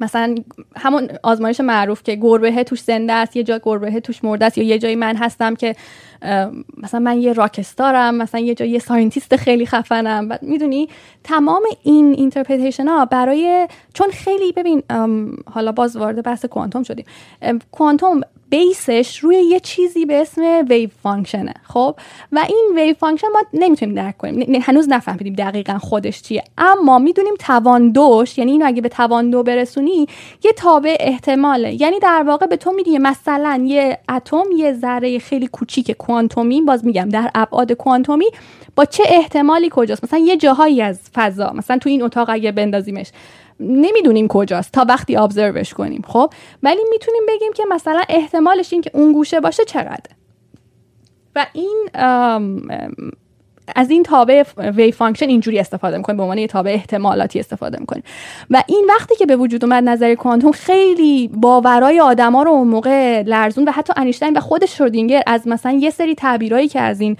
مثلا 0.00 0.34
همون 0.76 1.08
آزمایش 1.22 1.60
معروف 1.60 2.02
که 2.02 2.14
گربه 2.14 2.64
توش 2.64 2.80
زنده 2.80 3.12
است 3.12 3.36
یه 3.36 3.42
جا 3.42 3.60
گربه 3.62 4.00
توش 4.00 4.24
مرده 4.24 4.44
است 4.44 4.58
یا 4.58 4.64
یه 4.64 4.78
جایی 4.78 4.96
من 4.96 5.16
هستم 5.16 5.54
که 5.54 5.76
مثلا 6.76 7.00
من 7.00 7.20
یه 7.20 7.32
rockstar 7.32 8.05
م 8.05 8.14
مثلا 8.14 8.40
یه 8.40 8.54
جایی 8.54 8.70
یه 8.70 8.78
scientist 8.78 9.36
خیلی 9.36 9.66
خفنم. 9.66 10.38
می‌دونی 10.42 10.88
تمام 11.24 11.62
این 11.82 12.12
interpretation 12.12 12.88
ها 12.88 13.04
برای 13.04 13.68
چون 13.94 14.10
خیلی 14.10 14.52
ببین 14.52 14.82
حالا 15.50 15.72
باز 15.72 15.96
وارد 15.96 16.22
بحث 16.24 16.44
کوانتوم 16.44 16.82
شدیم. 16.82 17.04
کوانتوم 17.72 18.20
base 18.50 18.95
ش 18.95 19.18
روی 19.18 19.36
یه 19.36 19.60
چیزی 19.60 20.06
به 20.06 20.20
اسم 20.20 20.64
wave 20.68 20.90
function 21.02 21.48
ه 21.48 21.54
خب؟ 21.68 21.94
و 22.32 22.44
این 22.48 22.72
wave 22.76 22.94
function 22.94 23.26
ما 23.32 23.42
نمی‌تونیم 23.52 23.94
درک 23.94 24.16
کنیم. 24.16 24.62
هنوز 24.62 24.88
نفهمیدیم 24.88 25.34
دقیقا 25.34 25.78
خودش 25.78 26.22
چیه. 26.22 26.44
اما 26.58 26.98
می‌دونیم 26.98 27.34
توان 27.38 27.90
دوش 27.90 28.38
یعنی 28.38 28.52
اینو 28.52 28.66
اگه 28.66 28.82
به 28.82 28.88
توان 28.88 29.30
دو 29.30 29.42
برسونی 29.42 30.06
یه 30.44 30.52
تابع 30.52 30.96
احتماله. 31.00 31.82
یعنی 31.82 31.98
در 31.98 32.24
واقع 32.26 32.46
به 32.46 32.56
تو 32.56 32.72
میگه 32.72 32.98
مثلا 32.98 33.62
یه 33.66 33.98
اتم 34.08 34.44
یه 34.56 34.72
ذره 34.72 35.18
خیلی 35.18 35.46
کوچیک 35.46 35.90
کوانتومی 35.90 36.60
باز 36.60 36.84
میگم 36.84 37.08
در 37.08 37.30
ابعاد 37.34 37.72
کوانتومی 37.72 38.26
با 38.76 38.84
چه 38.84 39.02
احتمالی 39.06 39.68
کجاست؟ 39.72 40.04
مثلا 40.04 40.18
یه 40.18 40.36
جاهایی 40.36 40.82
از 40.82 41.00
فضا. 41.14 41.52
مثلا 41.52 41.78
تو 41.78 41.88
این 41.88 42.02
اتاق 42.02 42.30
اگه 42.30 42.52
بندازیمش. 42.52 43.10
نمی‌دونیم 43.60 44.28
کجاست 44.28 44.72
تا 44.72 44.84
وقتی 44.88 45.16
observe 45.16 45.61
ش 45.61 45.74
کنیم 45.74 46.02
خب؟ 46.08 46.32
ولی 46.62 46.80
می‌تونیم 46.90 47.22
بگیم 47.28 47.52
که 47.52 47.64
مثلا 47.70 48.02
احتمالش 48.08 48.72
این 48.72 48.82
که 48.82 48.90
اون 48.94 49.12
گوشه 49.12 49.40
باشه 49.40 49.64
چقدر 49.64 50.10
و 51.36 51.46
این 51.52 51.88
از 53.76 53.90
این 53.90 54.02
تابع 54.02 54.44
wave 54.56 54.92
function 54.92 55.28
اینجوری 55.28 55.58
استفاده 55.58 55.96
می‌کنیم 55.96 56.16
به 56.16 56.22
عنوان 56.22 56.38
یه 56.38 56.46
تابع 56.46 56.70
احتمالاتی 56.70 57.40
استفاده 57.40 57.80
می‌کنیم. 57.80 58.02
و 58.50 58.62
این 58.66 58.86
وقتی 58.88 59.16
که 59.16 59.26
به 59.26 59.36
وجود 59.36 59.64
اومد 59.64 59.84
نظریه 59.84 60.16
کوانتوم 60.16 60.52
خیلی 60.52 61.28
باورای 61.28 62.00
آدما 62.00 62.42
رو 62.42 62.50
اون 62.50 62.68
موقع 62.68 63.22
لرزوند 63.22 63.64
و 63.64 63.70
حتی 63.70 63.92
انیشتین 63.96 64.36
و 64.36 64.40
خود 64.40 64.66
شرودینگر 64.66 65.22
از 65.26 65.48
مثلا 65.48 65.72
یه 65.72 65.90
سری 65.90 66.14
تعبیرایی 66.14 66.68
که 66.68 66.80
از 66.80 67.00
این 67.00 67.16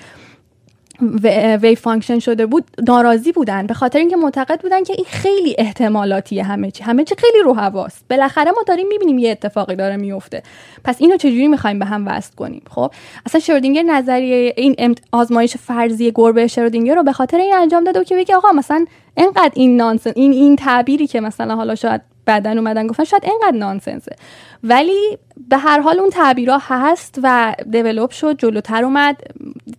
wave 1.63 1.77
function 1.77 2.19
شده 2.19 2.47
بود 2.47 2.65
ناراضی 2.89 3.33
بودن. 3.33 3.67
به 3.67 3.75
خاطر 3.75 3.99
اینکه 3.99 4.17
معتقد 4.17 4.61
بودن 4.61 4.85
که 4.85 4.95
این 4.97 5.07
خیلی 5.09 5.57
احتمالاتیه 5.59 6.43
همه 6.43 6.71
چی. 6.71 6.85
همه 6.85 7.05
چی 7.05 7.15
خیلی 7.19 7.43
رو 7.45 7.53
هواست. 7.55 8.05
بالاخره 8.11 8.51
ما 8.51 8.63
داریم 8.67 8.89
می‌بینیم 8.89 9.19
یه 9.19 9.31
اتفاقی 9.31 9.77
داره 9.77 9.97
میفته 9.97 10.43
پس 10.85 10.97
اینو 11.01 11.17
چجوری 11.17 11.49
می‌خوایم 11.49 11.79
به 11.79 11.85
هم 11.85 12.09
وصل 12.09 12.35
کنیم؟ 12.35 12.63
خب 12.71 12.91
اصلا 13.27 13.41
شرودینگر 13.41 13.83
نظریه 13.83 14.55
این 14.57 14.95
آزمایش 15.13 15.57
فرضی 15.57 16.13
گربه 16.15 16.47
شرودینگر 16.47 16.95
رو 16.95 17.03
به 17.03 17.13
خاطر 17.13 17.37
این 17.37 17.55
انجام 17.55 17.85
داده 17.85 18.05
که 18.05 18.17
بگه 18.17 18.37
آقا 18.37 18.53
مثلا 18.53 18.87
اینقدر 19.17 19.53
این 19.55 19.77
nonsense 19.77 20.13
این 20.17 20.33
این 20.33 20.57
تعبیری 20.57 21.07
که 21.07 21.21
مثلا 21.21 21.57
حالا 21.57 21.75
شاید 21.75 22.01
بعداً 22.27 22.59
اومدن 22.59 22.87
گفتن 22.87 23.05
شاید 23.05 23.25
اینقدر 23.25 23.57
nonsense 23.57 24.05
ه. 24.05 24.17
ولی 24.63 25.19
به 25.49 25.57
هر 25.57 25.81
حال 25.81 26.01
اون 26.01 26.11
تعبیرها 26.11 26.59
هست 26.63 27.19
و 27.23 27.55
develop 27.71 28.11
شد 28.11 28.39
جلوتر 28.39 28.85
اومد. 28.85 29.17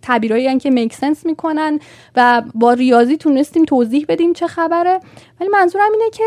تعبیرهایی 0.02 0.58
که 0.58 0.70
میک 0.70 0.94
سنس 0.94 1.26
می‌کنن 1.26 1.80
و 2.16 2.42
با 2.54 2.72
ریاضی 2.72 3.16
تونستیم 3.16 3.64
توضیح 3.64 4.04
بدیم 4.08 4.32
چه 4.32 4.46
خبره. 4.46 5.00
ولی 5.40 5.48
منظورم 5.48 5.92
اینه 5.92 6.10
که 6.10 6.24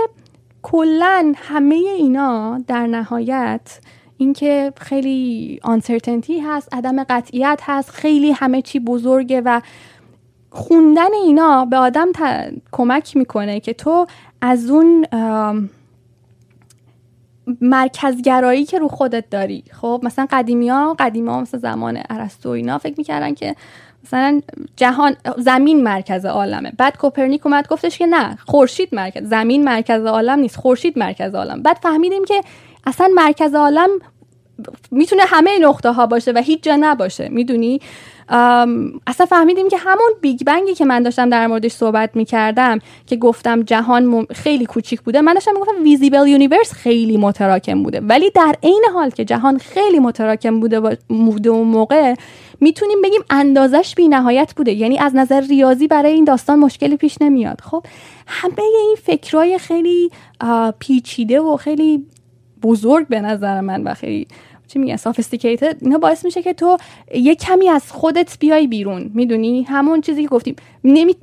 کلا 0.62 1.34
همه 1.36 1.76
اینا 1.76 2.62
در 2.68 2.88
نهایت 2.88 3.80
اینکه 4.18 4.74
خیلی 4.78 5.60
آنسرتنتی 5.64 6.40
هست 6.40 6.74
عدم 6.74 7.04
قطعیت 7.04 7.62
هست 7.66 7.90
خیلی 7.90 8.32
همه 8.32 8.62
چی 8.62 8.80
بزرگه 8.80 9.42
و 9.46 9.62
خوندن 10.50 11.14
اینا 11.24 11.66
به 11.66 11.78
آدم 11.78 12.08
کمک 12.72 13.18
می‌کنه 13.18 13.60
که 13.60 13.74
تو 13.74 14.08
از 14.42 14.70
اون 14.70 15.06
مرکزگرایی 17.62 18.66
که 18.66 18.80
رو 18.80 18.88
خودت 18.88 19.30
داری. 19.30 19.64
خب 19.72 20.02
مثلا 20.04 20.28
قدیمی 20.32 20.70
ها 20.70 20.96
قدیمی 21.00 21.30
ها 21.30 21.42
مثل 21.42 21.58
زمان 21.58 22.00
ارسطو 22.10 22.50
اینا 22.50 22.78
فکر 22.78 22.96
می‌کردن 22.98 23.34
که 23.34 23.56
مثلا 24.04 24.42
جهان 24.76 25.16
زمین 25.38 25.84
مرکز 25.84 26.26
عالمه. 26.26 26.72
بعد 26.78 26.98
کوپرنیک 26.98 27.46
اومد 27.46 27.68
گفتش 27.68 27.98
که 27.98 28.06
نه 28.06 28.38
خورشید 28.48 28.96
مرکز 28.96 29.30
زمین 29.30 29.64
مرکز 29.64 30.06
عالم 30.06 30.40
نیست 30.40 30.58
خورشید 30.58 31.00
مرکز 31.00 31.36
عالم. 31.36 31.62
بعد 31.62 31.78
فهمیدیم 31.78 32.26
که 32.26 32.42
اصلا 32.86 33.10
مرکز 33.16 33.56
عالم 33.56 33.90
می‌تونه 34.92 35.24
همه 35.26 35.60
نقطه 35.60 35.92
ها 35.92 36.06
باشه 36.06 36.32
و 36.32 36.42
هیچ 36.46 36.64
جا 36.64 36.78
نباشه 36.80 37.30
می‌دونی؟ 37.30 37.80
اصلا 39.08 39.26
فهمیدیم 39.30 39.70
که 39.70 39.78
همون 39.78 40.12
Big 40.22 40.44
Bang 40.44 40.68
ی 40.68 40.74
که 40.74 40.86
من 40.86 41.04
داشتم 41.04 41.30
در 41.30 41.48
موردش 41.48 41.72
صحبت 41.72 42.10
می‌کردم 42.14 42.80
که 43.06 43.16
گفتم 43.16 43.64
جهان 43.64 44.26
خیلی 44.26 44.66
کوچیک 44.66 45.02
بوده 45.02 45.22
من 45.22 45.34
داشتم 45.34 45.52
می‌گفتم 45.54 45.84
visible 45.84 46.28
universe 46.28 46.74
خیلی 46.74 47.18
متراکم 47.18 47.84
بوده. 47.84 48.00
ولی 48.00 48.30
در 48.30 48.56
عین 48.64 48.84
حال 48.94 49.10
که 49.10 49.26
جهان 49.26 49.58
خیلی 49.58 50.00
متراکم 50.00 50.60
بوده 50.60 50.80
و 50.80 50.96
اون 51.10 51.68
موقع 51.68 52.16
می‌تونیم 52.62 53.02
بگیم 53.02 53.22
اندازش 53.30 53.96
بی 53.96 54.08
نهایت 54.08 54.54
بوده. 54.56 54.72
یعنی 54.72 54.98
از 55.00 55.16
نظر 55.16 55.42
ریاضی 55.42 55.88
برای 55.88 56.12
این 56.12 56.24
داستان 56.24 56.60
مشکلی 56.60 56.98
پیش 56.98 57.18
نمیاد. 57.22 57.62
خب 57.62 57.86
همه 58.28 58.54
این 58.60 58.96
فکرای 59.04 59.58
خیلی 59.58 60.12
پیچیده 60.80 61.40
و 61.42 61.58
خیلی 61.58 62.06
بزرگ 62.64 63.08
به 63.08 63.22
نظر 63.22 63.62
من 63.62 63.84
و 63.84 63.94
خیلی 63.94 64.28
چی 64.74 64.80
میگن 64.80 64.96
سافستیکیتد 64.96 65.78
اینا 65.82 65.98
باعث 65.98 66.26
میشه 66.26 66.42
که 66.42 66.54
تو 66.54 66.78
یه 67.14 67.36
کمی 67.36 67.70
از 67.70 67.92
خودت 67.92 68.40
بیای 68.40 68.68
بیرون 68.68 69.12
می‌دونی؟ 69.14 69.64
همون 69.64 70.02
چیزی 70.02 70.24
که 70.24 70.28
گفتیم. 70.28 70.56
نمی... 70.84 71.16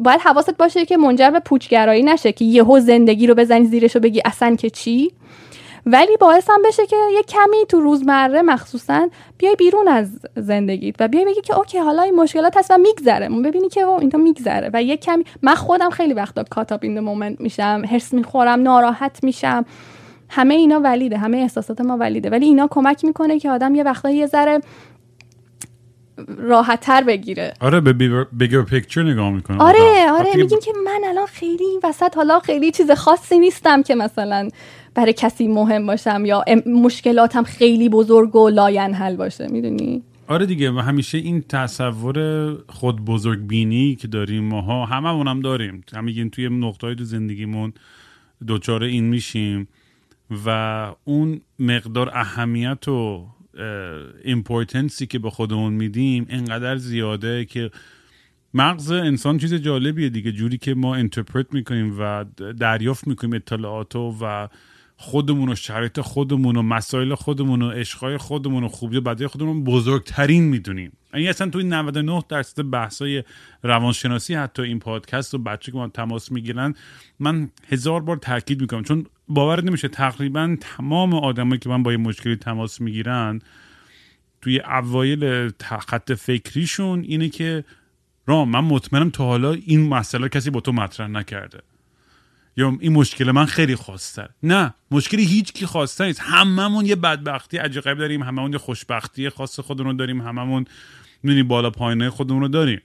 باید 0.00 0.20
حواست 0.20 0.56
باشه 0.56 0.86
که 0.86 0.96
منجر 0.96 1.30
به 1.30 1.40
پوچگرایی 1.40 2.02
نشه 2.02 2.32
که 2.32 2.44
یهو 2.44 2.80
زندگی 2.80 3.26
رو 3.26 3.34
بزنی 3.34 3.64
زیرش 3.64 3.94
رو 3.94 4.00
بگی 4.00 4.22
اصلا 4.24 4.56
که 4.56 4.70
چی. 4.70 5.12
ولی 5.86 6.16
باعث 6.20 6.50
هم 6.50 6.62
بشه 6.62 6.86
که 6.86 6.96
یه 7.14 7.22
کمی 7.22 7.66
تو 7.68 7.80
روزمره 7.80 8.42
مخصوصا 8.42 9.08
بیای 9.38 9.54
بیرون 9.54 9.88
از 9.88 10.08
زندگیت 10.36 10.94
و 11.00 11.08
بیای 11.08 11.24
بگی 11.24 11.40
که 11.40 11.58
okay 11.58 11.78
حالا 11.78 12.02
این 12.02 12.14
مشکلات 12.14 12.56
هست 12.56 12.70
و 12.70 12.78
میگذره. 12.78 13.28
ببینی 13.28 13.68
که 13.68 13.86
اینطور 13.86 14.20
میگذره 14.20 14.70
و 14.72 14.82
یه 14.82 14.96
کمی 14.96 15.24
من 15.42 15.54
خودم 15.54 15.90
خیلی 15.90 16.14
وقتا 16.14 16.44
caught 16.50 16.72
up 16.72 16.80
این 16.82 17.00
moment 17.00 17.40
میشم 17.40 17.82
حرص 17.90 18.14
می‌خورم 18.14 18.62
ناراحت 18.62 19.24
میشم. 19.24 19.64
همه 20.28 20.54
اینا 20.54 20.80
valid 20.80 21.12
ه 21.12 21.18
همه 21.18 21.36
احساسات 21.36 21.80
ما 21.80 21.96
valid 21.96 22.20
ه. 22.20 22.30
ولی 22.30 22.46
اینا 22.46 22.68
کمک 22.70 23.04
می‌کنه 23.04 23.38
که 23.38 23.50
آدم 23.50 23.74
یه 23.74 23.82
وقتایی 23.82 24.16
یه 24.16 24.26
ذره 24.26 24.60
راحتتر 26.38 27.02
بگیره. 27.02 27.54
آره 27.60 27.80
به 27.80 28.24
bigger 28.32 28.62
picture 28.62 29.02
نگاه 29.02 29.30
می‌کنه. 29.30 29.62
آره 29.62 30.10
آره 30.10 30.36
میگیم 30.36 30.58
که 30.60 30.72
من 30.84 31.00
الان 31.08 31.26
خیلی 31.26 31.64
این 31.64 31.80
وسط 31.84 32.16
حالا 32.16 32.40
خیلی 32.40 32.70
چیز 32.70 32.90
خاصی 32.90 33.38
نیستم 33.38 33.82
که 33.82 33.94
مثلا 33.94 34.48
برای 34.94 35.12
کسی 35.12 35.48
مهم 35.48 35.86
باشم 35.86 36.22
یا 36.24 36.44
مشکلاتم 36.66 37.42
خیلی 37.42 37.88
بزرگ 37.88 38.36
و 38.36 38.48
لاینحل 38.48 39.16
باشه 39.16 39.46
می‌دونی؟ 39.50 40.02
آره 40.28 40.46
دیگه 40.46 40.70
و 40.70 40.78
همیشه 40.78 41.18
این 41.18 41.44
تصور 41.48 42.18
خود 42.68 43.04
بزرگ 43.04 43.46
بینی 43.46 43.94
که 43.94 44.08
داریم 44.08 44.44
ماها 44.44 44.84
هممون 44.84 45.28
هم 45.28 45.40
داریم. 45.40 45.84
همین 45.94 46.30
توی 46.30 46.48
نقطه 46.48 46.94
تو 46.94 47.04
زندگیمون 47.04 47.72
دچار 48.46 48.82
این 48.82 49.04
میشیم. 49.04 49.68
و 50.30 50.48
اون 51.04 51.40
مقدار 51.58 52.10
اهمیت 52.14 52.88
و 52.88 53.28
importance 54.24 54.98
ی 54.98 55.06
که 55.06 55.18
به 55.18 55.30
خودمون 55.30 55.72
میدیم 55.72 56.26
انقدر 56.28 56.76
زیاده 56.76 57.44
که 57.44 57.70
مغز 58.54 58.90
انسان 58.90 59.38
چیز 59.38 59.54
جالبیه 59.54 60.08
دیگه. 60.08 60.32
جوری 60.32 60.58
که 60.58 60.74
ما 60.74 60.94
interpret 60.94 61.54
می‌کنیم 61.54 61.96
و 61.98 62.24
دریافت 62.58 63.06
می‌کنیم 63.06 63.32
اطلاعاتو 63.32 64.16
و 64.20 64.48
خودمون 64.96 65.48
و 65.48 65.54
شرایط 65.54 66.00
خودمون 66.00 66.56
و 66.56 66.62
مسائل 66.62 67.14
خودمون 67.14 67.62
و 67.62 67.70
عشقای 67.70 68.16
خودمون 68.16 68.64
و 68.64 68.68
خوبی 68.68 68.96
و 68.96 69.00
بدی 69.00 69.26
خودمون 69.26 69.64
بزرگترین 69.64 70.44
می‌دونیم. 70.44 70.92
یعنی 71.14 71.28
اصلا 71.28 71.50
توی 71.50 71.64
99 71.64 72.22
درصد 72.28 72.70
بحثای 72.70 73.24
روانشناسی 73.62 74.34
حتی 74.34 74.62
این 74.62 74.78
پادکست 74.78 75.34
و 75.34 75.38
بچه 75.38 75.72
که 75.72 75.78
ما 75.78 75.88
تماس 75.88 76.32
می‌گیرن 76.32 76.74
من 77.20 77.50
هزار 77.68 78.00
بار 78.00 78.16
تاکید 78.16 78.60
می‌کنم. 78.60 78.82
چون 78.82 79.06
باور 79.28 79.64
نمیشه. 79.64 79.88
تقریبا 79.88 80.56
تمام 80.60 81.14
آدمایی 81.14 81.58
که 81.58 81.68
من 81.68 81.82
با 81.82 81.92
یه 81.92 81.98
مشکلی 81.98 82.36
تماس 82.36 82.80
می‌گیرن 82.80 83.40
توی 84.42 84.60
اوایل 84.60 85.50
خط 85.60 86.12
فکریشون 86.12 87.00
اینه 87.00 87.28
که 87.28 87.64
رام 88.26 88.48
من 88.48 88.60
مطمئنم 88.60 89.10
تا 89.10 89.24
حالا 89.24 89.52
این 89.52 89.88
مسئله 89.88 90.28
کسی 90.28 90.50
با 90.50 90.60
تو 90.60 90.72
مطرح 90.72 91.06
نکرده. 91.06 91.60
یا 92.56 92.76
این 92.80 92.92
مشکل 92.92 93.30
من 93.30 93.44
خیلی 93.44 93.76
خواستر 93.76 94.28
نه 94.42 94.74
مشکلی 94.90 95.24
هیچ 95.24 95.52
کی 95.52 95.66
خواسته 95.66 96.04
نیست. 96.04 96.20
هممون 96.20 96.86
یه 96.86 96.96
بدبختی 96.96 97.58
عجیب 97.58 97.94
داریم. 97.94 98.22
هممون 98.22 98.52
یه 98.52 98.58
خوشبختی 98.58 99.28
خاص 99.28 99.60
خودمون 99.60 99.90
رو 99.90 99.96
داریم. 99.96 100.20
هممون 100.20 100.64
می‌دونی 101.22 101.42
بالا 101.42 101.70
پایینه 101.70 102.10
خودمون 102.10 102.42
رو 102.42 102.48
داریم. 102.48 102.80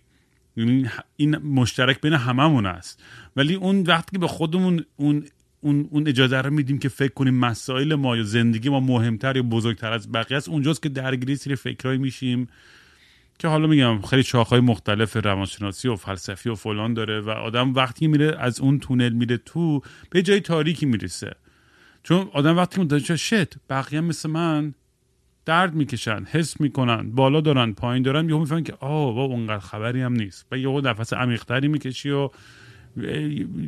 یعنی 0.57 0.89
این 1.15 1.37
مشترک 1.37 2.01
بین 2.01 2.13
هممون 2.13 2.65
است. 2.65 3.03
ولی 3.35 3.55
اون 3.55 3.81
وقتی 3.81 4.11
که 4.11 4.19
به 4.19 4.27
خودمون 4.27 4.85
اون 4.95 5.25
اون, 5.61 5.87
اون 5.91 6.07
اجازه 6.07 6.37
رو 6.37 6.53
میدیم 6.53 6.79
که 6.79 6.89
فکر 6.89 7.13
کنیم 7.13 7.33
مسائل 7.33 7.95
ما 7.95 8.17
یا 8.17 8.23
زندگی 8.23 8.69
ما 8.69 8.79
مهمتر 8.79 9.35
یا 9.35 9.43
بزرگتر 9.43 9.93
از 9.93 10.11
بقیه 10.11 10.37
است. 10.37 10.49
اونجاست 10.49 10.81
که 10.81 10.89
درگیری 10.89 11.35
سری 11.35 11.55
فکرهایی 11.55 11.99
میشیم 11.99 12.47
که 13.39 13.47
حالا 13.47 13.67
میگم 13.67 14.01
خیلی 14.01 14.23
شاخهای 14.23 14.61
مختلف 14.61 15.17
روانشناسی 15.17 15.87
و 15.87 15.95
فلسفی 15.95 16.49
و 16.49 16.55
فلان 16.55 16.93
داره 16.93 17.21
و 17.21 17.29
آدم 17.29 17.73
وقتی 17.73 18.07
میره 18.07 18.35
از 18.39 18.59
اون 18.59 18.79
تونل 18.79 19.13
میره 19.13 19.37
تو 19.37 19.81
به 20.09 20.21
جای 20.21 20.39
تاریکی 20.39 20.85
می‌رسه. 20.85 21.35
چون 22.03 22.29
آدم 22.33 22.57
وقتی 22.57 22.81
متوجه 22.81 23.15
شت 23.15 23.67
بقیه 23.69 24.01
مثل 24.01 24.29
من 24.29 24.73
درد 25.45 25.73
می‌کشن 25.73 26.25
حس 26.31 26.61
می‌کنن 26.61 27.11
بالا 27.11 27.41
دارن 27.41 27.73
پایین 27.73 28.03
دارن. 28.03 28.29
یهو 28.29 28.39
می‌فهمن 28.39 28.63
که 28.63 28.73
آه 28.73 29.15
با 29.15 29.23
اونقدر 29.23 29.59
خبری 29.59 30.01
هم 30.01 30.13
نیست. 30.13 30.47
و 30.51 30.57
یهو 30.57 30.81
نفس 30.81 31.13
عمیقتری 31.13 31.67
می‌کشی 31.67 32.09
و 32.09 32.29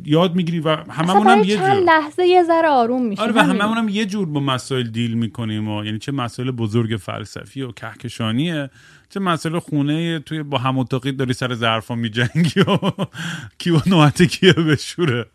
یاد 0.04 0.34
می‌گیری 0.34 0.60
و 0.60 0.76
هممون 0.90 1.26
هم 1.26 1.44
یه 1.44 1.56
چند 1.56 1.74
جور. 1.74 1.84
لحظه 1.84 2.26
یه 2.26 2.42
ذره 2.42 2.68
آروم 2.68 3.06
میشه 3.06 3.22
آره 3.22 3.32
و 3.32 3.38
هممون 3.38 3.78
هم 3.78 3.88
یه 3.88 4.06
جور 4.06 4.26
با 4.26 4.40
مسائل 4.40 4.88
دیل 4.88 5.14
می‌کنیم 5.14 5.68
و 5.68 5.84
یعنی 5.84 5.98
چه 5.98 6.12
مسائل 6.12 6.50
بزرگ 6.50 6.96
فلسفی 6.96 7.62
و 7.62 7.72
کهکشانیه 7.72 8.70
چه 9.10 9.20
مسائل 9.20 9.58
خونه 9.58 10.18
توی 10.18 10.42
با 10.42 10.58
هم 10.58 10.78
اتاقی 10.78 11.12
داری 11.12 11.32
سر 11.32 11.54
ظرفا 11.54 11.94
میجنگی 11.94 12.60
و 12.60 12.78
کیو 13.58 13.80
نوعت 13.86 14.22
کیه 14.22 14.52
بشوره. 14.52 15.26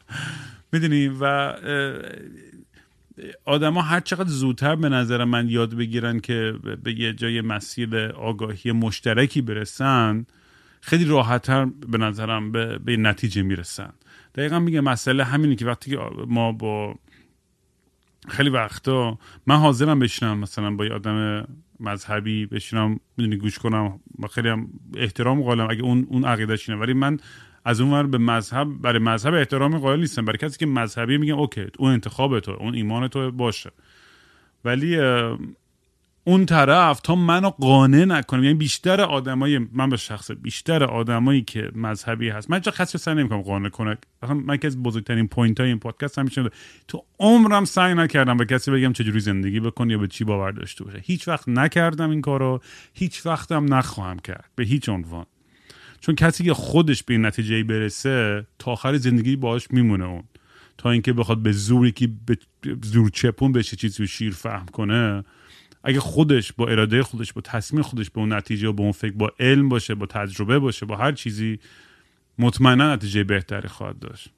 می‌دونی؟ 0.71 1.11
و 1.21 1.53
آدما 3.45 3.81
هر 3.81 3.99
چقدر 3.99 4.29
زودتر 4.29 4.75
به 4.75 4.89
نظر 4.89 5.23
من 5.23 5.49
یاد 5.49 5.73
بگیرن 5.73 6.19
که 6.19 6.53
به 6.83 6.99
یه 6.99 7.13
جای 7.13 7.41
مسیر 7.41 7.97
آگاهی 8.11 8.71
مشترکی 8.71 9.41
برسن 9.41 10.25
خیلی 10.81 11.05
راحتتر 11.05 11.65
به 11.65 11.97
نظرم 11.97 12.51
به, 12.51 12.77
به 12.77 12.97
نتیجه 12.97 13.41
می‌رسن. 13.41 13.93
دقیقا 14.35 14.59
میگه 14.59 14.81
مسئله 14.81 15.23
همینه 15.23 15.55
که 15.55 15.65
وقتی 15.65 15.91
که 15.91 15.97
ما 16.27 16.51
با 16.51 16.95
خیلی 18.27 18.49
وقتا 18.49 19.17
من 19.47 19.55
حاضرم 19.55 19.99
بشینم 19.99 20.37
مثلا 20.37 20.75
با 20.75 20.85
یه 20.85 20.93
آدم 20.93 21.47
مذهبی 21.79 22.45
بشینم 22.45 22.99
می‌دونی 23.17 23.37
گوش 23.37 23.59
کنم 23.59 23.99
و 24.19 24.27
خیلی 24.27 24.49
هم 24.49 24.67
احترام 24.95 25.43
قائلم. 25.43 25.69
اگه 25.69 25.83
اون 25.83 26.07
اون 26.09 26.25
اینه. 26.25 26.81
ولی 26.81 26.93
من 26.93 27.17
از 27.65 27.81
اون 27.81 28.11
به 28.11 28.17
مذهب 28.17 28.67
برای 28.81 28.99
مذهب 28.99 29.33
احترام 29.33 29.77
قائل 29.77 29.99
نیستم. 29.99 30.25
برای 30.25 30.37
کسی 30.37 30.57
که 30.57 30.65
مذهبی 30.65 31.17
میگم 31.17 31.39
okay 31.39 31.65
اون 31.77 31.91
انتخاب 31.91 32.39
تو 32.39 32.51
اون 32.51 32.75
ایمان 32.75 33.07
تو 33.07 33.31
باشه. 33.31 33.71
ولی 34.65 34.97
اون 36.29 36.45
طرف 36.45 36.99
تا 36.99 37.15
منو 37.15 37.49
قانع 37.49 38.05
نکنم. 38.05 38.43
یعنی 38.43 38.55
بیشتر 38.55 39.01
آدمای 39.01 39.59
من 39.73 39.89
به 39.89 39.97
شخص 39.97 40.31
بیشتر 40.31 40.83
آدمایی 40.83 41.41
که 41.41 41.71
مذهبی 41.75 42.29
هست. 42.29 42.51
من 42.51 42.59
چه 42.59 42.71
خاصی 42.71 42.97
سعی 42.97 43.15
نمی‌کنم 43.15 43.41
قانع 43.41 43.69
کنه 43.69 43.97
من 44.45 44.57
که 44.57 44.67
از 44.67 44.83
بزرگترین 44.83 45.27
point 45.27 45.59
های 45.59 45.69
این 45.69 45.79
پادکست 45.79 46.19
همیشه 46.19 46.49
تو 46.87 47.03
عمرم 47.19 47.65
سعی 47.65 47.93
نکردم 47.93 48.37
به 48.37 48.45
کسی 48.45 48.71
بگم 48.71 48.93
چجوری 48.93 49.19
زندگی 49.19 49.59
بکن 49.59 49.89
یا 49.89 49.97
به 49.97 50.07
چی 50.07 50.23
باور 50.23 50.51
داشته 50.51 50.83
باشه. 50.83 51.01
هیچ 51.03 51.27
وقت 51.27 51.49
نکردم 51.49 52.09
این 52.09 52.21
کارو. 52.21 52.61
هیچ 52.93 53.25
وقتم 53.25 53.73
نخواهم 53.73 54.19
کرد. 54.19 54.49
به 54.55 54.63
هیچ 54.63 54.89
عنوان. 54.89 55.25
چون 55.99 56.15
کسی 56.15 56.43
که 56.43 56.53
خودش 56.53 57.03
به 57.03 57.13
این 57.13 57.25
نتیجه 57.25 57.63
برسه 57.63 58.45
تا 58.59 58.71
آخر 58.71 58.97
زندگی 58.97 59.35
باهاش 59.35 59.67
میمونه 59.71 60.05
اون. 60.05 60.23
تا 60.77 60.91
اینکه 60.91 61.13
بخواد 61.13 61.37
به 61.37 61.51
زوری 61.51 61.91
که 61.91 62.09
به 62.25 62.37
زور 62.83 63.09
چپون 63.09 63.51
بشه 63.51 63.77
چیزی 63.77 64.07
شیر 64.07 64.33
فهم 64.33 64.65
کنه 64.65 65.23
اگه 65.83 65.99
خودش 65.99 66.53
با 66.53 66.67
اراده 66.67 67.03
خودش 67.03 67.33
با 67.33 67.41
تصمیم 67.41 67.81
خودش 67.81 68.09
به 68.09 68.19
اون 68.19 68.33
نتیجه 68.33 68.67
و 68.67 68.73
به 68.73 68.81
اون 68.81 68.91
فکر 68.91 69.13
با 69.13 69.31
علم 69.39 69.69
باشه 69.69 69.95
با 69.95 70.05
تجربه 70.05 70.59
باشه 70.59 70.85
با 70.85 70.95
هر 70.95 71.11
چیزی 71.11 71.59
مطمئنا 72.39 72.93
نتیجه 72.93 73.23
بهتری 73.23 73.67
خواهد 73.67 73.99
داشت. 73.99 74.29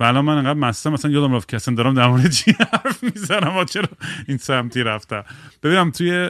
و 0.00 0.04
الان 0.04 0.24
من 0.24 0.36
انقدر 0.36 0.58
مستم 0.58 0.92
مثلا 0.92 1.10
یادم 1.10 1.34
رفت 1.34 1.54
کسان 1.54 1.74
دارم 1.74 1.94
در 1.94 2.08
مورد 2.08 2.30
چی 2.30 2.52
حرف 2.52 3.02
می‌زنم 3.02 3.56
و 3.56 3.64
چرا 3.64 3.88
این 4.28 4.36
سمتی 4.36 4.82
رفتم 4.82 5.24
ببینم 5.62 5.90
توی 5.90 6.28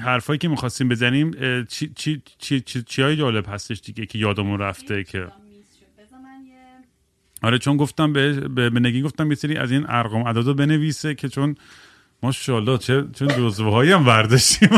حرفایی 0.00 0.38
که 0.38 0.48
می‌خواستیم 0.48 0.88
بزنیم 0.88 1.30
چی, 1.64 1.92
چی, 1.94 2.22
چی, 2.38 2.60
چی, 2.60 2.82
چی 2.82 3.02
های 3.02 3.16
جالب 3.16 3.44
هستش 3.48 3.80
دیگه 3.80 4.06
که 4.06 4.18
یادمون 4.18 4.58
رفته 4.58 5.04
که. 5.04 5.26
آره 7.42 7.58
چون 7.58 7.76
گفتم 7.76 8.12
به, 8.12 8.32
به, 8.48 8.80
نگی 8.80 9.02
گفتم 9.02 9.28
یه 9.28 9.34
سری 9.34 9.56
از 9.56 9.72
این 9.72 9.84
ارقام 9.88 10.28
عددو 10.28 10.54
بنویسه 10.54 11.14
که 11.14 11.28
چون 11.28 11.54
ماشاءالله 12.22 12.78
چه 12.78 13.04
چون 13.18 13.28
جزوه 13.28 13.72
هایی 13.72 13.92
هم 13.92 14.04
برداشتیم 14.04 14.68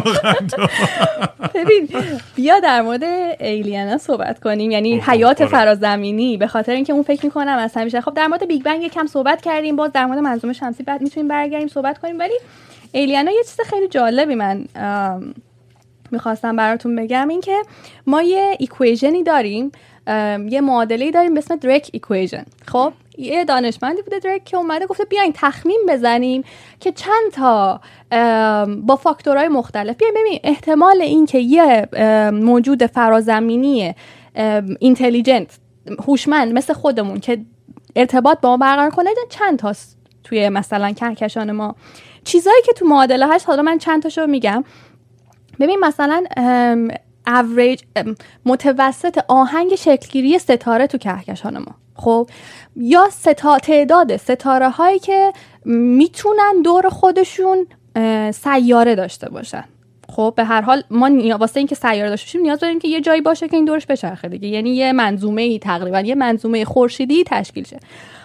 ببین 1.54 1.88
بیا 2.34 2.60
در 2.60 2.82
مورد 2.82 3.04
alien 3.40 3.88
ها 3.88 3.98
صحبت 3.98 4.40
کنیم. 4.40 4.70
یعنی 4.70 5.00
حیات 5.00 5.40
آره. 5.40 5.50
فرازمینی 5.50 6.36
به 6.36 6.46
خاطر 6.46 6.72
اینکه 6.72 6.92
اون 6.92 7.02
فکر 7.02 7.24
می‌کنم 7.24 7.58
از 7.58 7.74
همیشه. 7.76 8.00
خب 8.00 8.14
در 8.14 8.26
مورد 8.26 8.48
Big 8.48 8.62
Bang 8.62 8.82
یکم 8.82 9.06
صحبت 9.06 9.40
کردیم. 9.40 9.76
باز 9.76 9.92
در 9.92 10.06
مورد 10.06 10.18
منظومه 10.18 10.52
شمسی 10.52 10.82
بعد 10.82 11.02
می‌تونیم 11.02 11.28
برگردیم 11.28 11.68
صحبت 11.68 11.98
کنیم. 11.98 12.18
ولی 12.18 12.34
alien 12.92 13.24
ها 13.24 13.30
یه 13.30 13.42
چیز 13.42 13.60
خیلی 13.70 13.88
جالبی 13.88 14.34
من 14.34 14.64
می‌خواستم 16.10 16.56
براتون 16.56 16.96
بگم. 16.96 17.28
این 17.28 17.40
که 17.40 17.56
ما 18.06 18.22
یه 18.22 18.56
equation 18.58 19.15
ی 19.15 19.22
داریم. 19.22 19.72
یه 20.48 20.60
معادله 20.60 21.10
داریم 21.10 21.34
به 21.34 21.38
اسم 21.38 21.56
Drake 21.56 21.90
equation 21.92 22.44
خب 22.66 22.92
یه 23.18 23.44
دانشمندی 23.44 24.02
بوده 24.02 24.18
درک 24.18 24.44
که 24.44 24.56
اومده 24.56 24.86
گفته 24.86 25.04
بیاین 25.04 25.32
تخمین 25.34 25.80
بزنیم 25.88 26.44
که 26.80 26.92
چند 26.92 27.32
تا 27.32 27.80
با 28.82 28.96
فاکتورهای 28.96 29.48
مختلف. 29.48 29.96
بیاین 29.96 30.14
ببین 30.14 30.40
احتمال 30.44 31.02
اینکه 31.02 31.38
یه 31.38 31.88
موجود 32.30 32.86
فرازمینی 32.86 33.94
اینتلیجنت 34.78 35.58
هوشمند 36.08 36.52
مثل 36.52 36.72
خودمون 36.72 37.20
که 37.20 37.38
ارتباط 37.96 38.40
با 38.40 38.48
ما 38.48 38.56
برقرار 38.56 38.90
کنه 38.90 39.10
چند 39.30 39.58
تاست 39.58 39.98
توی 40.24 40.48
مثلا 40.48 40.92
کهکشان 40.92 41.52
ما. 41.52 41.74
چیزایی 42.24 42.62
که 42.66 42.72
تو 42.72 42.86
معادله 42.86 43.26
هست 43.28 43.48
حالا 43.48 43.62
من 43.62 43.78
چند 43.78 44.02
تاشو 44.02 44.26
میگم. 44.26 44.64
ببین 45.60 45.80
مثلا 45.80 46.24
اوریج 47.28 47.82
متوسط 48.44 49.18
آهنگ 49.28 49.74
شکلگیری 49.74 50.38
ستاره 50.38 50.86
تو 50.86 50.98
کهکشان 50.98 51.58
ما. 51.58 51.74
خب 51.94 52.28
یا 52.76 53.08
ستا... 53.10 53.58
تعداد 53.58 54.16
ستاره 54.16 54.68
هایی 54.70 54.98
که 54.98 55.32
می‌تونن 55.64 56.62
دور 56.64 56.88
خودشون 56.88 57.66
سیاره 58.34 58.94
داشته 58.94 59.28
باشن. 59.30 59.64
خب 60.08 60.32
به 60.36 60.44
هر 60.44 60.60
حال 60.60 60.82
ما 60.90 61.08
نیا... 61.08 61.36
واسه 61.36 61.60
اینکه 61.60 61.74
سیاره 61.74 62.08
داشته 62.08 62.26
باشیم 62.26 62.40
نیاز 62.40 62.58
داریم 62.58 62.78
که 62.78 62.88
یه 62.88 63.00
جایی 63.00 63.20
باشه 63.20 63.48
که 63.48 63.56
این 63.56 63.64
دورش 63.64 63.86
بچرخه 63.86 64.28
دیگه. 64.28 64.48
یعنی 64.48 64.70
یه 64.70 64.92
منظومه 64.92 65.42
ای 65.42 65.58
تقریبا 65.58 66.00
یه 66.00 66.14
منظومه 66.14 66.64
خورشیدی 66.64 67.24
تشکیل 67.26 67.64
شه. 67.64 67.80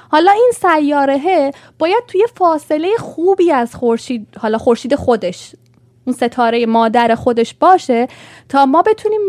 حالا 0.10 0.32
این 0.32 0.52
سیاره 0.56 1.52
باید 1.80 2.04
توی 2.08 2.26
فاصله 2.36 2.88
خوبی 3.00 3.52
از 3.52 3.76
خورشید 3.76 4.28
حالا 4.38 4.58
خورشید 4.58 4.96
خودش 4.96 5.56
اون 6.06 6.16
ستاره 6.16 6.66
مادر 6.66 7.16
خودش 7.16 7.54
باشه 7.54 8.08
تا 8.50 8.66
ما 8.66 8.82
بتونیم 8.82 9.22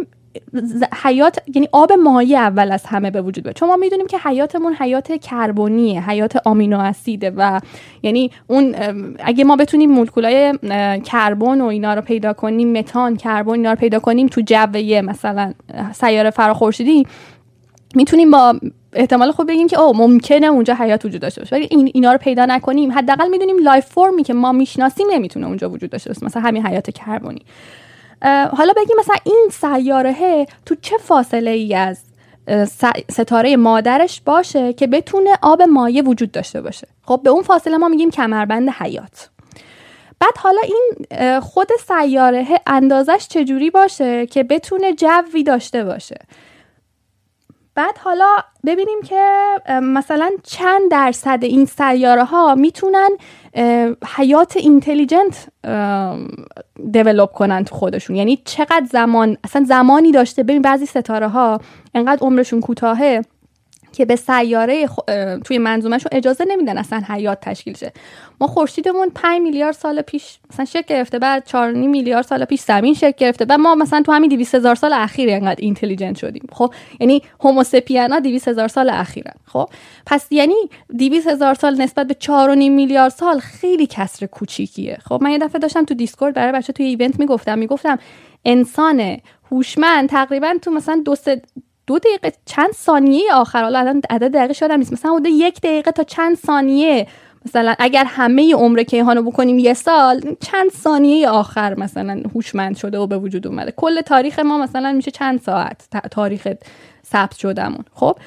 حیات 1.02 1.38
یعنی 1.54 1.68
آب 1.72 1.92
مایع 1.92 2.38
اول 2.38 2.72
از 2.72 2.86
همه 2.86 3.10
به 3.10 3.22
وجود 3.22 3.44
بیاد. 3.44 3.56
چون 3.56 3.68
ما 3.68 3.76
می‌دونیم 3.76 4.06
که 4.06 4.18
حیاتمون 4.18 4.74
حیات 4.74 5.12
کربنیه 5.12 6.10
حیات 6.10 6.36
آمینو 6.46 6.78
اسیده 6.78 7.32
و 7.36 7.60
یعنی 8.02 8.30
اون 8.46 8.74
اگه 9.18 9.44
ما 9.44 9.56
بتونیم 9.56 9.90
مولکولای 9.90 10.58
کربن 11.04 11.60
و 11.60 11.64
اینا 11.64 11.94
رو 11.94 12.00
پیدا 12.00 12.32
کنیم 12.32 12.78
متان 12.78 13.16
کربن 13.16 13.52
اینا 13.52 13.70
رو 13.70 13.76
پیدا 13.76 13.98
کنیم 13.98 14.26
تو 14.26 14.40
جو 14.40 14.66
مثلا 15.02 15.52
سیاره 15.92 16.30
فراخورشیدی 16.30 17.06
می‌تونیم 17.94 18.30
با 18.30 18.54
احتمال 18.92 19.30
خوب 19.30 19.48
بگیم 19.48 19.66
که 19.66 19.80
او 19.80 19.96
ممکنه 19.96 20.46
اونجا 20.46 20.74
حیات 20.74 21.04
وجود 21.04 21.20
داشته 21.20 21.40
باشه. 21.40 21.56
ولی 21.56 21.68
این 21.70 21.90
اینا 21.94 22.12
رو 22.12 22.18
پیدا 22.18 22.46
نکنیم. 22.46 22.92
حداقل 22.92 23.28
می‌دونیم 23.28 23.58
life 23.58 23.86
form 23.86 24.15
ی 24.15 24.22
که 24.22 24.34
ما 24.34 24.52
می‌شناسیم 24.52 25.06
نمی‌تونه 25.10 25.46
اونجا 25.46 25.70
وجود 25.70 25.90
داشته 25.90 26.10
باشه. 26.10 26.26
مثلا 26.26 26.42
همین 26.42 26.66
حیات 26.66 26.90
کربنی. 26.90 27.42
حالا 28.52 28.72
بگیم 28.76 28.96
مثلا 28.98 29.16
این 29.24 29.48
سیاره 29.52 30.46
تو 30.66 30.74
چه 30.82 30.98
فاصله 30.98 31.50
ای 31.50 31.74
از 31.74 31.98
ستاره 33.10 33.56
مادرش 33.56 34.20
باشه 34.20 34.72
که 34.72 34.86
بتونه 34.86 35.30
آب 35.42 35.62
مایع 35.62 36.02
وجود 36.02 36.32
داشته 36.32 36.60
باشه؟ 36.60 36.88
خب 37.02 37.20
به 37.24 37.30
اون 37.30 37.42
فاصله 37.42 37.76
ما 37.76 37.88
میگیم 37.88 38.10
کمربند 38.10 38.68
حیات 38.68 39.30
بعد 40.20 40.38
حالا 40.38 40.60
این 40.64 41.40
خود 41.40 41.68
سیاره 41.86 42.46
اندازش 42.66 43.26
چجوری 43.28 43.70
باشه 43.70 44.26
که 44.26 44.42
بتونه 44.42 44.92
جوی 44.92 45.42
داشته 45.42 45.84
باشه؟ 45.84 46.16
بعد 47.74 47.98
حالا 47.98 48.36
ببینیم 48.66 49.02
که 49.04 49.44
مثلا 49.82 50.30
چند 50.42 50.90
درصد 50.90 51.38
این 51.42 51.64
سیاره 51.64 52.24
ها 52.24 52.54
می‌تونن 52.54 53.10
حیات 54.16 54.56
اینتلیجنت 54.56 55.48
دیولوب 56.92 57.32
کنن 57.32 57.64
تو 57.64 57.74
خودشون. 57.74 58.16
یعنی 58.16 58.42
چقدر 58.44 58.86
زمان 58.90 59.36
اصلا 59.44 59.64
زمانی 59.64 60.12
داشته. 60.12 60.42
ببین 60.42 60.62
بعضی 60.62 60.86
ستاره 60.86 61.28
ها 61.28 61.60
انقدر 61.94 62.20
عمرشون 62.22 62.60
کوتاهه. 62.60 63.22
که 63.94 64.04
به 64.04 64.16
سیاره 64.16 64.86
خ... 64.86 64.98
توی 65.44 65.58
منظومهشون 65.58 66.08
اجازه 66.12 66.44
نمیدن 66.48 66.78
اصلا 66.78 67.02
حیات 67.08 67.40
تشکیل 67.40 67.76
شه. 67.76 67.92
ما 68.40 68.46
خورشیدمون 68.46 69.10
5 69.14 69.40
میلیارد 69.40 69.74
سال 69.74 70.02
پیش 70.02 70.38
مثلا 70.52 70.64
شکل 70.64 70.94
گرفته 70.94 71.18
بعد 71.18 71.46
4 71.46 71.72
میلیارد 71.72 72.24
سال 72.24 72.44
پیش 72.44 72.60
زمین 72.60 72.94
شکل 72.94 73.16
گرفته 73.18 73.44
بعد 73.44 73.60
ما 73.60 73.74
مثلا 73.74 74.02
تو 74.02 74.12
همین 74.12 74.30
200 74.30 74.54
هزار 74.54 74.74
سال 74.74 74.92
اخیر 74.92 75.30
انقدر 75.30 75.60
اینتلیجنت 75.60 76.16
شدیم. 76.16 76.46
خب؟ 76.52 76.74
یعنی 77.00 77.22
هوموسپیانا 77.40 78.18
200 78.18 78.48
هزار 78.48 78.68
سال 78.68 78.90
اخیرن. 78.90 79.34
خب؟ 79.44 79.68
پس 80.06 80.26
یعنی 80.30 80.54
200 80.98 81.26
هزار 81.26 81.54
سال 81.54 81.82
نسبت 81.82 82.06
به 82.06 82.14
4 82.14 82.54
میلیارد 82.54 83.12
سال 83.12 83.38
خیلی 83.38 83.86
کسر 83.86 84.26
کوچیکیه. 84.26 84.98
خب؟ 85.08 85.18
من 85.22 85.30
یه 85.30 85.38
دفعه 85.38 85.58
داشتم 85.58 85.84
تو 85.84 85.94
دیسکورد 85.94 86.34
برای 86.34 86.52
بچه 86.52 86.72
توی 86.72 86.86
ایونت 86.86 87.20
می‌گفتم 87.20 87.58
می‌گفتم 87.58 87.98
انسان 88.44 89.16
هوشمند 89.50 90.08
تقریبا 90.08 90.54
تو 90.62 90.70
مثلا 90.70 91.02
دو 91.04 91.14
دو 91.86 91.98
دقیقه 91.98 92.32
چند 92.46 92.72
ثانیه 92.72 93.32
آخر. 93.32 93.62
حالا 93.62 93.78
الان 93.78 94.02
عدد 94.10 94.32
دقیقه 94.32 94.52
شدم 94.52 94.78
نیست. 94.78 94.92
مثلا 94.92 95.14
حدود 95.14 95.26
یک 95.26 95.60
دقیقه 95.60 95.92
تا 95.92 96.02
چند 96.02 96.36
ثانیه. 96.36 97.06
مثلا 97.46 97.74
اگر 97.78 98.04
همه 98.08 98.54
عمر 98.54 98.82
کیهانو 98.82 99.22
بکنیم 99.22 99.58
یه 99.58 99.74
سال 99.74 100.20
چند 100.40 100.70
ثانیه 100.70 101.28
آخر 101.28 101.74
مثلا 101.74 102.22
هوشمند 102.34 102.76
شده 102.76 102.98
و 102.98 103.06
به 103.06 103.18
وجود 103.18 103.46
اومده. 103.46 103.72
کل 103.76 104.00
تاریخ 104.00 104.38
ما 104.38 104.58
مثلا 104.58 104.92
میشه 104.92 105.10
چند 105.10 105.40
ساعت 105.40 105.88
تاریخ 106.10 106.48
ثبت 107.06 107.36
شدمون 107.36 107.84
خب؟ 107.94 108.18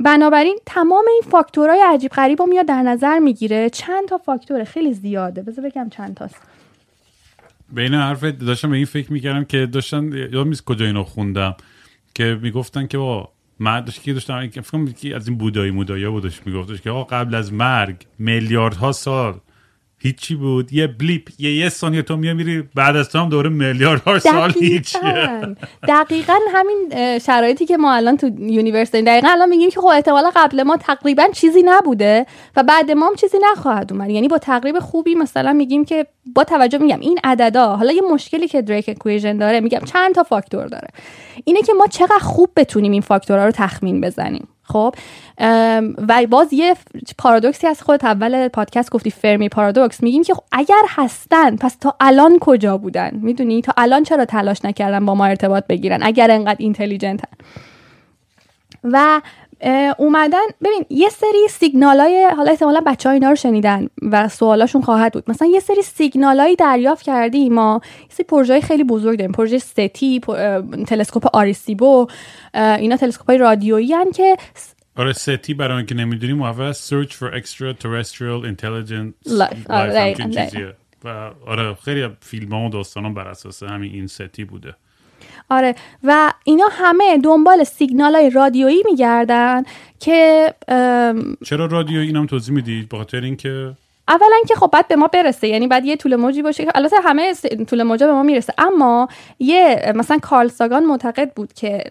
بنابراین 0.00 0.58
تمام 0.66 1.04
این 1.08 1.22
فاکتورهای 1.30 1.80
عجیب 1.80 2.10
غریب 2.10 2.42
رو 2.42 2.46
میاد 2.46 2.66
در 2.66 2.82
نظر 2.82 3.18
می‌گیره. 3.18 3.70
چند 3.70 4.08
تا 4.08 4.18
فاکتور 4.18 4.64
خیلی 4.64 4.94
زیاده. 4.94 5.42
بذار 5.42 5.64
بگم 5.64 5.88
چند 5.90 6.14
تاست. 6.14 6.36
بین 7.72 7.94
حرف 7.94 8.24
داشتم 8.24 8.70
به 8.70 8.76
این 8.76 8.84
فکر 8.84 9.12
می‌کردم 9.12 9.44
که 9.44 9.66
داشتن 9.66 10.12
یا 10.32 10.44
میز 10.44 10.62
کجا 10.62 10.86
اینو 10.86 11.04
خوندم. 11.04 11.56
که 12.14 12.38
می‌گفتن 12.42 12.86
که 12.86 12.98
با 12.98 13.32
مرد 13.60 13.84
داشت 13.84 14.02
که 14.02 14.12
داشتم 14.12 14.48
فکر 14.48 15.16
از 15.16 15.28
این 15.28 15.38
بودایی 15.38 15.70
مودایی 15.70 16.08
بودش 16.08 16.46
میگفتش 16.46 16.80
که 16.80 16.90
آقا 16.90 17.04
قبل 17.04 17.34
از 17.34 17.52
مرگ 17.52 17.96
میلیاردها 18.18 18.92
سال 18.92 19.40
هیچی 20.04 20.34
بود. 20.34 20.72
یه 20.72 20.86
بلیپ 20.86 21.28
یه 21.38 21.56
یه 21.56 21.68
ثانیه 21.68 22.02
تو 22.02 22.16
میای 22.16 22.34
میری 22.34 22.62
بعد 22.74 22.96
از 22.96 23.08
تو 23.08 23.18
هم 23.18 23.28
دوره 23.28 23.50
میلیاردها 23.50 24.18
سال 24.18 24.52
هیچ 24.60 24.96
دقیقا 25.88 26.34
همین 26.52 27.18
شرایطی 27.18 27.66
که 27.66 27.76
ما 27.76 27.92
الان 27.92 28.16
تو 28.16 28.30
universe 28.38 28.90
داریم. 28.90 29.06
دقیقا 29.06 29.28
الان 29.30 29.48
میگیم 29.48 29.70
که 29.70 29.80
خب 29.80 29.86
احتمالا 29.86 30.30
قبل 30.36 30.62
ما 30.62 30.76
تقریبا 30.76 31.28
چیزی 31.32 31.62
نبوده 31.64 32.26
و 32.56 32.62
بعد 32.62 32.90
ما 32.90 33.08
هم 33.08 33.14
چیزی 33.14 33.38
نخواهد 33.52 33.92
اومد. 33.92 34.10
یعنی 34.10 34.28
با 34.28 34.38
تقریب 34.38 34.78
خوبی 34.78 35.14
مثلا 35.14 35.52
میگیم 35.52 35.84
که 35.84 36.06
با 36.34 36.44
توجه 36.44 36.78
میگم 36.78 37.00
این 37.00 37.18
عددا 37.24 37.76
حالا 37.76 37.92
یه 37.92 38.02
مشکلی 38.12 38.48
که 38.48 38.62
Drake 38.62 38.88
equation 38.88 39.36
داره 39.36 39.60
میگم 39.60 39.80
چند 39.84 40.14
تا 40.14 40.22
فاکتور 40.22 40.66
داره. 40.66 40.88
اینه 41.44 41.62
که 41.62 41.72
ما 41.72 41.86
چقدر 41.86 42.18
خوب 42.18 42.50
بتونیم 42.56 42.92
این 42.92 43.02
فاکتورها 43.02 43.44
رو 43.44 43.52
تخمین 43.54 44.00
بزنیم. 44.00 44.48
خب 44.64 44.94
و 46.08 46.26
باز 46.30 46.52
یه 46.52 46.76
پارادوکسی 47.18 47.66
از 47.66 47.82
خودت 47.82 48.04
اول 48.04 48.48
پادکست 48.48 48.90
گفتی 48.90 49.10
Fermi 49.10 49.48
paradox 49.48 50.02
میگیم 50.02 50.22
که 50.22 50.34
اگر 50.52 50.82
هستن 50.88 51.56
پس 51.56 51.76
تا 51.80 51.96
الان 52.00 52.38
کجا 52.40 52.78
بودن؟ 52.78 53.10
می‌دونی؟ 53.22 53.62
تا 53.62 53.72
الان 53.76 54.02
چرا 54.02 54.24
تلاش 54.24 54.64
نکردن 54.64 55.06
با 55.06 55.14
ما 55.14 55.26
ارتباط 55.26 55.66
بگیرن؟ 55.66 56.02
اگر 56.02 56.30
انقدر 56.30 56.56
intelligent 56.58 57.22
ن 57.22 57.28
و 58.84 59.20
اومدن 59.98 60.46
ببین 60.64 60.86
یه 60.90 61.08
سری 61.08 61.48
سیگنال 61.50 62.00
های 62.00 62.30
حالا 62.36 62.50
احتمالا 62.50 62.80
بچه 62.86 63.08
ها 63.08 63.12
اینا 63.12 63.28
رو 63.28 63.34
شنیدن 63.34 63.88
و 64.02 64.28
سوالاشون 64.28 64.82
خواهد 64.82 65.12
بود. 65.12 65.30
مثلا 65.30 65.48
یه 65.48 65.60
سری 65.60 65.82
سیگنال 65.82 66.54
دریافت 66.58 67.02
کردیم 67.02 67.54
ما. 67.54 67.80
یه 68.02 68.08
سری 68.10 68.24
پروژه 68.24 68.60
خیلی 68.60 68.84
بزرگ 68.84 69.18
داریم. 69.18 69.32
پروژه 69.32 69.58
ستی 69.58 70.20
تلسکوپ 70.86 71.26
آریسیبو 71.32 72.06
اینا 72.54 72.96
تلسکوپ 72.96 73.26
های 73.26 73.38
رادیویی 73.38 73.94
که 74.14 74.36
آره 74.96 75.12
ستی 75.12 75.54
برای 75.54 75.76
اینکه 75.76 75.94
نمی‌دونیم 75.94 76.36
محول 76.36 76.72
Search 76.72 77.10
for 77.10 77.42
Extraterrestrial 77.42 78.46
Intelligent 78.54 79.30
Life 79.30 79.70
آره 79.70 80.74
و 81.04 81.30
آره 81.46 81.74
خیلی 81.74 82.08
فیلم 82.20 82.52
ها 82.52 82.66
و 82.66 82.68
داستان 82.68 83.14
بر 83.14 83.28
اساس 83.28 83.62
همین 83.62 83.92
این 83.92 84.06
ستی 84.06 84.44
بوده. 84.44 84.74
آره. 85.50 85.74
و 86.04 86.32
اینا 86.44 86.64
همه 86.70 87.18
دنبال 87.18 87.64
سیگنال 87.64 88.14
های 88.14 88.30
رادیویی 88.30 88.82
میگردن 88.86 89.62
که 90.00 90.54
چرا 91.44 91.66
رادیویی 91.66 92.06
اینم 92.06 92.26
توضیح 92.26 92.54
می‌دید 92.54 92.88
بخاطر 92.88 93.20
اینکه 93.20 93.72
اولا 94.08 94.36
که 94.48 94.54
خب 94.54 94.70
بعد 94.72 94.88
به 94.88 94.96
ما 94.96 95.06
برسه. 95.06 95.48
یعنی 95.48 95.68
بعد 95.68 95.84
یه 95.84 95.96
طول 95.96 96.16
موجی 96.16 96.42
باشه 96.42 96.64
که 96.64 96.70
البته 96.74 96.96
همه 97.04 97.34
طول 97.70 97.82
موجا 97.82 98.06
به 98.06 98.12
ما 98.12 98.22
می‌رسه. 98.22 98.52
اما 98.58 99.08
یه 99.38 99.92
مثلا 99.94 100.18
کارل 100.18 100.48
ساگان 100.48 100.84
معتقد 100.86 101.32
بود 101.34 101.52
که 101.52 101.84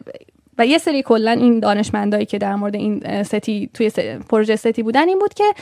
و 0.58 0.66
یه 0.66 0.78
سری 0.78 1.04
کلا 1.04 1.32
این 1.32 1.60
دانشمندایی 1.60 2.26
که 2.26 2.38
در 2.38 2.56
مورد 2.56 2.76
این 2.76 3.24
ستی 3.24 3.70
توی 3.74 3.92
پروژه 4.30 4.56
ستی 4.56 4.84
بودن 4.84 5.08
این 5.08 5.20
بود 5.20 5.34
که 5.34 5.54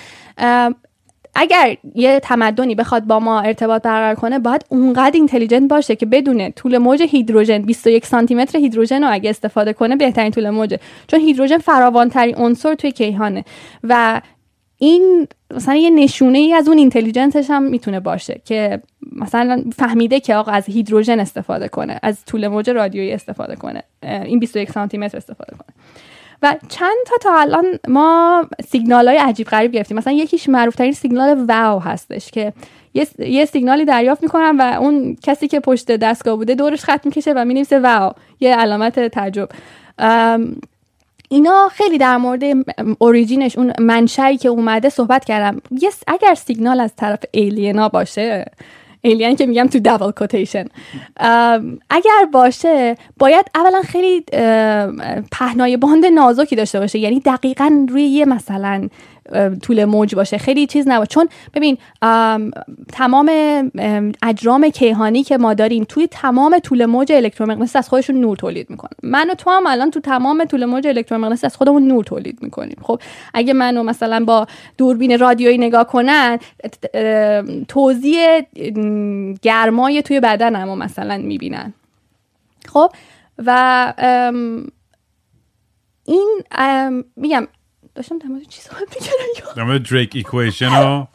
اگر 1.36 1.78
یه 1.96 2.20
تمدنی 2.20 2.76
بخواد 2.76 3.04
با 3.04 3.20
ما 3.20 3.42
ارتباط 3.42 3.82
برقرار 3.82 4.16
کنه 4.16 4.40
باید 4.40 4.66
اونقدر 4.70 5.12
اینتلیجنت 5.14 5.70
باشه 5.70 5.96
که 5.96 6.06
بدونه 6.06 6.52
طول 6.52 6.78
موج 6.78 7.02
هیدروژن 7.02 7.62
21 7.62 8.06
سانتی 8.06 8.36
متر 8.36 8.60
هیدروژن 8.60 9.04
رو 9.04 9.14
اگه 9.14 9.30
استفاده 9.30 9.74
کنه 9.74 9.96
بهترین 9.96 10.32
طول 10.32 10.50
موجه. 10.50 10.80
چون 11.08 11.20
هیدروژن 11.20 11.58
فراوانترین 11.58 12.36
عنصر 12.36 12.76
توی 12.76 12.92
کیهانه. 12.92 13.46
و 13.84 14.22
این 14.78 15.28
مثلا 15.56 15.76
یه 15.76 15.90
نشونه 15.90 16.38
ای 16.38 16.54
از 16.54 16.68
اون 16.68 16.78
اینتلیجنسش 16.78 17.50
هم 17.50 17.64
می‌تونه 17.64 18.00
باشه 18.00 18.42
که 18.46 18.82
مثلا 19.12 19.64
فهمیده 19.76 20.20
که 20.20 20.36
آقا 20.36 20.52
از 20.52 20.66
هیدروژن 20.66 21.20
استفاده 21.20 21.68
کنه 21.68 22.00
از 22.04 22.26
طول 22.26 22.48
موج 22.48 22.70
رادیویی 22.70 23.14
استفاده 23.14 23.56
کنه 23.56 23.84
این 24.04 24.40
21 24.40 24.72
سانتی 24.72 24.98
متر 24.98 25.18
استفاده 25.18 25.52
کنه. 25.52 25.76
و 26.42 26.56
چند 26.70 26.98
تا 27.06 27.16
تا 27.22 27.40
الان 27.40 27.66
ما 27.88 28.46
سیگنال 28.70 29.08
های 29.08 29.18
عجیب 29.18 29.48
غریب 29.48 29.72
گرفتیم. 29.72 29.98
مثلا 29.98 30.14
یکیش 30.14 30.50
معروف 30.50 30.76
ترین 30.76 30.92
سیگنال 30.92 31.46
واو 31.46 31.80
هستش 31.80 32.32
که 32.32 32.54
یه, 32.94 33.08
یه 33.20 33.46
سیگنالی 33.46 33.86
دریافت 33.86 34.24
می‌کنم 34.24 34.56
و 34.60 34.62
اون 34.62 35.18
کسی 35.24 35.48
که 35.48 35.60
پشت 35.60 35.92
دستگاه 35.92 36.36
بوده 36.36 36.56
دورش 36.56 36.84
خط 36.84 37.06
می‌کشه 37.06 37.34
و 37.34 37.46
می‌نویسه 37.46 37.80
واو. 37.80 38.12
یه 38.40 38.56
علامت 38.56 39.08
تعجب. 39.08 39.50
اینا 41.30 41.70
خیلی 41.72 41.98
در 41.98 42.18
مورد 42.18 42.42
origin 43.00 43.43
ش 43.43 43.58
اون 43.58 43.74
منشایی 43.80 44.38
که 44.38 44.50
اومده 44.50 44.90
صحبت 44.90 45.26
کردم. 45.26 45.62
اگر 46.08 46.34
سیگنال 46.36 46.80
از 46.80 46.96
طرف 46.96 47.20
alien 47.32 47.80
ا 47.80 47.90
باشه 47.90 48.46
alien 49.02 49.36
که 49.36 49.46
میگم 49.46 49.68
تو 49.68 49.80
double 49.80 50.12
quotation 50.12 50.66
اگر 51.90 52.26
باشه 52.34 52.96
باید 53.20 53.46
اولا 53.56 53.82
خیلی 53.82 54.22
پهنای 55.32 55.78
باند 55.78 56.06
نازکی 56.06 56.56
داشته 56.56 56.80
باشه. 56.80 57.00
یعنی 57.00 57.20
دقیقا 57.20 57.86
روی 57.90 58.04
یه 58.04 58.26
مثلا 58.26 58.90
طول 59.62 59.86
موج 59.86 60.16
باشه. 60.16 60.38
خیلی 60.38 60.68
چیز 60.68 60.88
نباشه. 60.88 61.10
چون 61.10 61.30
ببین 61.54 61.78
تمام 62.94 63.32
اجرام 64.24 64.70
کیهانی 64.70 65.24
که 65.24 65.38
ما 65.38 65.54
داریم 65.54 65.84
توی 65.84 66.08
تمام 66.08 66.60
طول 66.60 66.86
موج 66.86 67.12
الکترومغناطیسی 67.12 67.78
از 67.78 67.90
خودشون 67.90 68.16
نور 68.16 68.38
تولید 68.38 68.70
می‌کنن. 68.70 68.92
من 69.04 69.30
و 69.30 69.34
تو 69.34 69.50
هم 69.50 69.68
الان 69.68 69.92
تو 69.92 70.00
تمام 70.00 70.46
طول 70.46 70.66
موج 70.66 70.88
الکترومغناطیسی 70.88 71.46
از 71.46 71.58
خودمون 71.58 71.88
نور 71.88 72.04
تولید 72.04 72.40
می‌کنیم. 72.42 72.78
خب 72.82 73.02
اگه 73.34 73.54
منو 73.54 73.84
مثلا 73.84 74.26
با 74.26 74.48
دوربین 74.78 75.20
رادیویی 75.20 75.58
نگاه 75.58 75.88
کنن 75.88 76.40
توزیع 77.68 78.42
گرمای 79.42 80.02
توی 80.02 80.20
بدنمو 80.20 80.76
مثلا 80.76 81.18
می‌بینن. 81.18 81.74
خب 82.68 82.92
و 83.38 83.94
این 86.06 86.44
میگم 87.16 87.48
داشتم 87.96 88.18
در 88.18 88.28
مورد 88.28 88.48
چیز 88.48 88.64
صحبت 88.64 88.80
می‌کردم 88.96 89.54
در 89.58 89.64
مورد 89.64 89.90
Drake 89.90 90.12
equation 90.16 90.66
آره 90.66 91.08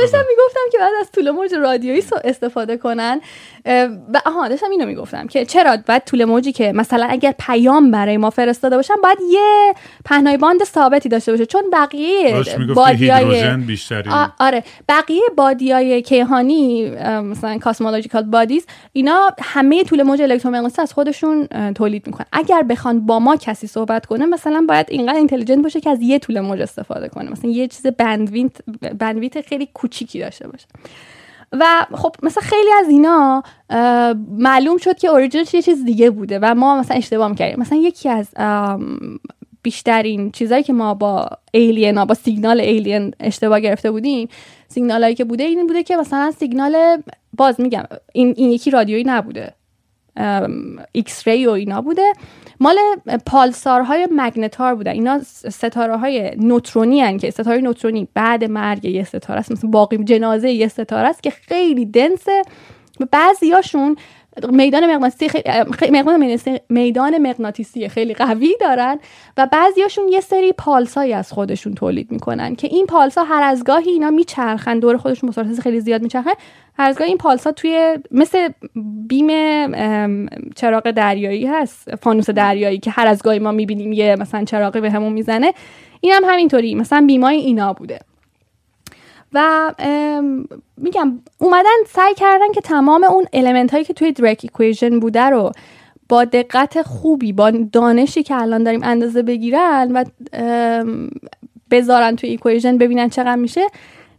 داشتم 0.00 0.24
می‌گفتم 0.28 0.60
که 0.72 0.78
بعد 0.78 0.92
از 1.00 1.10
طول 1.12 1.30
موج 1.30 1.54
رادیویی 1.54 2.02
استفاده 2.24 2.76
کنن. 2.76 3.20
و 4.14 4.20
آها 4.26 4.48
داشتم 4.48 4.70
اینو 4.70 4.86
می‌گفتم 4.86 5.26
که 5.26 5.44
چرا 5.44 5.76
بعد 5.86 6.04
طول 6.04 6.24
موجی 6.24 6.52
که 6.52 6.72
مثلا 6.72 7.06
اگر 7.10 7.34
پیام 7.38 7.90
برای 7.90 8.16
ما 8.16 8.30
فرستاده 8.30 8.76
باشن 8.76 8.94
باید 9.02 9.18
یه 9.30 9.74
پهنای 10.04 10.36
باند 10.36 10.64
ثابتی 10.64 11.08
داشته 11.08 11.32
باشه. 11.32 11.46
چون 11.46 11.62
بقیه 11.72 12.44
body 12.74 13.40
ای 13.40 13.56
بیشتری. 13.56 14.10
آره. 14.40 14.64
بقیه 14.88 15.22
body 15.36 15.89
ای 15.89 16.02
کیهانی 16.02 16.90
مثلا 17.22 17.58
cosmological 17.58 18.22
bodies 18.22 18.66
اینا 18.92 19.30
همه 19.42 19.84
طول 19.84 20.02
موج 20.02 20.22
الکترومغناطیسی 20.22 20.82
از 20.82 20.92
خودشون 20.92 21.46
تولید 21.74 22.06
می‌کنن. 22.06 22.26
اگر 22.32 22.62
بخوان 22.62 23.06
با 23.06 23.18
ما 23.18 23.36
کسی 23.36 23.66
صحبت 23.66 24.06
کنه 24.06 24.26
مثلا 24.26 24.64
باید 24.68 24.86
اینقدر 24.88 25.16
intelligent 25.16 25.62
باشه 25.62 25.80
که 25.80 25.90
از 25.90 25.99
یه 26.02 26.18
طول 26.18 26.40
موج 26.40 26.60
استفاده 26.60 27.08
کنه. 27.08 27.30
مثلا 27.30 27.50
یه 27.50 27.68
چیز 27.68 27.86
bandwidth 27.86 28.52
bandwidth 28.98 29.40
خیلی 29.40 29.68
کوچیکی 29.74 30.20
داشته 30.20 30.48
باشه. 30.48 30.66
و 31.52 31.86
خب 31.92 32.14
مثلا 32.22 32.42
خیلی 32.42 32.70
از 32.80 32.88
اینا 32.88 33.42
معلوم 34.38 34.78
شد 34.78 34.98
که 34.98 35.08
origin 35.08 35.43
ش 35.43 35.54
یه 35.54 35.62
چیز 35.62 35.84
دیگه 35.84 36.10
بوده 36.10 36.38
و 36.42 36.54
ما 36.54 36.80
مثلا 36.80 36.96
اشتباه 36.96 37.28
می‌کردیم. 37.28 37.60
مثلا 37.60 37.78
یکی 37.78 38.08
از 38.08 38.28
بیشترین 39.62 40.30
چیزهایی 40.30 40.64
که 40.64 40.72
ما 40.72 40.94
با 40.94 41.28
alien 41.52 42.04
با 42.04 42.14
سیگنال 42.14 42.60
alien 42.60 43.14
اشتباه 43.20 43.60
گرفته 43.60 43.90
بودیم 43.90 44.28
سیگنال 44.68 45.12
که 45.12 45.24
بوده 45.24 45.44
این 45.44 45.66
بوده 45.66 45.82
که 45.82 45.96
مثلا 45.96 46.30
سیگنال 46.30 47.02
باز 47.32 47.60
میگم 47.60 47.84
این, 48.12 48.34
این 48.36 48.50
یکی 48.50 48.70
رادیویی 48.70 49.04
نبوده. 49.04 49.54
X-ray 50.92 51.46
و 51.46 51.50
اینا 51.50 51.80
بوده. 51.80 52.12
مال 52.60 52.76
پالسارهای 53.26 54.08
مگنتار 54.10 54.74
بودن 54.74 54.92
اینا 54.92 55.20
ستاره 55.48 55.96
های 55.96 56.32
نوترونی 56.36 57.00
هن 57.00 57.18
که 57.18 57.30
ستاره 57.30 57.58
نوترونی 57.58 58.08
بعد 58.14 58.44
مرگ 58.44 58.84
یه 58.84 59.04
ستاره 59.04 59.40
است. 59.40 59.52
مثل 59.52 59.68
باقی 59.68 60.04
جنازه 60.04 60.50
یه 60.50 60.68
ستاره 60.68 61.08
است 61.08 61.22
که 61.22 61.30
خیلی 61.30 61.86
دنسه 61.86 62.42
بعضیاشون 63.10 63.96
میدان 64.52 64.94
مغناطیسی 64.94 65.28
خیلی 65.28 66.60
میدان 66.68 67.18
مغناطیسی 67.18 67.88
خیلی 67.88 68.14
قوی 68.14 68.54
دارن 68.60 68.98
و 69.36 69.46
بعضیاشون 69.52 70.08
یه 70.08 70.20
سری 70.20 70.52
پالسایی 70.52 71.12
از 71.12 71.32
خودشون 71.32 71.74
تولید 71.74 72.12
می‌کنن 72.12 72.54
که 72.54 72.66
این 72.66 72.86
پالسا 72.86 73.24
هر 73.24 73.42
از 73.42 73.64
گاهی 73.64 73.90
اینا 73.90 74.10
میچرخن 74.10 74.78
دور 74.78 74.96
خودشون 74.96 75.28
مسافت 75.28 75.60
خیلی 75.60 75.80
زیاد 75.80 76.02
میچرخن. 76.02 76.32
هر 76.78 76.88
از 76.88 76.98
گاهی 76.98 77.08
این 77.08 77.18
پالسا 77.18 77.52
توی 77.52 77.98
مثل 78.10 78.48
بیم 79.08 79.28
چراغ 80.54 80.90
دریایی 80.90 81.46
هست 81.46 81.94
فانوس 81.94 82.30
دریایی 82.30 82.78
که 82.78 82.90
هر 82.90 83.06
از 83.06 83.22
گاهی 83.22 83.38
ما 83.38 83.52
می‌بینیم 83.52 83.92
یه 83.92 84.16
مثلا 84.16 84.44
چراغی 84.44 84.80
به 84.80 84.90
همون 84.90 85.12
می‌زنه. 85.12 85.54
این 86.00 86.12
هم 86.12 86.22
همینطوری 86.26 86.74
مثلا 86.74 87.04
beam 87.06 87.30
ای 87.30 87.36
اینا 87.36 87.72
بوده. 87.72 87.98
و 89.32 89.72
میگم 90.76 91.20
اومدن 91.38 91.76
سعی 91.88 92.14
کردن 92.14 92.52
که 92.52 92.60
تمام 92.60 93.04
اون 93.04 93.24
element 93.32 93.70
هایی 93.70 93.84
که 93.84 93.92
توی 93.92 94.12
Drake 94.12 94.40
equation 94.42 95.00
بوده 95.00 95.22
رو 95.22 95.52
با 96.08 96.24
دقت 96.24 96.82
خوبی 96.82 97.32
با 97.32 97.50
دانشی 97.50 98.22
که 98.22 98.36
الان 98.36 98.62
داریم 98.62 98.80
اندازه 98.82 99.22
بگیرن 99.22 99.92
و 99.92 100.04
بذارن 101.70 102.16
توی 102.16 102.30
equation 102.30 102.78
ببینن 102.78 103.08
چقدر 103.08 103.36
میشه 103.36 103.66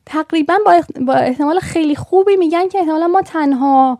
تقریبا 0.05 0.57
با 1.05 1.13
احتمال 1.13 1.59
خیلی 1.59 1.95
خوبی 1.95 2.35
میگن 2.35 2.67
که 2.67 2.79
احتمالا 2.79 3.07
ما 3.07 3.21
تنها 3.21 3.99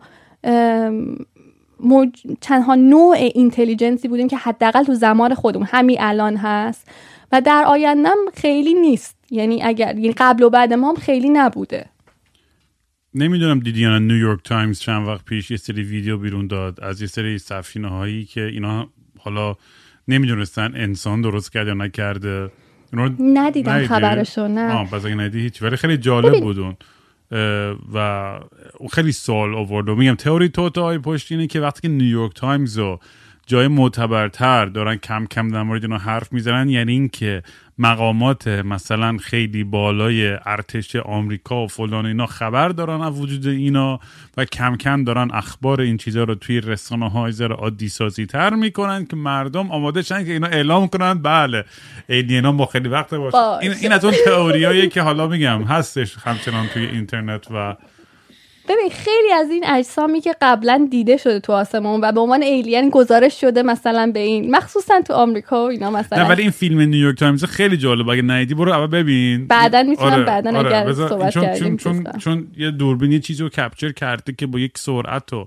تنها 2.40 2.74
نوع 2.74 3.16
intelligence 3.16 4.01
ی 4.01 4.08
بودیم 4.08 4.28
که 4.28 4.36
حداقل 4.36 4.84
تو 4.84 4.94
زمان 4.94 5.34
خودمون 5.34 5.66
همین 5.70 5.96
الان 6.00 6.36
هست. 6.36 6.88
و 7.32 7.40
در 7.40 7.64
آیندهم 7.66 8.18
خیلی 8.34 8.74
نیست. 8.74 9.16
یعنی 9.30 9.62
اگر 9.62 9.98
یعنی 9.98 10.14
قبل 10.16 10.42
و 10.42 10.50
بعد 10.50 10.72
ما 10.72 10.88
هم 10.90 10.96
خیلی 10.96 11.28
نبوده. 11.28 11.86
نمی‌دونم 13.14 13.60
دیدی 13.60 13.80
یا 13.80 13.98
نیویورک 13.98 14.40
تایمز 14.44 14.80
چند 14.80 15.08
وقت 15.08 15.24
پیش 15.24 15.50
یه 15.50 15.56
سری 15.56 15.82
ویدیو 15.82 16.18
بیرون 16.18 16.46
داد 16.46 16.80
از 16.80 17.00
یه 17.00 17.06
سری 17.06 17.38
سفینه 17.38 17.88
هایی 17.88 18.24
که 18.24 18.40
اینا 18.40 18.88
حالا 19.18 19.56
نمی‌دونستن 20.08 20.72
انسان 20.76 21.20
درست 21.20 21.52
کرد 21.52 21.66
یا 21.66 21.74
نکرده. 21.74 22.50
ندیدم 23.20 23.86
خبرشو 23.86 24.48
نه. 24.48 24.72
آه 24.72 24.90
پس 24.90 25.04
اگه 25.04 25.14
ندیدی 25.14 25.40
هیچ 25.40 25.62
ولی 25.62 25.76
خیلی 25.76 25.96
جالب 25.96 26.40
بودون 26.40 26.76
و 27.94 28.38
خیلی 28.92 29.12
سوال 29.12 29.54
آورد. 29.54 29.88
و 29.88 29.94
میگم 29.94 30.14
تئوری 30.14 30.48
توطئه‌ی 30.48 30.98
پشت 30.98 31.32
اینه 31.32 31.46
که 31.46 31.60
وقتی 31.60 31.80
که 31.80 31.88
نیویورک 31.88 32.34
تایمز 32.34 32.78
و 32.78 32.98
جای 33.46 33.68
معتبرتر 33.68 34.66
دارن 34.66 34.96
کم 34.96 35.26
کم 35.26 35.48
در 35.48 35.62
مورد 35.62 35.84
اینا 35.84 35.98
حرف 35.98 36.32
می‌زنن 36.32 36.68
یعنی 36.68 36.92
اینکه 36.92 37.42
مقامات 37.78 38.48
مثلا 38.48 39.16
خیلی 39.16 39.64
بالای 39.64 40.36
ارتش 40.46 40.96
آمریکا 40.96 41.64
و 41.64 41.68
فلان 41.68 42.06
اینا 42.06 42.26
خبر 42.26 42.68
دارن 42.68 43.00
از 43.00 43.20
وجود 43.20 43.46
اینا 43.46 44.00
و 44.36 44.44
کم 44.44 44.76
کم 44.76 45.04
دارن 45.04 45.30
اخبار 45.32 45.80
این 45.80 45.96
چیزا 45.96 46.24
رو 46.24 46.34
توی 46.34 46.60
رسانه 46.60 47.10
ها 47.10 47.17
یه 47.17 47.32
ذره 47.32 47.54
عادی 47.54 47.88
سازی 47.88 48.26
تر 48.26 48.54
می‌کنن 48.54 49.06
که 49.06 49.16
مردم 49.16 49.70
آماده 49.70 50.02
شن 50.02 50.24
که 50.24 50.32
اینا 50.32 50.46
اعلام 50.46 50.88
کنن. 50.88 51.14
بله 51.14 51.64
alien 52.08 52.45
ا 52.45 52.52
ما 52.52 52.66
خیلی 52.66 52.88
وقت 52.88 53.14
باشه. 53.14 53.36
این, 53.38 53.72
این 53.72 53.92
از 53.92 54.04
اون 54.04 54.14
تئوریایی 54.24 54.88
که 54.88 55.02
حالا 55.02 55.26
میگم 55.26 55.62
هستش 55.62 56.16
همچنان 56.24 56.66
توی 56.66 56.86
اینترنت 56.86 57.46
و 57.50 57.76
ببین 58.68 58.90
خیلی 58.90 59.32
از 59.32 59.50
این 59.50 59.64
اجسامی 59.66 60.20
که 60.20 60.34
قبلا 60.40 60.88
دیده 60.90 61.16
شده 61.16 61.40
تو 61.40 61.52
آسمون 61.52 62.00
و 62.00 62.12
به 62.12 62.20
عنوان 62.20 62.42
alien 62.42 62.90
گزارش 62.90 63.40
شده 63.40 63.62
مثلا 63.62 64.10
به 64.14 64.20
این 64.20 64.56
مخصوصا 64.56 65.00
تو 65.00 65.14
آمریکا 65.14 65.64
و 65.64 65.68
اینا 65.68 65.90
مثلا. 65.90 66.22
نه 66.22 66.28
ولی 66.28 66.42
این 66.42 66.50
فیلم 66.50 66.80
نیویورک 66.80 67.18
تایمز 67.18 67.44
خیلی 67.44 67.76
جالب 67.76 68.08
اگه 68.08 68.22
ندیدی 68.22 68.54
برو 68.54 68.72
اول 68.72 68.86
ببین. 68.86 69.46
بعدا 69.46 69.82
می‌تونم 69.82 70.12
آره، 70.12 70.24
بعدا 70.24 70.58
آره. 70.58 70.76
اگر 70.76 70.92
صحبت 70.92 71.32
چون, 71.32 71.42
کردیم 71.42 71.76
چون, 71.76 72.04
چون, 72.04 72.12
چون 72.18 72.46
یه 72.56 72.70
دوربین 72.70 73.12
یه 73.12 73.18
چیزی 73.18 73.42
رو 73.42 73.48
capture 73.48 73.92
کرده 73.92 74.32
که 74.32 74.46
با 74.46 74.58
یک 74.58 74.78
سرعت 74.78 75.32
و 75.32 75.46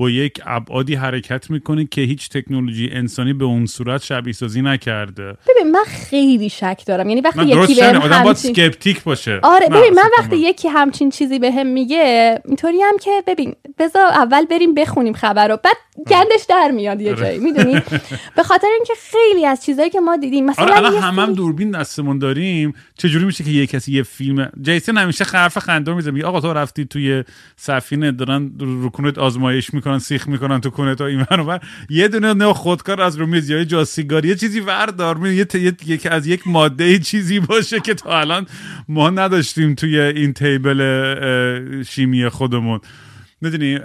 با 0.00 0.10
یک 0.10 0.40
ابعادی 0.46 0.94
حرکت 0.94 1.50
می‌کنه 1.50 1.88
که 1.90 2.00
هیچ 2.00 2.28
تکنولوژی 2.28 2.88
انسانی 2.92 3.32
به 3.32 3.44
اون 3.44 3.66
صورت 3.66 4.02
شبیه 4.02 4.32
سازی 4.32 4.62
نکرده. 4.62 5.36
ببین 5.48 5.72
من 5.72 5.84
خیلی 5.86 6.48
شک 6.48 6.82
دارم. 6.86 7.08
یعنی 7.08 7.20
وقتی 7.20 7.42
یکی 7.44 7.74
به 7.74 7.98
آدم 7.98 8.12
همچین... 8.12 8.54
skeptic 8.54 9.02
باشه. 9.02 9.40
آره 9.42 9.66
ببین 9.66 9.94
من 9.94 10.10
وقتی 10.18 10.36
یکی 10.36 10.68
همچین 10.68 11.10
چیزی 11.10 11.38
به 11.38 11.52
هم 11.52 11.66
میگه 11.66 12.38
اینطوری 12.44 12.82
هم 12.82 12.98
که 12.98 13.10
ببین 13.26 13.54
بذار 13.78 14.02
اول 14.02 14.44
بریم 14.44 14.74
بخونیم 14.74 15.12
خبر 15.12 15.48
رو 15.48 15.58
بعد 15.64 15.76
گندش 16.06 16.44
در 16.48 16.70
میاد 16.70 17.00
یه 17.00 17.10
آره. 17.12 17.20
جایی 17.20 17.38
می‌دونی؟ 17.38 17.82
به 18.36 18.42
خاطر 18.42 18.68
اینکه 18.74 18.92
خیلی 19.10 19.46
از 19.46 19.64
چیزایی 19.64 19.90
که 19.90 20.00
ما 20.00 20.16
دیدیم 20.16 20.46
مثلا 20.46 20.76
آره 20.76 21.00
هم, 21.00 21.18
هم 21.18 21.34
دوربین 21.34 21.70
دستمون 21.70 22.18
داریم. 22.18 22.74
چجوری 22.98 23.24
میشه 23.24 23.44
که 23.44 23.50
یه 23.50 23.66
کسی 23.66 23.92
یه 23.92 24.02
فیلم 24.02 24.50
جیسن 24.62 24.98
همیشه 24.98 25.24
حرف 25.24 25.58
خنده 25.58 25.94
می‌زنه 25.94 26.24
آقا 26.24 26.40
تو 26.40 26.52
رفتی 26.52 26.84
توی 26.84 27.24
سفینه 27.56 28.12
دارن 28.12 28.50
رکونت 28.60 29.18
آزمایش 29.18 29.74
می‌کنن. 29.74 29.89
سیخ 29.98 30.28
می‌کنن 30.28 30.60
تو 30.60 30.70
کنه 30.70 30.94
تا 30.94 31.06
این 31.06 31.22
بر 31.22 31.60
یه 31.88 32.08
دونه 32.08 32.34
نه 32.34 32.52
خودکار 32.52 33.00
از 33.00 33.16
رو 33.16 33.26
میز 33.26 33.50
یا 33.50 33.64
جا 33.64 33.84
سیگار 33.84 34.24
یه 34.24 34.34
چیزی 34.34 34.60
وردار. 34.60 35.26
یه 35.26 35.46
یک 35.86 36.06
از 36.10 36.26
یک 36.26 36.46
ماده 36.46 36.98
چیزی 36.98 37.40
باشه 37.40 37.80
که 37.80 37.94
تا 37.94 38.20
الان 38.20 38.46
ما 38.88 39.10
نداشتیم 39.10 39.74
توی 39.74 40.00
این 40.00 40.32
تیبل 40.32 41.82
شیمی 41.82 42.28
خودمون. 42.28 42.80
می‌دونی؟ 43.40 43.78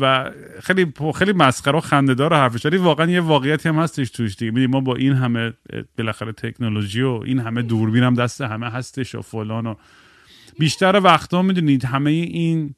و 0.00 0.30
خیلی 0.62 0.92
خیلی 1.14 1.32
مسخره 1.32 1.78
و 1.78 1.80
خنده‌دار 1.80 2.34
حرفش 2.34 2.66
ولی 2.66 2.76
واقعا 2.76 3.10
یه 3.10 3.20
واقعیتی 3.20 3.68
هم 3.68 3.76
هستش 3.76 4.10
توش 4.10 4.36
دیگه. 4.36 4.50
می‌دونی؟ 4.50 4.66
ما 4.66 4.80
با 4.80 4.96
این 4.96 5.12
همه 5.12 5.52
بالاخره 5.98 6.32
تکنولوژی 6.32 7.02
و 7.02 7.22
این 7.24 7.38
همه 7.38 7.62
دوربین 7.62 8.02
هم 8.02 8.14
دست 8.14 8.40
همه 8.40 8.70
هستش 8.70 9.14
و 9.14 9.22
فلان 9.22 9.66
و 9.66 9.74
بیشتر 10.58 11.00
وقتا 11.04 11.42
می‌دونید 11.42 11.84
همه 11.84 12.10
این 12.10 12.74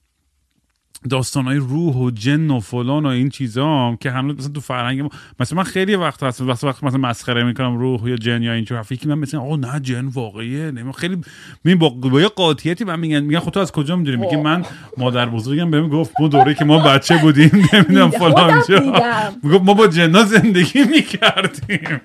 داستان 1.11 1.45
های 1.45 1.57
روح 1.57 1.97
و 1.97 2.11
جن 2.11 2.51
و 2.51 2.61
فلان 2.61 3.07
و 3.07 3.09
این 3.09 3.29
چیزا 3.29 3.89
هم 3.89 3.97
که 3.97 4.11
هنوز 4.11 4.37
مثلا 4.37 4.53
تو 4.53 4.61
فرهنگ 4.61 5.01
ما 5.01 5.11
مثلا 5.41 5.59
من 5.59 5.65
خیلی 5.65 5.95
وقت 5.95 6.23
هست 6.23 6.41
وقت 6.41 6.65
وقت 6.65 6.85
مثلا 6.85 6.99
مسخره 7.01 7.45
می‌کنم 7.45 7.79
روح 7.79 8.09
یا 8.09 8.17
جن 8.17 8.43
یا 8.43 8.53
این 8.53 8.65
چیزا. 8.65 8.83
فکر 8.83 9.09
من 9.09 9.19
مثلا 9.19 9.41
آقا 9.41 9.57
نه 9.57 9.81
جن 9.81 10.07
واقعیه. 10.07 10.71
نه 10.71 10.93
خیلی 10.93 11.17
می 11.65 11.75
با, 11.75 11.89
با 11.89 12.21
یه 12.21 12.29
قاطیتی 12.29 12.85
من 12.85 13.01
میگن 13.01 13.21
میگن 13.21 13.39
خود 13.39 13.49
خب 13.49 13.55
تو 13.55 13.61
از 13.61 13.73
کجا 13.73 13.97
می‌دونی؟ 13.97 14.17
میگه 14.17 14.37
من 14.37 14.63
مادر 14.99 15.27
بزرگم 15.27 15.71
بهم 15.71 15.89
گفت 15.89 16.13
ما 16.21 16.29
دوره 16.29 16.55
که 16.55 16.65
ما 16.65 16.79
بچه 16.79 17.19
بودیم 17.19 17.51
نمی‌دونم 17.73 18.11
فلان 18.11 18.63
جا. 18.69 18.81
می‌گفت 19.43 19.65
ما 19.65 19.75
با 19.75 19.87
جنا 19.87 20.25
زندگی 20.25 20.85
می‌کردیم. 20.85 22.01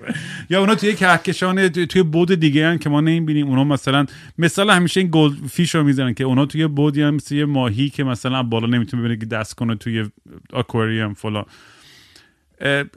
یا 0.50 0.60
اونا 0.60 0.74
توی 0.74 0.94
کهکشان 0.94 1.68
توی 1.68 2.02
بود 2.02 2.34
دیگه 2.34 2.68
هن 2.68 2.78
که 2.78 2.90
ما 2.90 3.00
نمی‌بینیم. 3.00 3.48
اونا 3.48 3.64
مثلا 3.64 4.06
مثلا 4.38 4.74
همیشه 4.74 5.00
این 5.00 5.08
گلد 5.12 5.32
فیش 5.50 5.74
رو 5.74 5.82
می‌زنن 5.82 6.14
که 6.14 6.24
اونا 6.24 6.46
توی 6.46 6.66
بودی 6.66 7.02
هم 7.02 7.14
مثل 7.14 7.44
ماهی 7.44 7.88
که 7.88 8.04
مثلا 8.04 8.42
بالا 8.42 8.66
نمی 8.66 8.86
می‌تونه 8.90 9.02
ببینه 9.02 9.20
که 9.20 9.26
دست 9.26 9.54
کنه 9.54 9.74
توی 9.74 10.10
اکواریوم 10.52 11.14
فلان. 11.14 11.44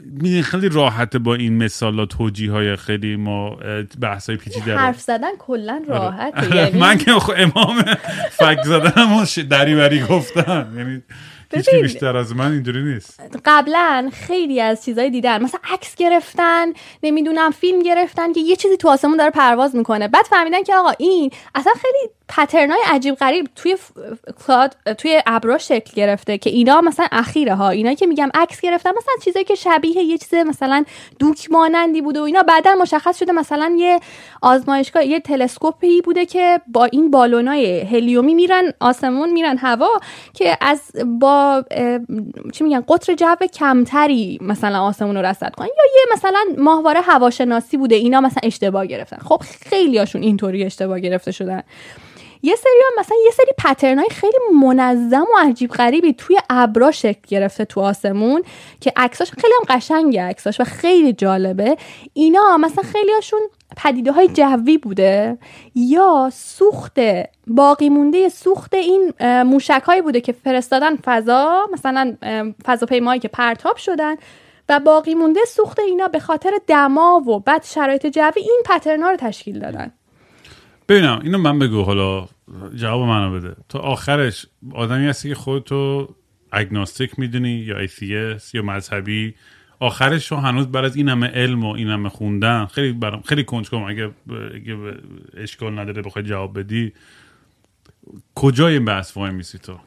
میدین 0.00 0.42
خیلی 0.42 0.68
راحته 0.68 1.18
با 1.18 1.34
این 1.34 1.64
مثالات 1.64 2.08
توجیه 2.08 2.52
های 2.52 2.76
خیلی 2.76 3.16
ما 3.16 3.56
بحث 4.00 4.28
های 4.28 4.38
پیچیده 4.38 4.76
حرف 4.76 5.00
زدن 5.00 5.36
کلا 5.38 5.82
آره. 5.90 5.98
راحته 5.98 6.56
یعنی 6.56 6.78
من 6.78 6.98
که 6.98 7.12
امام 7.36 7.82
فک 8.30 8.62
زدن 8.64 9.02
و 9.02 9.24
دریوری 9.50 10.02
گفتن. 10.02 10.74
یعنی 10.76 11.02
هیچی 11.52 11.82
بیشتر 11.82 12.16
از 12.16 12.36
من 12.36 12.52
اینجوری 12.52 12.82
نیست. 12.82 13.20
قبلا 13.44 14.10
خیلی 14.12 14.60
از 14.60 14.84
چیزایی 14.84 15.10
دیدن 15.10 15.42
مثلا 15.42 15.60
عکس 15.72 15.94
گرفتن 15.94 16.66
نمی‌دونم 17.02 17.50
فیلم 17.50 17.82
گرفتن 17.82 18.32
که 18.32 18.40
یه 18.40 18.56
چیزی 18.56 18.76
تو 18.76 18.88
آسمون 18.88 19.16
داره 19.16 19.30
پرواز 19.30 19.76
می‌کنه. 19.76 20.08
بعد 20.08 20.24
فهمیدن 20.24 20.62
که 20.62 20.74
آقا 20.74 20.90
این 20.98 21.30
اصلا 21.54 21.72
خیلی 21.82 22.10
پترنای 22.28 22.78
عجیب 22.86 23.14
غریب 23.14 23.48
توی 23.56 23.76
کلاد 24.46 24.76
توی 24.98 25.22
ابرا 25.26 25.58
شکل 25.58 25.92
گرفته 25.94 26.38
که 26.38 26.50
اینا 26.50 26.80
مثلا 26.80 27.06
اخیره 27.12 27.54
ها. 27.54 27.70
اینا 27.70 27.94
که 27.94 28.06
میگم 28.06 28.30
عکس 28.34 28.60
گرفتن 28.60 28.90
مثلا 28.90 29.14
چیزایی 29.24 29.44
که 29.44 29.54
شبیه 29.54 30.02
یه 30.02 30.18
چیز 30.18 30.34
مثلا 30.34 30.84
دوک 31.18 31.50
مانندی 31.50 32.00
بوده 32.00 32.20
و 32.20 32.22
اینا 32.22 32.42
بعدا 32.42 32.74
مشخص 32.74 33.18
شده 33.18 33.32
مثلا 33.32 33.76
یه 33.78 34.00
آزمایشگاه 34.42 35.06
یه 35.06 35.20
تلسکوپی 35.20 36.00
بوده 36.00 36.26
که 36.26 36.60
با 36.66 36.84
این 36.84 37.10
بالونای 37.10 37.80
هلیومی 37.80 38.34
میرن 38.34 38.72
آسمون 38.80 39.32
میرن 39.32 39.58
هوا 39.58 40.00
که 40.34 40.58
از 40.60 40.92
با 41.20 41.64
چی 42.52 42.64
میگن 42.64 42.80
قطر 42.80 43.14
جو 43.14 43.34
کمتری 43.52 44.38
مثلا 44.42 44.82
آسمون 44.82 45.16
رو 45.16 45.22
رصد 45.22 45.54
کنن. 45.54 45.66
یا 45.66 45.84
یه 45.96 46.02
مثلا 46.14 46.44
ماهواره 46.58 47.00
هواشناسی 47.00 47.76
بوده 47.76 47.94
اینا 47.94 48.20
مثلا 48.20 48.40
اشتباه 48.42 48.86
گرفتن. 48.86 49.16
خب 49.16 49.42
خیلی 49.70 49.98
هاشون 49.98 50.22
اینطوری 50.22 50.64
اشتباه 50.64 51.00
گرفته 51.00 51.32
شدن. 51.32 51.62
یه 52.44 52.56
سری 52.56 52.82
هم 52.86 53.00
مثلا 53.00 53.16
یه 53.24 53.30
سری 53.30 53.52
پترن 53.58 53.98
های 53.98 54.08
خیلی 54.10 54.38
منظم 54.62 55.26
و 55.34 55.38
عجیب 55.38 55.70
غریبی 55.70 56.12
توی 56.12 56.38
ابرا 56.50 56.90
شکل 56.90 57.20
گرفته 57.28 57.64
تو 57.64 57.80
آسمون 57.80 58.42
که 58.80 58.92
عکساش 58.96 59.30
خیلی 59.30 59.52
هم 59.60 59.76
قشنگه 59.76 60.22
عکساش 60.22 60.60
و 60.60 60.64
خیلی 60.64 61.12
جالبه. 61.12 61.76
اینا 62.12 62.56
مثلا 62.56 62.84
خیلی 62.92 63.12
هاشون 63.12 63.40
پدیده 63.76 64.12
های 64.12 64.28
جوی 64.28 64.78
بوده 64.78 65.38
یا 65.74 66.30
سوخت 66.34 66.98
باقی 67.46 67.88
مونده 67.88 68.28
سوخت 68.28 68.74
این 68.74 69.12
موشک 69.42 69.82
هایی 69.86 70.02
بوده 70.02 70.20
که 70.20 70.32
فرستادن 70.32 70.96
فضا 70.96 71.68
مثلا 71.72 72.16
فضاپیمایی 72.64 73.20
که 73.20 73.28
پرتاب 73.28 73.76
شدن 73.76 74.14
و 74.68 74.80
باقی 74.80 75.14
مونده 75.14 75.40
سوخت 75.48 75.78
اینا 75.78 76.08
به 76.08 76.18
خاطر 76.18 76.50
دما 76.66 77.22
و 77.26 77.40
بعد 77.40 77.64
شرایط 77.64 78.06
جوی 78.06 78.32
این 78.36 78.62
پترنا 78.66 79.10
رو 79.10 79.16
تشکیل 79.16 79.58
دادن. 79.58 79.92
ببینم 80.88 81.20
اینو 81.24 81.38
من 81.38 81.58
بگو 81.58 81.82
حالا 81.82 82.26
جواب 82.74 83.08
منو 83.08 83.32
بده. 83.32 83.56
تو 83.68 83.78
آخرش 83.78 84.46
آدمی 84.72 85.06
هستی 85.06 85.28
که 85.28 85.34
خودتو 85.34 86.14
agnostic 86.52 87.18
می‌دونی 87.18 87.50
یا 87.50 87.78
atheist 87.78 88.54
یا 88.54 88.62
مذهبی. 88.62 89.34
آخرش 89.80 90.32
رو 90.32 90.36
هنوز 90.36 90.66
بعد 90.66 90.84
از 90.84 90.96
این 90.96 91.08
همه 91.08 91.26
علم 91.26 91.64
و 91.64 91.72
این 91.72 91.88
همه 91.88 92.08
خوندن 92.08 92.66
خیلی 92.66 92.92
برام 92.92 93.22
خیلی 93.22 93.44
کنجکاوم 93.44 93.82
اگه 93.82 94.10
اگه 94.54 94.94
اشکال 95.36 95.78
نداره 95.78 96.02
بخوای 96.02 96.24
جواب 96.24 96.58
بدی 96.58 96.92
کجای 98.34 98.78
بحث 98.78 99.16
وای 99.16 99.30
میسی 99.30 99.58
تو؟ 99.58 99.78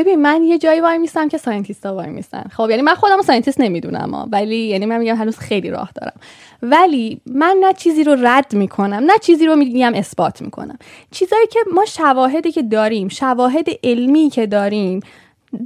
ببین 0.00 0.22
من 0.22 0.42
یه 0.44 0.58
جایی 0.58 0.80
وای 0.80 0.98
میستم 0.98 1.28
که 1.28 1.38
scientist 1.38 1.88
ا 1.88 1.94
وای 1.94 2.08
میستن. 2.08 2.44
خب 2.52 2.70
یعنی 2.70 2.82
من 2.82 2.94
خودم 2.94 3.22
scientist 3.22 3.60
نمی‌دونم 3.60 4.28
ولی 4.32 4.56
یعنی 4.56 4.86
من 4.86 4.98
میگم 4.98 5.16
هنوز 5.16 5.38
خیلی 5.38 5.70
راه 5.70 5.90
دارم. 5.94 6.20
ولی 6.62 7.20
من 7.26 7.56
نه 7.60 7.72
چیزی 7.72 8.04
رو 8.04 8.16
رد 8.20 8.54
می‌کنم 8.54 9.02
نه 9.06 9.12
چیزی 9.22 9.46
رو 9.46 9.56
میگم 9.56 9.94
اثبات 9.94 10.42
می‌کنم. 10.42 10.78
چیزایی 11.10 11.46
که 11.46 11.60
ما 11.74 11.84
شواهدی 11.84 12.52
که 12.52 12.62
داریم 12.62 13.08
شواهد 13.08 13.66
علمی 13.84 14.30
که 14.30 14.46
داریم 14.46 15.00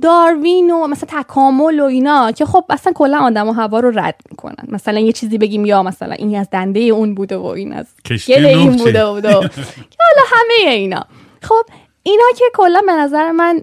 داروین 0.02 0.70
و 0.70 0.86
مثلا 0.86 1.22
تکامل 1.22 1.80
و 1.80 1.84
اینا 1.84 2.32
که 2.32 2.44
خب 2.44 2.64
اصلا 2.70 2.92
کلا 2.92 3.18
آدم 3.18 3.48
و 3.48 3.52
هوا 3.52 3.80
رو 3.80 3.90
رد 3.98 4.20
می‌کنن. 4.30 4.64
مثلا 4.68 5.00
یه 5.00 5.12
چیزی 5.12 5.38
بگیم 5.38 5.64
یا 5.64 5.82
مثلا 5.82 6.14
این 6.14 6.38
از 6.38 6.48
دنده 6.52 6.80
اون 6.80 7.14
بوده 7.14 7.36
و 7.36 7.46
این 7.46 7.72
از 7.72 7.86
گل 8.28 8.46
این 8.46 8.76
بوده 8.76 9.06
بوده 9.06 9.32
حالا 10.04 10.22
همه 10.26 10.70
اینا. 10.70 11.04
خب 11.42 11.64
اینا 12.02 12.24
که 12.38 12.44
کلا 12.54 12.80
به 12.86 12.92
نظر 12.92 13.30
من 13.30 13.62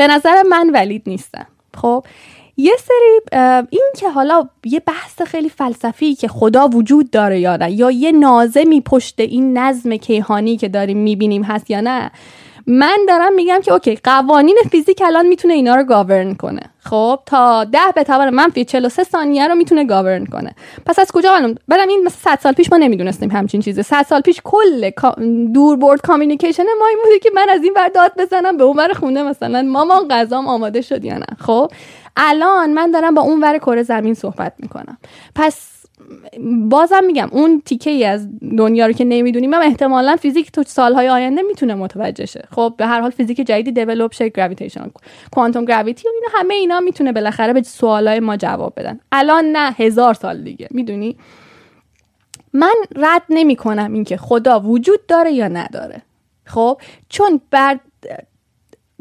به 0.00 0.06
نظر 0.06 0.42
من 0.42 0.70
ولید 0.74 1.02
نیستن 1.06 1.46
خب 1.76 2.04
یه 2.56 2.72
سری 2.78 3.40
این 3.70 3.90
که 3.96 4.10
حالا 4.10 4.48
یه 4.64 4.80
بحث 4.80 5.22
خیلی 5.22 5.48
فلسفی 5.48 6.14
که 6.14 6.28
خدا 6.28 6.68
وجود 6.68 7.10
داره 7.10 7.40
یا 7.40 7.56
نه 7.56 7.70
یا 7.70 7.90
یه 7.90 8.12
ناظمی 8.12 8.80
پشت 8.80 9.20
این 9.20 9.58
نظم 9.58 9.96
کیهانی 9.96 10.56
که 10.56 10.68
داریم 10.68 10.98
می‌بینیم 10.98 11.42
هست 11.42 11.70
یا 11.70 11.80
نه 11.80 12.10
من 12.66 12.98
دارم 13.08 13.34
میگم 13.34 13.60
که 13.64 13.72
okay 13.72 13.96
قوانین 14.04 14.58
فیزیک 14.70 15.02
الان 15.06 15.26
می‌تونه 15.26 15.54
اینا 15.54 15.74
رو 15.74 15.84
govern 15.84 16.34
کنه. 16.34 16.60
خب 16.84 17.20
تا 17.26 17.64
ده 17.64 17.78
به 17.94 18.04
توان 18.04 18.30
منفی 18.30 18.64
43 18.64 19.04
ثانیه 19.04 19.48
رو 19.48 19.54
می‌تونه 19.54 19.84
govern 19.84 20.26
کنه. 20.26 20.54
پس 20.86 20.98
از 20.98 21.12
کجا 21.12 21.32
معلوم؟ 21.32 21.54
بعدم 21.68 21.88
این 21.88 22.04
مثلا 22.04 22.34
100 22.34 22.40
سال 22.42 22.52
پیش 22.52 22.72
ما 22.72 22.78
نمی‌دونستیم 22.78 23.30
همچین 23.30 23.60
چیزه. 23.60 23.82
100 23.82 24.02
سال 24.02 24.20
پیش 24.20 24.40
کل 24.44 24.90
دوربرد 25.54 26.00
communication 26.00 26.64
ما 26.80 26.86
این 26.86 26.98
بوده 27.04 27.18
که 27.18 27.30
من 27.34 27.48
از 27.48 27.62
این 27.62 27.72
ور 27.76 27.88
داد 27.88 28.12
بزنم 28.18 28.56
به 28.56 28.64
اون 28.64 28.76
ور 28.76 28.92
خونه 28.92 29.22
مثلا. 29.22 29.62
مامان 29.62 30.08
غذام 30.08 30.48
آماده 30.48 30.80
شد 30.80 31.04
یا 31.04 31.18
نه. 31.18 31.26
خب 31.40 31.72
الان 32.16 32.72
من 32.72 32.90
دارم 32.90 33.14
با 33.14 33.22
اون 33.22 33.40
ور 33.40 33.58
کره 33.58 33.82
زمین 33.82 34.14
صحبت 34.14 34.52
می‌کنم. 34.58 34.98
پس 35.34 35.79
بازم 36.68 37.04
میگم 37.04 37.28
اون 37.32 37.62
تیکه 37.64 37.90
ای 37.90 38.04
از 38.04 38.28
دنیا 38.58 38.86
رو 38.86 38.92
که 38.92 39.04
نمی‌دونیم 39.04 39.54
هم 39.54 39.60
احتمالا 39.62 40.16
فیزیک 40.16 40.52
تو 40.52 40.62
سالهای 40.66 41.08
آینده 41.08 41.42
می‌تونه 41.42 41.74
متوجه 41.74 42.26
شه. 42.26 42.48
خب 42.50 42.74
به 42.76 42.86
هر 42.86 43.00
حال 43.00 43.10
فیزیک 43.10 43.40
جدیدی 43.40 43.72
دیولپ 43.72 44.14
شه 44.14 44.28
گراویتیشن 44.28 44.90
کوانتوم 45.32 45.64
گراویتی 45.64 46.08
و 46.08 46.10
اینا 46.14 46.38
همه 46.38 46.54
اینا 46.54 46.80
می‌تونه 46.80 47.12
بالاخره 47.12 47.52
به 47.52 47.62
سوالای 47.62 48.20
ما 48.20 48.36
جواب 48.36 48.72
بدن. 48.76 49.00
الان 49.12 49.44
نه 49.44 49.70
هزار 49.70 50.14
سال 50.14 50.42
دیگه. 50.42 50.68
می‌دونی؟ 50.70 51.16
من 52.52 52.74
رد 52.96 53.22
نمی 53.30 53.56
کنم 53.56 53.92
اینکه 53.92 54.16
خدا 54.16 54.60
وجود 54.60 55.06
داره 55.06 55.32
یا 55.32 55.48
نداره. 55.48 56.02
خب 56.44 56.80
چون 57.08 57.40
بر 57.50 57.78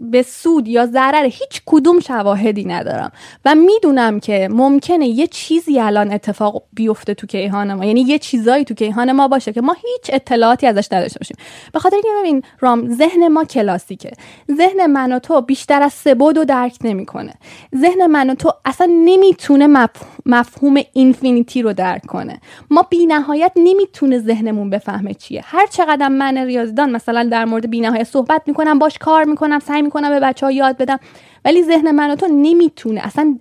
به 0.01 0.21
سود 0.21 0.67
یا 0.67 0.85
ضرر 0.85 1.23
هیچ 1.25 1.61
کدوم 1.65 1.99
شواهدی 1.99 2.65
ندارم. 2.65 3.11
و 3.45 3.55
می‌دونم 3.55 4.19
که 4.19 4.47
ممکنه 4.51 5.07
یه 5.07 5.27
چیزی 5.27 5.79
الان 5.79 6.13
اتفاق 6.13 6.63
بیفته 6.73 7.13
تو 7.13 7.27
کیهان 7.27 7.73
ما. 7.73 7.85
یعنی 7.85 8.01
یه 8.01 8.19
چیزایی 8.19 8.65
تو 8.65 8.73
کیهان 8.73 9.11
ما 9.11 9.27
باشه 9.27 9.53
که 9.53 9.61
ما 9.61 9.73
هیچ 9.73 10.13
اطلاعاتی 10.13 10.67
ازش 10.67 10.87
نداشته 10.91 11.19
باشیم. 11.19 11.37
به 11.73 11.79
خاطر 11.79 11.95
اینکه 11.95 12.09
ببین 12.19 12.43
رام 12.59 12.95
ذهن 12.95 13.27
ما 13.27 13.43
کلاسیکه. 13.43 14.11
ذهن 14.57 14.85
من 14.85 15.11
و 15.11 15.19
تو 15.19 15.41
بیشتر 15.41 15.81
از 15.81 15.93
سه 15.93 16.13
و 16.13 16.31
درک 16.31 16.77
نمی‌کنه. 16.83 17.33
ذهن 17.75 18.05
من 18.05 18.29
و 18.29 18.35
تو 18.35 18.53
اصلا 18.65 18.87
نمی‌تونه 19.05 19.87
مفهوم 20.25 20.75
اینفینیتی 20.93 21.61
رو 21.61 21.73
درک 21.73 22.05
کنه. 22.05 22.41
ما 22.69 22.81
بی 22.89 23.05
نهایت 23.05 23.51
نمی‌تونه 23.55 24.19
ذهنمون 24.19 24.69
بفهمه 24.69 25.13
چیه. 25.13 25.41
هر 25.45 25.65
چقدر 25.65 26.07
من 26.07 26.37
ریاضیدان 26.37 26.91
مثلا 26.91 27.23
در 27.31 27.45
مورد 27.45 27.69
بی 27.69 27.81
نهایت 27.81 28.03
صحبت 28.03 28.41
می‌کنم 28.45 28.79
باش 28.79 28.97
کار 28.97 29.23
می‌کنم 29.23 29.59
سعی 29.59 29.81
می‌کنم 29.89 30.09
به 30.09 30.19
بچه 30.19 30.45
ها 30.45 30.51
یاد 30.51 30.77
بدم. 30.77 30.97
ولی 31.45 31.63
ذهن 31.63 31.91
من 31.91 32.11
و 32.11 32.15
تو 32.15 32.27
نمی‌تونه 32.27 33.01
اصلا 33.03 33.37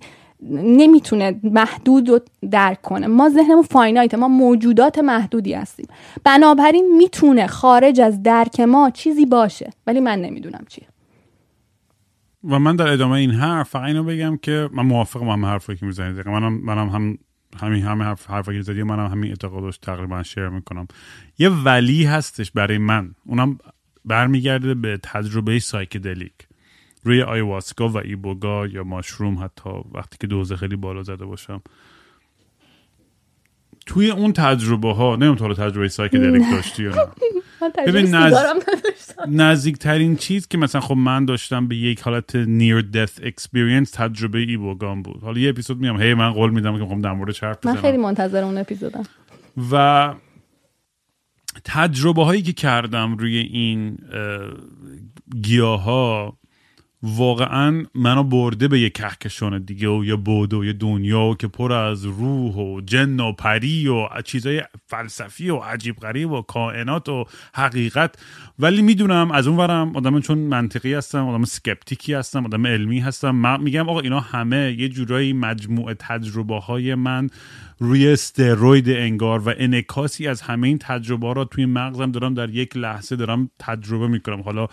نمی‌تونه 0.51 1.39
محدود 1.43 2.09
رو 2.09 2.19
درک 2.51 2.81
کنه. 2.81 3.07
ما 3.07 3.29
ذهنمون 3.29 3.63
فاینایت 3.63 4.15
ما 4.15 4.27
موجودات 4.27 4.99
محدودی 4.99 5.53
هستیم. 5.53 5.87
بنابراین 6.23 6.97
می‌تونه 6.97 7.47
خارج 7.47 8.01
از 8.01 8.23
درک 8.23 8.59
ما 8.59 8.89
چیزی 8.89 9.25
باشه. 9.25 9.69
ولی 9.87 9.99
من 9.99 10.21
نمی‌دونم 10.21 10.65
چیه. 10.67 10.87
و 12.43 12.59
من 12.59 12.75
در 12.75 12.87
ادامه 12.87 13.13
این 13.13 13.31
حرف 13.31 13.69
فقط 13.69 13.83
اینو 13.83 14.03
بگم 14.03 14.37
که 14.37 14.69
من 14.73 14.85
موافقم 14.85 15.29
هم 15.29 15.45
حرفی 15.45 15.75
که 15.75 15.85
می‌زنید. 15.85 16.27
منم 16.27 16.53
منم 16.53 16.89
هم 16.89 17.17
همین 17.61 17.83
همه 17.83 18.03
حرف 18.03 18.29
حرفی 18.29 18.53
که 18.53 18.61
زدی 18.61 18.83
منم 18.83 19.11
همین 19.11 19.29
اعتقادش 19.29 19.77
تقریبا 19.77 20.23
شیر 20.23 20.49
می‌کنم. 20.49 20.87
یه 21.39 21.49
ولی 21.49 22.03
هستش 22.03 22.51
برای 22.51 22.77
من. 22.77 23.15
اونم 23.25 23.57
برمیگرده 24.05 24.73
به 24.73 24.99
تجربه 25.03 25.59
psychedelic. 25.59 26.33
روی 27.03 27.21
آیواسکا 27.21 27.89
و 27.89 27.97
ایبوگا 27.97 28.67
یا 28.67 28.83
mushroom 28.83 29.43
حتی 29.43 29.69
وقتی 29.93 30.17
که 30.19 30.27
دوزه 30.27 30.55
خیلی 30.55 30.75
بالا 30.75 31.03
زده 31.03 31.25
باشم. 31.25 31.61
توی 33.85 34.11
اون 34.11 34.33
تجربه 34.33 34.93
ها 34.93 35.15
نمیم 35.15 35.35
تو 35.35 35.53
تجربه 35.53 35.87
psychedelic 35.87 36.51
داشتی 36.51 36.83
یا 36.83 36.89
نه؟ 36.89 37.05
ببین 37.87 38.15
نزدیکترین 39.27 40.15
چیز 40.15 40.47
که 40.47 40.57
مثلا 40.57 40.81
خب 40.81 40.95
من 40.95 41.25
داشتم 41.25 41.67
به 41.67 41.75
یک 41.75 42.01
حالت 42.01 42.35
near 42.35 42.81
death 42.81 43.21
experience 43.21 43.91
تجربه 43.93 44.39
ایبوگام 44.39 45.01
بود. 45.01 45.21
حالا 45.23 45.39
یه 45.39 45.49
اپیزود 45.49 45.79
میام 45.79 46.01
هی 46.01 46.13
من 46.13 46.31
قول 46.31 46.51
میدم 46.51 46.73
که 46.73 46.79
می‌خوام 46.81 47.01
در 47.01 47.11
مورد 47.11 47.37
حرف 47.37 47.65
من 47.65 47.75
خیلی 47.75 47.97
منتظر 47.97 48.43
اون 48.43 48.57
اپیزودم. 48.57 49.03
و 49.71 50.13
تجربه 51.65 52.25
هایی 52.25 52.41
که 52.41 52.53
کردم 52.53 53.17
روی 53.17 53.37
این 53.37 53.97
گیاه 55.41 55.83
ها 55.83 56.37
واقعا 57.03 57.85
منو 57.95 58.23
برده 58.23 58.67
به 58.67 58.79
یه 58.79 58.89
کهکشان 58.89 59.61
دیگه 59.61 59.87
و 59.87 60.05
یه 60.05 60.15
بود 60.15 60.53
و 60.53 60.65
یه 60.65 60.73
دنیا 60.73 61.21
و 61.21 61.35
که 61.35 61.47
پر 61.47 61.73
از 61.73 62.05
روح 62.05 62.55
و 62.55 62.81
جن 62.81 63.19
و 63.19 63.33
پری 63.33 63.87
و 63.87 64.07
چیزای 64.25 64.63
فلسفی 64.87 65.49
و 65.49 65.55
عجیب 65.55 65.95
غریب 65.95 66.31
و 66.31 66.41
کائنات 66.41 67.09
و 67.09 67.25
حقیقت. 67.53 68.15
ولی 68.59 68.81
می‌دونم 68.81 69.31
از 69.31 69.47
اون 69.47 69.57
ورم 69.57 69.95
آدم 69.95 70.19
چون 70.19 70.37
منطقی 70.37 70.93
هستم 70.93 71.27
آدم 71.27 71.43
سکپتیکی 71.43 72.13
هستم 72.13 72.45
آدم 72.45 72.67
علمی 72.67 72.99
هستم. 72.99 73.31
من 73.31 73.61
میگم 73.61 73.89
آقا 73.89 73.99
اینا 73.99 74.19
همه 74.19 74.75
یه 74.79 74.89
جورایی 74.89 75.33
مجموعه 75.33 75.93
تجربه 75.99 76.59
های 76.59 76.95
من 76.95 77.29
روی 77.79 78.07
استروید 78.07 78.89
انگار 78.89 79.39
و 79.39 79.53
انکاسی 79.57 80.27
از 80.27 80.41
همه 80.41 80.67
این 80.67 80.77
تجربه 80.77 81.33
را 81.33 81.45
توی 81.45 81.65
مغزم 81.65 82.11
دارم 82.11 82.33
در 82.33 82.49
یک 82.49 82.77
لحظه 82.77 83.15
دارم 83.15 83.49
تجربه 83.59 84.07
می‌کنم. 84.07 84.41
حالا 84.41 84.67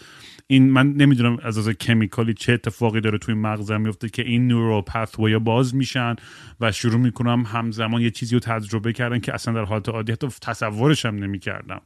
این 0.47 0.71
من 0.71 0.93
نمی‌دونم 0.93 1.39
از 1.43 1.59
از 1.59 1.69
کمیکالی 1.69 2.35
چه 2.35 2.53
اتفاقی 2.53 3.01
داره 3.01 3.19
توی 3.19 3.35
مغزم 3.35 3.81
میفته 3.81 4.09
که 4.09 4.23
این 4.23 4.49
نورو 4.49 4.83
پثویا 4.83 5.39
باز 5.39 5.75
میشن 5.75 6.17
و 6.61 6.73
شروع 6.73 7.01
می‌کنم 7.01 7.45
همزمان 7.47 8.03
یه 8.03 8.11
چیزی 8.11 8.35
رو 8.35 8.41
تجربه 8.41 8.93
کردن 8.93 9.19
که 9.19 9.35
اصلا 9.35 9.55
در 9.55 9.65
حالت 9.65 9.89
عادی 9.89 10.13
حتی 10.13 10.29
تصورش 10.43 11.07
هم 11.07 11.17
نمی‌کردم. 11.17 11.81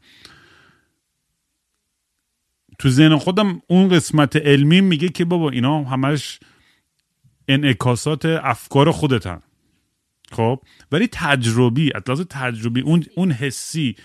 تو 2.78 2.88
ذهن 2.88 3.16
خودم 3.16 3.62
اون 3.66 3.88
قسمت 3.88 4.36
علمی 4.36 4.80
میگه 4.80 5.08
که 5.08 5.24
بابا 5.24 5.50
اینا 5.50 5.84
همش 5.84 6.40
انعکاسات 7.48 8.24
افکار 8.24 8.90
خودتن. 8.90 9.42
خب؟ 10.32 10.60
ولی 10.92 11.08
تجربی 11.12 11.92
اطلاس 11.94 12.24
تجربی 12.30 12.80
اون 12.80 13.04
اون 13.16 13.32
حسی 13.32 13.96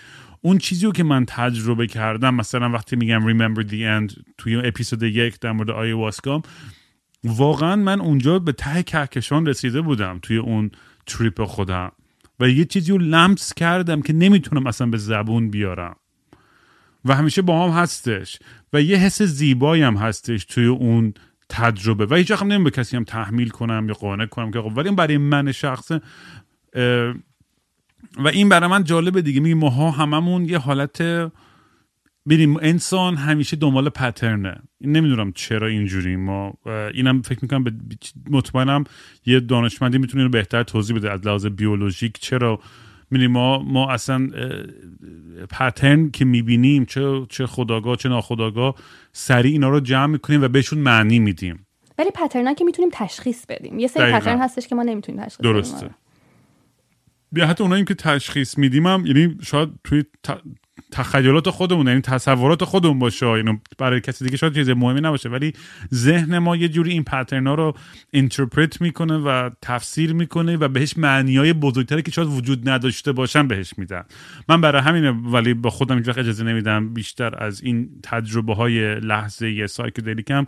اون 0.45 0.57
چیزی 0.57 0.85
رو 0.85 0.91
که 0.91 1.03
من 1.03 1.25
تجربه 1.25 1.87
کردم 1.87 2.35
مثلا 2.35 2.69
وقتی 2.69 2.95
میگم 2.95 3.21
remember 3.21 3.67
the 3.67 3.73
end 3.73 4.23
توی 4.37 4.55
اپیزود 4.55 5.03
یک 5.03 5.39
در 5.39 5.51
مورد 5.51 5.69
آیواسکام 5.69 6.41
واقعا 7.23 7.75
من 7.75 8.01
اونجا 8.01 8.39
به 8.39 8.51
ته 8.51 8.83
کهکشان 8.83 9.45
رسیده 9.45 9.81
بودم 9.81 10.19
توی 10.21 10.37
اون 10.37 10.71
تریپ 11.07 11.43
خودم 11.43 11.91
و 12.39 12.49
یه 12.49 12.65
چیزی 12.65 12.91
رو 12.91 12.97
لمس 12.97 13.53
کردم 13.53 14.01
که 14.01 14.13
نمی‌تونم 14.13 14.67
اصلا 14.67 14.87
به 14.87 14.97
زبون 14.97 15.49
بیارم. 15.49 15.95
و 17.05 17.15
همیشه 17.15 17.41
با 17.41 17.65
هم 17.65 17.81
هستش 17.81 18.39
و 18.73 18.81
یه 18.81 18.97
حس 18.97 19.21
زیبایی 19.21 19.81
هم 19.81 19.97
هستش 19.97 20.45
توی 20.45 20.65
اون 20.65 21.13
تجربه. 21.49 22.05
و 22.05 22.15
هیچ 22.15 22.31
هم 22.31 22.63
به 22.63 22.71
کسی 22.71 22.97
هم 22.97 23.03
تحمیل 23.03 23.49
کنم 23.49 23.85
یا 23.87 23.93
قانع 23.93 24.25
کنم 24.25 24.51
که 24.51 24.59
ولی 24.59 24.91
برای 24.91 25.17
من 25.17 25.51
شخصه 25.51 26.01
و 28.17 28.27
این 28.27 28.49
برای 28.49 28.69
من 28.69 28.83
جالبه 28.83 29.21
دیگه. 29.21 29.39
میگه 29.39 29.55
ماها 29.55 29.91
هممون 29.91 30.45
یه 30.45 30.57
حالت 30.57 31.01
ببینیم 32.29 32.57
انسان 32.57 33.15
همیشه 33.15 33.57
دنبال 33.57 33.89
پترنه. 33.89 34.61
نمی‌دونم 34.81 35.31
چرا 35.31 35.67
اینجوری. 35.67 36.15
ما 36.15 36.53
اینم 36.93 37.21
فکر 37.21 37.39
می‌کنم 37.41 37.63
به 37.63 37.71
مطمئنم 38.29 38.83
یه 39.25 39.39
دانشمندی 39.39 39.97
می‌تونه 39.97 40.23
اینو 40.23 40.31
بهتر 40.31 40.63
توضیح 40.63 40.95
بده. 40.95 41.11
از 41.11 41.27
لحاظ 41.27 41.45
بیولوژیک 41.45 42.19
چرا 42.19 42.59
می‌دونیم 43.11 43.31
ما 43.31 43.59
ما 43.59 43.91
اصلا 43.91 44.29
پترن 45.49 46.11
که 46.11 46.25
می‌بینیم 46.25 46.85
چه 46.85 47.25
چه 47.29 47.47
خداگاه 47.47 47.95
چه 47.95 48.09
ناخداگاه 48.09 48.75
سریع 49.11 49.51
اینا 49.51 49.69
رو 49.69 49.79
جمع 49.79 50.05
می‌کنیم 50.05 50.41
و 50.43 50.47
بهشون 50.47 50.79
معنی 50.79 51.19
میدیم. 51.19 51.67
ولی 51.97 52.09
پترنا 52.11 52.53
که 52.53 52.65
می‌تونیم 52.65 52.89
تشخیص 52.93 53.45
بدیم. 53.45 53.79
یه 53.79 53.87
سری. 53.87 54.13
پترن 54.13 54.39
هستش 54.39 54.67
که 54.67 54.75
ما 54.75 54.83
نمی‌تونیم 54.83 55.21
تشخیص 55.21 55.41
درسته. 55.41 55.77
بدیم 55.77 55.89
یا 55.89 56.04
حتی 57.37 57.63
اونایی 57.63 57.85
که 57.85 57.93
تشخیص 57.93 58.57
میدیم 58.57 58.87
هم 58.87 59.05
یعنی 59.05 59.37
شاید 59.41 59.69
توی 59.83 60.03
ت- 60.23 60.41
تخیلات 60.91 61.49
خودمون 61.49 61.87
یعنی 61.87 62.01
تصورات 62.01 62.63
خودمون 62.63 62.99
باشه 62.99 63.27
اینو 63.27 63.57
برای 63.77 64.01
کسی 64.01 64.25
دیگه 64.25 64.37
شاید 64.37 64.53
چیز 64.53 64.69
مهمی 64.69 65.01
نباشه 65.01 65.29
ولی 65.29 65.53
ذهن 65.93 66.37
ما 66.37 66.55
یه 66.55 66.67
جوری 66.67 66.91
این 66.91 67.03
پترنا 67.03 67.55
رو 67.55 67.73
اینترپرت 68.11 68.81
می‌کنه 68.81 69.17
و 69.17 69.49
تفسیر 69.61 70.13
می‌کنه 70.13 70.57
و 70.57 70.67
بهش 70.67 70.97
معنیای 70.97 71.53
بزرگتری 71.53 72.01
که 72.01 72.11
شاید 72.11 72.27
وجود 72.27 72.69
نداشته 72.69 73.11
باشن 73.11 73.47
بهش 73.47 73.73
میدن. 73.77 74.03
من 74.49 74.61
برای 74.61 74.81
همینه 74.81 75.11
ولی 75.11 75.53
با 75.53 75.69
خودم 75.69 75.97
هیچ 75.97 76.07
اجازه 76.09 76.43
نمیدم 76.43 76.93
بیشتر 76.93 77.43
از 77.43 77.61
این 77.61 77.89
تجربه 78.03 78.55
های 78.55 78.99
لحظه 78.99 79.67
سایکدلیکم 79.67 80.45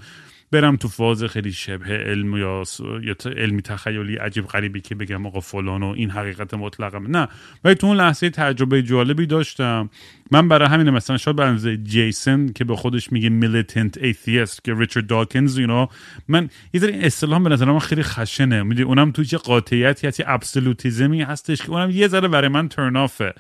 برم 0.52 0.76
تو 0.76 0.88
فاز 0.88 1.24
خیلی 1.24 1.52
شبه 1.52 1.86
علم 1.86 2.38
یا, 2.38 2.64
یا 3.02 3.16
علمی 3.38 3.62
تخیلی 3.62 4.16
عجیب 4.16 4.48
غریبی 4.48 4.82
که 4.82 4.96
بگم 4.96 5.26
آقا 5.26 5.40
فلان 5.40 5.84
و 5.84 5.94
این 5.98 6.10
حقیقت 6.10 6.54
مطلقم. 6.54 7.18
نه 7.18 7.28
ولی 7.64 7.76
تو 7.76 7.88
اون 7.88 7.98
لحظه 7.98 8.30
تجربه 8.30 8.84
جالبی 8.84 9.26
داشتم. 9.26 9.90
من 10.32 10.48
برای 10.48 10.68
همین 10.68 10.90
مثلا 10.90 11.18
شاید 11.18 11.38
برای 11.38 11.78
جیسن 11.78 12.48
که 12.48 12.64
به 12.64 12.76
خودش 12.76 13.12
میگه 13.12 13.30
militant 13.30 14.00
atheist 14.00 14.62
که 14.64 14.74
ریچارد 14.74 15.08
داکنز 15.08 15.60
you 15.60 15.68
know 15.68 15.94
من 16.28 16.50
یه 16.74 16.82
ذره 16.82 17.00
اصطلاح 17.02 17.44
به 17.44 17.50
نظر 17.50 17.66
من 17.66 17.80
خیلی 17.80 18.04
خشنه. 18.04 18.64
می‌دونی 18.64 18.88
اونم 18.88 19.12
توی 19.12 19.26
چه 19.26 19.38
قاطعیتی 19.38 20.08
هستی 20.08 20.24
ابسولوتیزمی 20.28 21.22
هستش 21.22 21.62
که 21.62 21.70
اونم 21.70 21.90
یه 21.90 22.08
ذره 22.08 22.28
برای 22.28 22.48
من 22.48 22.70
ترن 22.70 22.96
آفه 22.96 23.34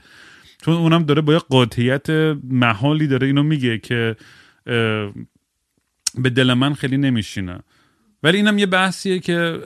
چون 0.62 0.74
اونم 0.74 1.04
داره 1.04 1.22
با 1.22 1.34
یه 1.34 1.40
قاطعیت 1.40 2.10
محالی 2.44 3.08
داره 3.08 3.28
اینو 3.28 3.44
میگه 3.44 3.78
که 3.78 4.16
به 6.22 6.54
من 6.54 6.74
خیلی 6.74 6.98
نمیشینه. 6.98 7.60
ولی 8.24 8.38
اینم 8.38 8.58
یه 8.58 8.66
بحثیه 8.66 9.20
که 9.20 9.60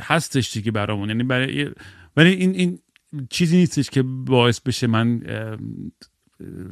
هستش 0.00 0.52
دیگه 0.52 0.70
برامون. 0.70 1.08
یعنی 1.08 1.22
برای 1.22 1.70
ولی 2.16 2.30
این 2.30 2.50
این 2.54 2.78
چیزی 3.30 3.56
نیستش 3.56 3.90
که 3.90 4.02
باعث 4.02 4.60
بشه 4.60 4.86
من 4.86 5.20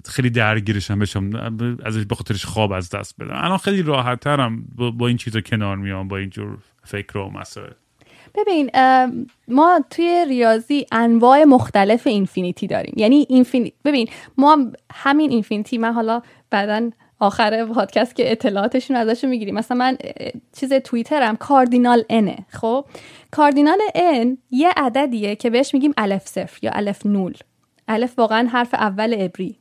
خیلی 0.04 0.30
درگیرشم 0.30 0.98
بشم. 0.98 1.30
ازش 1.84 2.04
به 2.04 2.14
خاطرش 2.14 2.44
خواب 2.44 2.72
از 2.72 2.90
دست 2.90 3.14
بدم. 3.18 3.34
الان 3.34 3.58
خیلی 3.58 3.82
راحت 3.82 4.20
ترم 4.20 4.64
با, 4.98 5.08
این 5.08 5.16
چیزا 5.16 5.40
کنار 5.40 5.76
میام 5.76 6.08
با 6.08 6.16
اینجور 6.16 6.58
فکر 6.84 7.18
و 7.18 7.30
مسائل. 7.30 7.72
ببین 8.34 8.70
ما 9.48 9.80
توی 9.90 10.24
ریاضی 10.28 10.86
انواع 10.92 11.44
مختلف 11.44 12.06
infinity 12.06 12.66
داریم. 12.66 12.94
یعنی 12.96 13.26
infini... 13.28 13.72
ببین 13.84 14.08
ما 14.38 14.72
همین 14.92 15.30
infinity 15.30 15.78
من 15.78 15.92
حالا 15.92 16.22
بعدا 16.50 16.90
آخر 17.18 17.64
پادکست 17.64 18.16
که 18.16 18.32
اطلاعاتشون 18.32 18.96
ازشون 18.96 19.30
می‌گیریم. 19.30 19.54
مثلا 19.54 19.76
من 19.76 19.98
چیز 20.60 20.72
توییترم 20.72 21.36
cardinal 21.36 22.04
N 22.10 22.23
ه 22.23 22.36
خب؟ 22.48 22.84
cardinal 23.30 23.78
N 23.94 24.38
یه 24.50 24.70
عددیه 24.76 25.36
که 25.36 25.50
بهش 25.50 25.74
میگیم 25.74 25.92
الف 25.96 26.26
صفر 26.26 26.58
یا 26.62 26.70
الف 26.74 27.06
null. 27.06 27.34
الف 27.88 28.18
واقعا 28.18 28.48
حرف 28.48 28.74
اول 28.74 29.14
عبری. 29.14 29.58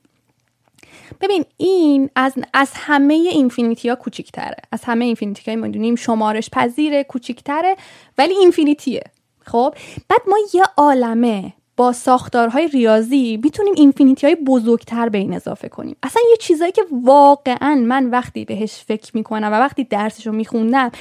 ببین 1.22 1.46
این 1.58 2.10
از, 2.16 2.34
از 2.54 2.72
همه 2.76 3.14
infinity 3.14 3.90
ها 3.90 3.96
کوچیکتره. 3.96 4.58
از 4.72 4.84
همه 4.84 5.06
infinity 5.06 5.52
های 5.52 5.56
می‌دونیم 5.56 5.96
شمارش 5.96 6.50
پذیره 6.50 7.04
کوچیکتره 7.04 7.76
ولی 8.18 8.34
اینفینیتیه. 8.34 9.04
خب؟ 9.46 9.76
بعد 10.10 10.22
ما 10.28 10.38
یه 10.54 10.64
عالمه 10.78 11.54
با 11.78 11.92
ساختارهای 11.92 12.68
ریاضی 12.68 13.40
می‌تونیم 13.44 13.74
اینفینیتی 13.78 14.28
های 14.28 14.36
بزرگتر 14.36 15.10
به 15.10 15.18
این 15.18 15.34
اضافه 15.34 15.70
کنیم. 15.70 15.96
اصلا 16.04 16.22
یه 16.30 16.38
چیزایی 16.38 16.72
که 16.72 16.82
واقعا 17.04 17.76
من 17.76 18.10
وقتی 18.10 18.46
بهش 18.46 18.74
فکر 18.88 19.12
می‌کنم 19.14 19.48
و 19.48 19.60
وقتی 19.60 19.84
درسش 19.84 20.28
رو 20.28 20.34
میخوندم 20.34 20.92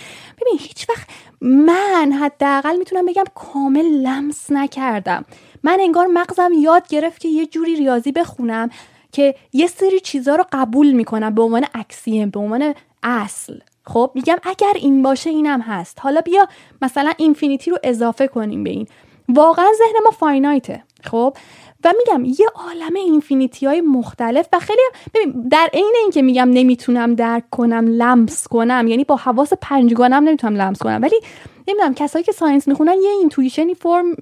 ببین 0.40 0.58
هیچ 0.58 0.86
وقت 0.88 1.06
من 1.40 2.12
حداقل 2.20 2.76
می‌تونم 2.76 3.06
بگم 3.06 3.24
کامل 3.34 3.84
لمس 3.84 4.52
نکردم. 4.52 5.24
من 5.62 5.78
انگار 5.80 6.06
مغزم 6.06 6.50
یاد 6.60 6.88
گرفت 6.88 7.20
که 7.20 7.28
یه 7.28 7.46
جوری 7.46 7.76
ریاضی 7.76 8.12
بخونم 8.12 8.70
که 9.12 9.34
یه 9.52 9.66
سری 9.66 10.00
چیزا 10.00 10.36
رو 10.36 10.44
قبول 10.52 10.92
می‌کنم 10.92 11.34
به 11.34 11.42
عنوان 11.42 11.64
اکسیم 11.74 12.30
به 12.30 12.40
عنوان 12.40 12.74
اصل. 13.02 13.58
خب 13.84 14.10
میگم 14.14 14.36
اگر 14.42 14.72
این 14.74 15.02
باشه 15.02 15.30
اینم 15.30 15.60
هست. 15.60 15.98
حالا 16.00 16.20
بیا 16.20 16.48
مثلا 16.82 17.12
infinity 17.16 17.70
رو 17.70 17.78
اضافه 17.82 18.26
کنیم 18.26 18.64
به 18.64 18.70
این. 18.70 18.86
واقعا 19.28 19.66
ذهن 19.78 20.04
ما 20.04 20.10
finite 20.10 20.72
ه 20.72 20.82
خب؟ 21.04 21.36
و 21.84 21.92
میگم 21.98 22.24
یه 22.24 22.46
عالم 22.54 22.94
infinity 22.94 23.66
های 23.66 23.80
مختلف 23.80 24.48
و 24.52 24.58
خیلی 24.58 24.80
ببین 25.14 25.48
در 25.48 25.68
عین 25.72 25.94
اینکه 26.02 26.22
میگم 26.22 26.50
نمی‌تونم 26.50 27.14
درک 27.14 27.50
کنم 27.50 27.84
لمس 27.88 28.48
کنم 28.48 28.86
یعنی 28.88 29.04
با 29.04 29.16
حواس 29.16 29.52
پنجگانم 29.60 30.24
نمی‌تونم 30.24 30.56
لمس 30.56 30.78
کنم 30.78 31.02
ولی 31.02 31.20
نمی‌دونم 31.68 31.94
کسایی 31.94 32.24
که 32.24 32.32
science 32.32 32.68
می‌خونن 32.68 32.96
یه 33.02 33.10
intuition 33.10 33.68
ی 33.68 33.74
فرم 33.74 34.16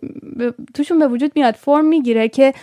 توشون 0.75 0.99
به 0.99 1.09
وجود 1.09 1.33
میاد 1.35 1.55
فرم 1.55 1.85
می‌گیره 1.85 2.29
که 2.29 2.55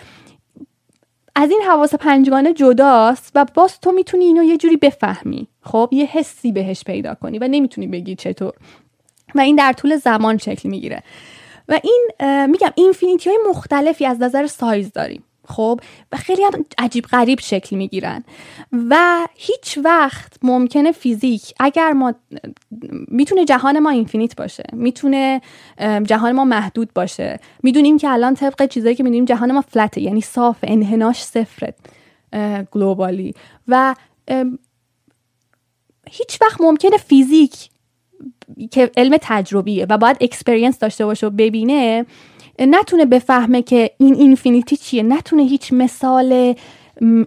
از 1.34 1.50
این 1.50 1.62
حواس 1.62 1.94
پنجگانه 1.94 2.52
جداست 2.52 3.32
و 3.34 3.46
باز 3.54 3.80
تو 3.80 3.92
می‌تونی 3.92 4.24
اینو 4.24 4.42
یه 4.42 4.56
جوری 4.56 4.76
بفهمی 4.76 5.48
خب؟ 5.62 5.88
یه 5.92 6.04
حسی 6.04 6.52
بهش 6.52 6.84
پیدا 6.84 7.14
کنی 7.14 7.38
و 7.38 7.48
نمی‌تونی 7.48 7.86
بگی 7.86 8.14
چطور. 8.14 8.52
و 9.34 9.40
این 9.40 9.56
در 9.56 9.72
طول 9.72 9.96
زمان 9.96 10.38
شکل 10.38 10.68
می‌گیره. 10.68 11.02
و 11.68 11.80
این 11.82 12.08
میگم 12.46 12.72
اینفینیتی 12.74 13.30
های 13.30 13.38
مختلفی 13.48 14.06
از 14.06 14.20
نظر 14.22 14.46
سایز 14.46 14.92
داریم 14.92 15.22
خب؟ 15.48 15.80
و 16.12 16.16
خیلی 16.16 16.42
هم 16.42 16.64
عجیب 16.78 17.04
غریب 17.04 17.40
شکل 17.40 17.76
می‌گیرن. 17.76 18.24
و 18.72 19.26
هیچ 19.34 19.78
وقت 19.84 20.32
ممکنه 20.42 20.92
فیزیک 20.92 21.54
اگر 21.60 21.92
ما 21.92 22.14
می‌تونه 23.08 23.44
جهان 23.44 23.78
ما 23.78 23.90
اینفینیت 23.90 24.36
باشه 24.36 24.64
می‌تونه 24.72 25.40
جهان 26.04 26.32
ما 26.32 26.44
محدود 26.44 26.92
باشه. 26.94 27.40
می‌دونیم 27.62 27.98
که 27.98 28.08
الان 28.08 28.34
طبق 28.34 28.66
چیزایی 28.66 28.94
که 28.94 29.02
می‌دونیم 29.02 29.24
جهان 29.24 29.52
ما 29.52 29.60
فلته 29.60 30.00
یعنی 30.00 30.20
صاف 30.20 30.56
انحناش 30.62 31.24
صفره 31.24 31.74
globally 32.70 33.34
و 33.68 33.94
هیچ 36.10 36.42
وقت 36.42 36.60
ممکنه 36.60 36.96
فیزیک 36.96 37.70
که 38.70 38.90
علم 38.96 39.16
تجربیه 39.20 39.86
و 39.90 39.98
باید 39.98 40.16
experience 40.20 40.78
داشته 40.78 41.04
باشه 41.04 41.26
و 41.26 41.30
ببینه 41.30 42.06
نتونه 42.58 43.04
بفهمه 43.04 43.62
که 43.62 43.90
این 43.98 44.14
infinity 44.14 44.76
چیه. 44.76 45.02
نتونه 45.02 45.42
هیچ 45.42 45.72
مثال 45.72 46.54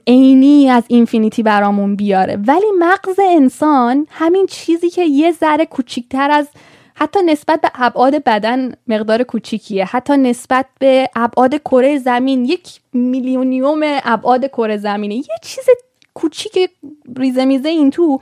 عینی 0.08 0.70
از 0.70 0.84
infinity 0.88 1.44
برامون 1.44 1.96
بیاره. 1.96 2.40
ولی 2.48 2.66
مغز 2.80 3.20
انسان 3.20 4.08
همین 4.10 4.46
چیزی 4.46 4.90
که 4.90 5.04
یه 5.04 5.32
ذره 5.32 5.66
کوچیکتر 5.66 6.32
از 6.32 6.48
حتی 6.94 7.20
نسبت 7.26 7.62
به 7.62 7.72
ابعاد 7.76 8.24
بدن 8.24 8.72
مقدار 8.88 9.24
کوچیکیه. 9.24 9.86
حتی 9.86 10.18
نسبت 10.18 10.66
به 10.80 11.10
ابعاد 11.16 11.56
کره 11.56 11.98
زمین 11.98 12.46
یک 12.46 12.80
میلیونیوم 12.94 13.80
ابعاد 13.84 14.46
کره 14.46 14.78
زمینه. 14.78 15.16
یه 15.16 15.24
چیز 15.42 15.66
کوچیک 16.14 16.70
ریزه 17.18 17.46
میزه 17.46 17.70
این 17.70 17.90
تو. 17.90 18.20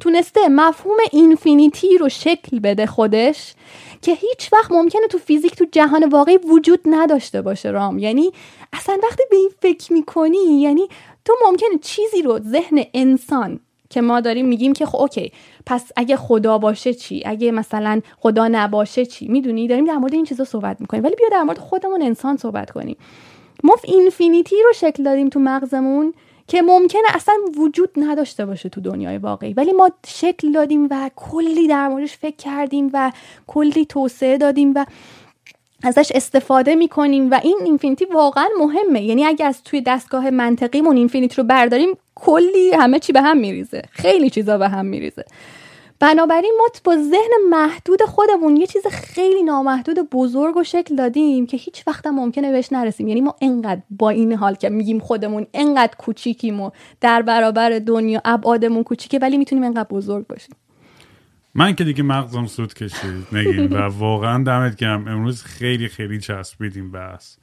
تونسته 0.00 0.48
مفهوم 0.48 0.96
اینفینیتی 1.12 1.98
رو 1.98 2.08
شکل 2.08 2.58
بده 2.58 2.86
خودش 2.86 3.54
که 4.02 4.12
هیچ 4.12 4.52
وقت 4.52 4.72
ممکنه 4.72 5.06
تو 5.06 5.18
فیزیک 5.18 5.56
تو 5.56 5.66
جهان 5.72 6.08
واقعی 6.08 6.36
وجود 6.36 6.80
نداشته 6.86 7.42
باشه 7.42 7.70
رام. 7.70 7.98
یعنی 7.98 8.32
اصلا 8.72 8.98
وقتی 9.02 9.22
به 9.30 9.36
این 9.36 9.50
فکر 9.62 9.92
می‌کنی 9.92 10.60
یعنی 10.60 10.88
تو 11.24 11.32
ممکنه 11.46 11.78
چیزی 11.82 12.22
رو 12.22 12.38
ذهن 12.38 12.84
انسان 12.94 13.60
که 13.90 14.00
ما 14.00 14.20
داریم 14.20 14.46
میگیم 14.46 14.72
که 14.72 14.86
خب 14.86 14.96
اوکی 14.96 15.32
پس 15.66 15.90
اگه 15.96 16.16
خدا 16.16 16.58
باشه 16.58 16.94
چی؟ 16.94 17.22
اگه 17.26 17.52
مثلا 17.52 18.00
خدا 18.18 18.48
نباشه 18.48 19.06
چی؟ 19.06 19.28
می‌دونی؟ 19.28 19.68
داریم 19.68 19.84
در 19.84 19.96
مورد 19.96 20.14
این 20.14 20.24
چیزا 20.24 20.44
صحبت 20.44 20.80
می‌کنیم. 20.80 21.04
ولی 21.04 21.14
بیا 21.14 21.28
در 21.32 21.42
مورد 21.42 21.58
خودمون 21.58 22.02
انسان 22.02 22.36
صحبت 22.36 22.70
کنیم. 22.70 22.96
ما 23.64 23.76
اینفینیتی 23.84 24.56
رو 24.62 24.72
شکل 24.72 25.02
دادیم 25.02 25.28
تو 25.28 25.40
مغزمون. 25.40 26.14
که 26.50 26.62
ممکنه 26.62 27.02
اصلا 27.14 27.34
وجود 27.56 27.90
نداشته 27.96 28.46
باشه 28.46 28.68
تو 28.68 28.80
دنیای 28.80 29.18
واقعی. 29.18 29.52
ولی 29.52 29.72
ما 29.72 29.90
شکل 30.06 30.52
دادیم 30.52 30.88
و 30.90 31.10
کلی 31.16 31.68
در 31.68 31.88
موردش 31.88 32.16
فکر 32.16 32.36
کردیم 32.36 32.90
و 32.92 33.12
کلی 33.46 33.86
توسعه 33.86 34.38
دادیم 34.38 34.72
و 34.76 34.86
ازش 35.82 36.12
استفاده 36.14 36.74
می‌کنیم 36.74 37.30
و 37.30 37.40
این 37.42 37.58
اینفینیتی 37.64 38.04
واقعا 38.04 38.46
مهمه. 38.58 39.02
یعنی 39.02 39.24
اگه 39.24 39.44
از 39.44 39.62
توی 39.62 39.80
دستگاه 39.80 40.30
منطقیمون 40.30 40.96
اینفینیتی 40.96 41.36
رو 41.36 41.44
برداریم 41.44 41.96
کلی 42.14 42.70
همه 42.70 42.98
چی 42.98 43.12
به 43.12 43.20
هم 43.20 43.38
میریزه. 43.38 43.82
خیلی 43.90 44.30
چیزا 44.30 44.58
به 44.58 44.68
هم 44.68 44.86
میریزه. 44.86 45.24
بنابراین 46.00 46.52
ما 46.58 46.66
با 46.84 46.96
ذهن 46.96 47.30
محدود 47.50 48.02
خودمون 48.02 48.56
یه 48.56 48.66
چیز 48.66 48.86
خیلی 48.86 49.42
نامحدود 49.42 50.10
بزرگ 50.10 50.56
و 50.56 50.64
شکل 50.64 50.96
دادیم 50.96 51.46
که 51.46 51.56
هیچ 51.56 51.86
وقت 51.86 52.06
هم 52.06 52.14
ممکنه 52.14 52.52
بهش 52.52 52.72
نرسیم. 52.72 53.08
یعنی 53.08 53.20
ما 53.20 53.34
انقدر 53.40 53.82
با 53.90 54.10
این 54.10 54.32
حال 54.32 54.54
که 54.54 54.68
میگیم 54.68 54.98
خودمون 54.98 55.46
انقدر 55.54 55.96
کوچیکیم 55.98 56.60
و 56.60 56.70
در 57.00 57.22
برابر 57.22 57.78
دنیا 57.78 58.20
ابعادمون 58.24 58.82
کوچیکه 58.82 59.18
ولی 59.18 59.38
می‌تونیم 59.38 59.64
انقدر 59.64 59.88
بزرگ 59.90 60.26
باشیم. 60.26 60.56
من 61.54 61.74
که 61.74 61.84
دیگه 61.84 62.02
مغزم 62.02 62.46
سود 62.46 62.74
کشید 62.74 63.26
نگین 63.32 63.72
و 63.72 63.88
واقعا 63.98 64.44
دمت 64.44 64.76
گرم. 64.76 65.08
امروز 65.08 65.42
خیلی 65.42 65.88
خیلی 65.88 66.20
چسبید 66.20 66.76
این 66.76 66.90
بحث. 66.90 67.36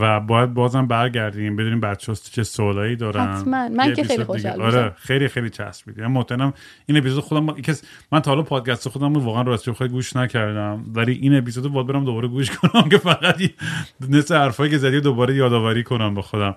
و 0.00 0.20
باید 0.20 0.54
بازم 0.54 0.86
برگردیم 0.86 1.56
بدونیم 1.56 1.80
بچه 1.80 2.14
چه 2.14 2.42
سوالایی 2.42 2.96
دارن. 2.96 3.26
حتما. 3.26 3.68
من 3.68 3.94
که 3.94 4.04
خیلی 4.04 4.24
خوشحال 4.24 4.62
آره 4.62 4.92
خیلی 4.96 5.28
خیلی 5.28 5.50
چسبید 5.50 6.00
من 6.00 6.06
محترم 6.06 6.54
این 6.86 6.98
اپیزود 6.98 7.24
خودم 7.24 7.60
کس 7.60 7.82
من 8.12 8.20
تا 8.20 8.30
حالا 8.30 8.42
پادکست 8.42 8.88
خودم 8.88 9.14
رو 9.14 9.20
واقعا 9.20 9.42
راستی 9.42 9.72
خیلی 9.72 9.90
گوش 9.90 10.16
نکردم 10.16 10.84
ولی 10.94 11.12
این 11.12 11.36
اپیزود 11.36 11.64
رو 11.64 11.70
باید 11.70 11.86
برم 11.86 12.04
دوباره 12.04 12.28
گوش 12.28 12.50
کنم 12.50 12.88
که 12.88 12.98
فقط 12.98 13.40
نصف 14.08 14.34
حرفایی 14.34 14.70
که 14.70 14.78
زدی 14.78 15.00
دوباره 15.00 15.34
یادآوری 15.34 15.82
کنم 15.82 16.14
با 16.14 16.22
خودم. 16.22 16.56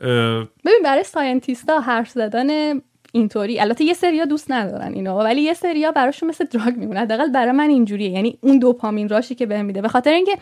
ببین 0.00 0.80
برای 0.84 1.04
ساینتیستا 1.04 1.80
حرف 1.80 2.10
زدن 2.10 2.46
اینطوری. 3.16 3.60
البته 3.60 3.84
یه 3.84 3.94
سریا 3.94 4.24
دوست 4.24 4.50
ندارن 4.50 4.92
اینا 4.94 5.18
ولی 5.18 5.42
یه 5.42 5.54
سریا 5.54 5.92
براشون 5.92 6.28
مثل 6.28 6.44
دراگ 6.44 6.76
میمونه. 6.76 7.00
حداقل 7.00 7.30
برای 7.30 7.52
من 7.52 7.70
اینجوریه. 7.70 8.10
یعنی 8.10 8.38
اون 8.40 8.58
دوپامین 8.58 9.08
راشی 9.08 9.34
که 9.34 9.46
بهم 9.46 9.64
میده. 9.64 9.82
به 9.82 9.88
خاطر 9.88 10.12
اینکه 10.12 10.36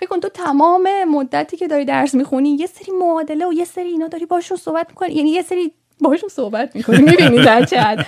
فکر 0.00 0.08
کن 0.08 0.20
تو 0.20 0.28
تمام 0.28 0.88
مدتی 1.08 1.56
که 1.56 1.68
داری 1.68 1.84
درس 1.84 2.14
می‌خونی 2.14 2.56
یه 2.56 2.66
سری 2.66 2.92
معادله 2.92 3.46
و 3.46 3.52
یه 3.52 3.64
سری 3.64 3.88
اینا 3.88 4.06
داری 4.08 4.26
باشون 4.26 4.56
صحبت 4.56 4.86
می‌کنی. 4.88 5.14
یعنی 5.14 5.30
یه 5.30 5.42
سری 5.42 5.72
باهاشون 6.00 6.28
صحبت 6.28 6.76
می‌کنی 6.76 6.98
می‌بینی 6.98 7.44
در 7.44 7.64
چت 7.64 8.06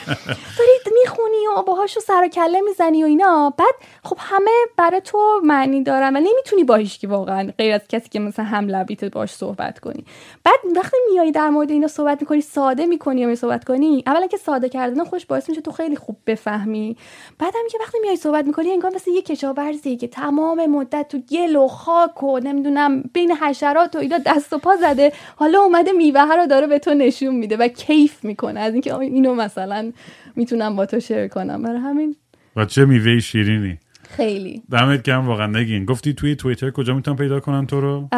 داری 0.59 0.71
می‌خونی 1.03 1.47
و 1.59 1.63
باهاشون 1.63 2.03
سر 2.07 2.25
و 2.25 2.29
کله 2.29 2.61
می‌زنی 2.61 3.03
و 3.03 3.07
اینا. 3.07 3.55
بعد 3.59 3.75
خب 4.05 4.17
همه 4.21 4.51
برای 4.77 5.01
تو 5.01 5.41
معنی 5.45 5.83
دارن 5.83 6.17
و 6.17 6.21
نمی‌تونی 6.21 6.65
باهیش 6.65 6.99
که 6.99 7.09
واقعا 7.09 7.53
غیر 7.59 7.75
از 7.75 7.81
کسی 7.89 8.09
که 8.09 8.21
مثلا 8.21 8.45
هم 8.45 8.69
لبیت 8.69 9.05
باش 9.05 9.31
صحبت 9.31 9.79
کنی. 9.79 10.05
بعد 10.45 10.59
وقتی 10.77 10.97
میای 11.11 11.33
در 11.33 11.51
مورد 11.51 11.71
اینا 11.71 11.89
صحبت 11.89 12.21
می‌کنی 12.21 12.41
ساده 12.41 12.87
می‌کنی 12.87 13.21
یا 13.21 13.35
صحبت 13.35 13.65
کنی 13.65 14.03
اولا 14.07 14.27
که 14.27 14.37
ساده 14.37 14.69
کردن 14.69 15.05
خوش 15.05 15.27
باعث 15.27 15.49
میشه 15.49 15.61
تو 15.61 15.73
خیلی 15.73 15.97
خوب 15.97 16.17
بفهمی. 16.27 16.97
بعد 17.39 17.55
هم 17.55 17.69
که 17.71 17.79
وقتی 17.81 17.99
میای 18.03 18.17
صحبت 18.17 18.45
می‌کنی 18.45 18.71
انگار 18.71 18.93
مثل 18.95 19.11
یه 19.11 19.23
کشاورزی 19.23 19.97
که 19.97 20.09
تمام 20.09 20.67
مدت 20.67 21.09
تو 21.09 21.19
گل 21.19 21.57
و 21.57 21.69
خاک 21.69 22.23
و 22.23 22.39
نمی‌دونم 22.39 23.03
بین 23.13 23.33
حشرات 23.33 23.97
و 23.97 23.99
اینا 23.99 24.19
دست 24.27 24.53
و 24.53 24.59
پا 24.59 24.77
زده 24.77 25.13
حالا 25.37 25.61
اومده 25.61 25.93
میوه 25.93 26.35
رو 26.35 26.47
داره 26.47 26.67
به 26.67 26.79
تو 26.79 26.95
نشون 26.95 27.35
میده 27.35 27.57
و 27.57 27.69
کیف 27.87 28.25
می‌کنه. 28.25 28.61
از 28.61 28.73
اینکه 28.73 28.95
اینو 28.95 29.35
مثلا 29.35 29.93
می‌تونم 30.37 30.77
با 30.77 30.87
تو 30.87 31.01
شیر 31.01 31.29
کنم. 31.29 31.63
برای 31.63 31.79
همین 31.79 32.17
و 32.57 32.65
چه 32.65 32.85
میوه 32.85 33.19
شیرینی. 33.19 33.79
خیلی. 34.11 34.63
دمت 34.71 35.03
گرم 35.03 35.29
واقعا 35.29 35.47
نگین. 35.47 35.85
گفتی 35.85 36.15
توی 36.15 36.37
توییتر 36.37 36.71
کجا 36.71 36.95
می‌تونم 36.95 37.17
پیدا 37.17 37.41
کنم 37.41 37.67
تو 37.67 37.81
رو؟ 37.81 38.09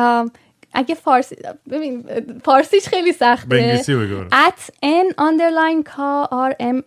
اگه 0.75 0.95
فارسی 0.95 1.37
ببین 1.71 2.05
فارسیش 2.45 2.89
خیلی 2.89 3.13
سخته. 3.13 3.49
به 3.49 3.63
انگلیسی 3.63 3.95
بگو. 3.95 4.25
At 4.29 4.71
n 4.85 5.15
underline 5.19 5.83
k 5.91 5.95
r 6.31 6.53
m 6.61 6.83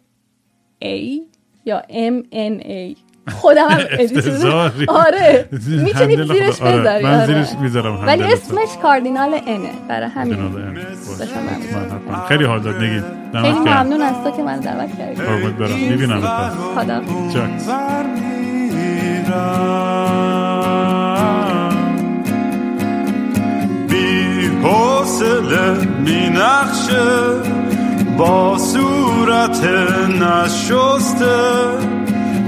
a 0.83 1.21
یا 1.65 1.81
m 1.89 2.23
n 2.33 2.63
a. 2.63 3.04
خودم 3.31 3.67
هم 3.69 3.79
آره. 5.05 5.45
می‌تونید 5.83 6.23
زیرش 6.33 6.61
آره. 6.61 6.79
بذاری. 6.79 7.03
من 7.03 7.15
آره. 7.15 7.25
زیرش 7.25 7.47
می‌ذارم 7.61 8.07
ولی 8.07 8.23
اسمش 8.23 8.69
کاردینال 8.81 9.39
انه 9.47 9.69
برای 9.89 10.09
همین. 10.09 10.37
خیلی 12.27 12.43
حال 12.43 12.59
داد 12.59 12.75
نگید 12.75 13.03
خیلی 13.33 13.59
ممنون 13.59 14.01
از 14.01 14.15
تو 14.23 14.31
که 14.31 14.43
من 14.43 14.59
دعوت 14.59 14.97
کردی. 14.97 15.21
قربونت 15.21 15.55
برم. 15.55 15.79
می‌بینم 15.79 16.21
خدا. 16.75 17.01
بی 23.89 24.47
حوصله 24.63 25.73
بی 26.05 26.29
نقشه 26.29 27.05
با 28.17 28.57
صورت 28.57 29.63
نشسته. 30.21 31.35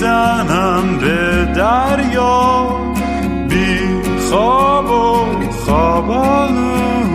می‌زنم 0.00 0.98
به 1.00 1.44
دریا 1.56 2.68
بی 3.48 3.78
خواب 4.30 4.90
و 4.90 5.26
خوابالود 5.50 7.10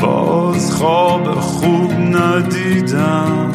باز 0.00 0.72
خواب 0.72 1.34
خوب 1.40 1.92
ندیدم 1.92 3.52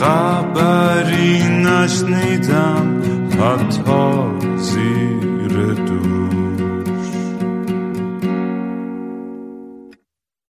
خبری 0.00 1.42
نشنیدم 1.48 3.00
حتی 3.40 4.56
زیر 4.56 5.09